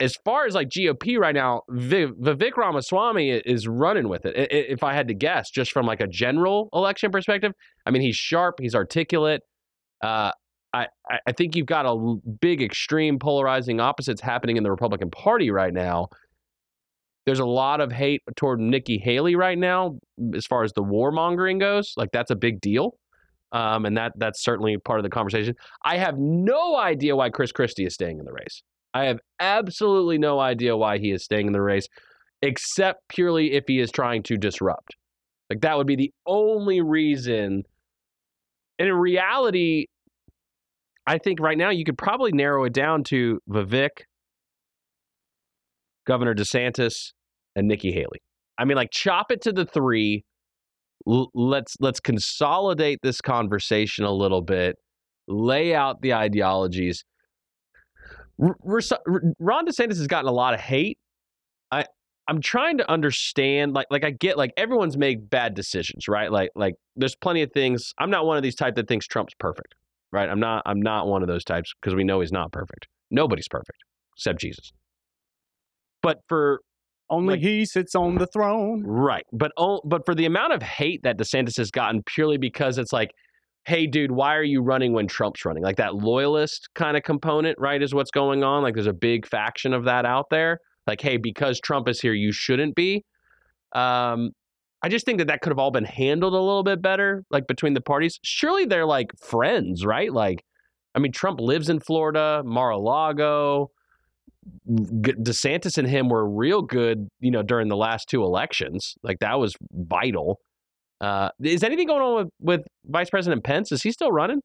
as 0.00 0.14
far 0.24 0.46
as 0.46 0.54
like 0.54 0.68
GOP 0.68 1.18
right 1.18 1.34
now, 1.34 1.62
Viv- 1.70 2.14
Vivek 2.20 2.56
Ramaswamy 2.56 3.30
is 3.30 3.66
running 3.66 4.08
with 4.08 4.24
it. 4.26 4.34
If 4.52 4.84
I 4.84 4.94
had 4.94 5.08
to 5.08 5.14
guess, 5.14 5.50
just 5.50 5.72
from 5.72 5.86
like 5.86 6.00
a 6.00 6.06
general 6.06 6.68
election 6.72 7.10
perspective, 7.10 7.52
I 7.84 7.90
mean, 7.90 8.02
he's 8.02 8.16
sharp, 8.16 8.60
he's 8.60 8.74
articulate. 8.74 9.42
Uh, 10.02 10.30
I- 10.72 10.86
I 11.26 11.32
think 11.32 11.56
you've 11.56 11.66
got 11.66 11.86
a 11.86 12.16
big, 12.40 12.62
extreme 12.62 13.18
polarizing 13.18 13.80
opposites 13.80 14.20
happening 14.20 14.56
in 14.56 14.62
the 14.62 14.70
Republican 14.70 15.10
Party 15.10 15.50
right 15.50 15.72
now. 15.72 16.08
There's 17.28 17.40
a 17.40 17.44
lot 17.44 17.82
of 17.82 17.92
hate 17.92 18.22
toward 18.36 18.58
Nikki 18.58 18.96
Haley 18.96 19.36
right 19.36 19.58
now, 19.58 19.98
as 20.34 20.46
far 20.46 20.64
as 20.64 20.72
the 20.72 20.82
warmongering 20.82 21.60
goes. 21.60 21.92
Like 21.94 22.08
that's 22.10 22.30
a 22.30 22.34
big 22.34 22.58
deal. 22.58 22.96
Um, 23.52 23.84
and 23.84 23.98
that 23.98 24.12
that's 24.16 24.42
certainly 24.42 24.78
part 24.78 24.98
of 24.98 25.02
the 25.02 25.10
conversation. 25.10 25.54
I 25.84 25.98
have 25.98 26.16
no 26.16 26.74
idea 26.78 27.14
why 27.14 27.28
Chris 27.28 27.52
Christie 27.52 27.84
is 27.84 27.92
staying 27.92 28.18
in 28.18 28.24
the 28.24 28.32
race. 28.32 28.62
I 28.94 29.04
have 29.04 29.18
absolutely 29.40 30.16
no 30.16 30.40
idea 30.40 30.74
why 30.74 30.96
he 30.96 31.10
is 31.10 31.22
staying 31.22 31.48
in 31.48 31.52
the 31.52 31.60
race, 31.60 31.86
except 32.40 33.06
purely 33.10 33.52
if 33.52 33.64
he 33.66 33.78
is 33.78 33.90
trying 33.90 34.22
to 34.22 34.38
disrupt. 34.38 34.96
Like 35.50 35.60
that 35.60 35.76
would 35.76 35.86
be 35.86 35.96
the 35.96 36.12
only 36.24 36.80
reason. 36.80 37.62
And 38.78 38.88
in 38.88 38.94
reality, 38.94 39.88
I 41.06 41.18
think 41.18 41.40
right 41.40 41.58
now 41.58 41.68
you 41.68 41.84
could 41.84 41.98
probably 41.98 42.32
narrow 42.32 42.64
it 42.64 42.72
down 42.72 43.04
to 43.04 43.38
Vivek, 43.50 44.04
Governor 46.06 46.34
DeSantis, 46.34 47.12
and 47.58 47.66
Nikki 47.68 47.92
Haley. 47.92 48.22
I 48.56 48.64
mean, 48.64 48.76
like 48.76 48.90
chop 48.90 49.30
it 49.32 49.42
to 49.42 49.52
the 49.52 49.66
three. 49.66 50.24
L- 51.08 51.30
let's 51.34 51.76
let's 51.80 52.00
consolidate 52.00 53.00
this 53.02 53.20
conversation 53.20 54.04
a 54.04 54.12
little 54.12 54.42
bit. 54.42 54.76
Lay 55.26 55.74
out 55.74 56.00
the 56.00 56.14
ideologies. 56.14 57.04
R- 58.40 58.56
Ros- 58.62 58.92
R- 58.92 59.22
Ron 59.38 59.66
DeSantis 59.66 59.98
has 59.98 60.06
gotten 60.06 60.28
a 60.28 60.32
lot 60.32 60.54
of 60.54 60.60
hate. 60.60 60.98
I 61.70 61.84
I'm 62.28 62.40
trying 62.40 62.78
to 62.78 62.90
understand. 62.90 63.74
Like 63.74 63.86
like 63.90 64.04
I 64.04 64.10
get 64.10 64.38
like 64.38 64.52
everyone's 64.56 64.96
made 64.96 65.28
bad 65.28 65.54
decisions, 65.54 66.08
right? 66.08 66.30
Like 66.30 66.50
like 66.54 66.74
there's 66.96 67.16
plenty 67.16 67.42
of 67.42 67.50
things. 67.52 67.92
I'm 67.98 68.10
not 68.10 68.24
one 68.24 68.36
of 68.36 68.42
these 68.42 68.54
type 68.54 68.76
that 68.76 68.86
thinks 68.86 69.06
Trump's 69.06 69.34
perfect, 69.38 69.74
right? 70.12 70.28
I'm 70.28 70.40
not 70.40 70.62
I'm 70.66 70.80
not 70.80 71.08
one 71.08 71.22
of 71.22 71.28
those 71.28 71.44
types 71.44 71.72
because 71.80 71.94
we 71.94 72.04
know 72.04 72.20
he's 72.20 72.32
not 72.32 72.52
perfect. 72.52 72.86
Nobody's 73.10 73.48
perfect 73.48 73.78
except 74.16 74.40
Jesus. 74.40 74.72
But 76.02 76.20
for 76.28 76.60
Only 77.10 77.34
Like- 77.34 77.40
he 77.40 77.64
sits 77.64 77.94
on 77.94 78.16
the 78.16 78.26
throne. 78.26 78.82
Right. 78.84 79.24
But 79.32 79.52
oh, 79.56 79.80
but 79.84 80.04
for 80.04 80.14
the 80.14 80.26
amount 80.26 80.52
of 80.52 80.62
hate 80.62 81.02
that 81.04 81.18
DeSantis 81.18 81.56
has 81.56 81.70
gotten 81.70 82.02
purely 82.02 82.36
because 82.36 82.76
it's 82.78 82.92
like, 82.92 83.10
hey, 83.64 83.86
dude, 83.86 84.10
why 84.12 84.34
are 84.34 84.42
you 84.42 84.62
running 84.62 84.92
when 84.92 85.06
Trump's 85.06 85.44
running? 85.44 85.62
Like 85.62 85.76
that 85.76 85.94
loyalist 85.94 86.68
kind 86.74 86.96
of 86.96 87.02
component, 87.02 87.58
right, 87.58 87.82
is 87.82 87.94
what's 87.94 88.10
going 88.10 88.42
on. 88.44 88.62
Like 88.62 88.74
there's 88.74 88.86
a 88.86 88.92
big 88.92 89.26
faction 89.26 89.72
of 89.74 89.84
that 89.84 90.04
out 90.06 90.26
there. 90.30 90.58
Like, 90.86 91.00
hey, 91.02 91.16
because 91.18 91.60
Trump 91.60 91.88
is 91.88 92.00
here, 92.00 92.14
you 92.14 92.32
shouldn't 92.32 92.74
be. 92.74 93.04
Um, 93.74 94.30
I 94.82 94.88
just 94.88 95.04
think 95.04 95.18
that 95.18 95.26
that 95.28 95.40
could 95.42 95.50
have 95.50 95.58
all 95.58 95.70
been 95.70 95.84
handled 95.84 96.32
a 96.34 96.38
little 96.40 96.62
bit 96.62 96.80
better, 96.80 97.24
like 97.30 97.46
between 97.46 97.74
the 97.74 97.80
parties. 97.80 98.18
Surely 98.22 98.64
they're 98.64 98.86
like 98.86 99.10
friends, 99.18 99.84
right? 99.84 100.12
Like, 100.12 100.44
I 100.94 101.00
mean, 101.00 101.12
Trump 101.12 101.40
lives 101.40 101.68
in 101.68 101.80
Florida, 101.80 102.42
Mar-a-Lago. 102.44 103.66
G- 103.66 103.72
DeSantis 104.68 105.78
and 105.78 105.88
him 105.88 106.08
were 106.08 106.28
real 106.28 106.62
good, 106.62 107.08
you 107.20 107.30
know, 107.30 107.42
during 107.42 107.68
the 107.68 107.76
last 107.76 108.08
two 108.08 108.22
elections. 108.22 108.94
Like 109.02 109.18
that 109.20 109.38
was 109.38 109.54
vital. 109.72 110.40
Uh, 111.00 111.30
is 111.42 111.62
anything 111.62 111.86
going 111.86 112.02
on 112.02 112.16
with, 112.16 112.28
with 112.40 112.66
Vice 112.86 113.10
President 113.10 113.44
Pence? 113.44 113.72
Is 113.72 113.82
he 113.82 113.92
still 113.92 114.10
running? 114.10 114.40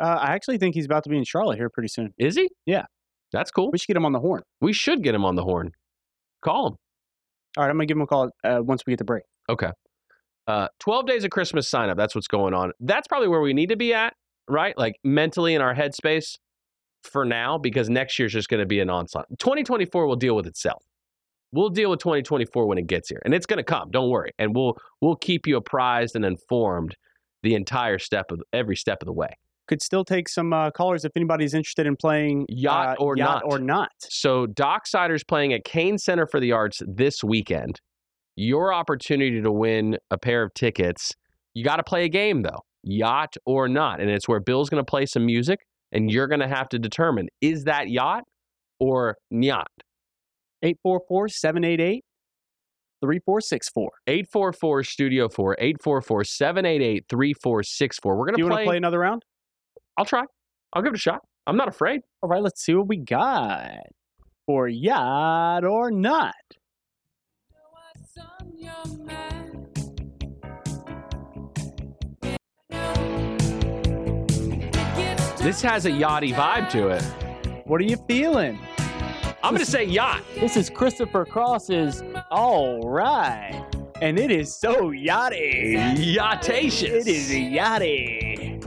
Uh, 0.00 0.18
I 0.20 0.32
actually 0.32 0.58
think 0.58 0.74
he's 0.74 0.86
about 0.86 1.04
to 1.04 1.10
be 1.10 1.18
in 1.18 1.24
Charlotte 1.24 1.56
here 1.56 1.68
pretty 1.68 1.88
soon. 1.88 2.12
Is 2.18 2.36
he? 2.36 2.48
Yeah. 2.66 2.84
That's 3.32 3.50
cool. 3.50 3.70
We 3.70 3.78
should 3.78 3.88
get 3.88 3.96
him 3.96 4.04
on 4.04 4.12
the 4.12 4.20
horn. 4.20 4.42
We 4.60 4.72
should 4.72 5.02
get 5.02 5.14
him 5.14 5.24
on 5.24 5.36
the 5.36 5.42
horn. 5.42 5.72
Call 6.42 6.68
him. 6.68 6.76
All 7.56 7.64
right, 7.64 7.70
I'm 7.70 7.76
gonna 7.76 7.86
give 7.86 7.96
him 7.96 8.02
a 8.02 8.06
call 8.06 8.30
uh, 8.44 8.60
once 8.62 8.82
we 8.86 8.92
get 8.92 8.98
the 8.98 9.04
break. 9.04 9.24
Okay. 9.48 9.70
Uh, 10.46 10.68
12 10.80 11.06
days 11.06 11.24
of 11.24 11.30
Christmas 11.30 11.68
sign 11.68 11.88
up. 11.88 11.96
That's 11.96 12.14
what's 12.14 12.26
going 12.26 12.54
on. 12.54 12.72
That's 12.80 13.06
probably 13.06 13.28
where 13.28 13.40
we 13.40 13.52
need 13.52 13.68
to 13.68 13.76
be 13.76 13.94
at, 13.94 14.14
right? 14.48 14.76
Like 14.76 14.96
mentally 15.04 15.54
in 15.54 15.62
our 15.62 15.74
headspace 15.74 16.36
for 17.04 17.24
now, 17.24 17.58
because 17.58 17.88
next 17.88 18.18
year's 18.18 18.32
just 18.32 18.48
going 18.48 18.60
to 18.60 18.66
be 18.66 18.80
an 18.80 18.90
onslaught. 18.90 19.26
2024 19.38 20.06
will 20.06 20.16
deal 20.16 20.36
with 20.36 20.46
itself. 20.46 20.82
We'll 21.52 21.68
deal 21.68 21.90
with 21.90 22.00
2024 22.00 22.66
when 22.66 22.78
it 22.78 22.86
gets 22.86 23.10
here, 23.10 23.20
and 23.24 23.34
it's 23.34 23.44
going 23.44 23.58
to 23.58 23.62
come. 23.62 23.90
Don't 23.90 24.08
worry, 24.08 24.32
and 24.38 24.54
we'll 24.54 24.76
we'll 25.00 25.16
keep 25.16 25.46
you 25.46 25.56
apprised 25.56 26.16
and 26.16 26.24
informed 26.24 26.96
the 27.42 27.54
entire 27.54 27.98
step 27.98 28.30
of 28.30 28.40
every 28.52 28.76
step 28.76 29.02
of 29.02 29.06
the 29.06 29.12
way. 29.12 29.28
Could 29.68 29.82
still 29.82 30.04
take 30.04 30.28
some 30.28 30.52
uh, 30.52 30.70
callers 30.70 31.04
if 31.04 31.12
anybody's 31.14 31.54
interested 31.54 31.86
in 31.86 31.96
playing 31.96 32.46
Yacht 32.48 32.98
uh, 32.98 33.02
or 33.02 33.16
yacht 33.16 33.42
not. 33.44 33.52
or 33.52 33.58
not. 33.58 33.90
So 34.00 34.46
Docksiders 34.46 35.26
playing 35.26 35.52
at 35.52 35.64
Cain 35.64 35.98
Center 35.98 36.26
for 36.26 36.40
the 36.40 36.52
Arts 36.52 36.80
this 36.86 37.22
weekend. 37.22 37.80
Your 38.34 38.72
opportunity 38.72 39.42
to 39.42 39.52
win 39.52 39.98
a 40.10 40.16
pair 40.16 40.42
of 40.42 40.54
tickets. 40.54 41.12
You 41.54 41.64
got 41.64 41.76
to 41.76 41.84
play 41.84 42.04
a 42.04 42.08
game 42.08 42.42
though, 42.42 42.60
yacht 42.82 43.34
or 43.44 43.68
not, 43.68 44.00
and 44.00 44.08
it's 44.10 44.26
where 44.26 44.40
Bill's 44.40 44.70
going 44.70 44.82
to 44.82 44.90
play 44.90 45.04
some 45.04 45.26
music, 45.26 45.60
and 45.92 46.10
you're 46.10 46.26
going 46.26 46.40
to 46.40 46.48
have 46.48 46.68
to 46.70 46.78
determine 46.78 47.28
is 47.40 47.64
that 47.64 47.88
yacht 47.88 48.24
or 48.80 49.16
yacht. 49.30 49.68
844 50.62 51.28
788 51.28 52.04
3464. 53.02 53.90
844 54.06 54.84
Studio 54.84 55.28
4, 55.28 55.56
844 55.58 56.24
788 56.24 57.04
3464. 57.08 58.16
We're 58.16 58.24
going 58.26 58.32
to 58.34 58.36
Do 58.36 58.42
you 58.42 58.44
want 58.44 58.54
play. 58.54 58.64
to 58.64 58.68
play 58.68 58.76
another 58.76 58.98
round? 59.00 59.24
I'll 59.98 60.04
try. 60.04 60.22
I'll 60.72 60.82
give 60.82 60.92
it 60.92 60.96
a 60.96 61.00
shot. 61.00 61.20
I'm 61.46 61.56
not 61.56 61.68
afraid. 61.68 62.00
All 62.22 62.28
right, 62.28 62.42
let's 62.42 62.64
see 62.64 62.74
what 62.74 62.86
we 62.88 62.96
got 62.98 63.80
for 64.46 64.68
yacht 64.68 65.64
or 65.64 65.90
not. 65.90 66.34
This 75.42 75.60
has 75.62 75.86
a 75.86 75.90
yachty 75.90 76.32
vibe 76.32 76.70
to 76.70 76.86
it. 76.90 77.02
What 77.66 77.80
are 77.80 77.84
you 77.84 77.96
feeling? 78.06 78.60
I'm 79.42 79.54
going 79.54 79.58
to 79.58 79.68
say 79.68 79.84
yacht. 79.84 80.22
This 80.36 80.56
is 80.56 80.70
Christopher 80.70 81.24
Cross's 81.24 82.00
All 82.30 82.88
Right. 82.88 83.66
And 84.00 84.20
it 84.20 84.30
is 84.30 84.54
so 84.54 84.92
yachty. 84.92 85.96
Yachtatious. 85.96 86.82
It 86.82 87.08
is 87.08 87.28
yachty. 87.28 88.62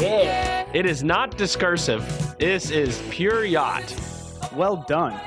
Yeah. 0.00 0.64
It 0.72 0.86
is 0.86 1.02
not 1.02 1.36
discursive. 1.36 2.36
This 2.38 2.70
is 2.70 3.02
pure 3.10 3.44
yacht. 3.44 3.92
Well 4.54 4.84
done. 4.86 5.20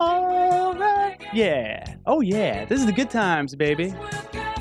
All 0.00 0.74
right. 0.74 1.16
Yeah. 1.32 1.94
Oh, 2.06 2.22
yeah. 2.22 2.64
This 2.64 2.80
is 2.80 2.86
the 2.86 2.92
good 2.92 3.10
times, 3.10 3.54
baby. 3.54 3.94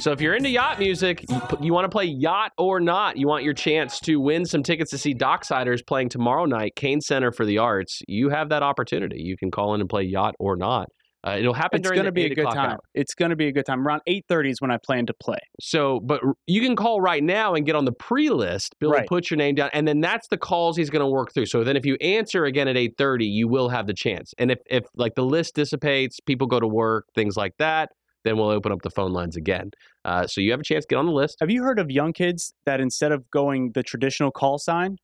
So 0.02 0.12
if 0.12 0.20
you're 0.20 0.34
into 0.34 0.49
yacht 0.49 0.80
music, 0.80 1.24
you, 1.30 1.41
you 1.62 1.74
want 1.74 1.86
to 1.86 1.89
play 1.89 2.06
yacht 2.06 2.54
or 2.58 2.80
not, 2.80 3.18
you 3.18 3.28
want 3.28 3.43
your 3.43 3.54
chance 3.54 3.99
to 3.99 4.20
win 4.20 4.45
some 4.45 4.64
tickets 4.64 4.89
to 4.89 4.97
see 4.97 5.14
Docksiders 5.14 5.86
playing 5.86 6.10
tomorrow 6.10 6.45
night, 6.45 6.74
Cain 6.76 7.02
Center 7.02 7.32
for 7.32 7.45
the 7.45 7.60
Arts. 7.60 8.02
You 8.08 8.30
have 8.30 8.49
that 8.49 8.64
opportunity. 8.64 9.22
You 9.22 9.38
can 9.38 9.52
call 9.52 9.76
in 9.76 9.80
and 9.80 9.88
play 9.88 10.02
yacht 10.02 10.34
or 10.39 10.56
not. 10.58 10.88
Uh, 11.24 11.36
it'll 11.38 11.54
happen 11.54 11.84
during. 11.84 11.99
It's 11.99 12.02
going 12.02 12.06
to 12.08 12.12
be 12.12 12.26
a 12.26 12.34
good 12.34 12.45
time. 12.52 12.72
hour. 12.72 12.80
It's 12.95 13.14
going 13.14 13.30
to 13.30 13.36
be 13.36 13.45
a 13.47 13.52
good 13.52 13.68
time. 13.68 13.86
Around 13.86 14.02
8.30 14.10 14.49
is 14.49 14.60
when 14.60 14.72
I 14.72 14.80
plan 14.84 15.06
to 15.06 15.14
play. 15.14 15.38
So, 15.60 15.99
but 15.99 16.20
r- 16.26 16.34
you 16.47 16.62
can 16.62 16.76
call 16.76 16.99
right 16.99 17.24
now 17.24 17.54
and 17.54 17.64
get 17.64 17.76
on 17.76 17.86
the 17.86 17.91
pre-list. 17.91 18.74
Bill 18.80 18.89
will 18.89 18.97
Right. 18.97 19.08
put 19.08 19.30
your 19.30 19.38
name 19.38 19.54
down, 19.54 19.70
and 19.72 19.88
then 19.88 20.02
that's 20.02 20.28
the 20.30 20.38
calls 20.39 20.78
he's 20.78 20.89
going 20.89 21.06
to 21.06 21.08
work 21.08 21.32
through. 21.32 21.45
So 21.45 21.64
then, 21.64 21.78
if 21.78 21.86
you 21.86 21.93
answer 22.02 22.45
again 22.45 22.68
at 22.68 22.76
eight 22.76 22.95
thirty, 22.97 23.28
you 23.28 23.47
will 23.47 23.70
have 23.70 23.86
the 23.86 23.93
chance. 23.93 24.34
And 24.39 24.49
if 24.49 24.58
if 24.68 24.84
like 24.95 25.14
the 25.14 25.24
list 25.24 25.54
dissipates, 25.54 26.20
people 26.22 26.47
go 26.47 26.60
to 26.60 26.68
work, 26.68 27.06
things 27.14 27.38
like 27.38 27.54
that, 27.60 27.89
then 28.24 28.38
we'll 28.38 28.49
open 28.49 28.72
up 28.72 28.82
the 28.82 28.89
phone 28.89 29.13
lines 29.13 29.36
again. 29.36 29.72
Uh, 30.05 30.28
so 30.28 30.41
you 30.41 30.51
have 30.51 30.59
a 30.59 30.63
chance 30.63 30.86
to 30.86 30.89
get 30.89 30.97
on 30.97 31.05
the 31.05 31.11
list. 31.11 31.38
Have 31.41 31.49
you 31.49 31.63
heard 31.63 31.80
of 31.80 31.89
young 31.89 32.13
kids 32.13 32.53
that 32.65 32.80
instead 32.80 33.11
of 33.11 33.30
going 33.32 33.72
the 33.74 33.84
traditional 33.84 34.32
call 34.32 34.57
sign 34.57 34.97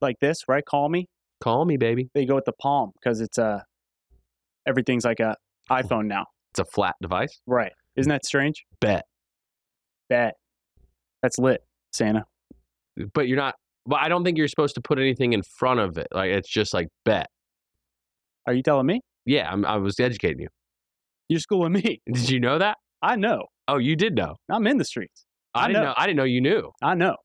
like 0.00 0.18
this, 0.20 0.38
right? 0.48 0.64
Call 0.64 0.88
me. 0.88 1.08
Call 1.40 1.64
me, 1.64 1.76
baby. 1.76 2.10
They 2.14 2.24
go 2.24 2.34
with 2.36 2.44
the 2.46 2.52
palm 2.52 2.92
because 2.94 3.20
it's 3.20 3.38
a 3.38 3.64
everything's 4.66 5.04
like 5.04 5.20
a 5.20 5.36
iPhone 5.70 6.06
now. 6.06 6.26
It's 6.52 6.60
a 6.60 6.64
flat 6.64 6.94
device. 7.02 7.40
Right. 7.46 7.72
Isn't 7.96 8.10
that 8.10 8.24
strange? 8.24 8.64
Bet, 8.80 9.04
Bet. 10.08 10.34
That's 11.22 11.38
lit, 11.38 11.62
Santa. 11.92 12.24
but 13.12 13.28
you're 13.28 13.36
not. 13.36 13.54
Well, 13.86 13.98
I 14.02 14.08
don't 14.08 14.24
think 14.24 14.38
you're 14.38 14.48
supposed 14.48 14.74
to 14.76 14.80
put 14.80 14.98
anything 14.98 15.32
in 15.32 15.42
front 15.42 15.80
of 15.80 15.98
it. 15.98 16.08
Like 16.12 16.30
it's 16.30 16.48
just 16.48 16.72
like 16.72 16.88
bet. 17.04 17.28
Are 18.46 18.54
you 18.54 18.62
telling 18.62 18.86
me? 18.86 19.00
Yeah, 19.26 19.50
I'm, 19.50 19.64
I 19.64 19.76
was 19.76 19.98
educating 20.00 20.40
you. 20.40 20.48
You're 21.28 21.40
schooling 21.40 21.72
me. 21.72 22.00
Did 22.12 22.30
you 22.30 22.40
know 22.40 22.58
that? 22.58 22.76
I 23.02 23.16
know. 23.16 23.44
Oh, 23.68 23.78
you 23.78 23.96
did 23.96 24.14
know. 24.14 24.36
I'm 24.50 24.66
in 24.66 24.78
the 24.78 24.84
streets. 24.84 25.24
I, 25.54 25.64
I 25.64 25.66
didn't 25.68 25.82
know. 25.82 25.88
know. 25.88 25.94
I 25.96 26.06
didn't 26.06 26.16
know 26.18 26.24
you 26.24 26.40
knew. 26.40 26.70
I 26.82 26.94
know. 26.94 27.16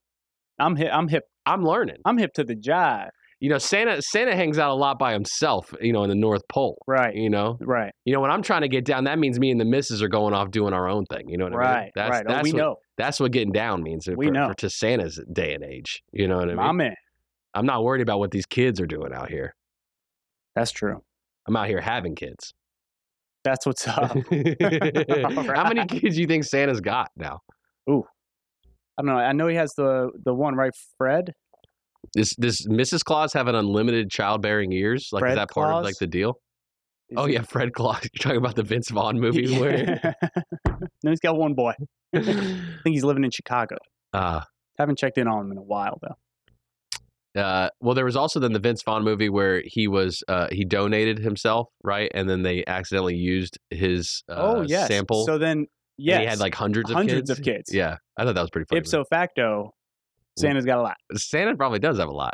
I'm 0.60 0.76
hip. 0.76 0.90
I'm 0.94 1.08
hip. 1.08 1.24
I'm 1.46 1.64
learning. 1.64 1.98
I'm 2.06 2.18
hip 2.18 2.32
to 2.36 2.44
the 2.44 2.56
jive. 2.56 3.10
You 3.40 3.50
know, 3.50 3.58
Santa 3.58 4.02
Santa 4.02 4.36
hangs 4.36 4.60
out 4.60 4.72
a 4.72 4.74
lot 4.74 5.00
by 5.00 5.14
himself. 5.14 5.74
You 5.82 5.94
know, 5.94 6.04
in 6.04 6.10
the 6.10 6.16
North 6.16 6.42
Pole. 6.50 6.78
Right. 6.88 7.16
You 7.16 7.30
know, 7.30 7.58
Right. 7.62 7.94
you 8.04 8.14
know 8.14 8.20
when 8.20 8.32
I'm 8.32 8.42
trying 8.42 8.62
to 8.62 8.68
get 8.68 8.84
down, 8.84 9.06
that 9.06 9.18
means 9.20 9.40
me 9.40 9.52
and 9.52 9.60
the 9.60 9.66
missus 9.66 10.02
are 10.04 10.10
going 10.10 10.34
off 10.34 10.52
doing 10.52 10.74
our 10.74 10.90
own 10.90 11.06
thing. 11.06 11.30
You 11.30 11.38
know 11.38 11.46
what 11.46 11.54
I 11.54 11.58
mean? 11.58 11.66
Right. 11.76 11.92
That's, 11.96 12.12
right. 12.12 12.26
Oh, 12.28 12.34
that's 12.34 12.40
oh, 12.40 12.44
we 12.44 12.54
what, 12.54 12.60
know. 12.60 12.76
That's 12.98 13.20
what 13.20 13.32
getting 13.32 13.54
down 13.54 13.82
means. 13.82 14.08
We 14.14 14.28
for, 14.28 14.32
know. 14.34 14.48
for- 14.50 14.56
to 14.56 14.70
Santa's 14.70 15.20
day 15.32 15.54
and 15.54 15.64
age. 15.64 16.02
You 16.12 16.28
know 16.28 16.36
what 16.38 16.46
I 16.46 16.48
mean? 16.48 16.58
My 16.58 16.72
man. 16.74 16.96
I'm 17.54 17.66
not 17.66 17.84
worried 17.84 18.02
about 18.02 18.20
what 18.20 18.32
these 18.32 18.46
kids 18.46 18.80
are 18.82 18.86
doing 18.86 19.14
out 19.14 19.30
here. 19.30 19.56
That's 20.56 20.72
true. 20.72 21.02
I'm 21.48 21.56
out 21.56 21.68
here 21.68 21.82
having 21.82 22.16
kids. 22.16 22.54
That's 23.44 23.66
what's 23.66 23.88
up. 23.88 24.18
How 24.18 25.68
many 25.74 25.86
kids 25.86 26.16
do 26.16 26.22
you 26.22 26.28
think 26.28 26.44
Santa's 26.44 26.82
got 26.82 27.10
now? 27.16 27.40
Ooh, 27.90 28.04
I 28.98 29.02
don't 29.02 29.08
know. 29.08 29.18
I 29.18 29.32
know 29.34 29.48
he 29.48 29.56
has 29.56 29.72
the 29.78 30.10
the 30.26 30.34
one 30.34 30.56
right, 30.56 30.72
Fred. 30.98 31.32
Does, 32.16 32.30
does 32.40 32.66
Mrs. 32.70 33.04
Claus 33.04 33.34
have 33.34 33.48
an 33.48 33.56
unlimited 33.56 34.10
childbearing 34.10 34.72
years? 34.72 35.10
Like, 35.12 35.22
Fred 35.22 35.32
is 35.32 35.36
that 35.38 35.50
part 35.52 35.74
of 35.74 35.84
like 35.84 35.96
the 36.00 36.08
deal? 36.08 36.36
Is 37.10 37.18
oh 37.18 37.26
he- 37.26 37.34
yeah, 37.34 37.42
Fred 37.44 37.74
Claus. 37.74 38.02
You're 38.14 38.22
talking 38.22 38.38
about 38.38 38.56
the 38.56 38.64
Vince 38.64 38.90
Vaughn 38.90 39.20
movie 39.20 39.58
where 39.60 40.00
no, 41.04 41.10
he's 41.12 41.20
got 41.20 41.38
one 41.38 41.54
boy. 41.54 41.74
I 42.16 42.22
think 42.22 42.94
he's 42.94 43.04
living 43.04 43.24
in 43.24 43.32
Chicago. 43.32 43.76
uh, 44.14 44.42
Haven't 44.78 44.98
checked 44.98 45.18
in 45.18 45.28
on 45.28 45.46
him 45.46 45.52
in 45.52 45.58
a 45.58 45.62
while 45.64 46.00
though. 46.02 46.16
Uh, 47.36 47.70
well, 47.80 47.94
there 47.94 48.06
was 48.06 48.16
also 48.16 48.40
then 48.40 48.54
the 48.54 48.60
Vince 48.60 48.82
Vaughn 48.84 49.04
movie 49.04 49.30
where 49.30 49.62
he 49.66 49.88
was 49.88 50.24
uh, 50.28 50.48
he 50.52 50.66
donated 50.66 51.20
himself, 51.20 51.68
right? 51.84 52.12
And 52.14 52.30
then 52.30 52.42
they 52.42 52.64
accidentally 52.66 53.16
used 53.16 53.60
his 53.70 54.24
uh, 54.30 54.36
oh 54.38 54.62
yes. 54.62 54.88
sample. 54.88 55.26
So 55.26 55.38
then, 55.38 55.68
yeah, 55.98 56.20
he 56.20 56.26
had 56.26 56.40
like 56.40 56.56
hundreds 56.56 56.90
of 56.90 56.96
hundreds 56.96 57.30
kids. 57.30 57.40
of 57.40 57.44
kids. 57.44 57.74
Yeah, 57.74 57.98
I 58.18 58.26
thought 58.26 58.36
that 58.36 58.42
was 58.42 58.50
pretty 58.50 58.66
funny. 58.68 58.80
Ipso 58.80 59.04
facto, 59.10 59.74
Santa's 60.38 60.66
got 60.66 60.80
a 60.80 60.82
lot. 60.82 60.98
Santa 61.16 61.56
probably 61.56 61.80
does 61.80 62.00
have 62.00 62.10
a 62.10 62.14
lot. 62.14 62.34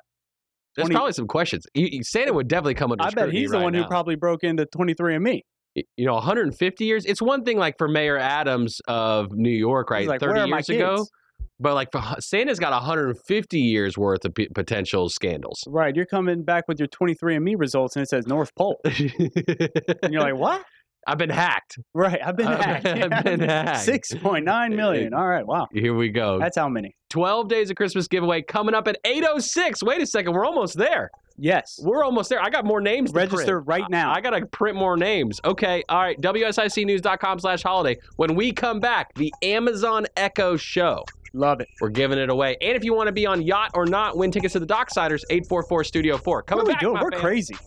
There's 0.76 0.88
20 0.88 0.96
probably 0.96 1.14
some 1.14 1.28
questions. 1.28 1.66
You- 1.74 2.04
Santa 2.04 2.34
would 2.34 2.48
definitely 2.48 2.76
come 2.76 2.92
under 2.92 3.04
I 3.04 3.10
bet 3.10 3.32
he's 3.32 3.52
the 3.52 3.58
right 3.58 3.64
one 3.64 3.74
who 3.74 3.86
probably 3.86 4.16
broke 4.16 4.44
into 4.44 4.66
23andMe. 4.66 5.42
Y- 5.76 5.84
you 5.98 6.06
know 6.06 6.14
150 6.14 6.86
years 6.86 7.04
it's 7.04 7.22
one 7.22 7.44
thing 7.44 7.58
like 7.58 7.78
for 7.78 7.90
mayor 7.90 8.18
adams 8.18 8.80
of 8.88 9.34
new 9.34 9.50
york 9.50 9.90
right 9.90 10.08
like, 10.08 10.22
30 10.22 10.32
"Where 10.32 10.44
are 10.44 10.48
my 10.48 10.58
years 10.60 10.70
ago 10.70 10.98
kids?" 11.00 11.12
But 11.60 11.74
like 11.74 11.92
for, 11.92 12.02
santa's 12.20 12.60
got 12.60 12.72
150 12.72 13.60
years 13.60 13.98
worth 13.98 14.26
of 14.26 14.34
p- 14.34 14.48
potential 14.50 15.10
scandals 15.10 15.64
Right, 15.68 15.96
you're 15.96 16.06
coming 16.06 16.44
back 16.44 16.68
with 16.68 16.80
your 16.80 16.88
23andMe 16.90 17.56
results 17.58 17.96
and 17.96 18.04
it 18.04 18.10
says 18.10 18.28
North 18.28 18.54
Pole. 18.56 18.80
And 18.86 20.12
you're 20.14 20.22
like, 20.22 20.36
what? 20.36 20.64
i've 21.08 21.20
been 21.20 21.30
hacked 21.30 21.78
Right, 21.94 22.20
I've 22.26 22.36
been 22.36 22.48
I've 22.48 22.60
hacked. 22.64 22.84
been- 22.84 23.14
I've 23.14 23.24
been 23.24 23.40
hacked. 23.50 23.88
6.9 23.88 24.76
million. 24.76 25.14
All 25.14 25.28
right, 25.28 25.46
wow. 25.46 25.68
here 25.72 25.94
we 25.94 26.10
go 26.10 26.40
That's 26.40 26.58
how 26.58 26.68
many. 26.68 26.96
12 27.12 27.48
days 27.48 27.70
of 27.70 27.76
christmas 27.76 28.08
giveaway 28.08 28.42
coming 28.42 28.74
up 28.76 28.88
at 28.88 28.98
806 29.06 29.84
wait 29.84 30.02
a 30.02 30.06
second 30.08 30.34
we're 30.34 30.46
almost 30.46 30.78
there 30.78 31.10
Yes. 31.38 31.80
we're 31.84 32.04
almost 32.04 32.30
there 32.30 32.42
i 32.42 32.50
got 32.50 32.66
more 32.66 32.82
names 32.82 33.12
to 33.12 33.18
Register 33.18 33.60
right 33.62 33.84
now. 33.90 34.12
I 34.14 34.20
gotta 34.22 34.46
print 34.48 34.78
more 34.78 34.96
names. 34.98 35.40
Okay, 35.46 35.84
all 35.90 36.00
right. 36.00 36.18
WSICnews.com 36.22 37.40
slash 37.40 37.62
holiday. 37.62 38.00
When 38.16 38.36
we 38.36 38.52
come 38.54 38.80
back, 38.80 39.14
the 39.16 39.34
Amazon 39.42 40.06
Echo 40.16 40.56
Show. 40.56 41.04
Love 41.36 41.60
it. 41.60 41.68
We're 41.82 41.90
giving 41.90 42.18
it 42.18 42.30
away. 42.30 42.56
And 42.62 42.78
if 42.78 42.86
you 42.86 42.94
want 42.94 43.08
to 43.08 43.12
be 43.12 43.26
on 43.26 43.42
Yacht 43.42 43.72
or 43.74 43.86
Not, 43.86 44.16
win 44.16 44.32
tickets 44.32 44.54
to 44.54 44.60
the 44.60 44.66
Docksiders, 44.66 45.22
844 45.30 45.84
Studio 45.84 46.18
4. 46.18 46.38
What 46.38 46.48
Coming 46.48 46.66
we 46.66 46.76
doing? 46.76 46.98
We're 47.02 47.12
fam. 47.12 47.20
crazy. 47.20 47.58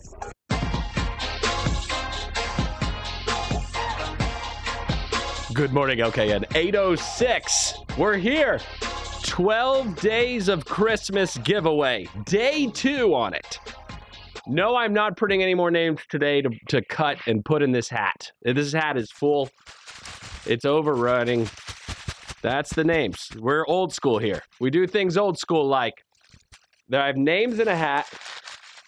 Good 5.53 5.71
morning, 5.71 5.99
LKN. 5.99 6.45
806. 6.55 7.75
We're 7.95 8.17
here. 8.17 8.59
12 9.23 9.95
days 9.97 10.47
of 10.47 10.65
Christmas 10.65 11.37
giveaway. 11.37 12.07
Day 12.25 12.71
two 12.71 13.13
on 13.13 13.35
it. 13.35 13.59
No, 14.47 14.75
I'm 14.75 14.93
not 14.93 15.15
putting 15.15 15.43
any 15.43 15.53
more 15.53 15.69
names 15.69 15.99
today 16.09 16.41
to, 16.41 16.49
to 16.69 16.81
cut 16.85 17.19
and 17.27 17.45
put 17.45 17.61
in 17.61 17.71
this 17.71 17.87
hat. 17.87 18.31
This 18.41 18.73
hat 18.73 18.97
is 18.97 19.11
full. 19.11 19.47
It's 20.47 20.65
overrunning. 20.65 21.47
That's 22.41 22.73
the 22.73 22.83
names. 22.83 23.27
We're 23.37 23.65
old 23.67 23.93
school 23.93 24.17
here. 24.17 24.41
We 24.59 24.69
do 24.69 24.87
things 24.87 25.17
old 25.17 25.37
school 25.37 25.67
like. 25.67 25.93
There 26.87 27.01
I 27.01 27.07
have 27.07 27.17
names 27.17 27.59
in 27.59 27.67
a 27.67 27.75
hat. 27.75 28.07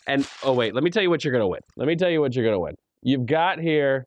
And 0.08 0.28
oh 0.43 0.54
wait, 0.54 0.74
let 0.74 0.84
me 0.84 0.89
tell 0.89 1.04
you 1.04 1.10
what 1.10 1.24
you're 1.24 1.34
gonna 1.34 1.47
win. 1.47 1.62
Let 1.76 1.88
me 1.88 1.95
tell 1.95 2.10
you 2.10 2.22
what 2.22 2.36
you're 2.36 2.45
gonna 2.45 2.60
win. 2.60 2.76
You've 3.04 3.26
got 3.26 3.60
here 3.60 4.06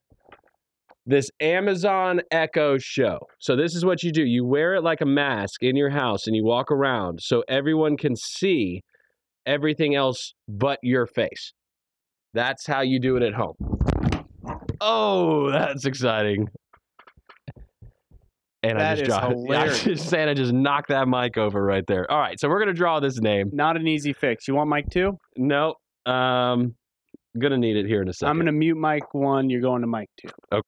this 1.07 1.31
Amazon 1.41 2.21
Echo 2.31 2.79
Show. 2.79 3.19
So 3.39 3.55
this 3.55 3.75
is 3.75 3.85
what 3.85 4.03
you 4.03 4.11
do: 4.11 4.25
you 4.25 4.45
wear 4.45 4.75
it 4.75 4.83
like 4.83 5.01
a 5.01 5.07
mask 5.07 5.63
in 5.63 5.77
your 5.77 5.91
house, 5.91 6.27
and 6.27 6.35
you 6.35 6.45
walk 6.45 6.73
around 6.73 7.21
so 7.23 7.45
everyone 7.49 7.97
can 7.97 8.17
see 8.17 8.83
everything 9.47 9.95
else 9.95 10.35
but 10.49 10.79
your 10.83 11.07
face. 11.07 11.53
That's 12.33 12.67
how 12.67 12.81
you 12.81 12.99
do 12.99 13.17
it 13.17 13.23
at 13.23 13.35
home. 13.35 13.55
Oh, 14.81 15.51
that's 15.51 15.85
exciting. 15.85 16.49
And 18.65 18.79
I 18.81 18.95
just 18.95 19.03
is 19.03 19.09
dropped 19.09 19.23
yeah, 19.25 19.29
I 19.31 19.35
hilarious. 19.35 19.85
just- 19.85 20.09
Santa 20.09 20.35
just 20.35 20.53
knocked 20.53 20.89
that 20.89 21.07
mic 21.09 21.37
over 21.37 21.63
right 21.65 21.87
there. 21.87 22.11
All 22.11 22.19
right, 22.19 22.39
so 22.41 22.49
we're 22.49 22.59
gonna 22.61 22.73
draw 22.73 23.01
this 23.01 23.21
name. 23.21 23.51
Not 23.53 23.77
an 23.77 23.87
easy 23.87 24.13
fix. 24.13 24.49
You 24.49 24.55
want 24.55 24.71
mic 24.71 24.89
two? 24.91 25.19
No, 25.37 25.75
um, 26.07 26.75
gonna 27.39 27.59
need 27.59 27.77
it 27.77 27.87
here 27.87 28.03
in 28.03 28.09
a 28.09 28.13
2nd 28.13 28.29
I'm 28.29 28.37
going 28.37 28.47
to 28.47 28.53
mute 28.53 28.77
mic 28.77 29.13
one. 29.13 29.51
You're 29.51 29.61
going 29.61 29.81
to 29.83 29.89
mic 29.89 30.09
two. 30.21 30.29
Okay. 30.53 30.63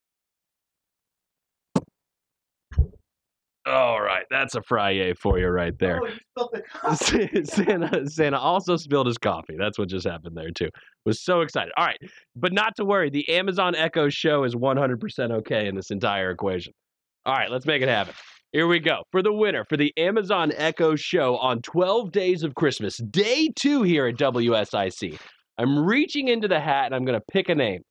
All 3.67 4.01
right, 4.01 4.25
that's 4.31 4.55
a 4.55 4.63
Friday 4.63 5.13
for 5.15 5.41
you 5.41 5.49
right 5.49 5.77
there. 5.81 6.01
Santa, 6.95 8.09
Santa 8.09 8.39
also 8.39 8.77
spilled 8.77 9.09
his 9.09 9.19
coffee. 9.19 9.57
That's 9.59 9.77
what 9.77 9.89
just 9.89 10.07
happened 10.07 10.37
there 10.37 10.51
too. 10.53 10.69
Was 11.05 11.25
so 11.25 11.41
excited. 11.41 11.73
All 11.77 11.85
right, 11.85 11.99
but 12.37 12.53
not 12.53 12.77
to 12.77 12.85
worry. 12.85 13.11
The 13.11 13.29
Amazon 13.29 13.75
Echo 13.75 14.09
Show 14.09 14.45
is 14.45 14.55
100% 14.55 15.33
okay 15.33 15.67
in 15.67 15.75
this 15.75 15.91
entire 15.91 16.31
equation. 16.31 16.73
All 17.27 17.35
right, 17.35 17.51
let's 17.51 17.67
make 17.67 17.83
it 17.83 17.89
happen. 17.89 18.15
Here 18.53 18.69
we 18.69 18.79
go 18.79 19.03
for 19.11 19.21
the 19.21 19.33
winner 19.33 19.65
for 19.69 19.77
the 19.77 19.93
Amazon 19.97 20.53
Echo 20.55 20.95
Show 20.95 21.37
on 21.39 21.61
12 21.61 22.13
Days 22.13 22.45
of 22.45 22.55
Christmas, 22.55 22.99
day 22.99 23.51
two 23.57 23.83
here 23.83 24.07
at 24.07 24.15
WSIC. 24.15 25.19
I'm 25.59 25.85
reaching 25.85 26.29
into 26.29 26.47
the 26.47 26.61
hat 26.61 26.87
and 26.87 26.95
I'm 26.95 27.05
going 27.05 27.19
to 27.19 27.25
pick 27.33 27.49
a 27.49 27.57
name. 27.57 27.83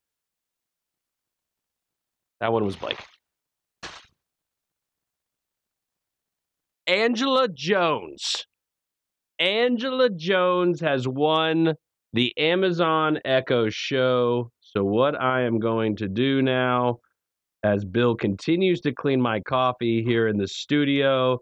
That 2.39 2.53
one 2.53 2.63
was 2.63 2.77
Blake. 2.77 2.97
Angela 6.87 7.49
Jones. 7.49 8.45
Angela 9.37 10.09
Jones 10.09 10.79
has 10.79 11.09
won 11.09 11.73
the 12.13 12.33
Amazon 12.37 13.19
Echo 13.25 13.69
Show. 13.69 14.49
So, 14.61 14.85
what 14.85 15.19
I 15.21 15.41
am 15.41 15.59
going 15.59 15.97
to 15.97 16.07
do 16.07 16.41
now, 16.41 16.99
as 17.65 17.83
Bill 17.83 18.15
continues 18.15 18.79
to 18.81 18.93
clean 18.93 19.19
my 19.19 19.39
coffee 19.39 20.03
here 20.03 20.27
in 20.27 20.37
the 20.37 20.47
studio, 20.47 21.39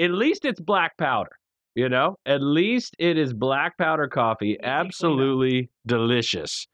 at 0.00 0.10
least 0.10 0.44
it's 0.44 0.60
black 0.60 0.96
powder. 0.98 1.30
You 1.76 1.88
know, 1.88 2.16
at 2.26 2.42
least 2.42 2.96
it 2.98 3.16
is 3.16 3.32
black 3.32 3.78
powder 3.78 4.08
coffee. 4.08 4.58
Absolutely 4.62 5.70
delicious. 5.86 6.66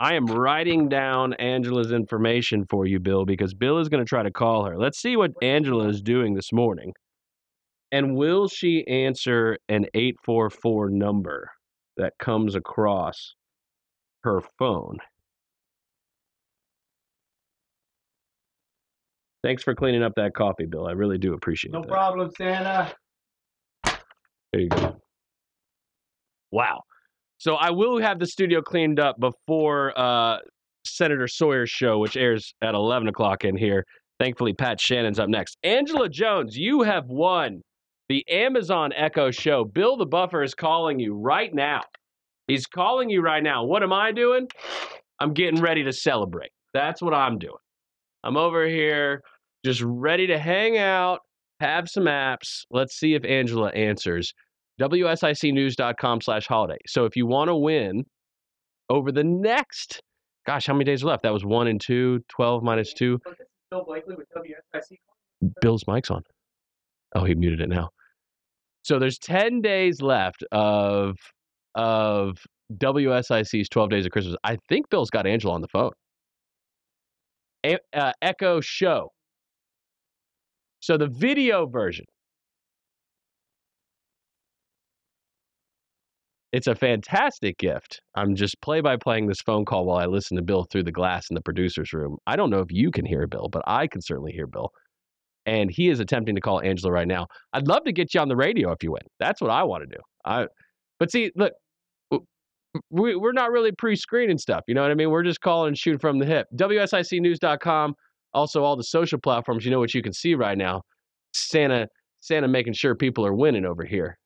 I 0.00 0.14
am 0.14 0.26
writing 0.26 0.88
down 0.88 1.34
Angela's 1.34 1.92
information 1.92 2.66
for 2.68 2.86
you, 2.86 2.98
Bill, 2.98 3.24
because 3.24 3.54
Bill 3.54 3.78
is 3.78 3.88
going 3.88 4.04
to 4.04 4.08
try 4.08 4.24
to 4.24 4.32
call 4.32 4.64
her. 4.64 4.76
Let's 4.76 5.00
see 5.00 5.16
what 5.16 5.30
Angela 5.42 5.88
is 5.88 6.02
doing 6.02 6.34
this 6.34 6.52
morning. 6.52 6.92
And 7.92 8.16
will 8.16 8.48
she 8.48 8.84
answer 8.88 9.58
an 9.68 9.86
844 9.94 10.90
number 10.90 11.48
that 11.96 12.14
comes 12.18 12.56
across 12.56 13.36
her 14.24 14.42
phone? 14.58 14.98
Thanks 19.46 19.62
for 19.62 19.76
cleaning 19.76 20.02
up 20.02 20.12
that 20.16 20.34
coffee, 20.34 20.66
Bill. 20.66 20.88
I 20.88 20.90
really 20.90 21.18
do 21.18 21.32
appreciate 21.32 21.70
it. 21.70 21.74
No 21.74 21.80
that. 21.82 21.88
problem, 21.88 22.32
Santa. 22.36 22.92
There 23.84 24.60
you 24.60 24.68
go. 24.68 24.96
Wow. 26.50 26.80
So 27.38 27.54
I 27.54 27.70
will 27.70 28.00
have 28.00 28.18
the 28.18 28.26
studio 28.26 28.60
cleaned 28.60 28.98
up 28.98 29.20
before 29.20 29.96
uh, 29.96 30.38
Senator 30.84 31.28
Sawyer's 31.28 31.70
show, 31.70 32.00
which 32.00 32.16
airs 32.16 32.54
at 32.60 32.74
11 32.74 33.06
o'clock 33.06 33.44
in 33.44 33.56
here. 33.56 33.84
Thankfully, 34.18 34.52
Pat 34.52 34.80
Shannon's 34.80 35.20
up 35.20 35.28
next. 35.28 35.58
Angela 35.62 36.08
Jones, 36.08 36.56
you 36.56 36.82
have 36.82 37.06
won 37.06 37.60
the 38.08 38.24
Amazon 38.28 38.90
Echo 38.96 39.30
show. 39.30 39.64
Bill 39.64 39.96
the 39.96 40.06
Buffer 40.06 40.42
is 40.42 40.56
calling 40.56 40.98
you 40.98 41.14
right 41.14 41.54
now. 41.54 41.82
He's 42.48 42.66
calling 42.66 43.10
you 43.10 43.20
right 43.22 43.44
now. 43.44 43.62
What 43.62 43.84
am 43.84 43.92
I 43.92 44.10
doing? 44.10 44.48
I'm 45.20 45.34
getting 45.34 45.60
ready 45.60 45.84
to 45.84 45.92
celebrate. 45.92 46.50
That's 46.74 47.00
what 47.00 47.14
I'm 47.14 47.38
doing. 47.38 47.54
I'm 48.24 48.36
over 48.36 48.66
here 48.66 49.22
just 49.66 49.82
ready 49.84 50.26
to 50.28 50.38
hang 50.38 50.78
out, 50.78 51.20
have 51.60 51.88
some 51.88 52.04
apps. 52.04 52.62
Let's 52.70 52.96
see 52.98 53.14
if 53.14 53.24
Angela 53.24 53.70
answers. 53.70 54.32
WSICnews.com 54.80 56.20
slash 56.20 56.46
holiday. 56.46 56.78
So 56.86 57.04
if 57.04 57.16
you 57.16 57.26
want 57.26 57.48
to 57.48 57.56
win 57.56 58.04
over 58.90 59.10
the 59.10 59.24
next, 59.24 60.00
gosh, 60.46 60.66
how 60.66 60.74
many 60.74 60.84
days 60.84 61.02
are 61.02 61.08
left? 61.08 61.22
That 61.22 61.32
was 61.32 61.44
one 61.44 61.66
and 61.66 61.80
two, 61.80 62.20
12 62.28 62.62
minus 62.62 62.92
two. 62.92 63.18
Bill 63.70 63.84
Blakely 63.84 64.14
with 64.16 64.28
WSIC. 64.36 64.98
Bill's 65.60 65.84
mic's 65.88 66.10
on. 66.10 66.22
Oh, 67.14 67.24
he 67.24 67.34
muted 67.34 67.60
it 67.60 67.68
now. 67.68 67.88
So 68.82 68.98
there's 68.98 69.18
10 69.18 69.62
days 69.62 70.00
left 70.00 70.44
of 70.52 71.16
of 71.74 72.38
WSIC's 72.74 73.68
12 73.68 73.90
Days 73.90 74.06
of 74.06 74.12
Christmas. 74.12 74.36
I 74.44 74.58
think 74.68 74.88
Bill's 74.90 75.10
got 75.10 75.26
Angela 75.26 75.54
on 75.54 75.60
the 75.60 75.68
phone. 75.68 75.92
E- 77.66 77.76
uh, 77.94 78.12
Echo 78.22 78.60
Show. 78.60 79.10
So 80.86 80.96
the 80.96 81.08
video 81.08 81.66
version. 81.66 82.04
It's 86.52 86.68
a 86.68 86.76
fantastic 86.76 87.58
gift. 87.58 88.00
I'm 88.14 88.36
just 88.36 88.54
play 88.62 88.80
by 88.80 88.96
playing 88.96 89.26
this 89.26 89.40
phone 89.44 89.64
call 89.64 89.84
while 89.84 89.98
I 89.98 90.06
listen 90.06 90.36
to 90.36 90.44
Bill 90.44 90.64
through 90.70 90.84
the 90.84 90.92
glass 90.92 91.28
in 91.28 91.34
the 91.34 91.40
producer's 91.42 91.92
room. 91.92 92.18
I 92.28 92.36
don't 92.36 92.50
know 92.50 92.60
if 92.60 92.70
you 92.70 92.92
can 92.92 93.04
hear 93.04 93.26
Bill, 93.26 93.48
but 93.50 93.62
I 93.66 93.88
can 93.88 94.00
certainly 94.00 94.30
hear 94.30 94.46
Bill 94.46 94.70
and 95.44 95.72
he 95.72 95.88
is 95.88 95.98
attempting 95.98 96.36
to 96.36 96.40
call 96.40 96.60
Angela 96.60 96.92
right 96.92 97.08
now. 97.08 97.26
I'd 97.52 97.66
love 97.66 97.82
to 97.86 97.92
get 97.92 98.14
you 98.14 98.20
on 98.20 98.28
the 98.28 98.36
radio 98.36 98.70
if 98.70 98.84
you 98.84 98.92
win. 98.92 99.02
That's 99.18 99.40
what 99.40 99.50
I 99.50 99.64
want 99.64 99.82
to 99.82 99.88
do. 99.88 100.00
I, 100.24 100.46
but 101.00 101.10
see, 101.10 101.32
look, 101.34 101.52
we, 102.90 103.16
we're 103.16 103.32
not 103.32 103.50
really 103.50 103.72
pre-screening 103.72 104.38
stuff. 104.38 104.62
You 104.68 104.76
know 104.76 104.82
what 104.82 104.92
I 104.92 104.94
mean? 104.94 105.10
We're 105.10 105.24
just 105.24 105.40
calling 105.40 105.68
and 105.68 105.78
shooting 105.78 105.98
from 105.98 106.20
the 106.20 106.26
hip. 106.26 106.46
WSICnews.com. 106.54 107.94
Also, 108.34 108.62
all 108.62 108.76
the 108.76 108.84
social 108.84 109.18
platforms. 109.18 109.64
You 109.64 109.70
know 109.70 109.78
what 109.78 109.94
you 109.94 110.02
can 110.02 110.12
see 110.12 110.34
right 110.34 110.58
now. 110.58 110.82
Santa, 111.34 111.86
Santa, 112.20 112.48
making 112.48 112.74
sure 112.74 112.94
people 112.94 113.24
are 113.26 113.34
winning 113.34 113.64
over 113.64 113.84
here. 113.84 114.16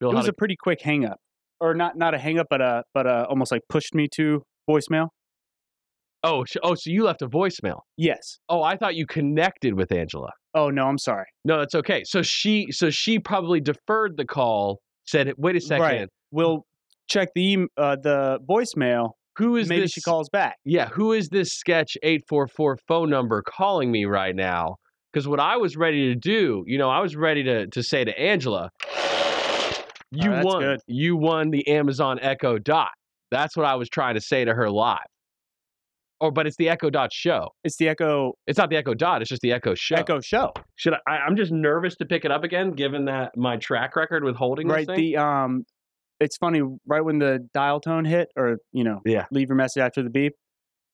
Bill, 0.00 0.10
It 0.12 0.14
was 0.16 0.24
to- 0.26 0.30
a 0.32 0.34
pretty 0.34 0.56
quick 0.56 0.80
hang 0.82 1.04
up, 1.04 1.18
or 1.60 1.74
not 1.74 1.96
not 1.96 2.14
a 2.14 2.18
hang 2.18 2.38
up, 2.38 2.46
but 2.50 2.60
a 2.60 2.82
but 2.94 3.06
a 3.06 3.26
almost 3.28 3.50
like 3.50 3.62
pushed 3.68 3.94
me 3.94 4.08
to 4.16 4.42
voicemail. 4.68 5.08
oh, 6.22 6.44
sh- 6.44 6.56
oh, 6.62 6.74
so 6.74 6.90
you 6.90 7.04
left 7.04 7.22
a 7.22 7.28
voicemail. 7.28 7.80
Yes. 7.96 8.38
Oh, 8.48 8.60
I 8.62 8.76
thought 8.76 8.96
you 8.96 9.06
connected 9.06 9.74
with 9.74 9.92
Angela. 9.92 10.30
Oh 10.54 10.70
no, 10.70 10.86
I'm 10.86 10.98
sorry. 10.98 11.26
No, 11.44 11.58
that's 11.58 11.74
okay. 11.74 12.02
So 12.04 12.20
she, 12.22 12.66
so 12.70 12.90
she 12.90 13.18
probably 13.18 13.60
deferred 13.60 14.16
the 14.16 14.24
call. 14.24 14.80
Said, 15.06 15.32
"Wait 15.38 15.54
a 15.56 15.60
second. 15.60 15.82
Right. 15.84 16.08
We'll 16.32 16.66
check 17.08 17.28
the 17.34 17.66
uh, 17.76 17.96
the 18.02 18.38
voicemail. 18.48 19.12
Who 19.36 19.56
is 19.56 19.68
Maybe 19.68 19.82
this? 19.82 19.92
she 19.92 20.00
calls 20.00 20.28
back. 20.28 20.56
Yeah, 20.64 20.88
who 20.88 21.12
is 21.12 21.28
this 21.28 21.50
sketch 21.52 21.96
844 22.02 22.78
phone 22.88 23.10
number 23.10 23.42
calling 23.42 23.90
me 23.90 24.04
right 24.06 24.34
now? 24.34 24.76
Because 25.12 25.28
what 25.28 25.40
I 25.40 25.56
was 25.56 25.76
ready 25.76 26.08
to 26.08 26.14
do, 26.14 26.64
you 26.66 26.78
know, 26.78 26.90
I 26.90 27.00
was 27.00 27.16
ready 27.16 27.42
to, 27.44 27.66
to 27.68 27.82
say 27.82 28.04
to 28.04 28.18
Angela, 28.18 28.70
you 30.10 30.30
that's 30.30 30.44
won. 30.44 30.62
good. 30.62 30.80
You 30.86 31.16
won 31.16 31.50
the 31.50 31.66
Amazon 31.68 32.18
Echo 32.20 32.58
Dot. 32.58 32.90
That's 33.30 33.56
what 33.56 33.66
I 33.66 33.74
was 33.74 33.88
trying 33.88 34.14
to 34.14 34.20
say 34.20 34.44
to 34.44 34.54
her 34.54 34.70
live. 34.70 34.98
Or, 36.18 36.30
but 36.30 36.46
it's 36.46 36.56
the 36.56 36.70
Echo 36.70 36.88
Dot 36.88 37.12
show. 37.12 37.50
It's 37.62 37.76
the 37.76 37.88
Echo 37.88 38.32
It's 38.46 38.56
not 38.56 38.70
the 38.70 38.76
Echo 38.76 38.94
Dot. 38.94 39.20
It's 39.20 39.28
just 39.28 39.42
the 39.42 39.52
Echo 39.52 39.74
show. 39.74 39.96
Echo 39.96 40.20
Show. 40.20 40.52
Should 40.76 40.94
I? 40.94 40.98
I 41.06 41.16
I'm 41.18 41.36
just 41.36 41.52
nervous 41.52 41.94
to 41.96 42.06
pick 42.06 42.24
it 42.24 42.30
up 42.30 42.42
again, 42.42 42.70
given 42.72 43.04
that 43.06 43.36
my 43.36 43.56
track 43.58 43.96
record 43.96 44.24
with 44.24 44.34
holding 44.36 44.66
Right. 44.66 44.86
The 44.86 45.16
um, 45.18 45.64
it's 46.20 46.36
funny. 46.36 46.62
Right 46.86 47.04
when 47.04 47.18
the 47.18 47.46
dial 47.54 47.80
tone 47.80 48.04
hit, 48.04 48.28
or 48.36 48.58
you 48.72 48.84
know, 48.84 49.00
Yeah. 49.04 49.26
leave 49.30 49.48
your 49.48 49.56
message 49.56 49.80
after 49.80 50.02
the 50.02 50.10
beep. 50.10 50.34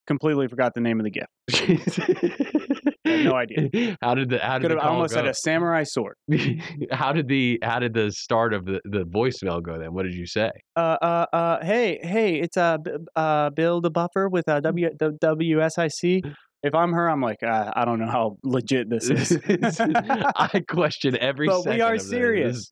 Completely 0.07 0.49
forgot 0.49 0.75
the 0.75 0.81
name 0.81 0.99
of 0.99 1.05
the 1.05 1.11
gift. 1.11 1.31
had 3.05 3.25
no 3.25 3.35
idea. 3.35 3.97
How 4.03 4.15
did 4.15 4.31
the 4.31 4.39
how 4.39 4.59
did 4.59 4.63
Could 4.69 4.71
the 4.73 4.81
have 4.81 4.85
I 4.85 4.89
almost 4.89 5.15
go? 5.15 5.21
had 5.21 5.29
a 5.29 5.35
samurai 5.35 5.85
sword. 5.85 6.17
how 6.91 7.13
did 7.13 7.29
the 7.29 7.59
how 7.63 7.79
did 7.79 7.95
the 7.95 8.11
start 8.11 8.53
of 8.53 8.65
the, 8.65 8.81
the 8.85 9.05
voicemail 9.05 9.63
go 9.63 9.79
then? 9.79 9.93
What 9.95 10.05
did 10.05 10.15
you 10.15 10.27
say? 10.27 10.51
Uh, 10.77 10.97
uh, 11.01 11.27
uh, 11.33 11.65
hey, 11.65 11.99
hey, 12.03 12.41
it's 12.41 12.57
uh, 12.57 12.79
uh, 13.17 13.51
Bill 13.51 13.81
the 13.81 13.91
Buffer 13.91 14.29
with 14.29 14.49
uh, 14.49 14.61
W 14.61 14.91
the 14.99 15.13
WSIC. 15.23 16.23
If 16.63 16.75
I'm 16.75 16.93
her, 16.93 17.11
I'm 17.11 17.21
like, 17.21 17.43
uh, 17.43 17.73
I 17.75 17.85
don't 17.85 17.99
know 17.99 18.07
how 18.07 18.37
legit 18.45 18.89
this 18.89 19.11
is. 19.11 19.37
I 19.49 20.63
question 20.69 21.17
every 21.17 21.49
But 21.49 21.67
we 21.67 21.81
are 21.81 21.99
serious. 21.99 22.71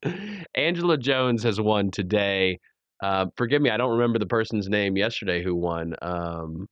Angela 0.55 0.97
Jones 0.97 1.43
has 1.43 1.59
won 1.59 1.91
today. 1.91 2.59
Uh, 3.03 3.25
forgive 3.35 3.61
me, 3.61 3.69
I 3.69 3.77
don't 3.77 3.91
remember 3.91 4.17
the 4.17 4.27
person's 4.27 4.69
name 4.69 4.95
yesterday 4.95 5.43
who 5.43 5.55
won 5.55 5.93
um, 6.01 6.67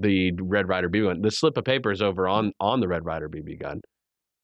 the 0.00 0.32
Red 0.32 0.68
Ryder 0.68 0.90
BB 0.90 1.04
gun. 1.04 1.22
The 1.22 1.30
slip 1.30 1.56
of 1.56 1.64
paper 1.64 1.90
is 1.90 2.02
over 2.02 2.28
on 2.28 2.52
on 2.60 2.80
the 2.80 2.88
Red 2.88 3.04
Ryder 3.04 3.28
BB 3.28 3.60
gun, 3.60 3.80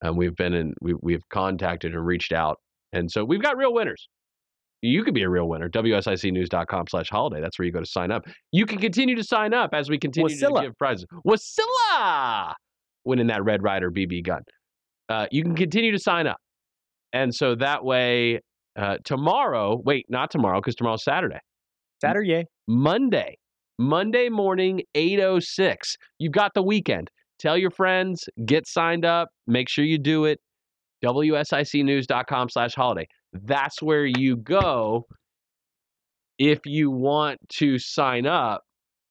and 0.00 0.16
we've 0.16 0.36
been 0.36 0.54
in 0.54 0.74
we 0.80 0.94
we've 1.02 1.28
contacted 1.30 1.92
and 1.92 2.06
reached 2.06 2.32
out, 2.32 2.58
and 2.92 3.10
so 3.10 3.24
we've 3.24 3.42
got 3.42 3.56
real 3.56 3.74
winners. 3.74 4.08
You 4.84 5.02
could 5.02 5.14
be 5.14 5.22
a 5.22 5.30
real 5.30 5.48
winner. 5.48 5.70
WSICnews.com 5.70 6.84
slash 6.90 7.08
holiday. 7.08 7.40
That's 7.40 7.58
where 7.58 7.64
you 7.64 7.72
go 7.72 7.80
to 7.80 7.86
sign 7.86 8.10
up. 8.10 8.26
You 8.52 8.66
can 8.66 8.78
continue 8.78 9.16
to 9.16 9.24
sign 9.24 9.54
up 9.54 9.70
as 9.72 9.88
we 9.88 9.98
continue 9.98 10.36
Wasilla. 10.36 10.60
to 10.60 10.66
give 10.66 10.78
prizes. 10.78 11.06
Wasilla 11.26 12.52
winning 13.06 13.28
that 13.28 13.42
Red 13.44 13.62
Ryder 13.62 13.90
BB 13.90 14.26
gun. 14.26 14.42
Uh, 15.08 15.26
you 15.30 15.42
can 15.42 15.56
continue 15.56 15.90
to 15.90 15.98
sign 15.98 16.26
up. 16.26 16.36
And 17.14 17.34
so 17.34 17.54
that 17.54 17.82
way, 17.82 18.40
uh, 18.76 18.98
tomorrow, 19.04 19.80
wait, 19.82 20.04
not 20.10 20.30
tomorrow, 20.30 20.60
because 20.60 20.74
tomorrow's 20.74 21.04
Saturday. 21.04 21.38
Saturday. 22.02 22.44
Monday, 22.68 23.38
Monday 23.78 24.28
morning, 24.28 24.82
8.06. 24.94 25.94
You've 26.18 26.32
got 26.32 26.52
the 26.54 26.62
weekend. 26.62 27.08
Tell 27.38 27.56
your 27.56 27.70
friends, 27.70 28.28
get 28.44 28.66
signed 28.66 29.06
up, 29.06 29.28
make 29.46 29.70
sure 29.70 29.84
you 29.84 29.98
do 29.98 30.26
it. 30.26 30.40
WSICnews.com 31.04 32.48
slash 32.48 32.74
holiday. 32.74 33.06
That's 33.32 33.82
where 33.82 34.06
you 34.06 34.36
go 34.36 35.04
if 36.38 36.60
you 36.64 36.90
want 36.90 37.38
to 37.54 37.78
sign 37.78 38.26
up 38.26 38.62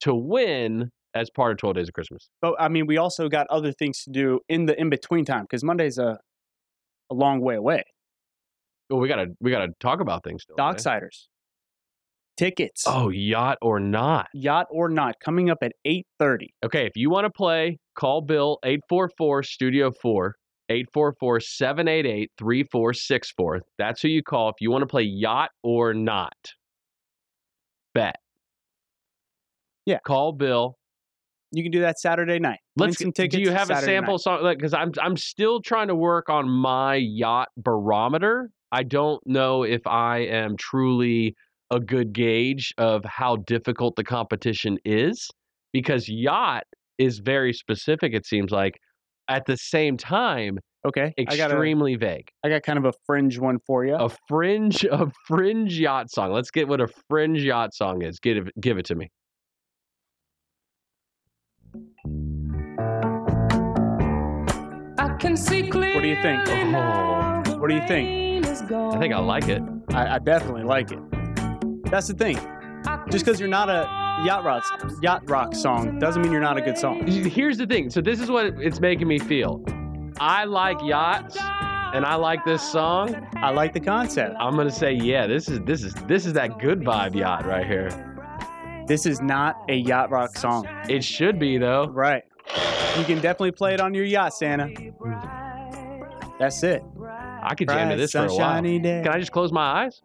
to 0.01 0.13
win 0.13 0.89
as 1.15 1.29
part 1.29 1.51
of 1.51 1.57
12 1.59 1.75
Days 1.75 1.87
of 1.89 1.93
Christmas. 1.93 2.29
But 2.41 2.55
I 2.59 2.67
mean, 2.69 2.87
we 2.87 2.97
also 2.97 3.29
got 3.29 3.47
other 3.49 3.71
things 3.71 4.03
to 4.03 4.09
do 4.11 4.39
in 4.49 4.65
the 4.65 4.79
in 4.79 4.89
between 4.89 5.25
time 5.25 5.43
because 5.43 5.63
Monday's 5.63 5.97
a 5.97 6.17
a 7.11 7.13
long 7.13 7.41
way 7.41 7.55
away. 7.55 7.83
Well, 8.89 8.99
we 8.99 9.07
gotta 9.07 9.27
we 9.39 9.51
gotta 9.51 9.69
talk 9.79 9.99
about 10.01 10.23
things 10.23 10.43
still. 10.43 10.55
right? 10.57 10.81
Tickets, 12.35 12.83
Oh, 12.87 13.09
yacht 13.09 13.59
or 13.61 13.79
not. 13.79 14.27
yacht 14.33 14.65
or 14.71 14.89
not, 14.89 15.19
coming 15.23 15.51
up 15.51 15.59
at 15.61 15.73
eight 15.85 16.07
thirty. 16.17 16.49
Okay, 16.65 16.87
if 16.87 16.93
you 16.95 17.09
want 17.11 17.25
to 17.25 17.29
play, 17.29 17.77
call 17.95 18.21
Bill 18.21 18.57
844 18.65 19.43
Studio 19.43 19.91
4, 20.01 20.35
844 20.73 21.39
788 21.39 22.31
3464. 22.37 23.61
That's 23.77 24.01
who 24.01 24.07
you 24.07 24.23
call 24.23 24.49
if 24.49 24.55
you 24.59 24.71
want 24.71 24.81
to 24.81 24.87
play 24.87 25.03
yacht 25.03 25.51
or 25.63 25.93
not. 25.93 26.33
Bet. 27.93 28.15
Yeah. 29.85 29.99
Call 30.05 30.33
Bill. 30.33 30.77
You 31.51 31.61
can 31.61 31.71
do 31.71 31.81
that 31.81 31.99
Saturday 31.99 32.39
night. 32.39 32.57
Let's 32.75 32.97
some 32.97 33.11
tickets. 33.11 33.35
Do 33.35 33.41
you 33.41 33.51
have 33.51 33.69
a 33.69 33.79
sample 33.81 34.13
night. 34.13 34.21
song? 34.21 34.41
Like, 34.41 34.57
because 34.57 34.73
I'm 34.73 34.91
I'm 34.99 35.15
still 35.15 35.61
trying 35.61 35.89
to 35.89 35.95
work 35.95 36.29
on 36.29 36.49
my 36.49 36.95
yacht 36.95 37.49
barometer. 37.57 38.49
I 38.71 38.81
don't 38.81 39.21
know 39.27 39.61
if 39.61 39.85
I 39.85 40.19
am 40.19 40.57
truly 40.57 41.35
a 41.69 41.79
good 41.79 42.11
gauge 42.13 42.73
of 42.79 43.05
how 43.05 43.35
difficult 43.35 43.95
the 43.95 44.03
competition 44.03 44.79
is 44.83 45.29
because 45.71 46.09
yacht 46.09 46.63
is 46.97 47.19
very 47.19 47.53
specific. 47.53 48.13
It 48.13 48.25
seems 48.25 48.51
like. 48.51 48.73
At 49.29 49.45
the 49.45 49.57
same 49.57 49.97
time, 49.97 50.59
Okay, 50.85 51.13
I 51.17 51.37
got 51.37 51.49
a, 51.49 51.53
extremely 51.53 51.95
vague. 51.95 52.29
I 52.43 52.49
got 52.49 52.63
kind 52.63 52.77
of 52.77 52.83
a 52.83 52.91
fringe 53.05 53.39
one 53.39 53.57
for 53.65 53.85
you. 53.85 53.95
A 53.95 54.09
fringe, 54.27 54.83
a 54.91 55.09
fringe 55.27 55.79
yacht 55.79 56.11
song. 56.11 56.33
Let's 56.33 56.51
get 56.51 56.67
what 56.67 56.81
a 56.81 56.87
fringe 57.09 57.41
yacht 57.41 57.73
song 57.73 58.01
is. 58.01 58.19
Give 58.19 58.47
it, 58.47 58.53
give 58.59 58.77
it 58.77 58.85
to 58.87 58.95
me. 58.95 59.09
I 64.97 65.15
can 65.17 65.37
see 65.37 65.69
clearly 65.69 65.95
What 65.95 66.01
do 66.01 66.07
you 66.09 66.21
think? 66.21 66.49
Oh. 66.49 66.69
now 66.69 67.41
the 67.43 67.57
What 67.57 67.69
do 67.69 67.75
you 67.75 67.87
think? 67.87 68.45
I 68.45 68.99
think 68.99 69.13
I 69.13 69.19
like 69.19 69.47
it. 69.47 69.61
I, 69.93 70.15
I 70.15 70.19
definitely 70.19 70.63
like 70.63 70.91
it. 70.91 70.99
That's 71.85 72.07
the 72.07 72.13
thing. 72.13 72.35
Just 73.09 73.23
because 73.25 73.39
you're 73.39 73.47
not 73.47 73.69
a 73.69 74.02
yacht 74.25 74.43
rock 74.43 74.63
yacht 75.01 75.29
rock 75.29 75.55
song 75.55 75.99
doesn't 75.99 76.21
mean 76.21 76.31
you're 76.31 76.41
not 76.41 76.57
a 76.57 76.61
good 76.61 76.77
song. 76.77 77.05
Here's 77.07 77.57
the 77.57 77.65
thing. 77.65 77.89
So 77.89 78.01
this 78.01 78.19
is 78.19 78.29
what 78.29 78.45
it's 78.45 78.79
making 78.79 79.07
me 79.07 79.19
feel. 79.19 79.63
I 80.19 80.45
like 80.45 80.77
yachts, 80.83 81.37
and 81.39 82.05
I 82.05 82.15
like 82.15 82.45
this 82.45 82.61
song. 82.61 83.27
I 83.35 83.49
like 83.49 83.73
the 83.73 83.79
concept. 83.79 84.35
I'm 84.39 84.55
gonna 84.55 84.71
say, 84.71 84.93
yeah, 84.93 85.27
this 85.27 85.49
is 85.49 85.59
this 85.61 85.83
is 85.83 85.93
this 86.07 86.25
is 86.25 86.33
that 86.33 86.59
good 86.59 86.81
vibe 86.81 87.15
yacht 87.15 87.45
right 87.45 87.65
here. 87.65 87.89
This 88.87 89.05
is 89.05 89.21
not 89.21 89.55
a 89.69 89.75
yacht 89.75 90.11
rock 90.11 90.37
song. 90.37 90.67
It 90.89 91.03
should 91.03 91.39
be 91.39 91.57
though. 91.57 91.87
Right. 91.87 92.23
You 92.97 93.05
can 93.05 93.15
definitely 93.15 93.51
play 93.51 93.73
it 93.73 93.81
on 93.81 93.93
your 93.93 94.05
yacht, 94.05 94.33
Santa. 94.33 94.69
That's 96.37 96.61
it. 96.63 96.83
I 97.41 97.55
could 97.55 97.67
jam 97.67 97.89
to 97.89 97.95
this 97.95 98.11
for 98.11 98.25
a 98.25 98.33
while. 98.33 98.61
day. 98.61 99.01
Can 99.03 99.09
I 99.09 99.19
just 99.19 99.31
close 99.31 99.51
my 99.51 99.83
eyes? 99.83 100.01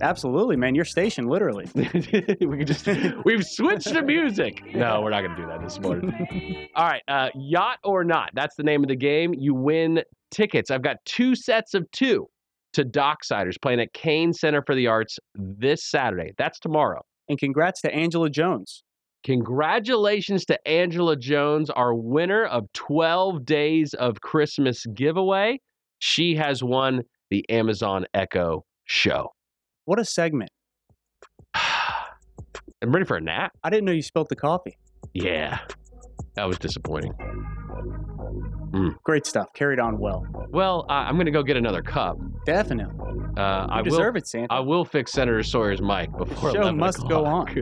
Absolutely, 0.00 0.56
man. 0.56 0.74
Your 0.74 0.84
station, 0.84 1.26
literally. 1.26 1.68
we 1.74 2.64
just 2.64 2.86
we've 3.24 3.44
switched 3.44 3.88
to 3.88 4.02
music. 4.02 4.62
No, 4.74 5.00
we're 5.00 5.10
not 5.10 5.22
gonna 5.22 5.36
do 5.36 5.46
that 5.46 5.62
this 5.62 5.80
morning. 5.80 6.68
All 6.76 6.86
right, 6.86 7.02
uh, 7.08 7.30
yacht 7.34 7.78
or 7.84 8.04
not? 8.04 8.30
That's 8.34 8.54
the 8.56 8.62
name 8.62 8.82
of 8.82 8.88
the 8.88 8.96
game. 8.96 9.34
You 9.34 9.54
win 9.54 10.02
tickets. 10.30 10.70
I've 10.70 10.82
got 10.82 10.96
two 11.04 11.34
sets 11.34 11.74
of 11.74 11.90
two 11.90 12.28
to 12.74 12.84
Docksiders 12.84 13.60
playing 13.60 13.80
at 13.80 13.92
Cain 13.92 14.32
Center 14.32 14.62
for 14.64 14.74
the 14.74 14.86
Arts 14.86 15.18
this 15.34 15.84
Saturday. 15.90 16.32
That's 16.38 16.60
tomorrow. 16.60 17.02
And 17.28 17.38
congrats 17.38 17.80
to 17.82 17.94
Angela 17.94 18.30
Jones. 18.30 18.84
Congratulations 19.24 20.44
to 20.44 20.68
Angela 20.68 21.16
Jones, 21.16 21.70
our 21.70 21.94
winner 21.94 22.44
of 22.44 22.72
12 22.74 23.44
Days 23.44 23.94
of 23.94 24.20
Christmas 24.20 24.86
giveaway. 24.94 25.60
She 25.98 26.36
has 26.36 26.62
won 26.62 27.02
the 27.30 27.44
Amazon 27.50 28.06
Echo 28.14 28.64
show. 28.84 29.32
What 29.88 29.98
a 29.98 30.04
segment. 30.04 30.50
I'm 31.54 32.92
ready 32.92 33.06
for 33.06 33.16
a 33.16 33.22
nap. 33.22 33.52
I 33.64 33.70
didn't 33.70 33.86
know 33.86 33.92
you 33.92 34.02
spilled 34.02 34.28
the 34.28 34.36
coffee. 34.36 34.76
Yeah, 35.14 35.60
that 36.34 36.46
was 36.46 36.58
disappointing. 36.58 37.14
Great 39.02 39.24
stuff. 39.24 39.46
Carried 39.54 39.80
on 39.80 39.98
well. 39.98 40.26
Well, 40.50 40.84
uh, 40.90 40.92
I'm 40.92 41.14
going 41.14 41.24
to 41.24 41.32
go 41.32 41.42
get 41.42 41.56
another 41.56 41.80
cup. 41.80 42.18
Definitely. 42.44 43.02
Uh, 43.38 43.66
I 43.70 43.80
deserve 43.80 44.12
will, 44.12 44.18
it, 44.18 44.26
Santa. 44.26 44.52
I 44.52 44.60
will 44.60 44.84
fix 44.84 45.12
Senator 45.12 45.42
Sawyer's 45.42 45.80
mic 45.80 46.12
before 46.18 46.50
the 46.50 46.56
Show 46.56 46.62
11 46.62 46.78
must 46.78 47.08
go 47.08 47.24
on. 47.24 47.48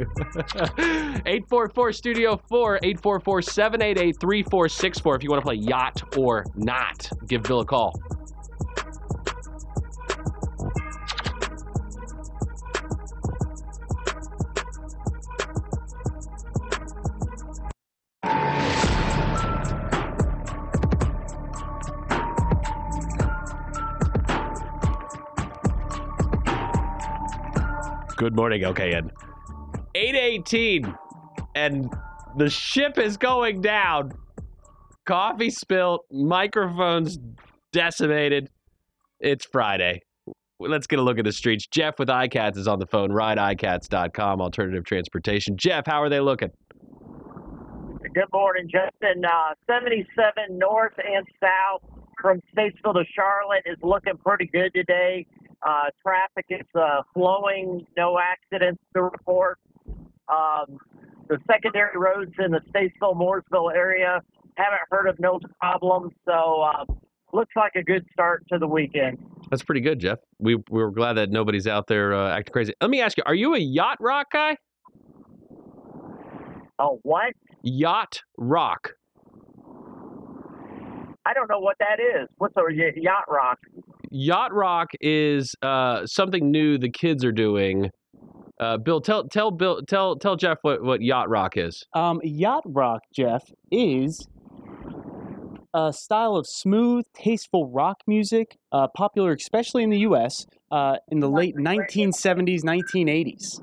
844 1.27 1.93
Studio 1.93 2.41
4, 2.49 2.81
844 2.83 3.43
788 3.43 4.21
3464 4.21 5.15
if 5.15 5.23
you 5.23 5.31
want 5.31 5.41
to 5.41 5.47
play 5.47 5.55
yacht 5.55 6.17
or 6.19 6.45
not. 6.57 7.09
Give 7.29 7.45
Bill 7.45 7.61
a 7.61 7.65
call. 7.65 7.95
Good 28.27 28.35
morning, 28.35 28.63
LKN. 28.63 29.13
818, 29.95 30.93
and 31.55 31.89
the 32.37 32.51
ship 32.51 32.99
is 32.99 33.17
going 33.17 33.61
down. 33.61 34.15
Coffee 35.05 35.49
spilt, 35.49 36.05
microphones 36.11 37.21
decimated. 37.73 38.51
It's 39.21 39.45
Friday. 39.45 40.01
Let's 40.59 40.89
get 40.89 40.99
a 40.99 41.03
look 41.03 41.21
at 41.21 41.25
the 41.25 41.31
streets. 41.31 41.69
Jeff 41.69 42.01
with 42.01 42.09
iCats 42.09 42.57
is 42.57 42.67
on 42.67 42.81
the 42.81 42.87
phone. 42.89 43.11
RideICats.com, 43.11 44.41
alternative 44.41 44.83
transportation. 44.85 45.57
Jeff, 45.57 45.87
how 45.87 46.03
are 46.03 46.09
they 46.09 46.19
looking? 46.19 46.51
Good 48.13 48.33
morning, 48.33 48.69
Justin. 48.69 49.25
Uh, 49.25 49.55
77 49.69 50.59
north 50.59 50.95
and 50.99 51.25
south 51.41 51.89
from 52.21 52.41
Statesville 52.53 52.95
to 52.95 53.05
Charlotte 53.15 53.63
is 53.67 53.77
looking 53.85 54.17
pretty 54.17 54.47
good 54.47 54.75
today. 54.75 55.25
Uh, 55.67 55.87
traffic 56.01 56.47
is 56.49 56.67
uh, 56.77 57.03
flowing, 57.13 57.85
no 57.97 58.21
accidents 58.21 58.81
to 58.95 59.03
report. 59.03 59.59
Um, 60.29 60.79
the 61.29 61.39
secondary 61.51 61.99
roads 61.99 62.33
in 62.39 62.53
the 62.53 62.61
Statesville 62.71 63.17
Mooresville 63.17 63.75
area 63.75 64.23
haven't 64.57 64.81
heard 64.93 65.09
of 65.09 65.19
no 65.19 65.41
problems, 65.61 66.13
so 66.25 66.63
uh, 66.63 66.85
looks 67.33 67.53
like 67.57 67.73
a 67.75 67.83
good 67.83 68.07
start 68.13 68.45
to 68.53 68.59
the 68.59 68.67
weekend. 68.67 69.19
That's 69.51 69.65
pretty 69.65 69.81
good, 69.81 69.99
Jeff. 69.99 70.19
We, 70.39 70.55
we 70.55 70.63
were 70.71 70.93
glad 70.93 71.15
that 71.15 71.31
nobody's 71.31 71.67
out 71.67 71.89
there 71.89 72.15
uh, 72.15 72.31
acting 72.31 72.53
crazy. 72.53 72.75
Let 72.81 72.91
me 72.91 73.01
ask 73.01 73.17
you, 73.17 73.25
are 73.27 73.35
you 73.35 73.55
a 73.55 73.59
yacht 73.59 73.99
rock 74.01 74.29
guy? 74.33 74.57
Oh, 76.79 77.01
what? 77.03 77.33
Yacht 77.63 78.23
rock. 78.39 78.93
I 81.25 81.35
don't 81.35 81.51
know 81.51 81.59
what 81.59 81.77
that 81.81 81.99
is. 81.99 82.29
What's 82.39 82.55
a 82.57 82.63
yacht 83.01 83.25
rock? 83.29 83.59
Yacht 84.11 84.53
rock 84.53 84.89
is 85.01 85.55
uh, 85.63 86.07
something 86.07 86.51
new 86.51 86.79
the 86.79 86.91
kids 86.91 87.25
are 87.25 87.33
doing. 87.33 87.91
Uh, 88.59 88.79
Bill, 88.79 89.01
tell 89.01 89.29
tell 89.29 89.51
Bill 89.51 89.83
tell 89.83 90.17
tell 90.17 90.37
Jeff 90.37 90.59
what, 90.63 90.83
what 90.83 91.03
yacht 91.03 91.29
rock 91.29 91.57
is. 91.57 91.85
Um, 91.93 92.21
yacht 92.23 92.63
rock, 92.65 93.03
Jeff, 93.15 93.43
is 93.71 94.27
a 95.75 95.93
style 95.93 96.37
of 96.37 96.47
smooth, 96.49 97.05
tasteful 97.15 97.71
rock 97.71 97.99
music, 98.07 98.57
uh, 98.73 98.89
popular 98.97 99.33
especially 99.33 99.83
in 99.83 99.91
the 99.91 99.99
U.S. 100.01 100.47
Uh, 100.71 100.97
in 101.09 101.21
the 101.21 101.29
late 101.29 101.55
1970s, 101.57 102.63
1980s. 102.63 103.63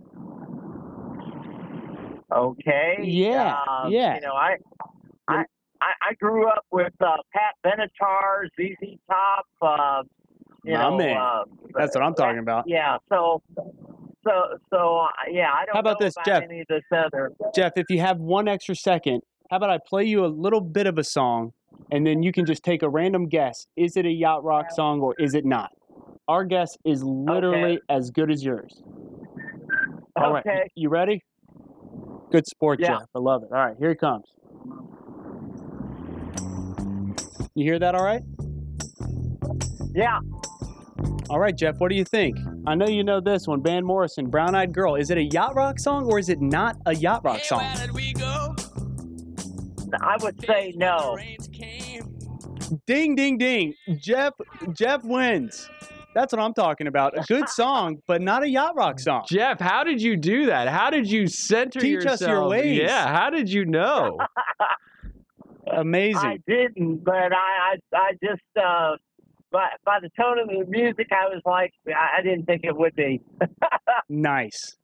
Okay. 2.31 2.99
Yeah, 3.01 3.55
Um, 3.67 3.91
yeah. 3.91 4.15
You 4.15 4.21
know, 4.21 4.33
I, 4.33 4.57
I, 5.27 5.43
I 5.81 5.91
I 6.09 6.13
grew 6.19 6.47
up 6.47 6.65
with 6.71 6.93
uh, 7.01 7.17
Pat 7.33 7.55
Benatar, 7.65 8.45
ZZ 8.59 8.97
Top. 9.09 10.03
You 10.63 10.73
My 10.73 10.89
know, 10.89 10.97
man. 10.97 11.17
Uh, 11.17 11.43
That's 11.75 11.95
what 11.95 12.03
I'm 12.03 12.15
talking 12.15 12.39
about. 12.39 12.63
yeah. 12.67 12.97
So, 13.09 13.41
so 14.23 14.57
so 14.71 14.97
uh, 14.99 15.07
yeah, 15.29 15.51
I 15.53 15.65
don't 15.65 15.73
How 15.75 15.79
about 15.81 15.99
know 15.99 16.05
this, 16.05 16.15
about 16.15 16.25
Jeff? 16.25 16.43
any 16.43 16.61
of 16.61 16.67
this 16.69 16.83
other. 16.91 17.31
Jeff, 17.53 17.73
if 17.75 17.85
you 17.89 17.99
have 17.99 18.17
one 18.19 18.47
extra 18.47 18.75
second, 18.75 19.21
how 19.51 19.57
about 19.57 19.69
I 19.69 19.77
play 19.85 20.05
you 20.05 20.25
a 20.25 20.27
little 20.27 20.61
bit 20.61 20.87
of 20.87 20.97
a 20.97 21.03
song 21.03 21.51
and 21.91 22.07
then 22.07 22.23
you 22.23 22.31
can 22.31 22.45
just 22.45 22.63
take 22.63 22.81
a 22.81 22.89
random 22.89 23.27
guess. 23.27 23.67
Is 23.75 23.97
it 23.97 24.05
a 24.05 24.09
yacht 24.11 24.43
rock 24.43 24.71
song 24.71 25.01
or 25.01 25.15
is 25.19 25.33
it 25.35 25.45
not? 25.45 25.71
Our 26.29 26.45
guess 26.45 26.77
is 26.85 27.03
literally 27.03 27.81
as 27.89 28.09
good 28.09 28.31
as 28.31 28.43
yours. 28.43 28.81
All 30.15 30.31
right, 30.33 30.45
Okay. 30.45 30.69
You 30.75 30.87
ready? 30.89 31.21
Good 32.31 32.47
sport, 32.47 32.79
Yeah. 32.79 32.99
Jeff. 32.99 33.09
I 33.13 33.19
love 33.19 33.43
it. 33.43 33.49
All 33.51 33.57
right, 33.57 33.75
here 33.77 33.89
he 33.89 33.95
comes. 33.95 34.25
You 37.55 37.63
hear 37.65 37.77
that 37.79 37.93
all 37.95 38.03
right? 38.05 38.23
Yeah. 39.95 40.19
All 41.29 41.39
right, 41.39 41.55
Jeff, 41.55 41.79
what 41.79 41.89
do 41.89 41.95
you 41.95 42.03
think? 42.03 42.37
I 42.67 42.75
know 42.75 42.87
you 42.87 43.03
know 43.03 43.19
this 43.19 43.47
one, 43.47 43.61
Van 43.63 43.83
Morrison, 43.83 44.29
Brown 44.29 44.55
Eyed 44.55 44.73
Girl. 44.73 44.95
Is 44.95 45.09
it 45.09 45.17
a 45.17 45.23
yacht 45.23 45.55
rock 45.55 45.79
song 45.79 46.05
or 46.05 46.19
is 46.19 46.29
it 46.29 46.41
not 46.41 46.77
a 46.85 46.95
yacht 46.95 47.23
rock 47.23 47.43
song? 47.43 47.63
I 50.01 50.17
would 50.21 50.43
say 50.45 50.73
no. 50.75 51.17
Ding, 52.87 53.15
ding, 53.15 53.37
ding. 53.37 53.73
Jeff, 53.97 54.33
Jeff 54.73 55.03
wins. 55.03 55.69
That's 56.15 56.31
what 56.33 56.41
I'm 56.41 56.53
talking 56.53 56.87
about. 56.87 57.17
A 57.17 57.21
good 57.23 57.47
song, 57.61 57.97
but 58.07 58.21
not 58.21 58.43
a 58.43 58.49
yacht 58.49 58.75
rock 58.75 58.99
song. 58.99 59.23
Jeff, 59.27 59.59
how 59.59 59.83
did 59.83 60.01
you 60.01 60.15
do 60.17 60.47
that? 60.47 60.67
How 60.67 60.89
did 60.89 61.09
you 61.09 61.27
center 61.27 61.79
Teach 61.79 61.91
yourself? 61.91 62.13
us 62.21 62.27
your 62.27 62.47
ways. 62.47 62.79
Yeah, 62.79 63.07
how 63.15 63.29
did 63.29 63.51
you 63.51 63.65
know? 63.65 64.17
Amazing. 65.71 66.17
I 66.19 66.37
didn't, 66.47 67.03
but 67.03 67.31
I 67.33 67.75
I, 67.93 67.97
I 67.97 68.11
just 68.23 68.41
uh, 68.61 68.95
by 69.53 69.69
by 69.85 69.99
the 70.01 70.09
tone 70.19 70.37
of 70.39 70.47
the 70.49 70.65
music, 70.67 71.07
I 71.11 71.27
was 71.33 71.41
like, 71.45 71.71
I, 71.87 72.19
I 72.19 72.21
didn't 72.21 72.45
think 72.45 72.65
it 72.65 72.75
would 72.75 72.95
be. 72.95 73.21
Nice. 74.09 74.75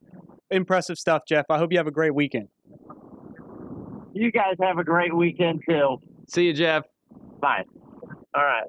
Impressive 0.50 0.96
stuff, 0.98 1.22
Jeff. 1.28 1.44
I 1.50 1.58
hope 1.58 1.70
you 1.72 1.78
have 1.78 1.86
a 1.86 1.90
great 1.92 2.14
weekend. 2.14 2.48
You 4.14 4.32
guys 4.32 4.54
have 4.62 4.78
a 4.78 4.84
great 4.84 5.14
weekend 5.14 5.62
too. 5.68 5.98
See 6.28 6.46
you, 6.46 6.52
Jeff. 6.54 6.84
Bye. 7.40 7.64
All 8.34 8.42
right. 8.44 8.64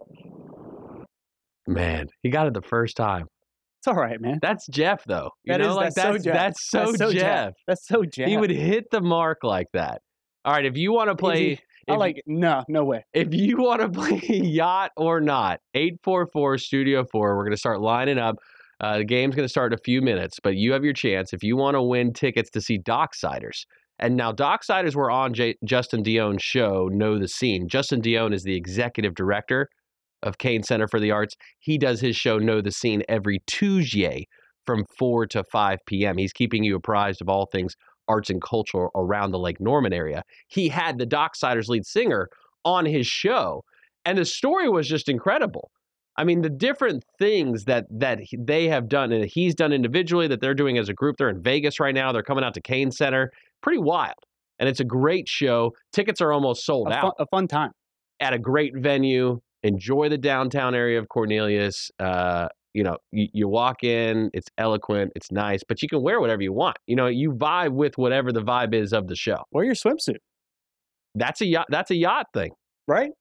Man, 1.67 2.07
he 2.21 2.29
got 2.29 2.47
it 2.47 2.53
the 2.53 2.61
first 2.61 2.97
time. 2.97 3.27
It's 3.79 3.87
all 3.87 3.95
right, 3.95 4.19
man. 4.21 4.39
That's 4.41 4.67
Jeff, 4.67 5.03
though. 5.05 5.31
You 5.43 5.53
That 5.53 5.61
know, 5.61 5.69
is- 5.71 5.75
like 5.75 5.93
that's 5.93 6.03
so 6.05 6.11
that's 6.13 6.23
Jeff. 6.23 6.33
that's 6.35 6.69
so, 6.69 6.85
That's 6.85 6.97
so 6.97 7.11
Jeff. 7.11 7.21
Jeff. 7.21 7.53
That's 7.67 7.87
so 7.87 8.03
Jeff. 8.05 8.27
He 8.27 8.37
would 8.37 8.51
hit 8.51 8.91
the 8.91 9.01
mark 9.01 9.39
like 9.43 9.67
that. 9.73 10.01
All 10.45 10.53
right, 10.53 10.65
if 10.65 10.77
you 10.77 10.91
want 10.91 11.09
to 11.09 11.15
play, 11.15 11.59
I 11.91 11.97
like 11.97 12.21
no, 12.25 12.63
no 12.67 12.83
way. 12.83 13.05
if 13.13 13.33
you 13.33 13.57
want 13.57 13.81
to 13.81 13.89
play 13.99 14.19
yacht 14.27 14.91
or 14.97 15.21
not, 15.21 15.59
eight 15.73 15.95
four 16.03 16.27
four 16.31 16.57
Studio 16.57 17.05
Four. 17.11 17.35
We're 17.35 17.43
going 17.43 17.51
to 17.51 17.57
start 17.57 17.81
lining 17.81 18.17
up. 18.17 18.37
Uh, 18.79 18.97
the 18.97 19.05
game's 19.05 19.35
going 19.35 19.45
to 19.45 19.49
start 19.49 19.73
in 19.73 19.77
a 19.79 19.81
few 19.83 20.01
minutes, 20.01 20.39
but 20.41 20.55
you 20.55 20.73
have 20.73 20.83
your 20.83 20.93
chance 20.93 21.33
if 21.33 21.43
you 21.43 21.55
want 21.55 21.75
to 21.75 21.81
win 21.83 22.13
tickets 22.13 22.49
to 22.49 22.61
see 22.61 22.79
Docksiders. 22.79 23.65
And 23.99 24.15
now 24.15 24.31
Docksiders 24.31 24.95
were 24.95 25.11
on 25.11 25.35
J- 25.35 25.57
Justin 25.63 26.03
Dionne's 26.03 26.41
show, 26.41 26.89
Know 26.91 27.19
the 27.19 27.27
Scene. 27.27 27.67
Justin 27.69 28.01
Dionne 28.01 28.33
is 28.33 28.41
the 28.41 28.55
executive 28.55 29.13
director 29.13 29.67
of 30.23 30.39
Cain 30.39 30.63
Center 30.63 30.87
for 30.87 30.99
the 30.99 31.11
Arts. 31.11 31.35
He 31.59 31.77
does 31.77 32.01
his 32.01 32.15
show, 32.15 32.39
Know 32.39 32.61
the 32.61 32.71
Scene, 32.71 33.03
every 33.07 33.43
Tuesday 33.45 34.25
from 34.65 34.85
4 34.97 35.27
to 35.27 35.43
5 35.43 35.77
p.m. 35.85 36.17
He's 36.17 36.33
keeping 36.33 36.63
you 36.63 36.75
apprised 36.75 37.21
of 37.21 37.29
all 37.29 37.45
things 37.51 37.75
arts 38.11 38.29
and 38.29 38.41
culture 38.41 38.87
around 38.95 39.31
the 39.31 39.39
Lake 39.39 39.59
Norman 39.59 39.93
area. 39.93 40.21
He 40.47 40.69
had 40.69 40.97
the 40.97 41.07
Docksiders 41.07 41.67
lead 41.69 41.85
singer 41.85 42.27
on 42.63 42.85
his 42.85 43.07
show, 43.07 43.63
and 44.05 44.17
the 44.17 44.25
story 44.25 44.67
was 44.69 44.87
just 44.87 45.07
incredible. 45.09 45.71
I 46.17 46.23
mean, 46.25 46.41
the 46.41 46.49
different 46.67 47.03
things 47.17 47.63
that 47.65 47.85
that 47.89 48.19
they 48.37 48.67
have 48.67 48.85
done 48.89 49.11
and 49.11 49.25
he's 49.25 49.55
done 49.55 49.71
individually, 49.73 50.27
that 50.27 50.41
they're 50.41 50.53
doing 50.63 50.77
as 50.77 50.89
a 50.89 50.93
group. 50.93 51.15
They're 51.17 51.29
in 51.35 51.41
Vegas 51.41 51.79
right 51.79 51.95
now. 51.95 52.11
They're 52.11 52.29
coming 52.31 52.43
out 52.43 52.53
to 52.55 52.61
Cain 52.61 52.91
Center. 52.91 53.31
Pretty 53.61 53.79
wild, 53.79 54.19
and 54.59 54.67
it's 54.69 54.81
a 54.81 54.85
great 54.99 55.27
show. 55.29 55.71
Tickets 55.93 56.19
are 56.21 56.31
almost 56.33 56.65
sold 56.65 56.89
A 56.89 56.93
out 56.95 57.01
fun, 57.01 57.11
a 57.19 57.25
fun 57.27 57.47
time. 57.47 57.71
at 58.19 58.33
a 58.33 58.39
great 58.39 58.73
venue. 58.75 59.39
Enjoy 59.63 60.09
the 60.09 60.17
downtown 60.17 60.73
area 60.75 60.99
of 60.99 61.07
Cornelius. 61.07 61.89
Uh, 61.99 62.47
you 62.73 62.83
know, 62.83 62.97
you, 63.11 63.27
you 63.33 63.47
walk 63.47 63.83
in, 63.83 64.29
it's 64.33 64.47
eloquent, 64.57 65.11
it's 65.15 65.31
nice, 65.31 65.61
but 65.67 65.81
you 65.81 65.89
can 65.89 66.01
wear 66.01 66.19
whatever 66.19 66.41
you 66.41 66.53
want. 66.53 66.77
You 66.87 66.95
know, 66.95 67.07
you 67.07 67.31
vibe 67.31 67.73
with 67.73 67.97
whatever 67.97 68.31
the 68.31 68.41
vibe 68.41 68.73
is 68.73 68.93
of 68.93 69.07
the 69.07 69.15
show. 69.15 69.37
Wear 69.51 69.65
your 69.65 69.75
swimsuit, 69.75 70.17
That's 71.15 71.41
a 71.41 71.45
yacht. 71.45 71.67
That's 71.69 71.91
a 71.91 71.95
yacht 71.95 72.27
thing, 72.33 72.51
right? 72.87 73.11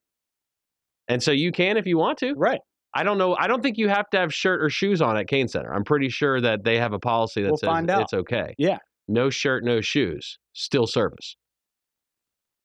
and 1.11 1.23
so 1.23 1.33
you 1.33 1.51
can 1.53 1.77
if 1.77 1.87
you 1.87 1.99
want 1.99 2.19
to. 2.19 2.33
Right. 2.37 2.61
I 2.95 3.03
don't 3.05 3.19
know. 3.19 3.37
I 3.37 3.47
don't 3.47 3.63
think 3.63 3.79
you 3.79 3.89
have 3.89 4.09
to 4.11 4.19
have 4.19 4.33
shirt 4.33 4.63
or 4.63 4.71
shoes 4.71 5.03
on 5.03 5.17
at 5.17 5.29
Cain 5.29 5.49
Center. 5.49 5.73
I'm 5.73 5.85
pretty 5.85 6.09
sure 6.09 6.41
that 6.41 6.65
they 6.65 6.79
have 6.79 6.93
a 6.93 6.99
policy 6.99 7.43
that 7.43 7.49
We'll 7.51 7.57
says 7.59 7.85
it's 7.89 8.15
okay. 8.15 8.55
Yeah. 8.59 8.79
No 9.07 9.29
shirt, 9.29 9.65
no 9.65 9.81
shoes, 9.81 10.39
still 10.55 10.87
service. 10.87 11.37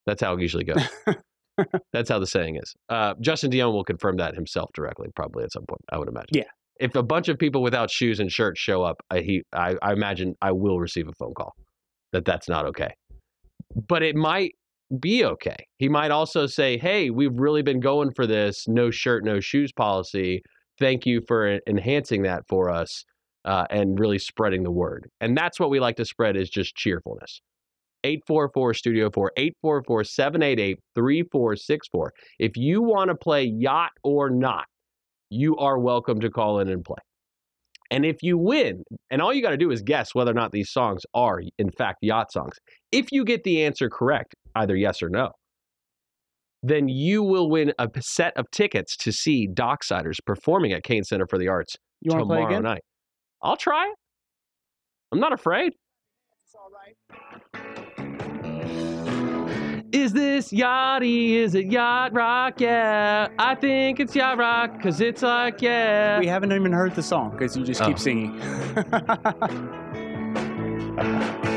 That's 0.06 0.22
how 0.22 0.34
it 0.34 0.40
usually 0.40 0.64
goes. 0.64 0.82
That's 1.92 2.08
how 2.08 2.18
the 2.18 2.26
saying 2.26 2.56
is. 2.56 2.74
Uh, 2.88 3.14
Justin 3.20 3.50
Dionne 3.50 3.72
will 3.72 3.84
confirm 3.84 4.16
that 4.18 4.34
himself 4.34 4.70
directly, 4.74 5.08
probably 5.16 5.42
at 5.42 5.52
some 5.52 5.64
point. 5.68 5.80
I 5.90 5.98
would 5.98 6.08
imagine. 6.08 6.28
Yeah. 6.32 6.44
If 6.80 6.94
a 6.94 7.02
bunch 7.02 7.28
of 7.28 7.38
people 7.38 7.62
without 7.62 7.90
shoes 7.90 8.20
and 8.20 8.30
shirts 8.30 8.60
show 8.60 8.82
up, 8.82 8.96
I, 9.10 9.20
he, 9.20 9.42
I, 9.52 9.76
I 9.82 9.92
imagine 9.92 10.34
I 10.42 10.52
will 10.52 10.78
receive 10.78 11.08
a 11.08 11.12
phone 11.18 11.34
call 11.34 11.54
that 12.12 12.24
that's 12.24 12.48
not 12.48 12.66
okay. 12.66 12.92
But 13.88 14.02
it 14.02 14.16
might 14.16 14.52
be 15.00 15.24
okay. 15.24 15.56
He 15.78 15.88
might 15.88 16.10
also 16.10 16.46
say, 16.46 16.78
"Hey, 16.78 17.10
we've 17.10 17.38
really 17.38 17.62
been 17.62 17.80
going 17.80 18.12
for 18.14 18.26
this 18.26 18.66
no 18.68 18.90
shirt, 18.90 19.24
no 19.24 19.40
shoes 19.40 19.72
policy. 19.72 20.42
Thank 20.78 21.06
you 21.06 21.22
for 21.26 21.58
enhancing 21.66 22.22
that 22.22 22.44
for 22.48 22.70
us 22.70 23.04
uh, 23.44 23.64
and 23.70 23.98
really 23.98 24.18
spreading 24.18 24.62
the 24.62 24.70
word." 24.70 25.08
And 25.20 25.36
that's 25.36 25.58
what 25.58 25.70
we 25.70 25.80
like 25.80 25.96
to 25.96 26.04
spread 26.04 26.36
is 26.36 26.48
just 26.48 26.76
cheerfulness. 26.76 27.40
844 28.04 28.74
Studio 28.74 29.10
4, 29.10 29.32
844 29.36 30.04
788 30.04 30.78
3464. 30.94 32.12
If 32.38 32.56
you 32.56 32.82
want 32.82 33.08
to 33.08 33.16
play 33.16 33.44
yacht 33.44 33.90
or 34.04 34.30
not, 34.30 34.66
you 35.30 35.56
are 35.56 35.78
welcome 35.78 36.20
to 36.20 36.30
call 36.30 36.60
in 36.60 36.68
and 36.68 36.84
play. 36.84 36.98
And 37.90 38.04
if 38.04 38.16
you 38.22 38.36
win, 38.36 38.82
and 39.10 39.22
all 39.22 39.32
you 39.32 39.42
got 39.42 39.50
to 39.50 39.56
do 39.56 39.70
is 39.70 39.80
guess 39.82 40.14
whether 40.14 40.30
or 40.30 40.34
not 40.34 40.50
these 40.50 40.70
songs 40.70 41.02
are, 41.14 41.40
in 41.58 41.70
fact, 41.70 41.98
yacht 42.02 42.32
songs. 42.32 42.56
If 42.90 43.12
you 43.12 43.24
get 43.24 43.44
the 43.44 43.64
answer 43.64 43.88
correct, 43.88 44.34
either 44.56 44.74
yes 44.74 45.02
or 45.02 45.08
no, 45.08 45.30
then 46.62 46.88
you 46.88 47.22
will 47.22 47.48
win 47.48 47.72
a 47.78 47.88
set 48.00 48.36
of 48.36 48.50
tickets 48.50 48.96
to 48.96 49.12
see 49.12 49.46
Docksiders 49.46 50.16
performing 50.26 50.72
at 50.72 50.82
Cain 50.82 51.04
Center 51.04 51.26
for 51.28 51.38
the 51.38 51.48
Arts 51.48 51.76
You 52.00 52.10
want 52.10 52.22
to 52.22 52.26
play 52.26 52.36
tomorrow 52.38 52.54
again? 52.54 52.62
night. 52.64 52.82
I'll 53.42 53.56
try 53.56 53.84
it. 53.86 53.94
I'm 55.12 55.20
not 55.20 55.32
afraid. 55.32 55.72
Is 59.92 60.12
this 60.12 60.50
yachty? 60.52 61.34
Is 61.34 61.54
it 61.54 61.66
yacht 61.66 62.12
rock? 62.12 62.60
Yeah, 62.60 63.28
I 63.38 63.54
think 63.54 64.00
it's 64.00 64.14
yacht 64.14 64.36
rock 64.38 64.76
because 64.76 65.00
it's 65.00 65.22
like, 65.22 65.62
yeah. 65.62 66.18
We 66.18 66.26
haven't 66.26 66.52
even 66.52 66.72
heard 66.72 66.94
the 66.94 67.02
song 67.02 67.30
because 67.30 67.56
you 67.56 67.64
just 67.64 67.80
Oh. 67.82 67.86
keep 67.86 67.98
singing. 67.98 68.40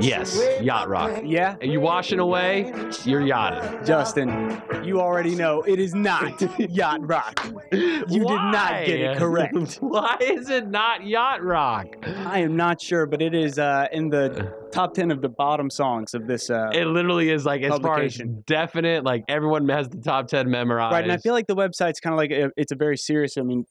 Yes, 0.00 0.40
yacht 0.62 0.88
rock. 0.88 1.20
yeah, 1.24 1.56
Are 1.60 1.66
you 1.66 1.80
washing 1.80 2.18
away? 2.18 2.72
You're 3.04 3.20
yachting. 3.20 3.84
Justin, 3.84 4.62
you 4.82 5.00
already 5.00 5.34
know 5.34 5.62
it 5.62 5.78
is 5.78 5.94
not 5.94 6.40
yacht 6.70 7.06
rock. 7.06 7.46
You 7.72 8.04
did 8.06 8.20
not 8.24 8.84
get 8.86 9.00
it 9.00 9.18
correct. 9.18 9.54
Why 9.80 10.16
is 10.20 10.48
it 10.50 10.68
not 10.68 11.06
yacht 11.06 11.42
rock? 11.44 11.86
I 12.24 12.40
am 12.40 12.56
not 12.56 12.80
sure, 12.80 13.06
but 13.06 13.20
it 13.20 13.34
is 13.34 13.58
uh, 13.58 13.86
in 13.92 14.08
the 14.08 14.52
top 14.72 14.94
10 14.94 15.10
of 15.10 15.20
the 15.20 15.28
bottom 15.28 15.68
songs 15.70 16.14
of 16.14 16.26
this. 16.26 16.48
Uh, 16.50 16.70
It 16.72 16.86
literally 16.86 17.30
is 17.30 17.44
like 17.44 17.62
as 17.62 17.68
far 17.78 18.00
as 18.00 18.16
Publication. 18.16 18.44
definite, 18.46 19.04
like 19.04 19.24
everyone 19.28 19.68
has 19.68 19.88
the 19.88 19.98
top 20.00 20.28
ten 20.28 20.50
memorized. 20.50 20.92
right, 20.92 21.02
and 21.04 21.12
I 21.12 21.18
feel 21.18 21.32
like 21.34 21.46
the 21.46 21.56
website's 21.56 22.00
kind 22.00 22.14
of 22.14 22.18
like 22.18 22.30
a, 22.30 22.50
it's 22.56 22.72
a 22.72 22.76
very 22.76 22.96
serious, 22.96 23.36
I 23.36 23.42
mean, 23.42 23.64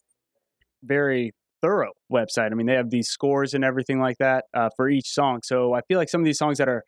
very 0.83 1.33
thorough 1.65 1.93
website. 2.11 2.51
I 2.51 2.55
mean, 2.55 2.67
they 2.67 2.75
have 2.75 2.89
these 2.89 3.07
scores 3.07 3.53
and 3.53 3.63
everything 3.63 3.99
like 3.99 4.17
that 4.19 4.45
uh, 4.53 4.69
for 4.75 4.89
each 4.89 5.07
song. 5.07 5.39
So 5.43 5.73
I 5.73 5.81
feel 5.87 5.97
like 5.97 6.09
some 6.09 6.21
of 6.21 6.25
these 6.25 6.37
songs 6.37 6.59
that 6.59 6.69
are 6.69 6.83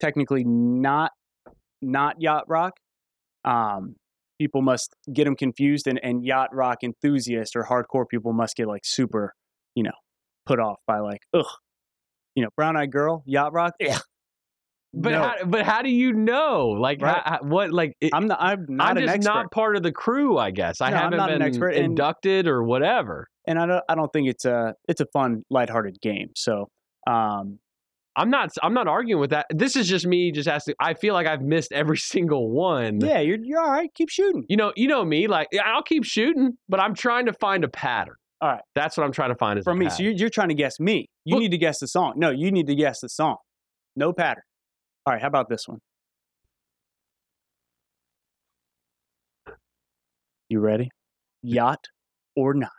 technically 0.00 0.44
not 0.44 1.10
not 1.82 2.16
yacht 2.18 2.44
rock, 2.48 2.72
um, 3.44 3.96
people 4.40 4.62
must 4.62 4.94
get 5.12 5.24
them 5.24 5.36
confused, 5.36 5.86
and, 5.86 6.00
and 6.02 6.24
yacht 6.24 6.48
rock 6.54 6.78
enthusiasts 6.82 7.54
or 7.54 7.64
hardcore 7.64 8.08
people 8.08 8.32
must 8.32 8.56
get 8.56 8.66
like 8.66 8.82
super, 8.84 9.34
you 9.74 9.82
know, 9.82 9.92
put 10.46 10.58
off 10.58 10.78
by 10.86 11.00
like, 11.00 11.20
ugh, 11.34 11.44
you 12.34 12.42
know, 12.42 12.48
brown 12.56 12.76
eyed 12.76 12.90
girl, 12.90 13.22
yacht 13.26 13.52
rock. 13.52 13.74
Yeah, 13.78 13.98
but 14.96 15.10
no. 15.10 15.22
how, 15.22 15.34
but 15.46 15.64
how 15.66 15.82
do 15.82 15.90
you 15.90 16.12
know? 16.12 16.68
Like 16.68 17.02
Right. 17.02 17.20
how, 17.24 17.38
what? 17.42 17.72
Like 17.72 17.96
it, 18.00 18.10
I'm 18.12 18.26
not. 18.26 18.38
I'm 18.40 18.66
not 18.68 18.96
I'm 18.98 19.06
just 19.06 19.22
not 19.22 19.50
part 19.50 19.76
of 19.76 19.82
the 19.82 19.92
crew. 19.92 20.38
I 20.38 20.50
guess 20.50 20.80
I 20.80 20.90
No, 20.90 20.96
haven't 20.96 21.26
been 21.26 21.42
expert, 21.42 21.70
and- 21.70 21.84
inducted 21.84 22.46
or 22.46 22.62
whatever. 22.62 23.28
and 23.46 23.58
I 23.58 23.66
don't 23.66 23.84
I 23.88 23.94
don't 23.94 24.12
think 24.12 24.28
it's 24.28 24.44
a 24.44 24.74
it's 24.88 25.00
a 25.00 25.06
fun 25.12 25.42
lighthearted 25.50 26.00
game. 26.00 26.30
So 26.36 26.68
um 27.06 27.58
I'm 28.16 28.30
not. 28.30 28.50
I'm 28.62 28.74
not 28.74 28.86
arguing 28.86 29.20
with 29.20 29.30
that. 29.30 29.46
This 29.50 29.74
is 29.74 29.88
just 29.88 30.06
me 30.06 30.30
just 30.30 30.48
asking. 30.48 30.76
I 30.78 30.94
feel 30.94 31.14
like 31.14 31.26
I've 31.26 31.42
missed 31.42 31.72
every 31.72 31.96
single 32.12 32.48
one. 32.48 33.00
yeah, 33.00 33.18
you're 33.18 33.38
you're 33.42 33.60
all 33.60 33.72
right. 33.72 33.92
Keep 33.94 34.08
shooting. 34.08 34.44
You 34.48 34.56
know. 34.56 34.72
You 34.76 34.86
know 34.86 35.04
me. 35.04 35.26
Like 35.26 35.48
I'll 35.64 35.82
keep 35.82 36.04
shooting, 36.04 36.52
but 36.68 36.78
I'm 36.78 36.94
trying 36.94 37.26
to 37.26 37.32
find 37.32 37.64
a 37.64 37.68
pattern. 37.68 38.14
All 38.40 38.50
right. 38.50 38.60
That's 38.76 38.96
what 38.96 39.02
I'm 39.04 39.10
trying 39.10 39.30
to 39.30 39.34
find. 39.36 39.58
Is 39.58 39.64
From 39.64 39.78
me. 39.80 39.90
So 39.90 40.04
you're, 40.04 40.12
you're 40.12 40.28
trying 40.30 40.50
to 40.50 40.54
guess 40.54 40.78
me. 40.78 41.08
You 41.24 41.34
Look- 41.34 41.42
need 41.42 41.50
to 41.50 41.58
guess 41.58 41.80
the 41.80 41.88
song. 41.88 42.12
No, 42.16 42.30
you 42.30 42.52
need 42.52 42.68
to 42.68 42.76
guess 42.76 43.00
the 43.00 43.08
song. 43.08 43.36
No 43.96 44.12
pattern. 44.12 44.44
All 45.06 45.12
right. 45.12 45.20
How 45.20 45.28
about 45.28 45.48
this 45.50 45.68
one? 45.68 45.80
You 50.48 50.60
ready? 50.60 50.90
Yacht 51.42 51.88
or 52.36 52.54
not? 52.54 52.70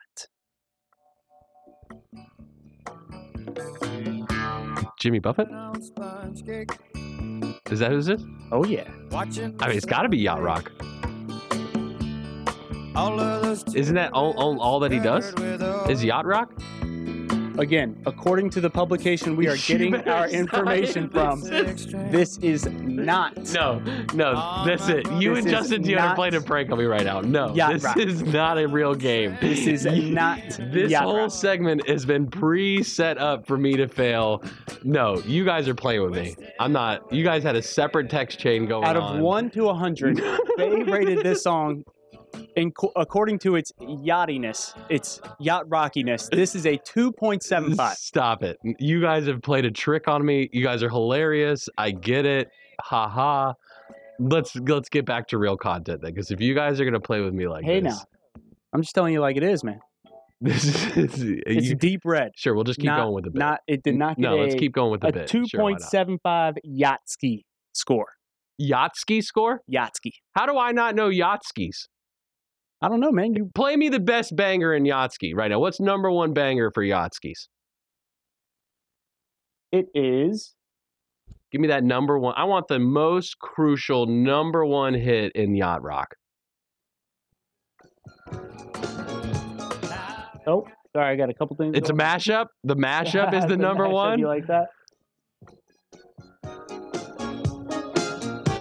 Jimmy 5.00 5.20
Buffett. 5.20 5.48
Is 7.70 7.80
that 7.80 7.92
who 7.92 8.02
this 8.02 8.08
is? 8.08 8.26
Oh 8.52 8.66
yeah. 8.66 8.90
I 9.12 9.26
mean, 9.68 9.78
it's 9.78 9.86
got 9.86 10.02
to 10.04 10.10
be 10.10 10.18
yacht 10.18 10.42
rock. 10.42 10.72
Isn't 13.76 13.96
that 13.96 14.12
all, 14.14 14.34
all, 14.40 14.60
all 14.62 14.80
that 14.80 14.92
he 14.92 15.00
does? 15.00 15.32
Is 15.90 16.04
yacht 16.04 16.26
rock? 16.26 16.52
Again, 17.58 17.96
according 18.06 18.50
to 18.52 18.62
the 18.62 18.70
publication 18.70 19.36
we 19.36 19.48
are 19.48 19.56
getting 19.68 19.96
our 20.08 20.28
information 20.28 21.10
from, 21.10 21.42
this. 21.42 21.86
this 22.12 22.38
is 22.40 22.66
not. 22.66 23.36
No, 23.54 23.80
no, 24.14 24.64
that's 24.66 24.90
it. 24.90 25.10
You 25.14 25.36
This 25.36 25.46
and 25.46 25.48
is 25.48 25.52
Justin 25.52 25.84
Dionne 25.84 25.94
are 25.98 26.08
not 26.08 26.16
playing 26.16 26.36
a 26.36 26.42
prank 26.42 26.72
on 26.72 26.78
me 26.80 26.86
right 26.86 27.04
now. 27.06 27.22
No, 27.22 27.54
yacht 27.54 27.74
this 27.74 27.84
rock. 27.84 27.98
is 27.98 28.24
not 28.24 28.58
a 28.58 28.68
real 28.68 28.94
game. 28.96 29.38
This 29.42 29.68
is 29.68 29.86
not 29.86 30.40
This 30.72 30.92
yacht 30.92 31.04
whole 31.04 31.18
rock. 31.18 31.32
segment 31.32 31.88
has 31.88 32.06
been 32.06 32.28
pre-set 32.30 33.18
up 33.18 33.46
for 33.48 33.58
me 33.58 33.74
to 33.78 33.88
fail. 33.88 34.44
No, 34.84 35.18
you 35.26 35.46
guys 35.46 35.68
are 35.68 35.76
playing 35.76 36.04
with 36.04 36.14
me. 36.14 36.36
I'm 36.60 36.72
not. 36.72 37.12
You 37.14 37.24
guys 37.24 37.44
had 37.44 37.56
a 37.56 37.62
separate 37.62 38.10
text 38.10 38.40
chain 38.40 38.66
going 38.66 38.84
Out 38.86 38.98
on. 38.98 39.18
of 39.18 39.22
one 39.22 39.50
to 39.52 39.70
a 39.70 39.74
hundred, 39.74 40.18
they 40.58 40.84
rated 40.84 41.24
this 41.24 41.44
song, 41.44 41.84
in, 42.56 42.72
according 42.96 43.40
to 43.40 43.56
its 43.56 43.72
yachtiness, 43.82 44.74
its 44.90 45.22
yacht 45.40 45.68
rockiness. 45.70 46.30
This 46.30 46.56
is 46.56 46.66
a 46.66 46.78
two 46.78 47.12
point 47.12 47.44
seven 47.44 47.76
five. 47.78 47.98
Stop 47.98 48.44
it. 48.44 48.58
You 48.80 49.02
guys 49.02 49.28
have 49.28 49.42
played 49.42 49.66
a 49.66 49.72
trick 49.72 50.08
on 50.08 50.26
me. 50.26 50.50
You 50.54 50.64
guys 50.64 50.84
are 50.84 50.90
hilarious. 50.90 51.68
I 51.78 51.92
get 51.92 52.26
it. 52.26 52.50
Ha 52.82 53.08
ha. 53.10 53.54
Let's 54.20 54.56
let's 54.56 54.90
get 54.90 55.06
back 55.06 55.28
to 55.30 55.38
real 55.38 55.58
content 55.58 56.02
then, 56.02 56.14
because 56.14 56.32
if 56.32 56.40
you 56.40 56.54
guys 56.56 56.80
are 56.80 56.86
gonna 56.86 57.00
play 57.02 57.22
with 57.22 57.34
me 57.34 57.48
like 57.48 57.66
Hey 57.66 57.82
this, 57.82 57.94
now, 57.94 58.42
I'm 58.74 58.82
just 58.82 58.96
telling 58.96 59.14
you 59.14 59.20
like 59.20 59.36
it 59.38 59.44
is, 59.44 59.64
man. 59.64 59.80
this 60.42 60.64
is 60.66 61.20
It's 61.46 61.68
you- 61.68 61.76
deep 61.76 62.02
red. 62.06 62.32
sure. 62.36 62.54
We'll 62.56 62.64
just 62.66 62.80
keep 62.80 62.88
not, 62.88 63.00
going 63.04 63.14
with 63.16 63.24
the 63.26 63.32
bit. 63.32 63.40
Not 63.40 63.60
it 63.68 63.84
did 63.84 63.96
not 63.96 64.18
get 64.18 64.22
no, 64.22 64.36
a, 64.38 64.42
let's 64.42 64.56
keep 64.56 64.74
going 64.74 64.92
with 64.92 65.02
the 65.02 65.08
a 65.08 65.12
bit. 65.14 65.28
two 65.28 65.48
Sure, 65.48 65.62
why 65.62 65.72
point 65.72 65.80
not? 65.82 65.90
seven 65.90 66.20
five 66.22 66.56
Yatsky 66.66 67.44
score. 67.74 68.08
Score? 69.22 69.62
Yatsky. 69.70 70.12
How 70.34 70.46
do 70.46 70.58
I 70.58 70.72
not 70.72 70.96
know 70.96 71.10
Yachtskis? 71.10 71.88
I 72.82 72.90
don't 72.90 73.00
know, 73.00 73.12
man. 73.12 73.34
You 73.34 73.50
Play 73.56 73.76
me 73.78 73.90
the 73.90 74.00
best 74.00 74.36
banger 74.36 74.74
in 74.74 74.84
Yachtski 74.84 75.34
right 75.36 75.50
now. 75.50 75.60
What's 75.60 75.80
number 75.80 76.12
one 76.12 76.34
banger 76.34 76.72
for 76.72 76.84
Yachtskis? 76.84 77.48
it 79.72 79.88
is 79.94 80.54
Give 81.52 81.62
me 81.62 81.68
that 81.70 81.84
number 81.84 82.20
one. 82.20 82.34
I 82.38 82.44
want 82.46 82.68
the 82.68 82.80
most 82.80 83.40
crucial 83.40 84.06
number 84.08 84.66
one 84.66 84.94
hit 84.94 85.32
in 85.36 85.56
Yacht 85.56 85.82
Rock. 85.84 86.16
oh 90.48 90.66
sorry, 90.94 91.14
I 91.14 91.16
got 91.16 91.30
a 91.30 91.34
couple 91.34 91.56
things. 91.56 91.78
It's 91.78 91.90
a 91.90 91.94
mashup. 91.94 92.48
The 92.64 92.76
mashup 92.76 93.34
is 93.34 93.42
the 93.48 93.50
The 93.50 93.58
number 93.58 93.86
mashup, 93.86 93.94
one. 93.94 94.20
You 94.20 94.28
like 94.28 94.48
that? 94.48 94.68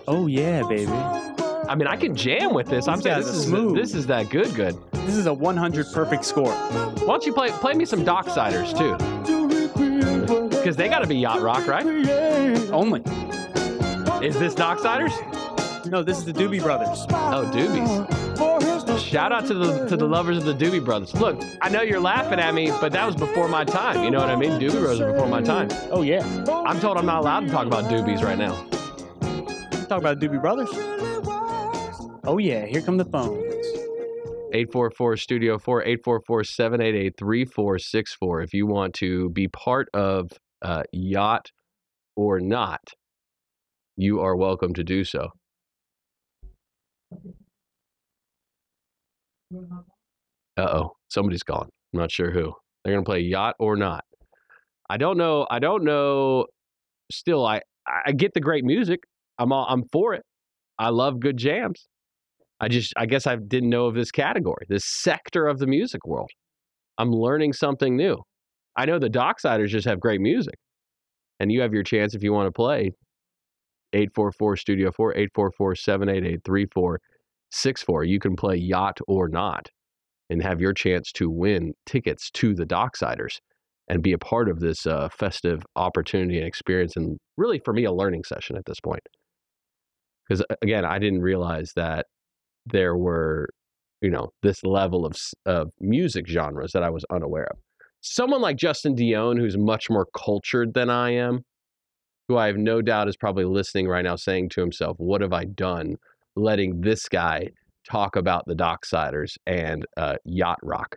Oh 0.07 0.27
yeah, 0.27 0.63
baby. 0.69 1.34
I 1.75 1.77
mean, 1.77 1.89
I 1.89 1.97
can 1.97 2.15
jam 2.15 2.55
with 2.55 2.69
this. 2.69 2.87
I'm 2.87 3.03
saying 3.03 3.19
this 3.19 3.27
is 3.27 3.47
smooth. 3.47 3.75
this 3.75 3.97
is 3.97 4.07
that 4.07 4.31
good. 4.31 4.55
Good. 4.55 4.79
This 4.93 5.17
is 5.17 5.27
a 5.27 5.35
100 5.35 5.87
perfect 5.93 6.25
score. 6.25 6.53
Why 6.53 7.05
don't 7.05 7.27
you 7.27 7.33
play 7.33 7.49
play 7.51 7.75
me 7.75 7.85
some 7.85 8.05
Docksiders 8.05 8.79
too? 8.79 8.95
Because 10.51 10.77
they 10.77 10.89
got 10.89 11.01
to 11.01 11.09
be 11.09 11.17
yacht 11.17 11.43
rock, 11.43 11.67
right? 11.67 11.85
Only. 12.71 13.01
Is 14.25 14.39
this 14.39 14.55
Docksiders? 14.55 15.11
No, 15.87 16.05
this 16.05 16.17
is 16.17 16.25
the 16.25 16.33
Doobie 16.33 16.63
Brothers. 16.63 17.07
Oh, 17.11 17.51
Doobies. 17.53 19.01
Shout 19.01 19.33
out 19.33 19.45
to 19.49 19.55
the 19.55 19.89
to 19.89 19.97
the 19.97 20.07
lovers 20.07 20.37
of 20.37 20.45
the 20.45 20.55
Doobie 20.55 20.85
Brothers. 20.85 21.13
Look, 21.15 21.43
I 21.61 21.71
know 21.71 21.83
you're 21.83 21.99
laughing 21.99 22.39
at 22.39 22.55
me, 22.55 22.71
but 22.81 22.93
that 22.93 23.05
was 23.05 23.17
before 23.17 23.49
my 23.49 23.65
time. 23.65 24.05
You 24.05 24.13
know 24.13 24.21
what 24.21 24.31
I 24.31 24.37
mean? 24.37 24.61
Doobie 24.61 24.79
Brothers 24.79 25.01
are 25.01 25.13
before 25.13 25.27
my 25.27 25.43
time. 25.43 25.71
Oh 25.91 26.03
yeah. 26.03 26.25
I'm 26.49 26.79
told 26.79 26.99
I'm 26.99 27.07
not 27.07 27.23
allowed 27.23 27.41
to 27.41 27.49
talk 27.49 27.67
about 27.67 27.91
Doobies 27.91 28.23
right 28.23 28.39
now. 28.39 28.55
Talk 29.89 29.99
about 29.99 30.21
Doobie 30.21 30.41
Brothers. 30.41 30.94
Oh 32.27 32.39
yeah, 32.39 32.65
here 32.67 32.83
come 32.83 32.97
the 32.97 33.05
phones. 33.05 33.53
844 34.55 35.17
Studio 35.17 35.59
4 35.59 35.83
844 35.83 36.45
788 36.45 37.15
3464 37.19 38.43
if 38.43 38.55
you 38.55 38.67
want 38.67 38.95
to 38.95 39.31
be 39.31 39.49
part 39.49 39.89
of 39.95 40.31
uh, 40.63 40.85
Yacht 40.93 41.51
or 42.17 42.41
Not. 42.41 42.81
You 43.97 44.21
are 44.21 44.37
welcome 44.37 44.75
to 44.75 44.85
do 44.85 45.05
so. 45.05 45.31
Uh 50.57 50.63
oh, 50.63 50.93
somebody's 51.11 51.43
gone. 51.43 51.69
I'm 51.93 52.01
not 52.01 52.11
sure 52.13 52.31
who. 52.31 52.53
They're 52.85 52.95
gonna 52.95 53.05
play 53.05 53.21
Yacht 53.21 53.57
or 53.59 53.77
Not. 53.77 54.05
I 54.89 54.97
don't 54.97 55.19
know. 55.19 55.47
I 55.51 55.59
don't 55.59 55.85
know. 55.85 56.47
Still, 57.13 57.45
I 57.47 57.61
I 58.07 58.13
get 58.13 58.35
the 58.35 58.41
great 58.41 58.65
music. 58.65 59.01
I'm 59.39 59.53
all, 59.53 59.67
I'm 59.69 59.85
for 59.93 60.15
it. 60.15 60.23
I 60.79 60.91
love 60.91 61.21
good 61.21 61.37
jams. 61.37 61.89
I 62.61 62.69
just 62.69 62.93
I 62.97 63.07
guess 63.07 63.27
I 63.27 63.37
didn't 63.37 63.71
know 63.71 63.87
of 63.87 63.95
this 63.95 64.11
category, 64.11 64.67
this 64.69 64.85
sector 64.87 65.47
of 65.47 65.59
the 65.59 65.67
music 65.67 66.07
world. 66.07 66.31
I'm 66.99 67.11
learning 67.11 67.53
something 67.53 67.97
new. 67.97 68.23
I 68.77 68.87
know 68.87 68.99
the 68.99 69.11
Docksiders 69.11 69.69
just 69.69 69.87
have 69.87 70.01
great 70.01 70.21
music. 70.21 70.55
And 71.41 71.51
you 71.51 71.61
have 71.63 71.73
your 71.73 71.83
chance 71.83 72.15
if 72.15 72.23
you 72.23 72.33
want 72.33 72.47
to 72.47 72.53
play 72.53 72.93
844 73.93 74.57
Studio 74.57 74.91
4 74.93 75.13
844 75.13 75.75
788 75.75 76.41
3464. 76.45 78.05
You 78.05 78.21
can 78.21 78.37
play 78.37 78.57
Yacht 78.57 78.99
or 79.09 79.29
Not 79.29 79.69
and 80.31 80.43
have 80.43 80.61
your 80.61 80.73
chance 80.73 81.13
to 81.13 81.31
win 81.31 81.75
tickets 81.87 82.31
to 82.33 82.55
the 82.55 82.65
Docksiders 82.65 83.39
and 83.89 84.03
be 84.03 84.13
a 84.13 84.19
part 84.19 84.49
of 84.49 84.61
this 84.61 84.87
uh, 84.87 85.09
festive 85.11 85.63
opportunity 85.77 86.39
and 86.39 86.47
experience. 86.47 86.97
And 86.97 87.19
really, 87.37 87.61
for 87.65 87.75
me, 87.75 87.85
a 87.85 87.93
learning 87.93 88.25
session 88.25 88.57
at 88.57 88.65
this 88.65 88.81
point. 88.81 89.03
Because 90.27 90.43
again, 90.63 90.85
I 90.85 90.99
didn't 90.99 91.21
realize 91.21 91.73
that 91.77 92.07
there 92.67 92.97
were, 92.97 93.49
you 94.01 94.11
know, 94.11 94.31
this 94.43 94.63
level 94.65 95.07
of 95.07 95.17
of 95.47 95.71
music 95.81 96.27
genres 96.29 96.73
that 96.73 96.83
I 96.83 96.91
was 96.91 97.05
unaware 97.11 97.49
of. 97.51 97.59
Someone 98.01 98.41
like 98.43 98.57
Justin 98.57 98.95
Dionne, 98.95 99.39
who's 99.39 99.57
much 99.57 99.89
more 99.89 100.07
cultured 100.17 100.75
than 100.75 100.91
I 100.91 101.11
am, 101.13 101.41
who 102.29 102.37
I 102.37 102.47
have 102.49 102.57
no 102.57 102.83
doubt 102.83 103.09
is 103.09 103.17
probably 103.17 103.45
listening 103.45 103.89
right 103.89 104.05
now, 104.05 104.17
saying 104.17 104.51
to 104.51 104.61
himself, 104.61 104.97
"What 104.99 105.21
have 105.21 105.33
I 105.33 105.45
done, 105.45 105.97
letting 106.37 106.81
this 106.83 107.09
guy 107.09 107.49
talk 107.91 108.17
about 108.17 108.45
the 108.47 108.55
Docksiders 108.55 109.37
and 109.47 109.87
uh, 109.97 110.17
yacht 110.25 110.59
rock?" 110.63 110.97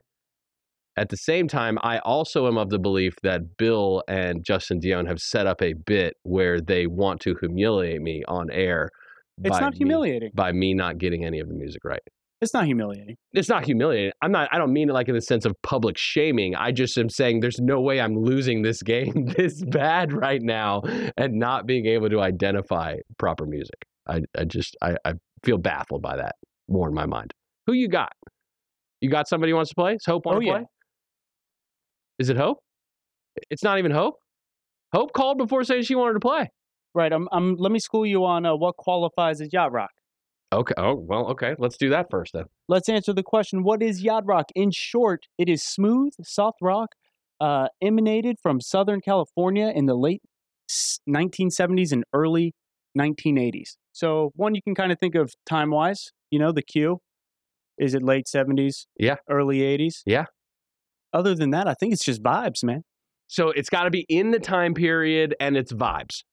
At 0.97 1.09
the 1.09 1.18
same 1.18 1.47
time, 1.47 1.78
I 1.84 1.99
also 1.99 2.47
am 2.47 2.57
of 2.57 2.72
the 2.72 2.80
belief 2.80 3.13
that 3.22 3.55
Bill 3.57 4.03
and 4.07 4.43
Justin 4.43 4.80
Dionne 4.82 5.07
have 5.07 5.20
set 5.20 5.45
up 5.45 5.61
a 5.61 5.74
bit 5.74 6.15
where 6.24 6.59
they 6.59 6.88
want 6.88 7.22
to 7.22 7.36
humiliate 7.39 8.01
me 8.01 8.24
on 8.28 8.49
air. 8.49 8.89
It's 9.43 9.59
not 9.59 9.73
me- 9.73 9.77
humiliating. 9.77 10.31
by 10.33 10.51
me 10.51 10.73
not 10.73 10.97
getting 10.97 11.23
any 11.25 11.39
of 11.39 11.47
the 11.47 11.53
music 11.53 11.83
right. 11.85 12.01
It's 12.39 12.53
not 12.53 12.65
humiliating. 12.65 13.15
It's 13.33 13.49
not 13.49 13.65
humiliating. 13.65 14.11
I'm 14.21 14.31
not. 14.31 14.47
I 14.51 14.59
don't 14.59 14.71
mean 14.71 14.89
it 14.89 14.93
like 14.93 15.07
in 15.09 15.15
the 15.15 15.21
sense 15.21 15.43
of 15.45 15.53
public 15.63 15.97
shaming. 15.97 16.53
I 16.55 16.71
just 16.71 16.95
am 16.97 17.09
saying 17.09 17.39
there's 17.39 17.59
no 17.59 17.81
way 17.81 17.99
I'm 17.99 18.15
losing 18.15 18.61
this 18.61 18.83
game 18.83 19.25
this 19.38 19.63
bad 19.65 20.13
right 20.13 20.41
now 20.41 20.81
and 21.17 21.33
not 21.39 21.65
being 21.65 21.88
able 21.88 22.09
to 22.11 22.19
identify 22.21 22.97
proper 23.17 23.45
music. 23.47 23.75
I, 24.07 24.21
I 24.38 24.43
just 24.45 24.77
I, 24.83 24.95
I 25.03 25.13
feel 25.43 25.57
baffled 25.57 26.03
by 26.03 26.15
that 26.17 26.35
more 26.67 26.88
in 26.88 26.93
my 26.93 27.07
mind. 27.07 27.33
Who 27.65 27.73
you 27.73 27.88
got? 27.88 28.11
You 29.01 29.09
got 29.09 29.27
somebody 29.27 29.51
who 29.51 29.55
wants 29.55 29.69
to 29.69 29.75
play? 29.75 29.93
Is 29.95 30.05
Hope 30.05 30.25
want 30.27 30.38
Oh, 30.38 30.39
to 30.41 30.45
yeah. 30.45 30.53
play? 30.57 30.65
Is 32.19 32.29
it 32.29 32.38
Hope? 32.38 32.59
It's 33.49 33.63
not 33.63 33.79
even 33.79 33.91
Hope. 33.91 34.15
Hope 34.93 35.11
called 35.13 35.38
before 35.39 35.63
saying 35.63 35.83
she 35.83 35.95
wanted 35.95 36.13
to 36.13 36.19
play. 36.19 36.49
Right. 36.97 37.13
I'm. 37.13 37.29
I'm. 37.31 37.55
Let 37.57 37.71
me 37.71 37.77
school 37.77 38.07
you 38.07 38.25
on 38.25 38.43
uh, 38.43 38.55
what 38.55 38.75
qualifies 38.75 39.39
as 39.39 39.53
yacht 39.53 39.71
rock. 39.71 39.91
Okay. 40.51 40.73
Oh 40.77 40.95
well. 40.95 41.27
Okay. 41.27 41.53
Let's 41.59 41.77
do 41.77 41.91
that 41.91 42.07
first 42.09 42.33
then. 42.33 42.45
Let's 42.67 42.89
answer 42.89 43.13
the 43.13 43.21
question: 43.21 43.61
What 43.61 43.83
is 43.83 44.01
yacht 44.01 44.23
rock? 44.25 44.45
In 44.55 44.71
short, 44.71 45.27
it 45.37 45.47
is 45.47 45.61
smooth, 45.63 46.13
soft 46.23 46.57
rock, 46.59 46.95
uh, 47.39 47.67
emanated 47.83 48.37
from 48.41 48.59
Southern 48.59 48.99
California 48.99 49.71
in 49.75 49.85
the 49.85 49.93
late 49.93 50.23
1970s 51.07 51.91
and 51.91 52.03
early 52.13 52.55
1980s. 52.97 53.75
So 53.91 54.31
one 54.35 54.55
you 54.55 54.63
can 54.63 54.73
kind 54.73 54.91
of 54.91 54.97
think 54.99 55.13
of 55.13 55.35
time 55.45 55.69
wise. 55.69 56.11
You 56.31 56.39
know, 56.39 56.51
the 56.51 56.63
Q. 56.63 56.99
Is 57.77 57.93
it 57.93 58.01
late 58.01 58.25
70s? 58.25 58.87
Yeah. 58.97 59.17
Early 59.29 59.59
80s? 59.59 60.01
Yeah. 60.07 60.25
Other 61.13 61.35
than 61.35 61.51
that, 61.51 61.67
I 61.67 61.75
think 61.75 61.93
it's 61.93 62.03
just 62.03 62.23
vibes, 62.23 62.63
man. 62.63 62.81
So 63.27 63.51
it's 63.51 63.69
got 63.69 63.83
to 63.83 63.91
be 63.91 64.07
in 64.09 64.31
the 64.31 64.39
time 64.39 64.73
period 64.73 65.35
and 65.39 65.55
its 65.55 65.71
vibes. 65.71 66.23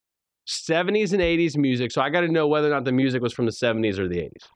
70s 0.46 1.12
and 1.12 1.22
80s 1.22 1.56
music. 1.56 1.92
So 1.92 2.00
I 2.02 2.10
got 2.10 2.20
to 2.20 2.28
know 2.28 2.46
whether 2.46 2.68
or 2.68 2.70
not 2.70 2.84
the 2.84 2.92
music 2.92 3.22
was 3.22 3.32
from 3.32 3.46
the 3.46 3.52
70s 3.52 3.98
or 3.98 4.08
the 4.08 4.18
80s. 4.18 4.48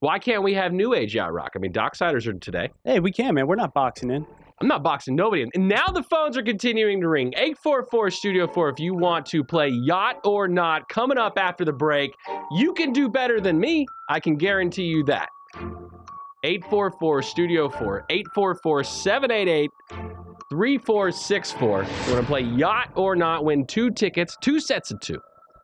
Why 0.00 0.18
can't 0.18 0.42
we 0.42 0.52
have 0.54 0.72
new 0.72 0.94
age 0.94 1.14
yacht 1.14 1.32
rock? 1.32 1.52
I 1.54 1.58
mean, 1.60 1.72
Docksiders 1.72 2.26
are 2.26 2.32
today. 2.32 2.70
Hey, 2.84 2.98
we 2.98 3.12
can, 3.12 3.34
man. 3.34 3.46
We're 3.46 3.54
not 3.54 3.72
boxing 3.72 4.10
in. 4.10 4.26
I'm 4.60 4.68
not 4.68 4.82
boxing 4.82 5.16
nobody 5.16 5.42
in. 5.42 5.50
And 5.54 5.68
now 5.68 5.86
the 5.88 6.02
phones 6.04 6.36
are 6.36 6.42
continuing 6.42 7.00
to 7.00 7.08
ring. 7.08 7.32
844 7.36 8.10
Studio 8.10 8.46
4 8.46 8.68
if 8.68 8.78
you 8.78 8.94
want 8.94 9.26
to 9.26 9.42
play 9.42 9.68
Yacht 9.68 10.20
or 10.24 10.46
Not 10.46 10.88
coming 10.88 11.18
up 11.18 11.36
after 11.36 11.64
the 11.64 11.72
break. 11.72 12.12
You 12.52 12.72
can 12.72 12.92
do 12.92 13.08
better 13.08 13.40
than 13.40 13.58
me. 13.58 13.86
I 14.08 14.20
can 14.20 14.36
guarantee 14.36 14.84
you 14.84 15.04
that. 15.04 15.28
844 16.44 17.22
Studio 17.22 17.68
4, 17.68 18.06
844 18.10 18.84
788 18.84 19.70
3464. 20.52 21.68
We're 21.68 21.84
going 21.84 22.20
to 22.20 22.22
play 22.24 22.42
Yacht 22.42 22.92
or 22.94 23.16
Not, 23.16 23.42
win 23.42 23.66
two 23.66 23.90
tickets, 23.90 24.36
two 24.42 24.60
sets 24.60 24.90
of 24.90 25.00
two, 25.00 25.18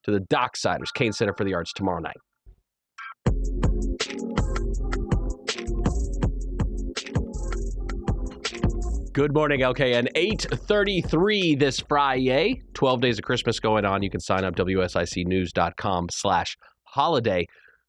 to 0.04 0.10
the 0.10 0.20
Docksiders, 0.20 0.94
Cain 0.94 1.12
Center 1.12 1.34
for 1.36 1.44
the 1.44 1.52
Arts 1.52 1.74
tomorrow 1.74 2.00
night. 2.00 2.16
Good 9.12 9.34
morning, 9.34 9.60
LKN. 9.60 10.08
833 10.14 11.56
this 11.56 11.80
Friday. 11.80 12.62
12 12.72 13.00
days 13.02 13.18
of 13.18 13.24
Christmas 13.24 13.60
going 13.60 13.84
on. 13.84 14.02
You 14.02 14.08
can 14.08 14.20
sign 14.20 14.42
up 14.42 14.56
WSICnews.com 14.56 16.06
slash 16.10 16.56
holiday. 16.84 17.46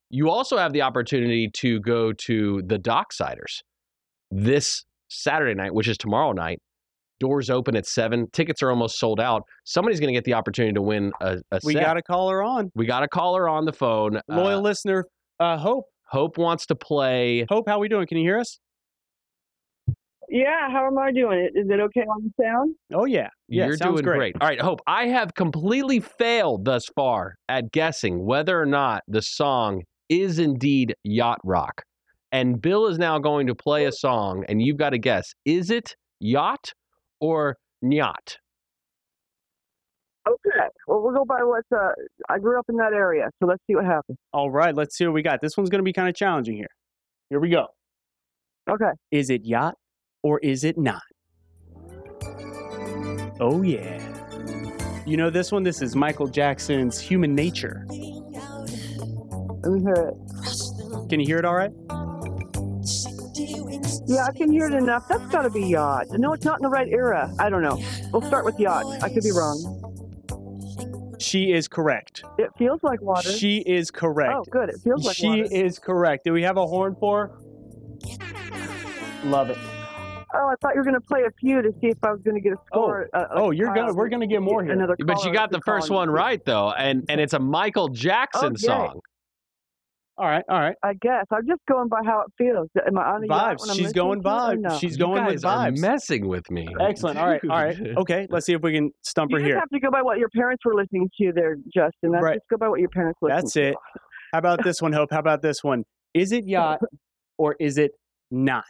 You 0.10 0.30
also 0.30 0.58
have 0.58 0.74
the 0.74 0.82
opportunity 0.82 1.50
to 1.54 1.80
go 1.80 2.12
to 2.12 2.62
the 2.66 2.78
Docksiders 2.78 3.62
this 4.32 4.84
Saturday 5.08 5.54
night, 5.54 5.74
which 5.74 5.88
is 5.88 5.97
tomorrow 5.97 6.34
night. 6.34 6.60
Doors 7.20 7.49
open 7.49 7.76
at 7.76 7.86
7. 7.86 8.28
Tickets 8.32 8.61
are 8.63 8.70
almost 8.70 8.97
sold 8.99 9.20
out. 9.20 9.43
Somebody's 9.65 9.99
going 9.99 10.07
to 10.07 10.13
get 10.17 10.24
the 10.24 10.34
opportunity 10.34 10.74
to 10.74 10.82
win 10.82 11.11
a, 11.22 11.38
a 11.51 11.59
We 11.63 11.74
set. 11.74 11.84
got 11.84 12.05
call 12.05 12.30
her 12.30 12.41
on. 12.41 12.72
we 12.76 12.86
got 12.86 13.01
to 13.01 13.07
call 13.07 13.36
her 13.36 13.47
on 13.49 13.65
the 13.65 13.74
phone. 13.74 14.20
Loyal 14.28 14.59
Uh, 14.59 14.61
listener, 14.61 15.05
uh, 15.39 15.57
Hope. 15.57 15.86
Hope 16.07 16.38
wants 16.38 16.65
to 16.67 16.76
play. 16.76 17.45
Hope, 17.49 17.65
how 17.67 17.78
we 17.80 17.88
doing? 17.88 18.07
Can 18.07 18.17
you 18.17 18.24
hear 18.24 18.39
us? 18.39 18.59
Yeah, 20.32 20.70
how 20.72 20.86
am 20.86 20.97
I 20.97 21.11
doing? 21.11 21.49
Is 21.55 21.67
it 21.70 21.80
okay 21.80 22.01
on 22.01 22.24
the 22.38 22.43
sound? 22.43 22.76
Oh, 22.93 23.05
yeah. 23.05 23.30
Yeah, 23.47 23.65
You're 23.65 23.78
sounds 23.78 24.01
doing 24.01 24.17
great. 24.17 24.36
All 24.39 24.47
right, 24.47 24.61
Hope. 24.61 24.80
I 24.86 25.07
have 25.07 25.34
completely 25.34 25.99
failed 25.99 26.65
thus 26.65 26.86
far 26.95 27.36
at 27.47 27.72
guessing 27.72 28.26
whether 28.26 28.59
or 28.59 28.67
not 28.67 29.03
the 29.07 29.22
song 29.24 29.82
is 30.07 30.38
indeed 30.38 30.93
yacht 31.03 31.39
rock. 31.43 31.82
And 32.32 32.61
Bill 32.61 32.86
is 32.86 32.99
now 32.99 33.17
going 33.17 33.47
to 33.47 33.55
play 33.55 33.86
a 33.86 33.91
song, 33.91 34.45
and 34.47 34.61
you've 34.61 34.78
got 34.78 34.91
to 34.91 34.99
guess: 34.99 35.34
is 35.45 35.72
it 35.72 35.95
yacht 36.20 36.74
or 37.20 37.57
nyat? 37.84 38.38
Okay. 40.28 40.67
Well, 40.88 41.01
we'll 41.01 41.13
go 41.13 41.26
by 41.26 41.43
what's. 41.43 41.72
Uh, 41.72 41.91
I 42.30 42.38
grew 42.39 42.59
up 42.59 42.65
in 42.70 42.76
that 42.78 42.93
area, 42.93 43.30
so 43.39 43.47
let's 43.47 43.61
see 43.67 43.76
what 43.76 43.86
happens. 43.86 44.17
All 44.34 44.51
right, 44.51 44.76
let's 44.76 44.95
see 44.95 45.05
what 45.05 45.13
we 45.13 45.24
got. 45.24 45.41
This 45.41 45.57
one's 45.57 45.70
going 45.70 45.80
to 45.80 45.84
be 45.84 45.93
kind 45.93 46.07
of 46.07 46.15
challenging 46.15 46.55
here. 46.55 46.70
Here 47.30 47.39
we 47.39 47.49
go. 47.49 47.67
Okay. 48.70 48.91
Is 49.11 49.30
it 49.30 49.45
yacht 49.45 49.76
or 50.22 50.39
is 50.39 50.63
it 50.63 50.78
not? 50.78 51.01
Oh, 53.39 53.61
yeah. 53.63 53.99
You 55.05 55.17
know 55.17 55.30
this 55.30 55.51
one? 55.51 55.63
This 55.63 55.82
is 55.82 55.95
Michael 55.95 56.28
Jackson's 56.28 56.99
Human 56.99 57.34
Nature. 57.34 57.86
Let 57.89 59.72
me 59.72 59.82
hear 59.82 59.93
it. 59.93 61.09
Can 61.09 61.20
you 61.20 61.26
hear 61.26 61.38
it 61.38 61.45
all 61.45 61.55
right? 61.55 61.72
Yeah, 64.07 64.25
I 64.25 64.31
can 64.35 64.51
hear 64.51 64.67
it 64.67 64.73
enough. 64.73 65.07
That's 65.07 65.25
got 65.27 65.43
to 65.43 65.49
be 65.49 65.61
yacht. 65.67 66.07
No, 66.11 66.33
it's 66.33 66.45
not 66.45 66.59
in 66.59 66.63
the 66.63 66.69
right 66.69 66.87
era. 66.87 67.31
I 67.39 67.49
don't 67.49 67.61
know. 67.61 67.81
We'll 68.11 68.21
start 68.23 68.43
with 68.45 68.59
yacht. 68.59 68.85
I 69.03 69.09
could 69.09 69.23
be 69.23 69.31
wrong. 69.31 71.15
She 71.19 71.51
is 71.51 71.67
correct. 71.67 72.23
It 72.37 72.49
feels 72.57 72.81
like 72.81 73.01
water. 73.01 73.29
She 73.31 73.57
is 73.59 73.91
correct. 73.91 74.33
Oh, 74.35 74.43
good. 74.49 74.69
It 74.69 74.79
feels 74.83 75.03
like 75.05 75.09
water. 75.09 75.13
she 75.15 75.41
water. 75.43 75.53
is 75.65 75.77
correct. 75.79 76.23
Do 76.23 76.33
we 76.33 76.41
have 76.43 76.57
a 76.57 76.65
horn 76.65 76.95
for 76.99 77.27
her? 77.27 77.39
Love 79.25 79.49
it. 79.49 79.57
Oh, 80.33 80.47
I 80.47 80.55
thought 80.61 80.73
you 80.75 80.79
were 80.79 80.83
going 80.83 80.93
to 80.95 81.01
play 81.01 81.23
a 81.23 81.31
few 81.39 81.61
to 81.61 81.71
see 81.81 81.87
if 81.87 81.97
I 82.03 82.11
was 82.11 82.21
going 82.21 82.35
to 82.35 82.41
get 82.41 82.53
a 82.53 82.57
score. 82.67 83.09
uh, 83.13 83.25
oh, 83.31 83.51
you're 83.51 83.67
gonna. 83.67 83.81
gonna- 83.81 83.93
we're 83.95 84.09
gonna 84.09 84.27
get 84.27 84.41
more 84.41 84.63
here. 84.63 84.73
Another 84.73 84.95
But 84.99 85.17
you 85.17 85.23
caller 85.23 85.33
got 85.33 85.51
the 85.51 85.59
first 85.65 85.87
call 85.87 85.97
one 85.97 86.09
right 86.09 86.43
though, 86.45 86.71
and 86.71 87.03
and 87.09 87.19
it's 87.19 87.33
a 87.33 87.39
Michael 87.39 87.87
Jackson 87.89 88.49
Oh, 88.49 88.49
yay. 88.51 88.67
song. 88.67 88.99
All 90.20 90.28
right, 90.28 90.43
all 90.49 90.59
right. 90.59 90.76
I 90.84 90.95
guess 90.95 91.26
I'm 91.32 91.47
just 91.47 91.61
going 91.70 91.88
by 91.88 92.01
how 92.05 92.20
it 92.28 92.34
feels. 92.38 92.67
Am 92.86 92.97
I 92.97 93.03
on 93.03 93.24
a 93.24 93.28
yacht 93.28 93.57
Vibes. 93.57 93.61
when 93.61 93.70
I'm 93.70 93.76
She's 93.78 93.93
going 93.93 94.22
to 94.22 94.28
vibes. 94.30 94.59
no? 94.59 94.78
She's 94.78 94.91
You 94.97 95.05
going 95.05 95.26
with 95.26 95.41
guys 95.41 95.45
are 95.45 95.67
vibes. 95.72 95.80
messing 95.80 96.28
with 96.28 96.51
me. 96.51 96.67
Excellent. 96.82 97.17
All 97.17 97.26
right, 97.28 97.39
all 97.49 97.49
right. 97.63 97.78
Okay, 97.97 98.28
let's 98.30 98.45
see 98.45 98.51
if 98.51 98.61
we 98.61 98.74
can 98.74 98.91
stump 99.01 99.32
You 99.32 99.38
her 99.38 99.39
just 99.41 99.47
here. 99.47 99.59
have 99.59 99.70
to 99.70 99.80
go 99.80 99.89
by 99.89 100.01
what 100.01 100.17
your 100.17 100.28
parents 100.36 100.65
were 100.65 100.76
listening 100.76 101.09
to 101.22 101.32
there, 101.34 101.55
Justin. 101.74 102.11
That's 102.11 102.22
Right. 102.22 102.36
Just 102.36 102.49
go 102.49 102.57
by 102.57 102.67
what 102.67 102.82
your 102.82 102.89
parents 102.89 103.17
listened 103.22 103.38
That's 103.43 103.53
to. 103.53 103.61
That's 103.61 103.72
it. 103.72 103.78
How 104.34 104.39
about 104.39 104.61
this 104.61 104.82
one, 104.82 104.91
Hope? 104.91 105.09
How 105.09 105.20
about 105.20 105.41
this 105.41 105.63
one? 105.63 105.86
Is 106.13 106.34
it 106.34 106.45
yacht 106.45 106.82
or 107.38 107.55
is 107.57 107.78
it 107.78 107.91
not? 108.30 108.65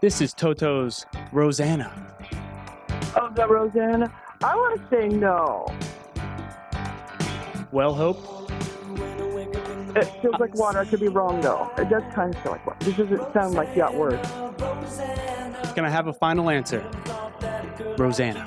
This 0.00 0.20
is 0.20 0.34
Toto's 0.34 1.06
Rosanna. 1.32 2.14
Oh, 3.16 3.30
the 3.34 3.46
Rosanna. 3.48 4.12
I 4.44 4.54
want 4.56 4.78
to 4.78 4.94
say 4.94 5.08
no. 5.08 5.66
Well, 7.72 7.94
Hope, 7.94 8.18
It 9.96 10.04
feels 10.20 10.38
like 10.38 10.54
water. 10.54 10.80
I 10.80 10.84
could 10.84 11.00
be 11.00 11.08
wrong 11.08 11.40
though. 11.40 11.70
It 11.78 11.88
does 11.88 12.02
kind 12.14 12.34
of 12.34 12.42
feel 12.42 12.52
like 12.52 12.66
water. 12.66 12.84
This 12.84 12.94
doesn't 12.94 13.32
sound 13.32 13.54
like 13.54 13.74
yacht 13.74 13.94
words. 13.94 14.28
can 15.72 15.86
I 15.86 15.88
have 15.88 16.08
a 16.08 16.12
final 16.12 16.50
answer? 16.50 16.84
Rosanna. 17.96 18.44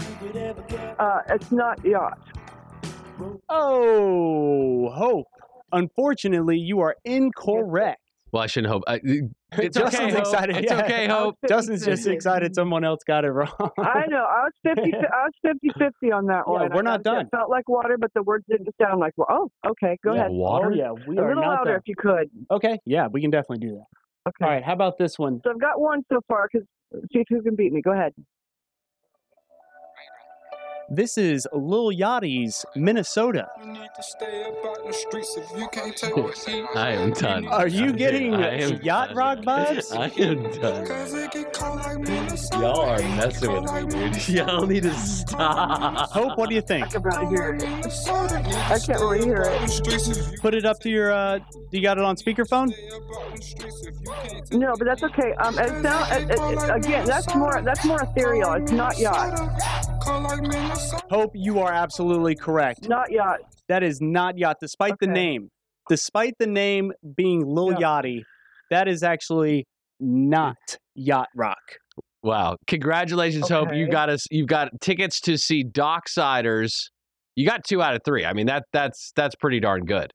Uh, 0.99 1.21
it's 1.29 1.51
not 1.51 1.83
yacht. 1.83 2.19
Oh, 3.49 4.91
Hope. 4.91 5.25
Unfortunately, 5.71 6.59
you 6.59 6.79
are 6.79 6.95
incorrect. 7.05 8.01
Well, 8.31 8.43
I 8.43 8.47
shouldn't 8.47 8.71
hope. 8.71 8.83
I, 8.87 9.01
it's 9.53 9.77
Justin's 9.77 10.01
okay, 10.03 10.11
Hope. 10.11 10.19
excited. 10.19 10.57
It's 10.57 10.71
yeah. 10.71 10.83
okay, 10.83 11.07
Hope. 11.07 11.35
Justin's 11.47 11.85
just 11.85 12.05
excited 12.07 12.53
someone 12.55 12.83
else 12.83 12.99
got 13.07 13.23
it 13.25 13.31
wrong. 13.31 13.49
I 13.79 14.05
know. 14.07 14.25
I 14.25 14.43
was 14.43 14.51
50 14.63 14.93
I 14.95 15.27
was 15.45 15.73
50 15.77 16.11
on 16.11 16.25
that 16.27 16.43
Yeah, 16.47 16.53
one. 16.53 16.69
we're 16.73 16.81
not 16.81 17.03
gotta 17.03 17.17
done. 17.17 17.25
It 17.27 17.29
felt 17.31 17.49
like 17.49 17.67
water, 17.69 17.97
but 17.97 18.11
the 18.13 18.23
words 18.23 18.45
didn't 18.49 18.67
sound 18.81 18.99
like 18.99 19.13
water. 19.17 19.31
Oh, 19.33 19.49
okay. 19.65 19.97
Go 20.03 20.13
Yeah, 20.13 20.21
ahead. 20.21 20.31
Water? 20.31 20.71
Oh, 20.71 20.75
yeah, 20.75 20.91
we 21.07 21.17
A 21.17 21.21
are 21.21 21.27
little 21.29 21.43
not 21.43 21.59
louder 21.59 21.71
done. 21.71 21.79
if 21.79 21.87
you 21.87 21.95
could. 21.97 22.29
Okay, 22.51 22.77
yeah, 22.85 23.07
we 23.07 23.21
can 23.21 23.31
definitely 23.31 23.65
do 23.67 23.75
that. 23.75 23.85
Okay. 24.29 24.45
All 24.45 24.51
right, 24.51 24.63
how 24.63 24.73
about 24.73 24.97
this 24.97 25.17
one? 25.17 25.39
So 25.43 25.51
I've 25.51 25.61
got 25.61 25.79
one 25.79 26.03
so 26.11 26.19
far. 26.27 26.49
Cause 26.49 26.63
see 27.13 27.19
if 27.19 27.27
who 27.29 27.41
can 27.41 27.55
beat 27.55 27.71
me. 27.71 27.81
Go 27.81 27.91
ahead. 27.93 28.13
This 30.89 31.17
is 31.17 31.45
Lil 31.51 31.91
Yachty's 31.91 32.65
Minnesota. 32.75 33.49
I 36.75 36.91
am 36.91 37.11
done. 37.11 37.45
Are 37.49 37.67
you 37.67 37.91
getting 37.91 38.33
I 38.33 38.61
am 38.61 38.81
yacht 38.81 39.09
done. 39.09 39.17
rock 39.17 39.39
vibes? 39.39 39.93
I 39.93 40.07
am 40.23 40.43
done. 40.61 40.85
Y'all 42.61 42.79
are 42.79 42.99
messing 42.99 43.51
with 43.51 43.93
me, 43.93 44.09
dude. 44.11 44.29
Y'all 44.29 44.65
need 44.65 44.83
to 44.83 44.93
stop. 44.95 46.09
Hope, 46.11 46.37
what 46.37 46.47
do 46.47 46.55
you 46.55 46.61
think? 46.61 46.85
I 46.85 46.89
can 46.89 47.01
barely 47.01 47.27
hear 47.35 47.57
it. 47.59 47.63
I 48.71 48.79
can't 48.79 49.01
really 49.01 49.25
hear 49.25 49.43
it. 49.45 50.39
Put 50.41 50.53
it 50.53 50.63
up 50.65 50.79
to 50.81 50.89
your. 50.89 51.11
uh 51.11 51.39
You 51.71 51.81
got 51.81 51.97
it 51.97 52.05
on 52.05 52.15
speakerphone? 52.15 52.73
No, 54.53 54.73
but 54.77 54.85
that's 54.85 55.03
okay. 55.03 55.33
Um, 55.33 55.59
it 55.59 55.67
sound, 55.83 56.31
it, 56.31 56.33
it, 56.39 56.39
it- 56.39 56.69
again, 56.75 57.05
that's 57.05 57.35
more 57.35 57.61
that's 57.61 57.83
more 57.83 58.01
ethereal. 58.03 58.53
It's 58.53 58.71
not 58.71 58.97
yacht. 58.97 59.37
Hope, 61.09 61.31
you 61.33 61.59
are 61.59 61.71
absolutely 61.71 62.35
correct. 62.35 62.87
Not 62.87 63.11
yacht. 63.11 63.39
That 63.69 63.83
is 63.83 63.99
not 64.01 64.37
yacht, 64.37 64.57
despite 64.61 64.95
the 64.99 65.07
name. 65.07 65.49
Despite 65.89 66.33
the 66.39 66.47
name 66.47 66.91
being 67.15 67.45
Lil 67.45 67.71
Yeah. 67.71 68.01
Yachty, 68.01 68.21
that 68.69 68.87
is 68.87 69.03
actually 69.03 69.65
not 69.99 70.57
yacht 70.95 71.29
rock. 71.35 71.57
Wow! 72.23 72.57
Congratulations, 72.67 73.47
Hope. 73.47 73.73
You 73.73 73.89
got 73.89 74.09
us. 74.09 74.25
You've 74.29 74.47
got 74.47 74.69
tickets 74.81 75.21
to 75.21 75.37
see 75.37 75.63
Docksiders. 75.63 76.73
You 77.35 77.47
got 77.47 77.63
two 77.63 77.81
out 77.81 77.95
of 77.95 78.01
three. 78.03 78.25
I 78.25 78.33
mean 78.33 78.47
that 78.47 78.65
that's 78.73 79.11
that's 79.15 79.35
pretty 79.35 79.59
darn 79.59 79.85
good. 79.85 80.11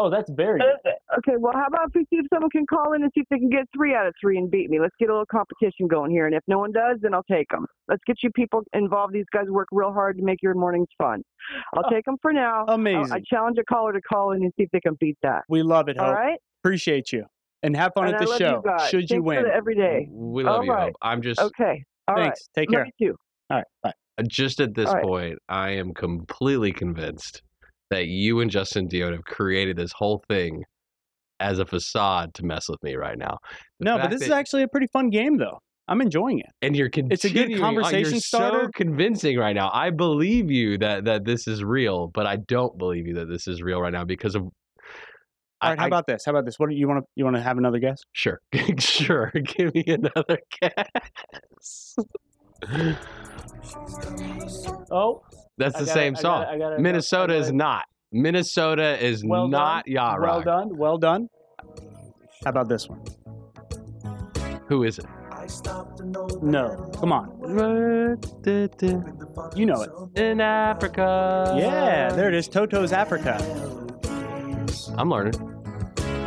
Oh, 0.00 0.08
that's 0.08 0.30
very 0.30 0.60
Okay, 1.18 1.32
well, 1.38 1.52
how 1.54 1.66
about 1.66 1.88
if 1.88 1.94
we 1.94 2.02
see 2.02 2.20
if 2.20 2.26
someone 2.32 2.50
can 2.50 2.64
call 2.66 2.92
in 2.92 3.02
and 3.02 3.10
see 3.14 3.22
if 3.22 3.26
they 3.30 3.38
can 3.38 3.48
get 3.50 3.64
three 3.74 3.94
out 3.94 4.06
of 4.06 4.14
three 4.20 4.38
and 4.38 4.48
beat 4.50 4.70
me? 4.70 4.78
Let's 4.78 4.94
get 5.00 5.08
a 5.08 5.12
little 5.12 5.26
competition 5.26 5.88
going 5.88 6.10
here, 6.12 6.26
and 6.26 6.34
if 6.34 6.42
no 6.46 6.58
one 6.58 6.70
does, 6.70 6.98
then 7.02 7.14
I'll 7.14 7.24
take 7.24 7.48
them. 7.48 7.66
Let's 7.88 8.02
get 8.06 8.18
you 8.22 8.30
people 8.30 8.62
involved. 8.74 9.12
These 9.12 9.24
guys 9.32 9.46
work 9.48 9.66
real 9.72 9.92
hard 9.92 10.16
to 10.18 10.22
make 10.22 10.40
your 10.42 10.54
mornings 10.54 10.86
fun. 10.96 11.22
I'll 11.74 11.82
Oh, 11.86 11.90
take 11.90 12.04
them 12.04 12.16
for 12.22 12.32
now. 12.32 12.64
I- 12.68 12.74
amazing. 12.74 13.12
I 13.12 13.20
challenge 13.28 13.58
a 13.58 13.64
caller 13.64 13.92
to 13.92 14.00
call 14.02 14.32
in 14.32 14.42
and 14.42 14.52
see 14.56 14.62
if 14.64 14.70
they 14.70 14.80
can 14.80 14.94
beat 15.00 15.18
that. 15.22 15.42
We 15.48 15.62
love 15.62 15.88
it, 15.88 15.96
Hope. 15.96 16.06
All 16.06 16.14
right? 16.14 16.38
Appreciate 16.62 17.12
you. 17.12 17.24
And 17.64 17.76
have 17.76 17.92
fun 17.94 18.06
and 18.06 18.14
at 18.14 18.20
I 18.22 18.24
the 18.24 18.30
love 18.30 18.38
show. 18.38 18.50
you 18.50 18.62
guys. 18.64 18.88
Should 18.90 19.10
you 19.10 19.22
win. 19.22 19.42
For 19.42 19.50
every 19.50 19.74
day. 19.74 20.06
We 20.12 20.44
love 20.44 20.58
All 20.60 20.64
you, 20.64 20.72
right. 20.72 20.84
Hope. 20.84 20.96
I'm 21.02 21.20
just 21.22 21.40
Okay. 21.40 21.82
All 22.06 22.14
right. 22.14 22.26
Thanks. 22.26 22.48
Take 22.54 22.70
Love 22.70 22.84
care. 22.84 22.92
you. 22.98 23.16
All 23.50 23.56
right. 23.56 23.66
Bye. 23.82 23.92
Uh, 24.18 24.22
just 24.28 24.60
at 24.60 24.74
this 24.74 24.88
All 24.88 24.94
right. 24.94 25.04
point. 25.04 25.38
I 25.48 25.70
am 25.70 25.92
completely 25.94 26.70
convinced 26.72 27.42
that 27.90 28.06
you 28.06 28.40
and 28.40 28.50
Justin 28.50 28.88
Dionne 28.88 29.12
have 29.12 29.24
created 29.24 29.76
this 29.76 29.92
whole 29.94 30.22
thing 30.28 30.62
as 31.40 31.58
a 31.58 31.66
facade 31.66 32.34
to 32.34 32.44
mess 32.44 32.68
with 32.68 32.82
me 32.82 32.96
right 32.96 33.16
now. 33.18 33.38
The 33.78 33.84
No, 33.84 33.98
but 33.98 34.10
this 34.10 34.22
is 34.22 34.30
actually 34.30 34.62
a 34.64 34.68
pretty 34.68 34.88
fun 34.92 35.10
game, 35.10 35.36
though. 35.38 35.58
I'm 35.90 36.00
enjoying 36.02 36.40
it. 36.40 36.46
and 36.60 36.76
you're 36.76 36.90
It's 36.92 37.24
a 37.24 37.30
good 37.30 37.58
conversation 37.58 38.20
starter. 38.20 38.64
So 38.64 38.70
convincing 38.74 39.38
right 39.38 39.54
now. 39.54 39.70
I 39.72 39.88
believe 39.88 40.50
you 40.50 40.76
that 40.78 41.06
that 41.06 41.24
this 41.24 41.48
is 41.48 41.64
real, 41.64 42.08
but 42.08 42.26
I 42.26 42.36
don't 42.36 42.76
believe 42.76 43.06
you 43.06 43.14
that 43.14 43.28
this 43.30 43.48
is 43.48 43.62
real 43.62 43.80
right 43.80 43.92
now 43.92 44.04
because 44.04 44.34
of 44.34 44.42
All 44.42 44.50
right, 45.70 45.78
how 45.78 45.84
I- 45.84 45.86
about 45.86 46.06
this? 46.06 46.24
How 46.26 46.32
about 46.32 46.44
this? 46.44 46.58
What 46.58 46.68
do 46.68 46.76
you 46.76 46.86
want 46.88 47.00
to 47.00 47.06
you 47.16 47.24
want 47.24 47.36
to 47.36 47.42
have 47.42 47.56
another 47.56 47.78
guess? 47.78 48.02
Sure, 48.12 48.38
sure. 48.78 49.30
Give 49.44 49.74
me 49.74 49.84
another 49.86 50.38
guess. 50.60 51.96
Oh, 54.90 55.22
That's 55.58 55.76
I 55.76 55.80
the 55.80 55.86
same 55.86 56.16
I 56.16 56.20
song. 56.20 56.42
gotta- 56.42 56.52
I 56.54 56.58
gotta- 56.58 56.78
Minnesota 56.80 57.34
is 57.34 57.52
not. 57.52 57.84
Minnesota 58.12 59.04
is 59.04 59.24
well 59.24 59.48
not 59.48 59.84
done. 59.84 59.92
yacht 59.94 60.20
Well 60.20 60.40
done. 60.42 60.76
Well 60.78 60.98
done. 60.98 61.28
How 62.44 62.50
about 62.50 62.68
this 62.68 62.88
one? 62.88 63.00
Who 64.68 64.84
is 64.84 64.98
it? 64.98 65.06
No, 66.42 66.90
come 67.00 67.12
on. 67.12 67.30
You 69.56 69.66
know 69.66 69.82
it. 69.82 69.90
In 70.20 70.40
Africa. 70.40 71.54
Yeah, 71.58 72.10
there 72.10 72.28
it 72.28 72.34
is. 72.34 72.48
Toto's 72.48 72.92
Africa. 72.92 73.36
I'm 74.96 75.10
learning. 75.10 75.34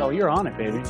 Oh, 0.00 0.10
you're 0.10 0.28
on 0.28 0.46
it, 0.48 0.56
baby. 0.56 0.82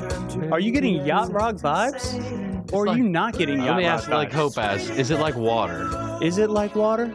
Are 0.50 0.60
you 0.60 0.72
getting 0.72 1.04
yacht 1.04 1.30
rock 1.32 1.56
vibes, 1.56 2.72
or 2.72 2.88
are 2.88 2.96
you 2.96 3.06
not 3.08 3.36
getting 3.36 3.58
yacht 3.58 3.66
rock? 3.66 3.76
Let 3.76 3.76
me 3.82 3.84
rock 3.86 3.98
ask 3.98 4.08
like 4.08 4.30
vibes? 4.30 4.32
Hope 4.32 4.58
as, 4.58 4.90
is 4.90 5.10
it 5.10 5.20
like 5.20 5.36
water? 5.36 6.18
Is 6.22 6.38
it 6.38 6.48
like 6.50 6.74
water? 6.74 7.12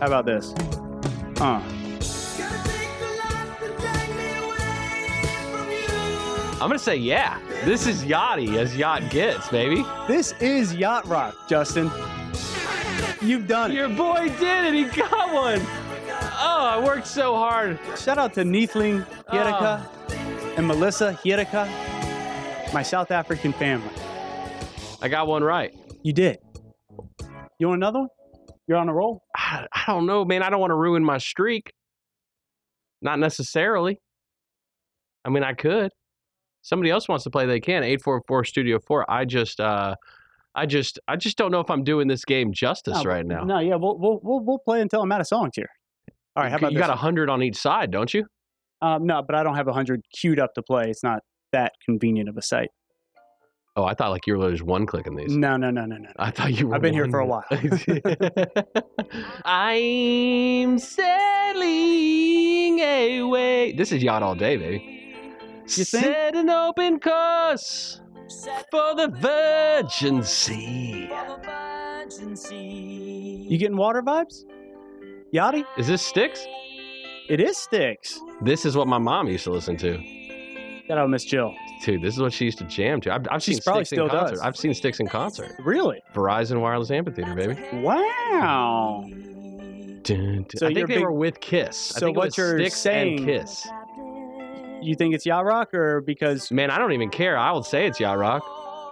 How 0.00 0.06
about 0.06 0.26
this? 0.26 0.52
Uh. 1.40 1.62
I'm 6.54 6.70
gonna 6.70 6.78
say 6.78 6.96
yeah. 6.96 7.40
This 7.64 7.86
is 7.86 8.04
yachty 8.04 8.56
as 8.56 8.76
yacht 8.76 9.10
gets, 9.10 9.48
baby. 9.48 9.84
This 10.08 10.32
is 10.40 10.74
yacht 10.74 11.06
rock, 11.06 11.34
Justin. 11.48 11.90
You've 13.20 13.46
done 13.46 13.70
it. 13.70 13.74
Your 13.74 13.88
boy 13.88 14.28
did 14.38 14.66
it. 14.66 14.74
He 14.74 14.84
got 14.84 15.32
one. 15.32 15.60
Oh, 16.36 16.66
I 16.66 16.82
worked 16.82 17.06
so 17.06 17.34
hard. 17.36 17.78
Shout 17.98 18.18
out 18.18 18.32
to 18.34 18.42
Neethling 18.42 19.06
Hierika 19.28 19.86
and 20.56 20.66
Melissa 20.66 21.18
Hierika, 21.22 21.68
my 22.72 22.82
South 22.82 23.10
African 23.10 23.52
family. 23.52 23.90
I 25.02 25.08
got 25.08 25.26
one 25.26 25.44
right. 25.44 25.74
You 26.02 26.12
did. 26.12 26.38
You 27.58 27.68
want 27.68 27.78
another 27.78 28.00
one? 28.00 28.08
You're 28.66 28.78
on 28.78 28.88
a 28.88 28.94
roll. 28.94 29.22
I, 29.36 29.66
I 29.72 29.84
don't 29.86 30.06
know, 30.06 30.24
man. 30.24 30.42
I 30.42 30.50
don't 30.50 30.60
want 30.60 30.70
to 30.70 30.76
ruin 30.76 31.04
my 31.04 31.18
streak. 31.18 31.72
Not 33.02 33.18
necessarily. 33.18 34.00
I 35.24 35.30
mean, 35.30 35.42
I 35.42 35.52
could. 35.52 35.90
Somebody 36.62 36.90
else 36.90 37.08
wants 37.08 37.24
to 37.24 37.30
play, 37.30 37.44
they 37.46 37.60
can. 37.60 37.82
844 37.82 38.44
Studio 38.44 38.78
4. 38.78 39.10
I 39.10 39.24
just 39.26 39.60
uh 39.60 39.94
I 40.54 40.66
just 40.66 40.98
I 41.08 41.16
just 41.16 41.36
don't 41.36 41.50
know 41.50 41.60
if 41.60 41.70
I'm 41.70 41.84
doing 41.84 42.08
this 42.08 42.24
game 42.24 42.52
justice 42.52 43.02
No, 43.02 43.10
right 43.10 43.26
now. 43.26 43.44
No, 43.44 43.58
yeah, 43.58 43.74
we'll 43.74 43.98
we'll 43.98 44.20
we'll, 44.22 44.40
we'll 44.40 44.58
play 44.58 44.80
until 44.80 45.02
I'm 45.02 45.12
out 45.12 45.20
of 45.20 45.26
songs 45.26 45.52
here. 45.54 45.68
All 46.36 46.42
right, 46.42 46.50
how 46.50 46.56
about 46.56 46.72
you 46.72 46.78
this 46.78 46.86
got 46.86 46.90
a 46.90 46.98
100 46.98 47.28
on 47.28 47.42
each 47.42 47.56
side, 47.56 47.90
don't 47.90 48.12
you? 48.12 48.24
Um, 48.82 49.06
no, 49.06 49.22
but 49.22 49.34
I 49.34 49.42
don't 49.42 49.54
have 49.56 49.68
a 49.68 49.72
hundred 49.72 50.02
queued 50.12 50.38
up 50.38 50.54
to 50.54 50.62
play. 50.62 50.84
It's 50.88 51.02
not 51.02 51.20
that 51.52 51.72
convenient 51.84 52.28
of 52.28 52.36
a 52.36 52.42
site. 52.42 52.70
Oh, 53.76 53.84
I 53.84 53.94
thought 53.94 54.10
like 54.10 54.24
you 54.28 54.38
were 54.38 54.52
just 54.52 54.62
one 54.62 54.86
clicking 54.86 55.16
these. 55.16 55.36
No, 55.36 55.56
no, 55.56 55.68
no, 55.70 55.84
no, 55.84 55.96
no. 55.96 56.08
I 56.16 56.30
thought 56.30 56.52
you 56.52 56.68
were 56.68 56.76
I've 56.76 56.82
been 56.82 56.94
here 56.94 57.08
for 57.10 57.18
a 57.18 57.26
while. 57.26 57.44
I'm 59.44 60.78
sailing 60.78 61.10
away. 62.80 63.72
This 63.72 63.90
is 63.90 64.00
yacht 64.00 64.22
all 64.22 64.36
day, 64.36 64.56
baby. 64.56 65.16
You 65.66 65.84
think? 65.84 66.04
Set 66.04 66.36
an 66.36 66.50
open 66.50 67.00
course 67.00 68.00
for 68.70 68.94
the 68.94 69.08
Virgin 69.08 70.22
Sea. 70.22 71.10
You 73.50 73.58
getting 73.58 73.76
water 73.76 74.02
vibes? 74.02 74.44
Yachty? 75.32 75.64
Is 75.76 75.88
this 75.88 76.02
Styx? 76.02 76.46
It 77.28 77.40
is 77.40 77.56
Styx. 77.56 78.20
This 78.40 78.64
is 78.64 78.76
what 78.76 78.86
my 78.86 78.98
mom 78.98 79.26
used 79.26 79.42
to 79.44 79.50
listen 79.50 79.76
to. 79.78 80.23
Shout 80.86 80.98
out 80.98 81.08
Miss 81.08 81.24
Jill. 81.24 81.54
Dude, 81.84 82.02
this 82.02 82.14
is 82.14 82.20
what 82.20 82.32
she 82.32 82.44
used 82.44 82.58
to 82.58 82.64
jam 82.64 83.00
to. 83.02 83.14
I've, 83.14 83.26
I've 83.30 83.42
She's 83.42 83.56
seen 83.56 83.62
Styx 83.62 83.92
in 83.92 84.08
concert. 84.08 84.30
does. 84.34 84.40
I've 84.40 84.56
seen 84.56 84.74
Styx 84.74 85.00
in 85.00 85.08
concert. 85.08 85.52
Really? 85.60 86.02
Verizon 86.14 86.60
Wireless 86.60 86.90
Amphitheater, 86.90 87.34
baby. 87.34 87.56
Wow. 87.82 89.04
Dun, 89.06 90.02
dun. 90.02 90.46
So 90.56 90.66
I 90.66 90.74
think 90.74 90.88
they 90.88 90.94
big- 90.96 91.02
were 91.02 91.12
with 91.12 91.40
Kiss. 91.40 91.76
So 91.76 92.10
what 92.12 92.36
you're 92.36 92.58
Styx 92.58 92.76
saying- 92.76 93.18
and 93.18 93.26
Kiss. 93.26 93.66
You 94.82 94.94
think 94.94 95.14
it's 95.14 95.24
yacht 95.24 95.46
rock 95.46 95.72
or 95.72 96.02
because 96.02 96.50
Man, 96.50 96.70
I 96.70 96.76
don't 96.78 96.92
even 96.92 97.08
care. 97.08 97.38
I 97.38 97.50
would 97.52 97.64
say 97.64 97.86
it's 97.86 97.98
yacht 97.98 98.18
rock. 98.18 98.42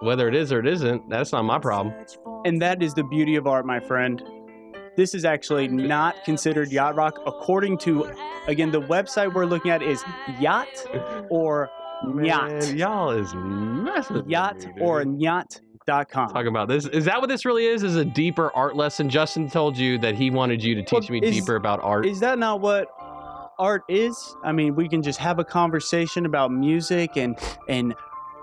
Whether 0.00 0.26
it 0.26 0.34
is 0.34 0.50
or 0.52 0.58
it 0.60 0.66
isn't, 0.66 1.08
that's 1.10 1.30
not 1.32 1.42
my 1.44 1.58
problem. 1.58 1.94
and 2.46 2.60
that 2.62 2.82
is 2.82 2.94
the 2.94 3.04
beauty 3.04 3.36
of 3.36 3.46
art, 3.46 3.66
my 3.66 3.78
friend. 3.78 4.22
This 4.96 5.14
is 5.14 5.24
actually 5.24 5.68
not 5.68 6.16
considered 6.24 6.72
yacht 6.72 6.96
rock 6.96 7.20
according 7.26 7.78
to 7.78 8.10
again 8.46 8.70
the 8.70 8.80
website 8.80 9.32
we're 9.34 9.44
looking 9.46 9.70
at 9.70 9.82
is 9.82 10.02
yacht 10.40 10.68
or 11.30 11.70
yacht. 12.22 12.50
Man, 12.50 12.76
y'all 12.76 13.10
is 13.10 13.32
messing 13.34 14.16
with 14.16 14.28
Yacht 14.28 14.58
me, 14.58 14.72
dude. 14.74 14.82
or 14.82 15.02
yacht.com. 15.02 16.28
talking 16.28 16.46
about 16.48 16.68
this. 16.68 16.86
Is 16.86 17.04
that 17.06 17.20
what 17.20 17.28
this 17.28 17.44
really 17.44 17.66
is? 17.66 17.82
Is 17.82 17.96
a 17.96 18.04
deeper 18.04 18.50
art 18.54 18.76
lesson? 18.76 19.08
Justin 19.10 19.48
told 19.50 19.76
you 19.76 19.98
that 19.98 20.14
he 20.14 20.30
wanted 20.30 20.62
you 20.62 20.74
to 20.74 20.82
teach 20.82 21.10
Well, 21.10 21.20
me 21.20 21.26
is- 21.26 21.34
deeper 21.36 21.56
about 21.56 21.80
art. 21.82 22.06
Is 22.06 22.20
that 22.20 22.38
not 22.38 22.60
what 22.60 22.88
art 23.58 23.82
is? 23.88 24.34
I 24.44 24.52
mean, 24.52 24.74
we 24.74 24.88
can 24.88 25.02
just 25.02 25.18
have 25.18 25.38
a 25.38 25.44
conversation 25.44 26.26
about 26.26 26.50
music 26.52 27.16
and 27.16 27.38
and 27.68 27.94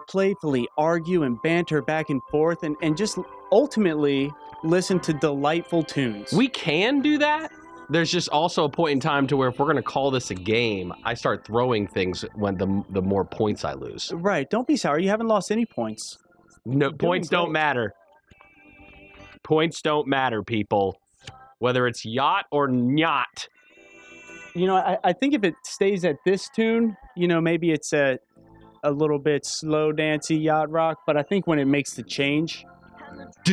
playfully 0.07 0.67
argue 0.77 1.23
and 1.23 1.39
banter 1.43 1.81
back 1.83 2.09
and 2.09 2.19
forth 2.31 2.63
and, 2.63 2.75
and 2.81 2.97
just 2.97 3.19
ultimately 3.51 4.31
listen 4.63 4.99
to 4.99 5.13
delightful 5.13 5.83
tunes. 5.83 6.33
we 6.33 6.47
can 6.47 6.99
do 7.01 7.17
that. 7.19 7.51
There's 7.89 8.11
just 8.11 8.29
also 8.29 8.65
a 8.65 8.69
point 8.69 8.91
in 8.93 8.99
time 8.99 9.25
to 9.27 9.37
where 9.37 9.49
if 9.49 9.57
we're 9.57 9.65
going 9.65 9.77
to 9.77 9.81
call 9.81 10.11
this 10.11 10.29
a 10.29 10.35
game, 10.35 10.93
I 11.03 11.15
start 11.15 11.45
throwing 11.45 11.87
things 11.87 12.23
when 12.35 12.55
the 12.55 12.83
the 12.89 13.01
more 13.01 13.25
points 13.25 13.65
I 13.65 13.73
lose. 13.73 14.11
right, 14.13 14.49
don't 14.49 14.67
be 14.67 14.77
sour. 14.77 14.99
You 14.99 15.09
haven't 15.09 15.27
lost 15.27 15.51
any 15.51 15.65
points. 15.65 16.17
No 16.65 16.91
points 16.91 17.29
don't 17.29 17.45
great. 17.45 17.53
matter. 17.53 17.93
Points 19.43 19.81
don't 19.81 20.07
matter, 20.07 20.43
people. 20.43 20.99
Whether 21.57 21.87
it's 21.87 22.05
yacht 22.05 22.45
or 22.51 22.67
not. 22.67 23.47
You 24.53 24.67
know, 24.67 24.75
I, 24.75 24.97
I 25.03 25.13
think 25.13 25.33
if 25.33 25.43
it 25.43 25.55
stays 25.63 26.05
at 26.05 26.17
this 26.25 26.49
tune, 26.55 26.95
you 27.15 27.27
know, 27.27 27.41
maybe 27.41 27.71
it's 27.71 27.93
a 27.93 28.19
a 28.83 28.91
little 28.91 29.19
bit 29.19 29.45
slow 29.45 29.91
dancey 29.91 30.37
yacht 30.37 30.69
rock, 30.69 30.99
but 31.05 31.17
I 31.17 31.23
think 31.23 31.47
when 31.47 31.59
it 31.59 31.65
makes 31.65 31.93
the 31.93 32.03
change, 32.03 32.65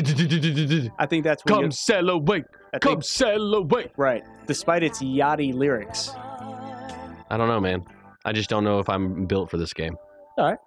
I 0.98 1.06
think 1.06 1.24
that's 1.24 1.44
when 1.44 1.54
Come 1.54 1.64
away. 1.64 1.70
I 2.76 2.78
Come 2.78 2.92
think- 2.96 3.04
sail 3.04 3.54
away. 3.54 3.90
right. 3.96 4.22
Despite 4.46 4.82
its 4.82 5.02
yachty 5.02 5.54
lyrics. 5.54 6.10
I 6.14 7.36
don't 7.38 7.48
know, 7.48 7.58
man. 7.58 7.84
I 8.26 8.32
just 8.32 8.50
don't 8.50 8.64
know 8.64 8.78
if 8.80 8.88
I'm 8.90 9.24
built 9.24 9.50
for 9.50 9.56
this 9.56 9.72
game. 9.72 9.96
All 10.36 10.44
right. 10.44 10.58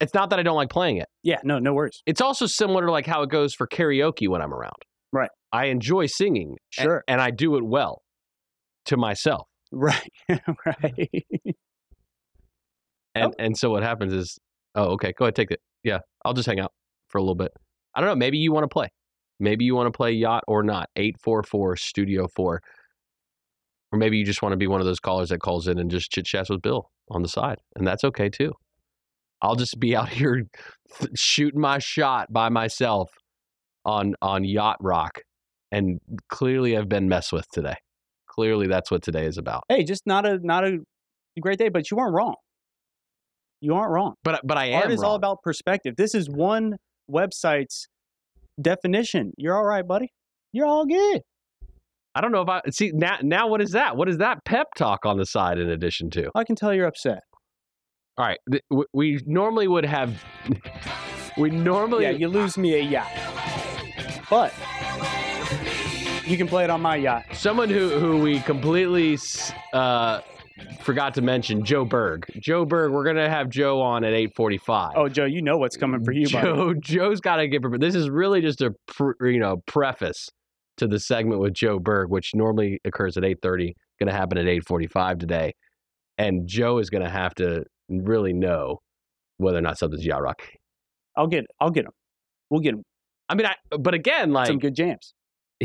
It's 0.00 0.14
not 0.14 0.30
that 0.30 0.38
I 0.38 0.42
don't 0.44 0.54
like 0.54 0.70
playing 0.70 0.98
it. 0.98 1.08
Yeah, 1.24 1.38
no, 1.42 1.58
no 1.58 1.74
worries. 1.74 2.02
It's 2.06 2.20
also 2.20 2.46
similar 2.46 2.86
to 2.86 2.92
like 2.92 3.04
how 3.06 3.22
it 3.22 3.30
goes 3.30 3.52
for 3.52 3.66
karaoke 3.66 4.28
when 4.28 4.40
I'm 4.42 4.54
around. 4.54 4.76
Right. 5.12 5.30
I 5.52 5.66
enjoy 5.66 6.06
singing. 6.06 6.56
Sure. 6.70 7.02
And, 7.08 7.20
I 7.20 7.30
do 7.30 7.56
it 7.56 7.64
well 7.64 8.02
to 8.86 8.96
myself. 8.96 9.48
Right, 9.72 10.08
right. 10.28 11.24
And 13.16 13.24
oh. 13.26 13.34
and 13.38 13.56
so 13.56 13.70
what 13.70 13.82
happens 13.82 14.12
is, 14.12 14.38
oh, 14.76 14.92
okay, 14.94 15.12
go 15.18 15.24
ahead, 15.24 15.34
take 15.34 15.50
it. 15.50 15.60
Yeah, 15.82 15.98
I'll 16.24 16.32
just 16.34 16.46
hang 16.46 16.60
out 16.60 16.72
for 17.08 17.18
a 17.18 17.20
little 17.22 17.34
bit. 17.34 17.50
I 17.94 18.00
don't 18.00 18.08
know. 18.10 18.16
Maybe 18.16 18.38
you 18.38 18.52
want 18.52 18.64
to 18.64 18.68
play. 18.68 18.88
Maybe 19.40 19.64
you 19.64 19.74
want 19.74 19.92
to 19.92 19.96
play 19.96 20.12
yacht 20.12 20.44
or 20.46 20.62
not. 20.62 20.88
Eight 20.96 21.16
four 21.20 21.42
four 21.42 21.76
Studio 21.76 22.28
Four. 22.28 22.60
Or 23.92 23.98
maybe 23.98 24.16
you 24.16 24.24
just 24.24 24.42
want 24.42 24.52
to 24.52 24.56
be 24.56 24.66
one 24.66 24.80
of 24.80 24.86
those 24.86 25.00
callers 25.00 25.28
that 25.28 25.40
calls 25.40 25.68
in 25.68 25.78
and 25.78 25.90
just 25.90 26.10
chit 26.10 26.24
chats 26.24 26.50
with 26.50 26.62
Bill 26.62 26.90
on 27.10 27.22
the 27.22 27.28
side, 27.28 27.58
and 27.76 27.86
that's 27.86 28.02
okay 28.04 28.28
too. 28.28 28.52
I'll 29.42 29.56
just 29.56 29.78
be 29.78 29.94
out 29.96 30.08
here 30.08 30.44
shooting 31.14 31.60
my 31.60 31.78
shot 31.78 32.32
by 32.32 32.48
myself 32.48 33.10
on 33.84 34.14
on 34.22 34.44
yacht 34.44 34.78
rock, 34.80 35.20
and 35.70 36.00
clearly 36.28 36.76
I've 36.76 36.88
been 36.88 37.08
messed 37.08 37.32
with 37.32 37.46
today. 37.52 37.76
Clearly, 38.28 38.66
that's 38.66 38.90
what 38.90 39.02
today 39.02 39.26
is 39.26 39.38
about. 39.38 39.62
hey, 39.68 39.84
just 39.84 40.06
not 40.06 40.26
a 40.26 40.38
not 40.42 40.64
a 40.64 40.78
great 41.40 41.58
day, 41.58 41.68
but 41.68 41.90
you 41.90 41.96
weren't 41.96 42.14
wrong. 42.14 42.34
You 43.60 43.74
aren't 43.74 43.90
wrong. 43.90 44.14
But 44.24 44.40
but 44.44 44.58
I 44.58 44.66
am 44.66 44.82
Art 44.82 44.90
is 44.90 45.02
all 45.02 45.14
about 45.14 45.42
perspective. 45.42 45.94
This 45.96 46.14
is 46.14 46.28
one 46.28 46.76
website's 47.10 47.86
definition. 48.60 49.32
You're 49.36 49.56
all 49.56 49.64
right, 49.64 49.86
buddy. 49.86 50.12
You're 50.52 50.66
all 50.66 50.86
good. 50.86 51.22
I 52.14 52.20
don't 52.20 52.30
know 52.30 52.42
if 52.42 52.48
I 52.48 52.60
see 52.70 52.92
now. 52.94 53.18
Now, 53.22 53.48
what 53.48 53.60
is 53.60 53.72
that? 53.72 53.96
What 53.96 54.08
is 54.08 54.18
that 54.18 54.38
pep 54.44 54.68
talk 54.76 55.04
on 55.04 55.16
the 55.18 55.26
side 55.26 55.58
in 55.58 55.68
addition 55.68 56.10
to? 56.10 56.30
I 56.34 56.44
can 56.44 56.54
tell 56.54 56.72
you're 56.72 56.86
upset. 56.86 57.20
All 58.16 58.24
right, 58.26 58.38
th- 58.48 58.62
w- 58.70 58.86
we 58.92 59.20
normally 59.26 59.66
would 59.68 59.84
have. 59.84 60.22
We 61.36 61.50
normally. 61.50 62.04
Yeah, 62.04 62.10
you 62.10 62.28
lose 62.28 62.56
me 62.56 62.74
a 62.76 62.80
yacht. 62.80 63.10
But 64.30 64.52
you 66.24 66.36
can 66.36 66.46
play 66.46 66.62
it 66.62 66.70
on 66.70 66.80
my 66.80 66.94
yacht. 66.94 67.24
someone 67.32 67.68
who 67.68 67.88
who 67.98 68.18
we 68.18 68.38
completely 68.38 69.18
uh, 69.72 70.20
forgot 70.82 71.14
to 71.14 71.22
mention, 71.22 71.64
Joe 71.64 71.84
Berg. 71.84 72.26
Joe 72.40 72.64
Berg. 72.64 72.92
We're 72.92 73.04
gonna 73.04 73.28
have 73.28 73.48
Joe 73.48 73.80
on 73.80 74.04
at 74.04 74.12
eight 74.12 74.34
forty-five. 74.34 74.92
Oh, 74.96 75.08
Joe, 75.08 75.24
you 75.24 75.42
know 75.42 75.58
what's 75.58 75.76
coming 75.76 76.04
for 76.04 76.12
you, 76.12 76.28
buddy. 76.28 76.46
Joe. 76.46 76.74
Joe's 76.74 77.20
got 77.20 77.36
to 77.36 77.48
give. 77.48 77.64
Him. 77.64 77.78
This 77.78 77.94
is 77.94 78.10
really 78.10 78.40
just 78.40 78.60
a 78.60 78.72
pr- 78.86 79.26
you 79.26 79.40
know 79.40 79.58
preface 79.66 80.28
to 80.76 80.86
the 80.86 80.98
segment 80.98 81.40
with 81.40 81.54
Joe 81.54 81.78
Berg, 81.78 82.10
which 82.10 82.34
normally 82.34 82.80
occurs 82.84 83.16
at 83.16 83.24
eight 83.24 83.38
thirty. 83.42 83.74
Going 84.00 84.08
to 84.08 84.12
happen 84.12 84.38
at 84.38 84.46
eight 84.46 84.66
forty-five 84.66 85.18
today, 85.18 85.54
and 86.18 86.48
Joe 86.48 86.78
is 86.78 86.90
going 86.90 87.04
to 87.04 87.10
have 87.10 87.32
to 87.36 87.64
really 87.88 88.32
know 88.32 88.80
whether 89.36 89.58
or 89.58 89.60
not 89.62 89.78
something's 89.78 90.04
yacht 90.04 90.22
rock. 90.22 90.42
I'll 91.16 91.28
get 91.28 91.44
I'll 91.60 91.70
get 91.70 91.84
him. 91.84 91.92
We'll 92.50 92.60
get 92.60 92.74
him. 92.74 92.82
I 93.28 93.36
mean, 93.36 93.46
I, 93.46 93.54
but 93.78 93.94
again, 93.94 94.32
like 94.32 94.48
some 94.48 94.58
good 94.58 94.74
jams. 94.74 95.14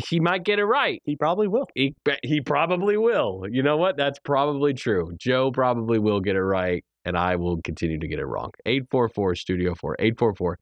He 0.08 0.20
might 0.20 0.44
get 0.44 0.60
it 0.60 0.66
right. 0.66 1.02
He 1.06 1.16
probably 1.16 1.48
will. 1.48 1.68
He 1.76 1.96
he 2.24 2.42
probably 2.42 2.98
will. 2.98 3.44
You 3.50 3.64
know 3.64 3.78
what? 3.78 3.98
That's 3.98 4.20
probably 4.20 4.74
true. 4.74 5.12
Joe 5.18 5.52
probably 5.52 6.00
will 6.00 6.20
get 6.20 6.36
it 6.36 6.44
right, 6.44 6.84
and 7.06 7.18
I 7.18 7.36
will 7.36 7.62
continue 7.62 8.00
to 8.00 8.08
get 8.08 8.20
it 8.20 8.26
wrong. 8.26 8.52
844 8.66 9.36
Studio 9.36 9.76
4, 9.76 9.96
844 10.00 10.60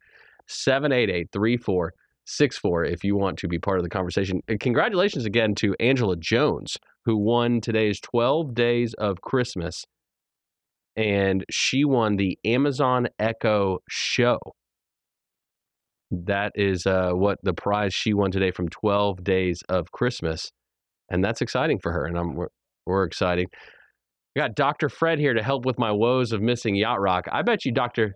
788 0.48 1.30
3464 1.32 2.86
if 2.86 3.04
you 3.04 3.16
want 3.16 3.38
to 3.40 3.48
be 3.48 3.60
part 3.60 3.78
of 3.78 3.84
the 3.84 3.90
conversation. 3.90 4.42
And 4.48 4.60
congratulations 4.60 5.26
again 5.26 5.56
to 5.56 5.76
Angela 5.80 6.16
Jones, 6.16 6.78
who 7.06 7.18
won 7.18 7.62
today's 7.62 8.00
12 8.00 8.54
Days 8.54 8.94
of 8.96 9.22
Christmas. 9.22 9.86
And 10.96 11.46
she 11.52 11.86
won 11.86 12.16
the 12.16 12.40
Amazon 12.44 13.08
Echo 13.20 13.80
Show. 13.88 14.40
That 16.12 16.52
is 16.56 16.86
uh, 16.86 17.12
what 17.12 17.38
the 17.44 17.54
prize 17.54 17.94
she 17.94 18.14
won 18.14 18.32
today 18.32 18.52
from 18.52 18.70
12 18.70 19.24
Days 19.24 19.62
of 19.70 19.92
Christmas. 19.92 20.52
And 21.10 21.24
that's 21.24 21.42
exciting 21.42 21.80
for 21.80 21.92
her. 21.92 22.06
And 22.06 22.18
I'm, 22.18 22.36
we're, 22.36 22.48
we're 22.86 23.04
excited. 23.04 23.48
We 24.36 24.42
got 24.42 24.56
Dr. 24.56 24.90
Fred 24.90 25.20
here 25.20 25.34
to 25.34 25.44
help 25.44 25.66
with 25.66 25.78
my 25.78 25.92
woes 25.92 26.32
of 26.32 26.42
missing 26.42 26.76
Yacht 26.76 27.02
Rock. 27.02 27.26
I 27.32 27.42
bet 27.42 27.66
you, 27.66 27.72
Dr. 27.72 28.14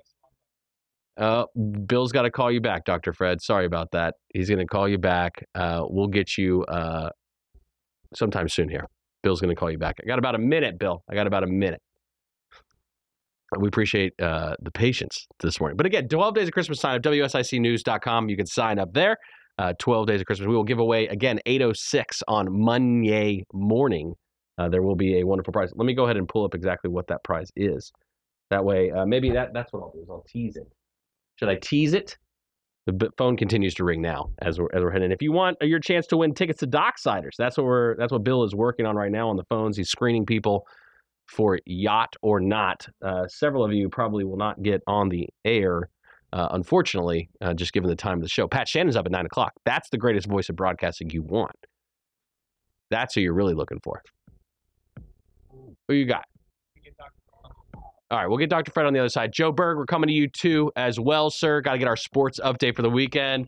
Uh, 1.18 1.45
Bill's 1.85 2.11
got 2.11 2.23
to 2.23 2.31
call 2.31 2.51
you 2.51 2.61
back, 2.61 2.85
Dr. 2.85 3.13
Fred. 3.13 3.41
Sorry 3.41 3.65
about 3.65 3.91
that. 3.91 4.15
He's 4.34 4.47
going 4.47 4.59
to 4.59 4.65
call 4.65 4.88
you 4.88 4.97
back. 4.97 5.43
Uh, 5.55 5.81
we'll 5.89 6.07
get 6.07 6.38
you 6.38 6.63
uh, 6.65 7.09
sometime 8.15 8.47
soon 8.47 8.69
here. 8.69 8.85
Bill's 9.23 9.41
going 9.41 9.53
to 9.53 9.59
call 9.59 9.69
you 9.69 9.77
back. 9.77 9.95
I 10.01 10.07
got 10.07 10.19
about 10.19 10.35
a 10.35 10.39
minute, 10.39 10.80
Bill. 10.80 11.03
I 11.09 11.15
got 11.15 11.27
about 11.27 11.43
a 11.43 11.47
minute. 11.47 11.81
We 13.59 13.67
appreciate 13.67 14.13
uh, 14.21 14.55
the 14.61 14.71
patience 14.71 15.27
this 15.41 15.59
morning. 15.59 15.75
But 15.75 15.85
again, 15.85 16.07
12 16.07 16.35
Days 16.35 16.47
of 16.47 16.53
Christmas 16.53 16.79
sign 16.79 16.95
up, 16.95 17.01
WSICnews.com. 17.01 18.29
You 18.29 18.37
can 18.37 18.45
sign 18.45 18.79
up 18.79 18.93
there. 18.93 19.17
Uh, 19.57 19.73
12 19.77 20.07
Days 20.07 20.21
of 20.21 20.25
Christmas. 20.25 20.47
We 20.47 20.55
will 20.55 20.63
give 20.63 20.79
away, 20.79 21.07
again, 21.07 21.39
806 21.45 22.23
on 22.27 22.47
Monday 22.49 23.43
morning. 23.53 24.13
Uh, 24.57 24.69
there 24.69 24.81
will 24.81 24.95
be 24.95 25.19
a 25.19 25.25
wonderful 25.25 25.51
prize. 25.51 25.71
Let 25.75 25.85
me 25.85 25.93
go 25.93 26.05
ahead 26.05 26.17
and 26.17 26.27
pull 26.27 26.45
up 26.45 26.55
exactly 26.55 26.89
what 26.89 27.07
that 27.07 27.23
prize 27.23 27.49
is. 27.55 27.91
That 28.51 28.63
way, 28.63 28.91
uh, 28.91 29.05
maybe 29.05 29.31
that, 29.31 29.53
that's 29.53 29.73
what 29.73 29.81
I'll 29.81 29.91
do 29.91 30.01
is 30.01 30.09
I'll 30.09 30.25
tease 30.27 30.55
it. 30.55 30.71
Should 31.35 31.49
I 31.49 31.55
tease 31.55 31.93
it? 31.93 32.17
The 32.87 33.09
phone 33.17 33.37
continues 33.37 33.73
to 33.75 33.83
ring 33.83 34.01
now 34.01 34.31
as 34.41 34.59
we're, 34.59 34.69
as 34.73 34.81
we're 34.81 34.91
heading. 34.91 35.11
If 35.11 35.21
you 35.21 35.31
want 35.31 35.57
your 35.61 35.79
chance 35.79 36.07
to 36.07 36.17
win 36.17 36.33
tickets 36.33 36.59
to 36.61 36.67
Docksiders, 36.67 37.35
that's 37.37 37.57
what 37.57 37.65
we're 37.65 37.95
that's 37.97 38.11
what 38.11 38.23
Bill 38.23 38.43
is 38.43 38.55
working 38.55 38.87
on 38.87 38.95
right 38.95 39.11
now 39.11 39.29
on 39.29 39.37
the 39.37 39.43
phones. 39.43 39.77
He's 39.77 39.89
screening 39.89 40.25
people 40.25 40.65
for 41.27 41.60
yacht 41.65 42.15
or 42.22 42.39
not. 42.39 42.85
Uh, 43.03 43.27
several 43.27 43.64
of 43.64 43.73
you 43.73 43.89
probably 43.89 44.23
will 44.23 44.38
not 44.38 44.61
get 44.61 44.81
on 44.88 45.10
the 45.10 45.27
air, 45.45 45.89
uh, 46.34 46.49
unfortunately, 46.52 47.30
uh, 47.41 47.53
just 47.53 47.73
given 47.73 47.89
the 47.89 47.95
time 47.95 48.18
of 48.18 48.22
the 48.22 48.30
show. 48.30 48.48
Pat 48.48 48.68
Shannon's 48.68 48.95
up 48.95 49.06
at 49.06 49.11
nine 49.11 49.26
o'clock. 49.26 49.53
That's 49.65 49.89
the 49.89 49.98
greatest 49.98 50.27
voice 50.27 50.49
of 50.49 50.56
broadcasting 50.56 51.10
you 51.10 51.23
want. 51.23 51.56
That's 52.89 53.15
who 53.15 53.22
you're 53.22 53.34
really 53.34 53.53
looking 53.53 53.80
for. 53.84 54.02
Who 55.88 55.93
you 55.93 56.06
got? 56.06 56.26
All 58.11 58.18
right, 58.18 58.27
we'll 58.27 58.39
get 58.39 58.49
Dr. 58.49 58.72
Fred 58.73 58.85
on 58.85 58.91
the 58.91 58.99
other 58.99 59.07
side. 59.07 59.31
Joe 59.31 59.53
Berg, 59.53 59.77
we're 59.77 59.85
coming 59.85 60.10
to 60.10 60.14
you 60.14 60.27
too 60.27 60.69
as 60.76 60.99
well, 60.99 61.30
sir. 61.30 61.61
Got 61.61 61.73
to 61.73 61.77
get 61.77 61.88
our 61.88 61.95
sports 61.95 62.41
update 62.43 62.76
for 62.76 62.81
the 62.81 62.89
weekend. 62.89 63.48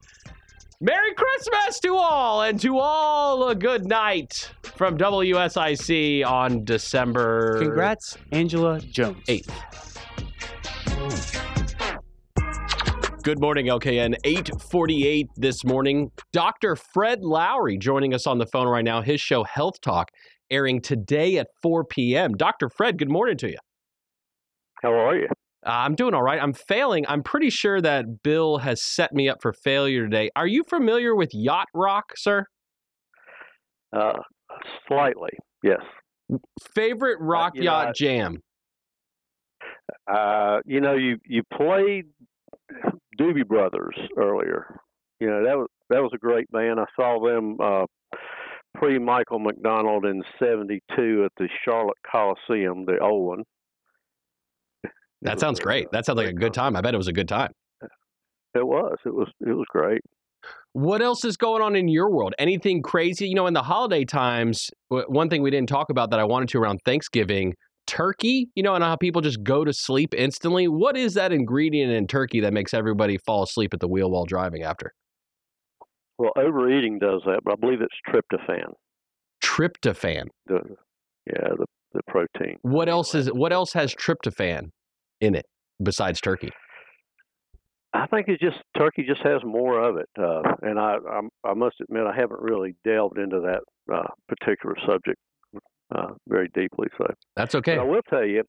Merry 0.84 1.14
Christmas 1.14 1.80
to 1.80 1.96
all, 1.96 2.42
and 2.42 2.60
to 2.60 2.78
all 2.78 3.48
a 3.48 3.56
good 3.56 3.86
night 3.86 4.52
from 4.64 4.98
WSIC 4.98 6.26
on 6.26 6.66
December. 6.66 7.58
Congrats, 7.62 8.18
Angela 8.34 8.82
Jones. 8.82 9.16
8th. 9.30 9.50
Good 13.24 13.40
morning, 13.40 13.68
LKN. 13.68 14.16
848 14.26 15.30
this 15.38 15.64
morning. 15.64 16.12
Dr. 16.34 16.76
Fred 16.76 17.24
Lowry 17.24 17.78
joining 17.78 18.14
us 18.14 18.28
on 18.28 18.38
the 18.38 18.46
phone 18.46 18.68
right 18.68 18.84
now. 18.84 19.02
His 19.02 19.22
show, 19.22 19.46
Health 19.46 19.80
Talk, 19.80 20.12
airing 20.52 20.82
today 20.82 21.38
at 21.38 21.48
4 21.62 21.86
p.m. 21.86 22.34
Dr. 22.34 22.68
Fred, 22.68 22.98
good 22.98 23.10
morning 23.10 23.38
to 23.38 23.52
you. 23.52 23.58
How 24.82 24.92
are 24.92 25.16
you? 25.16 25.30
Uh, 25.66 25.70
I'm 25.70 25.96
doing 25.96 26.14
all 26.14 26.24
right. 26.24 26.42
I'm 26.42 26.54
failing. 26.54 27.06
I'm 27.08 27.24
pretty 27.24 27.50
sure 27.50 27.80
that 27.82 28.24
Bill 28.24 28.58
has 28.58 28.84
set 28.84 29.14
me 29.14 29.30
up 29.30 29.42
for 29.42 29.54
failure 29.54 30.04
today. 30.04 30.30
Are 30.36 30.48
you 30.48 30.64
familiar 30.64 31.16
with 31.16 31.30
yacht 31.34 31.68
rock, 31.74 32.14
sir? 32.18 32.46
Uh, 33.96 34.20
slightly, 34.88 35.32
yes. 35.64 35.82
Favorite 36.74 37.20
rock 37.22 37.54
you 37.56 37.62
know, 37.62 37.72
yacht 37.72 37.88
I- 37.88 37.92
jam? 37.94 38.38
Uh, 40.12 40.60
you 40.66 40.82
know, 40.82 40.96
you 40.96 41.18
you 41.26 41.44
played 41.54 42.06
Doobie 43.20 43.48
Brothers 43.48 43.96
earlier. 44.18 44.80
You 45.20 45.28
know 45.28 45.44
that 45.44 45.58
was 45.58 45.68
that 45.90 46.02
was 46.02 46.12
a 46.14 46.18
great 46.18 46.50
band. 46.52 46.80
I 46.80 46.86
saw 46.96 47.24
them 47.24 47.58
uh, 47.62 47.86
pre 48.76 48.98
Michael 48.98 49.40
McDonald 49.40 50.06
in 50.06 50.24
'72 50.40 51.26
at 51.26 51.32
the 51.38 51.48
Charlotte 51.64 51.98
Coliseum, 52.10 52.86
the 52.86 52.98
old 53.00 53.28
one. 53.28 53.44
That 55.24 55.40
sounds 55.40 55.60
great. 55.60 55.90
That 55.92 56.06
sounds 56.06 56.18
like 56.18 56.28
a 56.28 56.34
good 56.34 56.54
time. 56.54 56.76
I 56.76 56.82
bet 56.82 56.94
it 56.94 56.98
was 56.98 57.08
a 57.08 57.14
good 57.14 57.30
time. 57.30 57.52
It 58.54 58.66
was. 58.66 58.98
It 59.06 59.14
was. 59.14 59.30
It 59.42 59.54
was 59.54 59.66
great. 59.70 60.02
What 60.74 61.02
else 61.02 61.24
is 61.24 61.38
going 61.38 61.62
on 61.62 61.76
in 61.76 61.88
your 61.88 62.12
world? 62.12 62.34
Anything 62.38 62.82
crazy? 62.82 63.28
You 63.28 63.36
know, 63.36 63.48
in 63.48 63.54
the 63.54 63.64
holiday 63.64 64.04
times, 64.04 64.70
one 64.90 65.30
thing 65.30 65.42
we 65.42 65.50
didn't 65.50 65.70
talk 65.70 65.90
about 65.90 66.12
that 66.12 66.20
I 66.20 66.26
wanted 66.26 66.50
to 66.50 66.60
around 66.60 66.80
Thanksgiving, 66.84 67.54
turkey. 67.88 68.50
You 68.56 68.64
know, 68.64 68.76
and 68.76 68.84
how 68.84 68.98
people 68.98 69.22
just 69.22 69.42
go 69.44 69.64
to 69.64 69.72
sleep 69.72 70.14
instantly. 70.14 70.68
What 70.68 70.98
is 70.98 71.14
that 71.14 71.32
ingredient 71.32 71.92
in 71.92 72.06
turkey 72.06 72.42
that 72.42 72.54
makes 72.54 72.74
everybody 72.74 73.18
fall 73.18 73.44
asleep 73.44 73.74
at 73.74 73.80
the 73.80 73.88
wheel 73.88 74.12
while 74.12 74.26
driving 74.26 74.64
after? 74.64 74.94
Well, 76.18 76.34
overeating 76.38 77.00
does 77.00 77.22
that, 77.26 77.40
but 77.44 77.54
I 77.54 77.56
believe 77.56 77.80
it's 77.82 77.96
tryptophan. 78.08 78.74
Tryptophan. 79.42 80.26
The 80.48 80.60
yeah, 81.28 81.50
the 81.58 81.66
the 81.94 82.02
protein. 82.08 82.58
What 82.62 82.90
else 82.90 83.16
is? 83.16 83.32
What 83.32 83.54
else 83.54 83.72
has 83.74 83.96
tryptophan 83.96 84.70
in 85.24 85.36
it 85.36 85.46
besides 85.82 86.20
turkey? 86.20 86.52
I 87.94 88.08
think 88.08 88.28
it's 88.28 88.42
just 88.42 88.58
turkey 88.78 89.04
just 89.08 89.22
has 89.22 89.44
more 89.44 89.80
of 89.80 89.98
it, 89.98 90.10
uh, 90.20 90.42
and 90.64 90.80
I, 90.80 90.98
I 91.08 91.22
I 91.44 91.54
must 91.54 91.76
admit 91.80 92.08
I 92.08 92.16
haven't 92.16 92.42
really 92.42 92.76
delved 92.84 93.20
into 93.20 93.40
that 93.42 93.62
uh, 93.94 94.08
particular 94.28 94.76
subject 94.86 95.20
uh, 95.96 96.14
very 96.28 96.50
deeply. 96.56 96.88
So 96.98 97.06
That's 97.36 97.54
okay. 97.56 97.76
But 97.78 97.84
I 97.84 97.86
will 97.86 98.02
tell 98.10 98.26
you, 98.26 98.44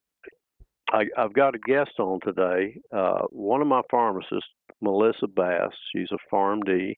I, 0.91 1.05
I've 1.17 1.35
got 1.35 1.55
a 1.55 1.59
guest 1.59 1.93
on 1.99 2.21
today. 2.25 2.81
Uh, 2.93 3.23
one 3.31 3.61
of 3.61 3.67
my 3.67 3.83
pharmacists, 3.91 4.49
Melissa 4.81 5.27
Bass. 5.27 5.73
She's 5.95 6.09
a 6.13 6.35
PharmD, 6.35 6.95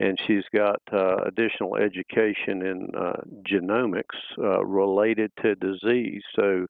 and 0.00 0.18
she's 0.26 0.44
got 0.54 0.80
uh, 0.92 1.16
additional 1.26 1.76
education 1.76 2.62
in 2.62 2.88
uh, 2.96 3.20
genomics 3.48 4.18
uh, 4.38 4.64
related 4.64 5.30
to 5.42 5.54
disease. 5.56 6.22
So, 6.34 6.66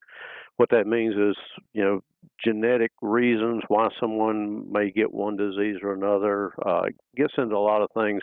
what 0.61 0.69
that 0.69 0.87
means 0.87 1.15
is, 1.15 1.37
you 1.73 1.83
know, 1.83 2.01
genetic 2.45 2.93
reasons 3.01 3.63
why 3.69 3.89
someone 3.99 4.71
may 4.71 4.91
get 4.91 5.11
one 5.11 5.35
disease 5.35 5.77
or 5.83 5.95
another. 5.95 6.53
Uh, 6.63 6.83
gets 7.17 7.33
into 7.39 7.57
a 7.57 7.59
lot 7.59 7.81
of 7.81 7.89
things. 7.97 8.21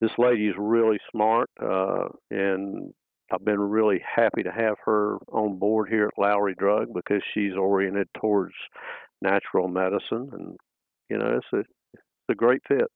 This 0.00 0.10
lady 0.16 0.46
is 0.46 0.54
really 0.56 0.98
smart, 1.12 1.50
uh, 1.62 2.06
and 2.30 2.94
I've 3.30 3.44
been 3.44 3.60
really 3.60 4.00
happy 4.02 4.42
to 4.44 4.50
have 4.50 4.76
her 4.86 5.18
on 5.30 5.58
board 5.58 5.90
here 5.90 6.06
at 6.06 6.18
Lowry 6.18 6.54
Drug 6.58 6.86
because 6.94 7.20
she's 7.34 7.52
oriented 7.52 8.08
towards 8.18 8.54
natural 9.20 9.68
medicine, 9.68 10.30
and 10.32 10.56
you 11.10 11.18
know, 11.18 11.36
it's 11.36 11.46
a 11.52 11.58
it's 11.92 12.30
a 12.30 12.34
great 12.34 12.62
fit. 12.66 12.86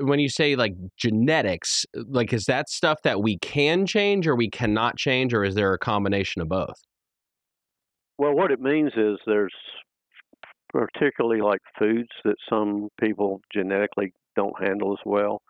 When 0.00 0.18
you 0.18 0.30
say 0.30 0.56
like 0.56 0.72
genetics, 0.96 1.84
like 1.94 2.32
is 2.32 2.44
that 2.44 2.70
stuff 2.70 3.02
that 3.04 3.20
we 3.20 3.36
can 3.40 3.84
change 3.84 4.26
or 4.26 4.34
we 4.34 4.48
cannot 4.48 4.96
change, 4.96 5.34
or 5.34 5.44
is 5.44 5.54
there 5.56 5.74
a 5.74 5.78
combination 5.78 6.40
of 6.40 6.48
both? 6.48 6.80
Well, 8.22 8.34
what 8.34 8.52
it 8.52 8.60
means 8.60 8.92
is 8.96 9.18
there's 9.26 9.52
particularly 10.68 11.40
like 11.40 11.58
foods 11.76 12.08
that 12.24 12.36
some 12.48 12.88
people 13.00 13.40
genetically 13.52 14.12
don't 14.36 14.54
handle 14.62 14.92
as 14.92 15.04
well. 15.04 15.42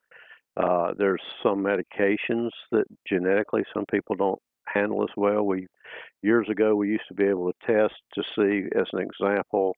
Uh, 0.56 0.94
there's 0.96 1.20
some 1.42 1.62
medications 1.62 2.48
that 2.70 2.84
genetically 3.06 3.64
some 3.74 3.84
people 3.90 4.16
don't 4.16 4.40
handle 4.64 5.02
as 5.02 5.14
well. 5.18 5.42
We 5.42 5.66
years 6.22 6.48
ago 6.48 6.74
we 6.74 6.88
used 6.88 7.04
to 7.08 7.14
be 7.14 7.24
able 7.24 7.52
to 7.52 7.66
test 7.66 7.94
to 8.14 8.22
see, 8.34 8.66
as 8.74 8.86
an 8.94 9.00
example, 9.00 9.74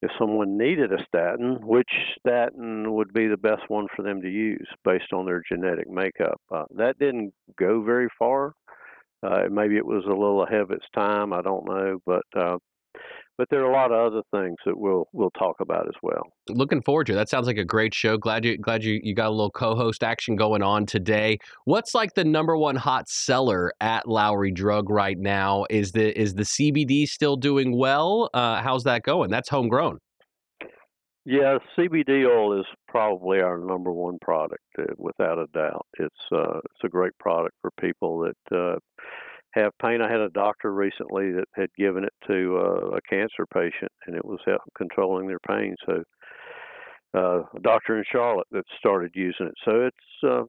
if 0.00 0.12
someone 0.16 0.56
needed 0.56 0.92
a 0.92 1.04
statin, 1.04 1.58
which 1.66 1.90
statin 2.20 2.94
would 2.94 3.12
be 3.12 3.26
the 3.26 3.36
best 3.36 3.62
one 3.66 3.88
for 3.96 4.02
them 4.02 4.22
to 4.22 4.30
use 4.30 4.68
based 4.84 5.12
on 5.12 5.26
their 5.26 5.42
genetic 5.48 5.90
makeup. 5.90 6.40
Uh, 6.52 6.66
that 6.76 7.00
didn't 7.00 7.32
go 7.58 7.82
very 7.82 8.06
far. 8.16 8.52
Uh, 9.22 9.42
maybe 9.50 9.76
it 9.76 9.86
was 9.86 10.04
a 10.04 10.08
little 10.08 10.42
ahead 10.42 10.60
of 10.60 10.70
its 10.70 10.86
time. 10.94 11.32
I 11.32 11.42
don't 11.42 11.64
know, 11.66 11.98
but 12.04 12.24
uh, 12.36 12.58
but 13.38 13.48
there 13.50 13.64
are 13.64 13.70
a 13.70 13.72
lot 13.72 13.90
of 13.90 14.12
other 14.12 14.22
things 14.30 14.56
that 14.66 14.78
we'll 14.78 15.08
we'll 15.12 15.30
talk 15.30 15.56
about 15.60 15.86
as 15.86 15.94
well. 16.02 16.22
Looking 16.48 16.82
forward 16.82 17.06
to 17.06 17.12
it. 17.12 17.16
That 17.16 17.28
sounds 17.28 17.46
like 17.46 17.56
a 17.56 17.64
great 17.64 17.94
show. 17.94 18.16
Glad 18.16 18.44
you 18.44 18.58
glad 18.58 18.84
you, 18.84 19.00
you 19.02 19.14
got 19.14 19.28
a 19.28 19.30
little 19.30 19.50
co-host 19.50 20.02
action 20.02 20.36
going 20.36 20.62
on 20.62 20.86
today. 20.86 21.38
What's 21.64 21.94
like 21.94 22.14
the 22.14 22.24
number 22.24 22.56
one 22.56 22.76
hot 22.76 23.08
seller 23.08 23.72
at 23.80 24.08
Lowry 24.08 24.50
Drug 24.50 24.90
right 24.90 25.18
now? 25.18 25.64
Is 25.70 25.92
the 25.92 26.18
is 26.18 26.34
the 26.34 26.42
CBD 26.42 27.08
still 27.08 27.36
doing 27.36 27.76
well? 27.76 28.28
Uh, 28.34 28.60
how's 28.62 28.84
that 28.84 29.02
going? 29.02 29.30
That's 29.30 29.48
homegrown. 29.48 29.98
Yeah, 31.24 31.58
CBD 31.78 32.26
oil 32.26 32.58
is 32.58 32.66
probably 32.88 33.40
our 33.40 33.56
number 33.56 33.92
one 33.92 34.18
product, 34.20 34.64
uh, 34.78 34.84
without 34.98 35.38
a 35.38 35.46
doubt. 35.54 35.86
It's 35.98 36.14
uh, 36.32 36.58
it's 36.58 36.84
a 36.84 36.88
great 36.88 37.16
product 37.18 37.54
for 37.62 37.70
people 37.80 38.18
that 38.20 38.56
uh, 38.56 38.78
have 39.52 39.70
pain. 39.80 40.00
I 40.02 40.10
had 40.10 40.20
a 40.20 40.30
doctor 40.30 40.72
recently 40.72 41.30
that 41.32 41.44
had 41.54 41.68
given 41.78 42.02
it 42.02 42.12
to 42.26 42.56
uh, 42.58 42.96
a 42.96 43.00
cancer 43.08 43.46
patient, 43.54 43.92
and 44.06 44.16
it 44.16 44.24
was 44.24 44.40
help 44.44 44.62
controlling 44.76 45.28
their 45.28 45.38
pain. 45.46 45.76
So, 45.86 46.02
uh, 47.14 47.42
a 47.56 47.60
doctor 47.60 47.98
in 47.98 48.04
Charlotte 48.10 48.48
that 48.50 48.64
started 48.78 49.12
using 49.14 49.46
it. 49.46 49.54
So 49.64 49.86
it's 49.86 50.24
uh, 50.28 50.42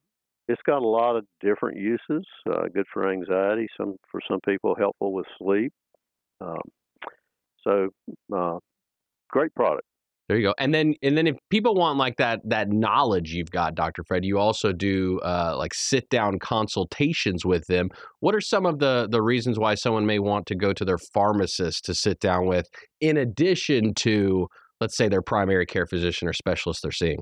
it's 0.47 0.61
got 0.65 0.81
a 0.81 0.87
lot 0.87 1.15
of 1.15 1.25
different 1.39 1.77
uses. 1.77 2.25
Uh, 2.49 2.63
good 2.73 2.87
for 2.91 3.11
anxiety. 3.11 3.67
Some 3.77 3.95
for 4.11 4.21
some 4.27 4.39
people 4.43 4.73
helpful 4.75 5.13
with 5.13 5.27
sleep. 5.37 5.71
Um, 6.41 6.61
so, 7.63 7.89
uh, 8.35 8.57
great 9.29 9.53
product. 9.53 9.85
There 10.34 10.39
you 10.39 10.47
go. 10.47 10.55
And 10.57 10.73
then 10.73 10.95
and 11.03 11.15
then 11.15 11.27
if 11.27 11.35
people 11.51 11.76
want 11.76 11.99
like 11.99 12.18
that 12.18 12.39
that 12.45 12.68
knowledge 12.69 13.34
you've 13.34 13.51
got, 13.51 13.76
Dr. 13.76 14.03
Fred, 14.03 14.26
you 14.26 14.39
also 14.39 14.72
do 14.72 15.19
uh, 15.19 15.53
like 15.60 15.76
sit 15.76 16.10
down 16.10 16.39
consultations 16.39 17.45
with 17.45 17.68
them. 17.68 17.89
What 18.19 18.34
are 18.34 18.41
some 18.41 18.65
of 18.65 18.80
the 18.80 19.07
the 19.07 19.22
reasons 19.22 19.60
why 19.60 19.76
someone 19.76 20.07
may 20.07 20.18
want 20.18 20.47
to 20.47 20.55
go 20.55 20.73
to 20.73 20.84
their 20.84 20.97
pharmacist 21.14 21.85
to 21.85 21.93
sit 21.93 22.19
down 22.19 22.47
with, 22.47 22.65
in 22.99 23.15
addition 23.15 23.93
to 23.97 24.47
let's 24.81 24.97
say 24.97 25.07
their 25.07 25.22
primary 25.22 25.68
care 25.68 25.85
physician 25.85 26.27
or 26.27 26.34
specialist 26.34 26.80
they're 26.81 26.91
seeing? 26.91 27.19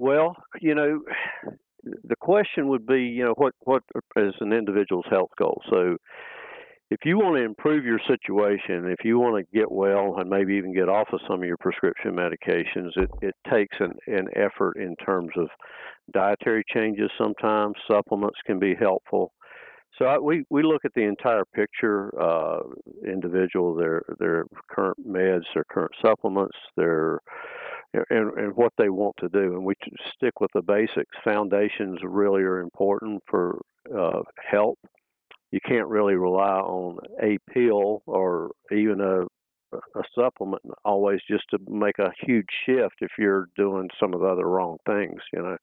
Well, 0.00 0.34
you 0.60 0.74
know, 0.74 0.98
the 1.84 2.16
question 2.18 2.66
would 2.70 2.88
be, 2.88 3.02
you 3.02 3.22
know, 3.24 3.34
what 3.36 3.54
what 3.60 3.84
is 4.16 4.34
an 4.40 4.52
individual's 4.52 5.06
health 5.08 5.30
goal? 5.38 5.62
So 5.70 5.96
if 6.92 7.06
you 7.06 7.16
want 7.16 7.36
to 7.36 7.42
improve 7.42 7.86
your 7.86 8.00
situation, 8.06 8.90
if 8.90 9.02
you 9.02 9.18
want 9.18 9.34
to 9.36 9.58
get 9.58 9.70
well 9.72 10.16
and 10.18 10.28
maybe 10.28 10.54
even 10.54 10.74
get 10.74 10.90
off 10.90 11.08
of 11.12 11.20
some 11.26 11.40
of 11.40 11.46
your 11.46 11.56
prescription 11.56 12.12
medications, 12.12 12.90
it, 12.96 13.10
it 13.22 13.34
takes 13.50 13.74
an, 13.80 13.92
an 14.06 14.28
effort 14.36 14.76
in 14.76 14.94
terms 14.96 15.30
of 15.36 15.48
dietary 16.12 16.62
changes 16.68 17.10
sometimes. 17.16 17.76
Supplements 17.90 18.38
can 18.44 18.58
be 18.58 18.74
helpful. 18.74 19.32
So 19.98 20.04
I, 20.04 20.18
we, 20.18 20.44
we 20.50 20.62
look 20.62 20.84
at 20.84 20.92
the 20.94 21.04
entire 21.04 21.44
picture, 21.54 22.12
uh, 22.20 22.60
individual, 23.06 23.74
their 23.74 24.02
their 24.18 24.44
current 24.70 24.98
meds, 25.06 25.44
their 25.54 25.64
current 25.70 25.92
supplements, 26.04 26.56
their 26.76 27.20
and, 27.94 28.32
and 28.38 28.56
what 28.56 28.72
they 28.78 28.88
want 28.88 29.14
to 29.20 29.28
do, 29.28 29.54
and 29.54 29.64
we 29.64 29.74
stick 30.14 30.40
with 30.40 30.50
the 30.54 30.62
basics. 30.62 31.14
Foundations 31.24 32.00
really 32.02 32.42
are 32.42 32.60
important 32.60 33.22
for 33.28 33.60
uh, 33.94 34.22
health 34.50 34.78
you 35.52 35.60
can't 35.64 35.86
really 35.86 36.14
rely 36.14 36.58
on 36.58 36.98
a 37.22 37.38
pill 37.52 38.02
or 38.06 38.50
even 38.72 39.00
a 39.00 39.26
a 39.74 40.02
supplement 40.14 40.62
always 40.84 41.20
just 41.30 41.44
to 41.50 41.58
make 41.66 41.98
a 41.98 42.12
huge 42.26 42.44
shift 42.66 42.96
if 43.00 43.10
you're 43.18 43.48
doing 43.56 43.88
some 43.98 44.12
of 44.12 44.20
the 44.20 44.26
other 44.26 44.46
wrong 44.46 44.76
things, 44.86 45.20
you 45.32 45.40
know. 45.40 45.56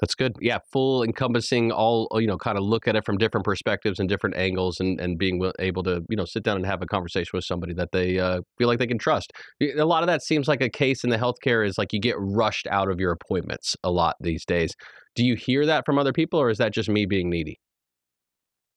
That's 0.00 0.14
good. 0.14 0.36
Yeah, 0.40 0.58
full 0.72 1.04
encompassing 1.04 1.70
all 1.70 2.08
you 2.14 2.26
know, 2.26 2.36
kind 2.36 2.58
of 2.58 2.64
look 2.64 2.88
at 2.88 2.96
it 2.96 3.04
from 3.06 3.16
different 3.16 3.44
perspectives 3.44 4.00
and 4.00 4.08
different 4.08 4.36
angles, 4.36 4.80
and 4.80 4.98
and 5.00 5.18
being 5.18 5.40
able 5.60 5.82
to 5.84 6.02
you 6.08 6.16
know 6.16 6.24
sit 6.24 6.42
down 6.42 6.56
and 6.56 6.66
have 6.66 6.82
a 6.82 6.86
conversation 6.86 7.30
with 7.34 7.44
somebody 7.44 7.74
that 7.74 7.90
they 7.92 8.18
uh, 8.18 8.40
feel 8.58 8.66
like 8.66 8.78
they 8.78 8.86
can 8.86 8.98
trust. 8.98 9.32
A 9.62 9.84
lot 9.84 10.02
of 10.02 10.08
that 10.08 10.22
seems 10.22 10.48
like 10.48 10.60
a 10.60 10.68
case 10.68 11.04
in 11.04 11.10
the 11.10 11.18
healthcare 11.18 11.66
is 11.66 11.78
like 11.78 11.92
you 11.92 12.00
get 12.00 12.16
rushed 12.18 12.66
out 12.68 12.90
of 12.90 12.98
your 12.98 13.12
appointments 13.12 13.76
a 13.84 13.90
lot 13.90 14.16
these 14.20 14.44
days. 14.44 14.74
Do 15.14 15.24
you 15.24 15.36
hear 15.36 15.64
that 15.66 15.84
from 15.86 15.98
other 15.98 16.12
people, 16.12 16.40
or 16.40 16.50
is 16.50 16.58
that 16.58 16.72
just 16.72 16.88
me 16.88 17.06
being 17.06 17.30
needy? 17.30 17.60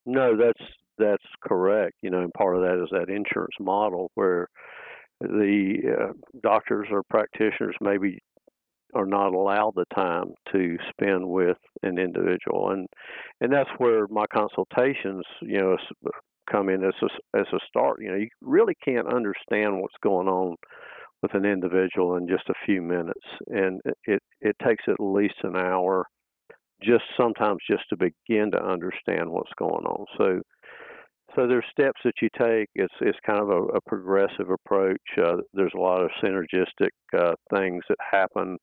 No, 0.08 0.38
that's 0.38 0.64
that's 0.98 1.26
correct. 1.44 1.98
You 2.02 2.12
know, 2.12 2.22
and 2.22 2.34
part 2.34 2.56
of 2.58 2.64
that 2.64 2.82
is 2.84 2.90
that 2.92 3.10
insurance 3.14 3.56
model 3.60 4.12
where 4.16 4.48
the 5.22 5.76
uh, 6.00 6.14
doctors 6.44 6.88
or 6.92 7.04
practitioners 7.10 7.76
maybe 7.82 8.20
are 8.96 9.06
not 9.08 9.34
allowed 9.34 9.74
the 9.76 9.86
time 9.96 10.34
to 10.54 10.78
spend 10.92 11.28
with 11.28 11.58
an 11.84 12.00
individual, 12.00 12.72
and 12.72 12.88
and 13.42 13.54
that's 13.54 13.70
where 13.80 14.08
my 14.10 14.26
consultations, 14.34 15.24
you 15.42 15.60
know, 15.60 15.78
come 16.52 16.70
in 16.70 16.84
as 16.84 16.96
a, 17.04 17.40
as 17.40 17.48
a 17.54 17.60
start. 17.68 18.02
You 18.02 18.10
know, 18.12 18.18
you 18.18 18.30
really 18.42 18.76
can't 18.84 19.08
understand 19.14 19.82
what's 19.82 19.96
going 20.04 20.28
on 20.28 20.56
with 21.22 21.34
an 21.36 21.46
individual 21.46 22.18
in 22.18 22.28
just 22.28 22.50
a 22.50 22.56
few 22.66 22.82
minutes, 22.82 23.26
and 23.48 23.82
it 24.06 24.24
it 24.42 24.56
takes 24.66 24.86
at 24.88 25.00
least 25.00 25.36
an 25.44 25.58
hour 25.58 26.06
just 26.84 27.04
sometimes 27.20 27.60
just 27.70 27.84
to 27.90 27.98
begin 27.98 28.52
to 28.52 28.64
understand 28.64 29.30
what's 29.30 29.52
going 29.58 29.86
on. 29.86 30.06
So, 30.18 30.42
so 31.36 31.48
there's 31.48 31.66
steps 31.72 32.00
that 32.04 32.14
you 32.22 32.30
take. 32.40 32.68
It's 32.76 32.94
it's 33.02 33.18
kind 33.26 33.40
of 33.40 33.50
a, 33.50 33.64
a 33.78 33.82
progressive 33.82 34.50
approach. 34.50 35.02
Uh, 35.18 35.38
there's 35.54 35.74
a 35.76 35.80
lot 35.80 36.02
of 36.02 36.10
synergistic 36.24 36.90
uh, 37.18 37.34
things 37.54 37.84
that 37.90 37.98
happen 38.12 38.58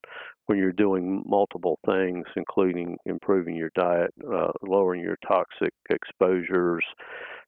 when 0.47 0.59
you're 0.59 0.73
doing 0.73 1.23
multiple 1.27 1.79
things, 1.87 2.25
including 2.37 2.97
improving 3.07 3.55
your 3.55 3.71
diet, 3.75 4.11
uh, 4.33 4.51
lowering 4.63 5.03
your 5.03 5.17
toxic 5.27 5.73
exposures, 5.91 6.85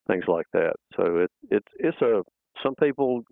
things 0.07 0.25
like 0.29 0.47
that. 0.53 0.75
So 0.97 1.19
it 1.19 1.31
it's 1.51 1.69
it's 1.79 2.01
a 2.03 2.23
some 2.63 2.75
people 2.77 3.23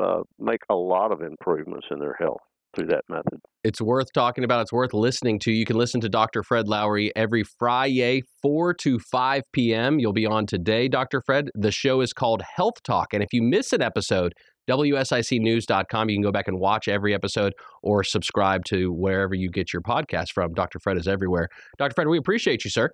uh, 0.00 0.22
make 0.38 0.60
a 0.70 0.74
lot 0.74 1.12
of 1.12 1.22
improvements 1.22 1.86
in 1.90 1.98
their 1.98 2.16
health 2.18 2.40
through 2.74 2.86
that 2.86 3.04
method. 3.08 3.40
It's 3.62 3.80
worth 3.80 4.08
talking 4.12 4.44
about. 4.44 4.62
It's 4.62 4.72
worth 4.72 4.92
listening 4.92 5.38
to. 5.40 5.52
You 5.52 5.64
can 5.64 5.76
listen 5.76 6.00
to 6.02 6.08
Dr. 6.08 6.42
Fred 6.42 6.68
Lowry 6.68 7.10
every 7.16 7.44
Friday, 7.58 8.22
4 8.42 8.74
to 8.74 8.98
5 8.98 9.42
p.m. 9.52 9.98
You'll 9.98 10.12
be 10.12 10.26
on 10.26 10.46
today, 10.46 10.88
Dr. 10.88 11.22
Fred. 11.24 11.48
The 11.54 11.70
show 11.70 12.00
is 12.00 12.12
called 12.12 12.42
Health 12.56 12.82
Talk. 12.82 13.14
And 13.14 13.22
if 13.22 13.28
you 13.32 13.42
miss 13.42 13.72
an 13.72 13.80
episode, 13.80 14.34
WSICnews.com, 14.68 16.08
you 16.08 16.16
can 16.16 16.22
go 16.22 16.32
back 16.32 16.48
and 16.48 16.58
watch 16.58 16.88
every 16.88 17.14
episode 17.14 17.52
or 17.82 18.02
subscribe 18.02 18.64
to 18.66 18.92
wherever 18.92 19.34
you 19.34 19.50
get 19.50 19.72
your 19.72 19.82
podcast 19.82 20.32
from. 20.34 20.52
Dr. 20.52 20.78
Fred 20.80 20.96
is 20.96 21.08
everywhere. 21.08 21.48
Dr. 21.78 21.94
Fred, 21.94 22.08
we 22.08 22.18
appreciate 22.18 22.64
you, 22.64 22.70
sir. 22.70 22.90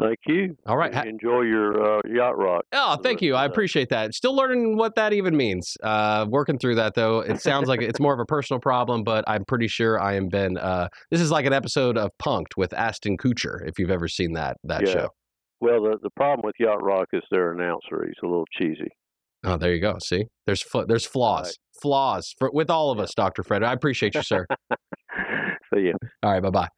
Thank 0.00 0.18
you. 0.26 0.56
All 0.66 0.76
right. 0.76 0.92
Enjoy 1.06 1.42
your 1.42 1.98
uh, 1.98 2.00
yacht 2.04 2.36
rock. 2.36 2.64
Oh, 2.72 2.96
thank 2.96 3.22
you. 3.22 3.36
I 3.36 3.44
appreciate 3.44 3.90
that. 3.90 4.12
Still 4.12 4.34
learning 4.34 4.76
what 4.76 4.96
that 4.96 5.12
even 5.12 5.36
means. 5.36 5.76
Uh, 5.82 6.26
working 6.28 6.58
through 6.58 6.74
that 6.76 6.94
though. 6.94 7.20
It 7.20 7.40
sounds 7.40 7.68
like 7.68 7.80
it's 7.80 8.00
more 8.00 8.12
of 8.12 8.18
a 8.18 8.24
personal 8.24 8.58
problem, 8.60 9.04
but 9.04 9.24
I'm 9.28 9.44
pretty 9.44 9.68
sure 9.68 10.00
I 10.00 10.14
am 10.14 10.28
been. 10.28 10.58
Uh, 10.58 10.88
this 11.12 11.20
is 11.20 11.30
like 11.30 11.46
an 11.46 11.52
episode 11.52 11.96
of 11.96 12.10
Punk'd 12.18 12.56
with 12.56 12.72
Ashton 12.72 13.16
Kutcher. 13.16 13.66
If 13.66 13.78
you've 13.78 13.90
ever 13.90 14.08
seen 14.08 14.32
that 14.32 14.56
that 14.64 14.86
yeah. 14.86 14.92
show. 14.92 15.08
Well, 15.60 15.82
the 15.82 15.98
the 16.02 16.10
problem 16.16 16.44
with 16.44 16.56
yacht 16.58 16.82
rock 16.82 17.06
is 17.12 17.22
their 17.30 17.52
announcer. 17.52 18.04
He's 18.04 18.14
a 18.22 18.26
little 18.26 18.46
cheesy. 18.58 18.90
Oh, 19.44 19.56
there 19.56 19.72
you 19.72 19.80
go. 19.80 19.98
See, 20.02 20.24
there's 20.46 20.62
fl- 20.62 20.86
there's 20.88 21.06
flaws, 21.06 21.46
right. 21.46 21.80
flaws 21.82 22.34
for 22.38 22.50
with 22.52 22.68
all 22.68 22.90
of 22.90 22.98
us, 22.98 23.14
Doctor 23.14 23.44
Fred. 23.44 23.62
I 23.62 23.72
appreciate 23.72 24.14
you, 24.14 24.22
sir. 24.22 24.46
See 25.72 25.82
you. 25.82 25.94
All 26.22 26.32
right. 26.32 26.42
Bye 26.42 26.50
bye. 26.50 26.68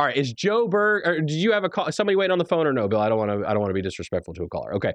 All 0.00 0.06
right, 0.06 0.16
is 0.16 0.32
Joe 0.32 0.66
Berg? 0.66 1.06
Or 1.06 1.20
did 1.20 1.32
you 1.32 1.52
have 1.52 1.62
a 1.62 1.68
call? 1.68 1.92
Somebody 1.92 2.16
waiting 2.16 2.32
on 2.32 2.38
the 2.38 2.44
phone 2.46 2.66
or 2.66 2.72
no, 2.72 2.88
Bill? 2.88 3.00
I 3.00 3.10
don't 3.10 3.18
want 3.18 3.30
to. 3.30 3.46
I 3.46 3.52
don't 3.52 3.60
want 3.60 3.68
to 3.68 3.74
be 3.74 3.82
disrespectful 3.82 4.32
to 4.32 4.44
a 4.44 4.48
caller. 4.48 4.74
Okay, 4.76 4.94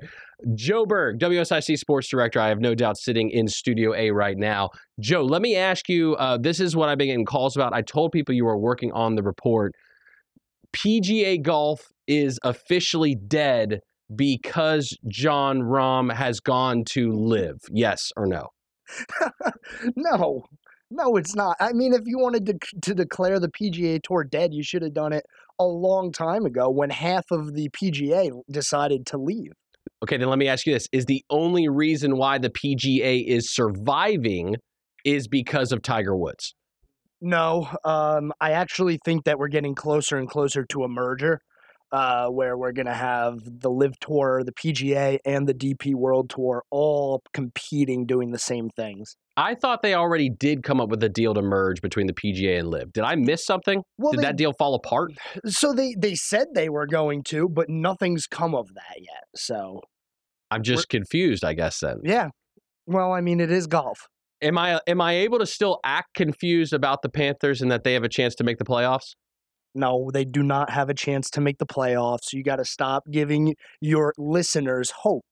Joe 0.55 0.87
Berg, 0.87 1.19
WSIC 1.19 1.77
Sports 1.77 2.07
Director. 2.07 2.39
I 2.39 2.47
have 2.47 2.59
no 2.59 2.73
doubt 2.73 2.97
sitting 2.97 3.29
in 3.29 3.47
Studio 3.47 3.93
A 3.93 4.09
right 4.09 4.35
now. 4.35 4.71
Joe, 4.99 5.21
let 5.21 5.43
me 5.43 5.55
ask 5.55 5.87
you. 5.89 6.15
Uh, 6.15 6.39
this 6.39 6.59
is 6.59 6.75
what 6.75 6.89
I've 6.89 6.97
been 6.97 7.09
getting 7.09 7.23
calls 7.23 7.55
about. 7.55 7.71
I 7.71 7.83
told 7.83 8.13
people 8.13 8.33
you 8.33 8.45
were 8.45 8.57
working 8.57 8.91
on 8.93 9.13
the 9.13 9.21
report. 9.21 9.75
PGA 10.75 11.39
Golf 11.39 11.83
is 12.07 12.39
officially 12.43 13.13
dead 13.13 13.81
because 14.15 14.97
Jon 15.07 15.59
Rahm 15.59 16.11
has 16.11 16.39
gone 16.39 16.83
to 16.93 17.11
LIV. 17.11 17.57
Yes 17.71 18.11
or 18.17 18.25
no? 18.25 18.47
no, 19.95 20.45
no, 20.89 21.15
it's 21.15 21.35
not. 21.35 21.57
I 21.59 21.73
mean, 21.73 21.93
if 21.93 22.01
you 22.05 22.19
wanted 22.19 22.45
to, 22.45 22.57
to 22.81 22.93
declare 22.93 23.39
the 23.39 23.49
PGA 23.49 24.01
Tour 24.01 24.23
dead, 24.23 24.53
you 24.53 24.63
should 24.63 24.81
have 24.81 24.93
done 24.93 25.13
it 25.13 25.25
a 25.59 25.65
long 25.65 26.11
time 26.11 26.45
ago 26.45 26.69
when 26.69 26.89
half 26.89 27.25
of 27.31 27.53
the 27.53 27.69
PGA 27.69 28.31
decided 28.51 29.05
to 29.07 29.17
leave. 29.17 29.53
Okay, 30.03 30.17
then 30.17 30.29
let 30.29 30.37
me 30.37 30.47
ask 30.47 30.65
you 30.65 30.73
this. 30.73 30.87
Is 30.91 31.05
the 31.05 31.23
only 31.29 31.67
reason 31.67 32.17
why 32.17 32.37
the 32.37 32.49
PGA 32.49 33.25
is 33.25 33.53
surviving 33.53 34.55
is 35.03 35.27
because 35.27 35.71
of 35.71 35.81
Tiger 35.81 36.15
Woods? 36.15 36.55
No, 37.21 37.69
um, 37.83 38.33
I 38.41 38.51
actually 38.51 38.99
think 39.03 39.23
that 39.23 39.39
we're 39.39 39.47
getting 39.47 39.73
closer 39.73 40.17
and 40.17 40.29
closer 40.29 40.65
to 40.65 40.83
a 40.83 40.87
merger 40.87 41.41
uh, 41.95 42.27
where 42.27 42.57
we're 42.57 42.73
going 42.73 42.87
to 42.87 42.93
have 42.93 43.39
the 43.45 43.71
LIV 43.71 43.97
Tour, 44.01 44.43
the 44.43 44.51
PGA, 44.51 45.17
and 45.23 45.47
the 45.47 45.53
DP 45.53 45.95
World 45.95 46.29
Tour 46.29 46.63
all 46.69 47.21
competing 47.33 48.05
doing 48.05 48.31
the 48.31 48.37
same 48.37 48.69
things. 48.69 49.15
I 49.37 49.55
thought 49.55 49.81
they 49.81 49.93
already 49.93 50.29
did 50.29 50.61
come 50.63 50.81
up 50.81 50.89
with 50.89 51.01
a 51.03 51.09
deal 51.09 51.33
to 51.33 51.41
merge 51.41 51.81
between 51.81 52.07
the 52.07 52.13
PGA 52.13 52.59
and 52.59 52.67
Live. 52.67 52.91
Did 52.91 53.05
I 53.05 53.15
miss 53.15 53.45
something? 53.45 53.81
Well, 53.97 54.11
did 54.11 54.19
they, 54.19 54.23
that 54.23 54.35
deal 54.35 54.51
fall 54.51 54.75
apart? 54.75 55.13
So 55.45 55.71
they 55.71 55.95
they 55.97 56.15
said 56.15 56.47
they 56.53 56.67
were 56.67 56.85
going 56.85 57.23
to, 57.29 57.47
but 57.47 57.69
nothing's 57.69 58.27
come 58.27 58.55
of 58.55 58.73
that 58.73 58.97
yet. 58.99 59.23
So 59.33 59.79
I'm 60.51 60.63
just 60.63 60.89
confused, 60.89 61.45
I 61.45 61.53
guess. 61.53 61.79
Then 61.79 62.01
Yeah. 62.03 62.27
Well, 62.87 63.13
I 63.13 63.21
mean, 63.21 63.39
it 63.39 63.51
is 63.51 63.67
golf. 63.67 64.07
am 64.41 64.57
I 64.57 64.81
am 64.85 64.99
I 64.99 65.13
able 65.13 65.39
to 65.39 65.45
still 65.45 65.79
act 65.85 66.13
confused 66.13 66.73
about 66.73 67.03
the 67.03 67.09
Panthers 67.09 67.61
and 67.61 67.71
that 67.71 67.85
they 67.85 67.93
have 67.93 68.03
a 68.03 68.09
chance 68.09 68.35
to 68.35 68.43
make 68.43 68.57
the 68.57 68.65
playoffs? 68.65 69.15
No, 69.75 70.09
they 70.11 70.25
do 70.25 70.41
not 70.41 70.69
have 70.69 70.89
a 70.89 70.93
chance 70.93 71.29
to 71.31 71.41
make 71.41 71.57
the 71.57 71.65
playoffs. 71.65 72.31
You 72.33 72.43
got 72.43 72.55
to 72.57 72.65
stop 72.65 73.03
giving 73.11 73.55
your 73.81 74.13
listeners 74.17 74.89
hope. 74.91 75.25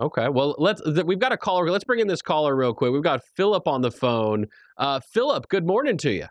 Okay, 0.00 0.30
well 0.30 0.54
let's 0.58 0.80
th- 0.82 1.04
we've 1.04 1.18
got 1.18 1.30
a 1.32 1.36
caller. 1.36 1.70
Let's 1.70 1.84
bring 1.84 2.00
in 2.00 2.08
this 2.08 2.22
caller 2.22 2.56
real 2.56 2.72
quick. 2.72 2.90
We've 2.92 3.02
got 3.02 3.20
Philip 3.36 3.68
on 3.68 3.82
the 3.82 3.90
phone. 3.90 4.46
Uh, 4.78 4.98
Philip, 5.00 5.46
good 5.50 5.66
morning 5.66 5.98
to 5.98 6.10
you. 6.10 6.26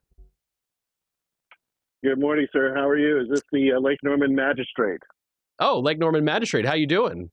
Good 2.03 2.19
morning, 2.19 2.47
sir. 2.51 2.73
How 2.75 2.87
are 2.87 2.97
you? 2.97 3.21
Is 3.21 3.29
this 3.29 3.41
the 3.51 3.73
uh, 3.73 3.79
Lake 3.79 3.99
Norman 4.03 4.33
Magistrate? 4.33 5.01
Oh, 5.59 5.79
Lake 5.79 5.99
Norman 5.99 6.23
Magistrate, 6.23 6.65
how 6.65 6.73
you 6.73 6.87
doing? 6.87 7.29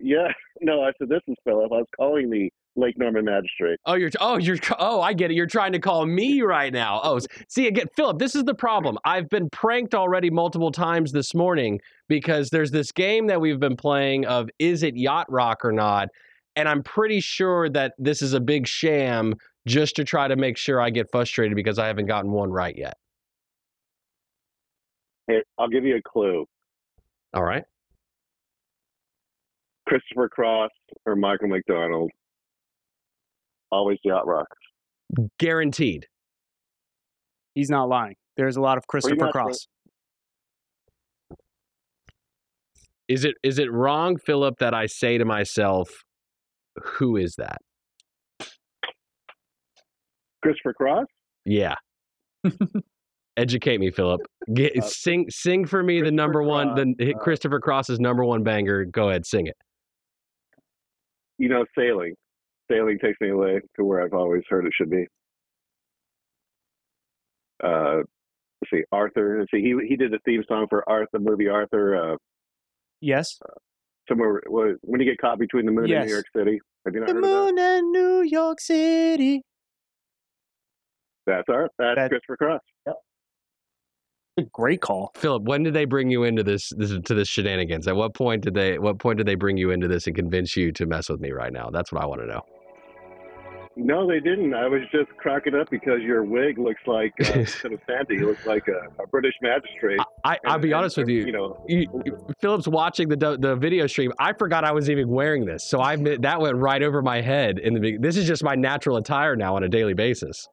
Yeah. 0.00 0.28
No, 0.64 0.80
I 0.80 0.92
said 0.96 1.08
this 1.08 1.22
is 1.26 1.34
Philip. 1.42 1.72
I 1.72 1.78
was 1.78 1.86
calling 1.96 2.30
the 2.30 2.48
Lake 2.76 2.98
Norman 2.98 3.24
Magistrate. 3.24 3.78
Oh, 3.84 3.94
you're 3.94 4.10
oh 4.20 4.38
you're 4.38 4.56
oh 4.78 5.00
I 5.00 5.12
get 5.12 5.30
it. 5.30 5.34
You're 5.34 5.46
trying 5.46 5.72
to 5.72 5.78
call 5.78 6.06
me 6.06 6.42
right 6.42 6.72
now. 6.72 7.00
Oh, 7.02 7.20
see 7.48 7.66
again, 7.66 7.86
Philip. 7.96 8.18
This 8.18 8.34
is 8.34 8.44
the 8.44 8.54
problem. 8.54 8.98
I've 9.04 9.28
been 9.28 9.50
pranked 9.50 9.94
already 9.94 10.30
multiple 10.30 10.72
times 10.72 11.12
this 11.12 11.34
morning 11.34 11.80
because 12.08 12.50
there's 12.50 12.70
this 12.70 12.90
game 12.92 13.26
that 13.26 13.40
we've 13.40 13.60
been 13.60 13.76
playing 13.76 14.26
of 14.26 14.48
is 14.58 14.82
it 14.82 14.96
yacht 14.96 15.30
rock 15.30 15.64
or 15.64 15.72
not, 15.72 16.08
and 16.56 16.68
I'm 16.68 16.82
pretty 16.82 17.20
sure 17.20 17.68
that 17.70 17.92
this 17.98 18.22
is 18.22 18.32
a 18.32 18.40
big 18.40 18.66
sham 18.66 19.34
just 19.66 19.96
to 19.96 20.04
try 20.04 20.28
to 20.28 20.36
make 20.36 20.56
sure 20.56 20.80
I 20.80 20.90
get 20.90 21.10
frustrated 21.10 21.56
because 21.56 21.78
I 21.78 21.86
haven't 21.86 22.06
gotten 22.06 22.32
one 22.32 22.50
right 22.50 22.76
yet. 22.76 22.94
Hey, 25.28 25.42
I'll 25.58 25.68
give 25.68 25.84
you 25.84 25.96
a 25.96 26.02
clue. 26.02 26.46
All 27.34 27.44
right. 27.44 27.64
Christopher 29.86 30.28
Cross 30.28 30.70
or 31.06 31.16
Michael 31.16 31.48
McDonald. 31.48 32.10
Always 33.72 33.98
yacht 34.04 34.26
rock. 34.26 34.46
Guaranteed. 35.40 36.06
He's 37.54 37.70
not 37.70 37.88
lying. 37.88 38.14
There's 38.36 38.56
a 38.56 38.60
lot 38.60 38.78
of 38.78 38.86
Christopher 38.86 39.16
much, 39.16 39.34
right? 39.34 39.44
Cross. 39.44 39.66
Is 43.08 43.24
it 43.24 43.34
is 43.42 43.58
it 43.58 43.70
wrong, 43.72 44.16
Philip, 44.16 44.58
that 44.60 44.74
I 44.74 44.86
say 44.86 45.18
to 45.18 45.24
myself, 45.24 45.88
who 46.76 47.16
is 47.16 47.34
that? 47.36 47.58
Christopher 50.42 50.74
Cross? 50.74 51.06
Yeah. 51.44 51.74
Educate 53.36 53.80
me, 53.80 53.90
Philip. 53.90 54.20
Get, 54.52 54.76
Uh, 54.76 54.82
sing 54.82 55.26
sing 55.30 55.66
for 55.66 55.82
me 55.82 56.02
the 56.02 56.10
number 56.12 56.42
one, 56.42 56.74
the 56.74 56.94
hit 57.04 57.16
Christopher 57.18 57.60
Cross's 57.60 58.00
number 58.00 58.24
one 58.24 58.42
banger. 58.42 58.84
Go 58.84 59.08
ahead, 59.08 59.24
sing 59.24 59.46
it. 59.46 59.56
You 61.38 61.48
know, 61.48 61.64
sailing. 61.76 62.14
Sailing 62.72 62.98
takes 62.98 63.20
me 63.20 63.28
away 63.30 63.60
to 63.76 63.84
where 63.84 64.02
I've 64.02 64.14
always 64.14 64.42
heard 64.48 64.64
it 64.66 64.72
should 64.74 64.90
be. 64.90 65.04
Uh, 67.62 67.96
let's 68.60 68.70
see, 68.72 68.82
Arthur. 68.90 69.38
Let's 69.40 69.50
see, 69.52 69.60
he 69.62 69.76
he 69.88 69.96
did 69.96 70.10
the 70.12 70.18
theme 70.24 70.42
song 70.48 70.66
for 70.68 70.88
Arthur, 70.88 71.08
the 71.12 71.18
movie 71.18 71.48
Arthur. 71.48 72.12
Uh, 72.14 72.16
Yes. 73.04 73.38
somewhere 74.08 74.40
when 74.48 75.00
you 75.00 75.04
get 75.04 75.18
caught 75.18 75.38
between 75.38 75.66
the 75.66 75.72
moon 75.72 75.90
and 75.90 76.06
New 76.06 76.12
York 76.12 76.26
City. 76.36 76.60
Have 76.84 76.94
you 76.94 77.00
not 77.00 77.08
The 77.08 77.14
heard 77.14 77.24
of 77.24 77.30
that? 77.30 77.36
moon 77.36 77.58
and 77.58 77.90
New 77.92 78.22
York 78.22 78.60
City. 78.60 79.42
That's 81.26 81.48
Art. 81.48 81.70
That's 81.78 82.08
Christopher 82.08 82.36
Cross. 82.36 82.60
Yep. 82.86 82.96
Great 84.52 84.80
call. 84.80 85.10
Philip, 85.16 85.42
when 85.44 85.62
did 85.64 85.74
they 85.74 85.84
bring 85.84 86.10
you 86.10 86.22
into 86.24 86.42
this, 86.44 86.72
this 86.76 86.96
to 87.04 87.14
this 87.14 87.28
shenanigans? 87.28 87.86
At 87.88 87.96
what 87.96 88.14
point 88.14 88.42
did 88.44 88.54
they 88.54 88.78
what 88.78 88.98
point 89.00 89.18
did 89.18 89.26
they 89.26 89.34
bring 89.34 89.56
you 89.56 89.70
into 89.72 89.88
this 89.88 90.06
and 90.06 90.14
convince 90.16 90.56
you 90.56 90.70
to 90.72 90.86
mess 90.86 91.08
with 91.08 91.20
me 91.20 91.32
right 91.32 91.52
now? 91.52 91.70
That's 91.70 91.90
what 91.92 92.02
I 92.02 92.06
want 92.06 92.20
to 92.22 92.26
know. 92.28 92.40
No, 93.76 94.06
they 94.06 94.20
didn't. 94.20 94.54
I 94.54 94.68
was 94.68 94.82
just 94.92 95.10
cracking 95.16 95.54
up 95.54 95.70
because 95.70 96.00
your 96.02 96.24
wig 96.24 96.58
looks 96.58 96.80
like 96.86 97.12
uh, 97.20 97.32
instead 97.34 97.72
of 97.72 97.80
Santa, 97.86 98.14
you 98.14 98.26
look 98.26 98.44
like 98.44 98.68
a, 98.68 99.02
a 99.02 99.06
British 99.06 99.34
magistrate. 99.40 99.98
I, 100.24 100.38
I'll 100.46 100.58
be 100.58 100.72
honest 100.72 100.96
with 100.96 101.08
you. 101.08 101.24
You 101.24 101.32
know, 101.32 101.64
you, 101.68 101.86
Philip's 102.40 102.68
watching 102.68 103.08
the 103.08 103.38
the 103.38 103.56
video 103.56 103.86
stream. 103.86 104.12
I 104.18 104.32
forgot 104.34 104.64
I 104.64 104.72
was 104.72 104.90
even 104.90 105.08
wearing 105.08 105.44
this, 105.44 105.64
so 105.64 105.80
I 105.80 105.96
that 105.96 106.40
went 106.40 106.56
right 106.56 106.82
over 106.82 107.02
my 107.02 107.20
head. 107.20 107.58
In 107.58 107.74
the 107.74 107.96
this 107.98 108.16
is 108.16 108.26
just 108.26 108.44
my 108.44 108.54
natural 108.54 108.98
attire 108.98 109.36
now 109.36 109.56
on 109.56 109.64
a 109.64 109.68
daily 109.68 109.94
basis. 109.94 110.48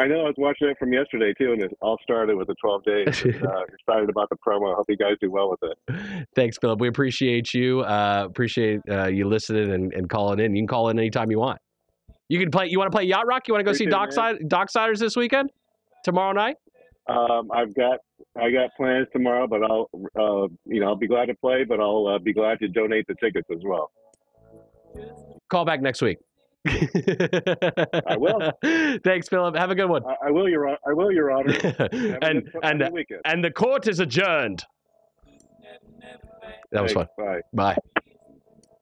I 0.00 0.06
know 0.06 0.20
I 0.20 0.24
was 0.24 0.34
watching 0.38 0.68
it 0.68 0.78
from 0.78 0.92
yesterday 0.92 1.34
too, 1.38 1.52
and 1.52 1.62
it 1.62 1.76
all 1.82 1.98
started 2.02 2.36
with 2.36 2.48
the 2.48 2.54
12 2.60 2.84
days. 2.84 3.24
And, 3.30 3.46
uh, 3.46 3.64
excited 3.72 4.08
about 4.08 4.28
the 4.30 4.36
promo. 4.36 4.72
I 4.72 4.76
hope 4.76 4.86
you 4.88 4.96
guys 4.96 5.14
do 5.20 5.30
well 5.30 5.50
with 5.50 5.60
it. 5.62 6.26
Thanks, 6.34 6.56
Philip. 6.58 6.80
We 6.80 6.88
appreciate 6.88 7.52
you. 7.52 7.80
Uh, 7.80 8.24
appreciate 8.26 8.80
uh, 8.90 9.08
you 9.08 9.28
listening 9.28 9.72
and, 9.72 9.92
and 9.92 10.08
calling 10.08 10.40
in. 10.40 10.56
You 10.56 10.62
can 10.62 10.68
call 10.68 10.88
in 10.88 10.98
anytime 10.98 11.30
you 11.30 11.38
want. 11.38 11.58
You 12.28 12.38
can 12.38 12.50
play. 12.50 12.68
You 12.68 12.78
want 12.78 12.90
to 12.90 12.96
play 12.96 13.04
yacht 13.04 13.26
rock? 13.26 13.46
You 13.46 13.54
want 13.54 13.64
to 13.66 13.70
go 13.70 13.72
see 13.72 13.84
Appreciate 13.84 14.38
Dockside 14.48 14.48
Docksiders 14.48 14.98
this 14.98 15.16
weekend? 15.16 15.50
Tomorrow 16.04 16.32
night? 16.32 16.56
Um, 17.08 17.50
I've 17.52 17.74
got 17.74 17.98
I 18.36 18.50
got 18.50 18.70
plans 18.76 19.08
tomorrow, 19.12 19.46
but 19.46 19.62
I'll 19.62 19.90
uh, 19.94 20.48
you 20.64 20.80
know 20.80 20.86
I'll 20.86 20.96
be 20.96 21.08
glad 21.08 21.26
to 21.26 21.34
play, 21.34 21.64
but 21.64 21.80
I'll 21.80 22.06
uh, 22.06 22.18
be 22.18 22.32
glad 22.32 22.58
to 22.60 22.68
donate 22.68 23.06
the 23.06 23.14
tickets 23.22 23.48
as 23.52 23.62
well. 23.64 23.90
Call 25.50 25.64
back 25.64 25.82
next 25.82 26.02
week. 26.02 26.18
I 26.66 28.16
will. 28.18 28.52
Thanks, 29.04 29.28
Philip. 29.28 29.56
Have 29.56 29.70
a 29.70 29.74
good 29.74 29.88
one. 29.88 30.02
I, 30.04 30.28
I 30.28 30.30
will, 30.30 30.48
Your 30.48 30.68
Hon- 30.68 30.78
I 30.86 30.92
will, 30.92 31.10
Your 31.12 31.30
Honor. 31.30 31.52
And 32.22 32.44
good- 32.44 32.60
and 32.62 32.90
weekend. 32.92 33.20
and 33.24 33.44
the 33.44 33.50
court 33.50 33.88
is 33.88 34.00
adjourned. 34.00 34.64
That 36.72 36.82
was 36.82 36.92
fun. 36.92 37.08
Bye. 37.18 37.40
Bye. 37.52 37.76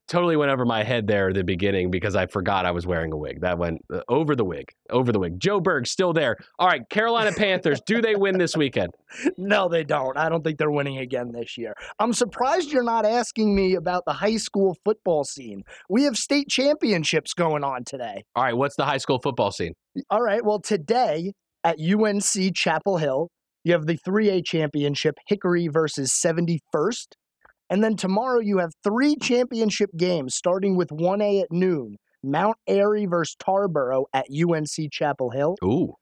Totally 0.08 0.36
went 0.36 0.50
over 0.50 0.64
my 0.64 0.82
head 0.82 1.06
there 1.06 1.28
at 1.28 1.34
the 1.34 1.44
beginning 1.44 1.90
because 1.90 2.16
I 2.16 2.26
forgot 2.26 2.64
I 2.64 2.70
was 2.70 2.86
wearing 2.86 3.12
a 3.12 3.16
wig. 3.16 3.42
That 3.42 3.58
went 3.58 3.84
uh, 3.92 4.00
over 4.08 4.34
the 4.34 4.44
wig. 4.44 4.70
Over 4.88 5.12
the 5.12 5.18
wig. 5.18 5.38
Joe 5.38 5.60
Berg 5.60 5.86
still 5.86 6.14
there. 6.14 6.36
All 6.58 6.66
right, 6.66 6.88
Carolina 6.88 7.30
Panthers. 7.32 7.80
do 7.86 8.00
they 8.00 8.16
win 8.16 8.38
this 8.38 8.56
weekend? 8.56 8.92
No, 9.36 9.68
they 9.68 9.84
don't. 9.84 10.16
I 10.18 10.28
don't 10.28 10.44
think 10.44 10.58
they're 10.58 10.70
winning 10.70 10.98
again 10.98 11.32
this 11.32 11.56
year. 11.56 11.72
I'm 11.98 12.12
surprised 12.12 12.70
you're 12.70 12.82
not 12.82 13.06
asking 13.06 13.54
me 13.54 13.74
about 13.74 14.04
the 14.04 14.12
high 14.12 14.36
school 14.36 14.76
football 14.84 15.24
scene. 15.24 15.62
We 15.88 16.04
have 16.04 16.16
state 16.16 16.48
championships 16.48 17.32
going 17.32 17.64
on 17.64 17.84
today. 17.84 18.24
All 18.34 18.44
right, 18.44 18.56
what's 18.56 18.76
the 18.76 18.84
high 18.84 18.98
school 18.98 19.18
football 19.20 19.50
scene? 19.50 19.74
All 20.10 20.22
right. 20.22 20.44
Well, 20.44 20.60
today 20.60 21.32
at 21.64 21.78
UNC 21.80 22.54
Chapel 22.54 22.98
Hill, 22.98 23.28
you 23.64 23.72
have 23.72 23.86
the 23.86 23.98
3A 23.98 24.44
championship, 24.44 25.16
Hickory 25.26 25.68
versus 25.68 26.12
71st. 26.12 27.06
And 27.70 27.84
then 27.84 27.96
tomorrow 27.96 28.40
you 28.40 28.58
have 28.58 28.72
three 28.82 29.16
championship 29.16 29.90
games 29.96 30.34
starting 30.34 30.76
with 30.76 30.88
1A 30.88 31.42
at 31.42 31.52
noon. 31.52 31.96
Mount 32.22 32.56
Airy 32.66 33.06
versus 33.06 33.36
Tarboro 33.36 34.04
at 34.12 34.26
UNC 34.30 34.90
Chapel 34.90 35.30
Hill. 35.30 35.56
Ooh. 35.62 35.94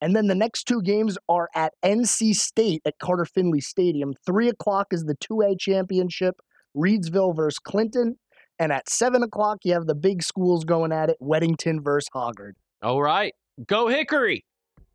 And 0.00 0.14
then 0.14 0.28
the 0.28 0.34
next 0.34 0.64
two 0.64 0.80
games 0.82 1.18
are 1.28 1.48
at 1.54 1.72
NC 1.84 2.34
State 2.34 2.82
at 2.84 2.98
Carter 3.00 3.24
Finley 3.24 3.60
Stadium. 3.60 4.14
Three 4.24 4.48
o'clock 4.48 4.88
is 4.92 5.04
the 5.04 5.16
2A 5.16 5.58
championship, 5.58 6.36
Reidsville 6.76 7.34
versus 7.34 7.58
Clinton. 7.58 8.16
And 8.60 8.72
at 8.72 8.88
seven 8.88 9.22
o'clock, 9.22 9.58
you 9.64 9.72
have 9.72 9.86
the 9.86 9.94
big 9.94 10.22
schools 10.22 10.64
going 10.64 10.92
at 10.92 11.10
it, 11.10 11.16
Weddington 11.20 11.82
versus 11.82 12.08
Hoggard. 12.14 12.52
All 12.82 13.02
right. 13.02 13.32
Go 13.66 13.88
Hickory. 13.88 14.44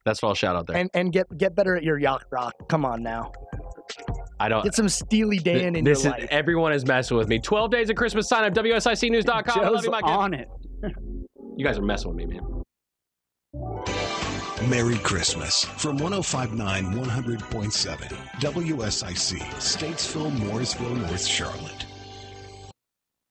That's 0.06 0.22
what 0.22 0.30
I'll 0.30 0.36
shout 0.36 0.56
out 0.56 0.68
there. 0.68 0.78
And 0.78 0.90
and 0.94 1.14
get 1.14 1.38
get 1.38 1.56
better 1.56 1.76
at 1.76 1.84
your 1.84 1.98
yacht 1.98 2.26
rock. 2.30 2.54
Come 2.68 2.84
on 2.86 3.04
now. 3.04 3.32
I 4.40 4.50
don't. 4.50 4.64
Get 4.64 4.76
some 4.76 4.90
Steely 4.90 5.40
Th- 5.40 5.62
Dan 5.62 5.76
in 5.76 5.84
this 5.84 6.04
your 6.04 6.14
is, 6.16 6.22
life. 6.22 6.28
Everyone 6.32 6.74
is 6.74 6.86
messing 6.86 7.18
with 7.18 7.28
me. 7.28 7.40
12 7.40 7.72
days 7.72 7.90
of 7.90 7.96
Christmas 7.96 8.28
sign 8.28 8.44
up, 8.44 8.54
WSICnews.com. 8.54 9.60
I 9.60 9.64
love 9.64 9.76
Joe's 9.76 9.86
you, 9.86 9.92
Mike. 9.92 10.04
on 10.06 10.34
it. 10.34 10.48
You 11.56 11.64
guys 11.64 11.78
are 11.78 11.84
messing 11.84 12.08
with 12.16 12.18
me, 12.18 12.26
man. 12.26 12.64
Merry 14.68 14.98
Christmas 15.00 15.64
from 15.66 15.98
1059 15.98 16.96
100.7 16.96 17.98
WSIC, 18.40 19.40
Statesville, 19.60 20.32
Mooresville, 20.38 20.98
North 20.98 21.26
Charlotte. 21.28 21.83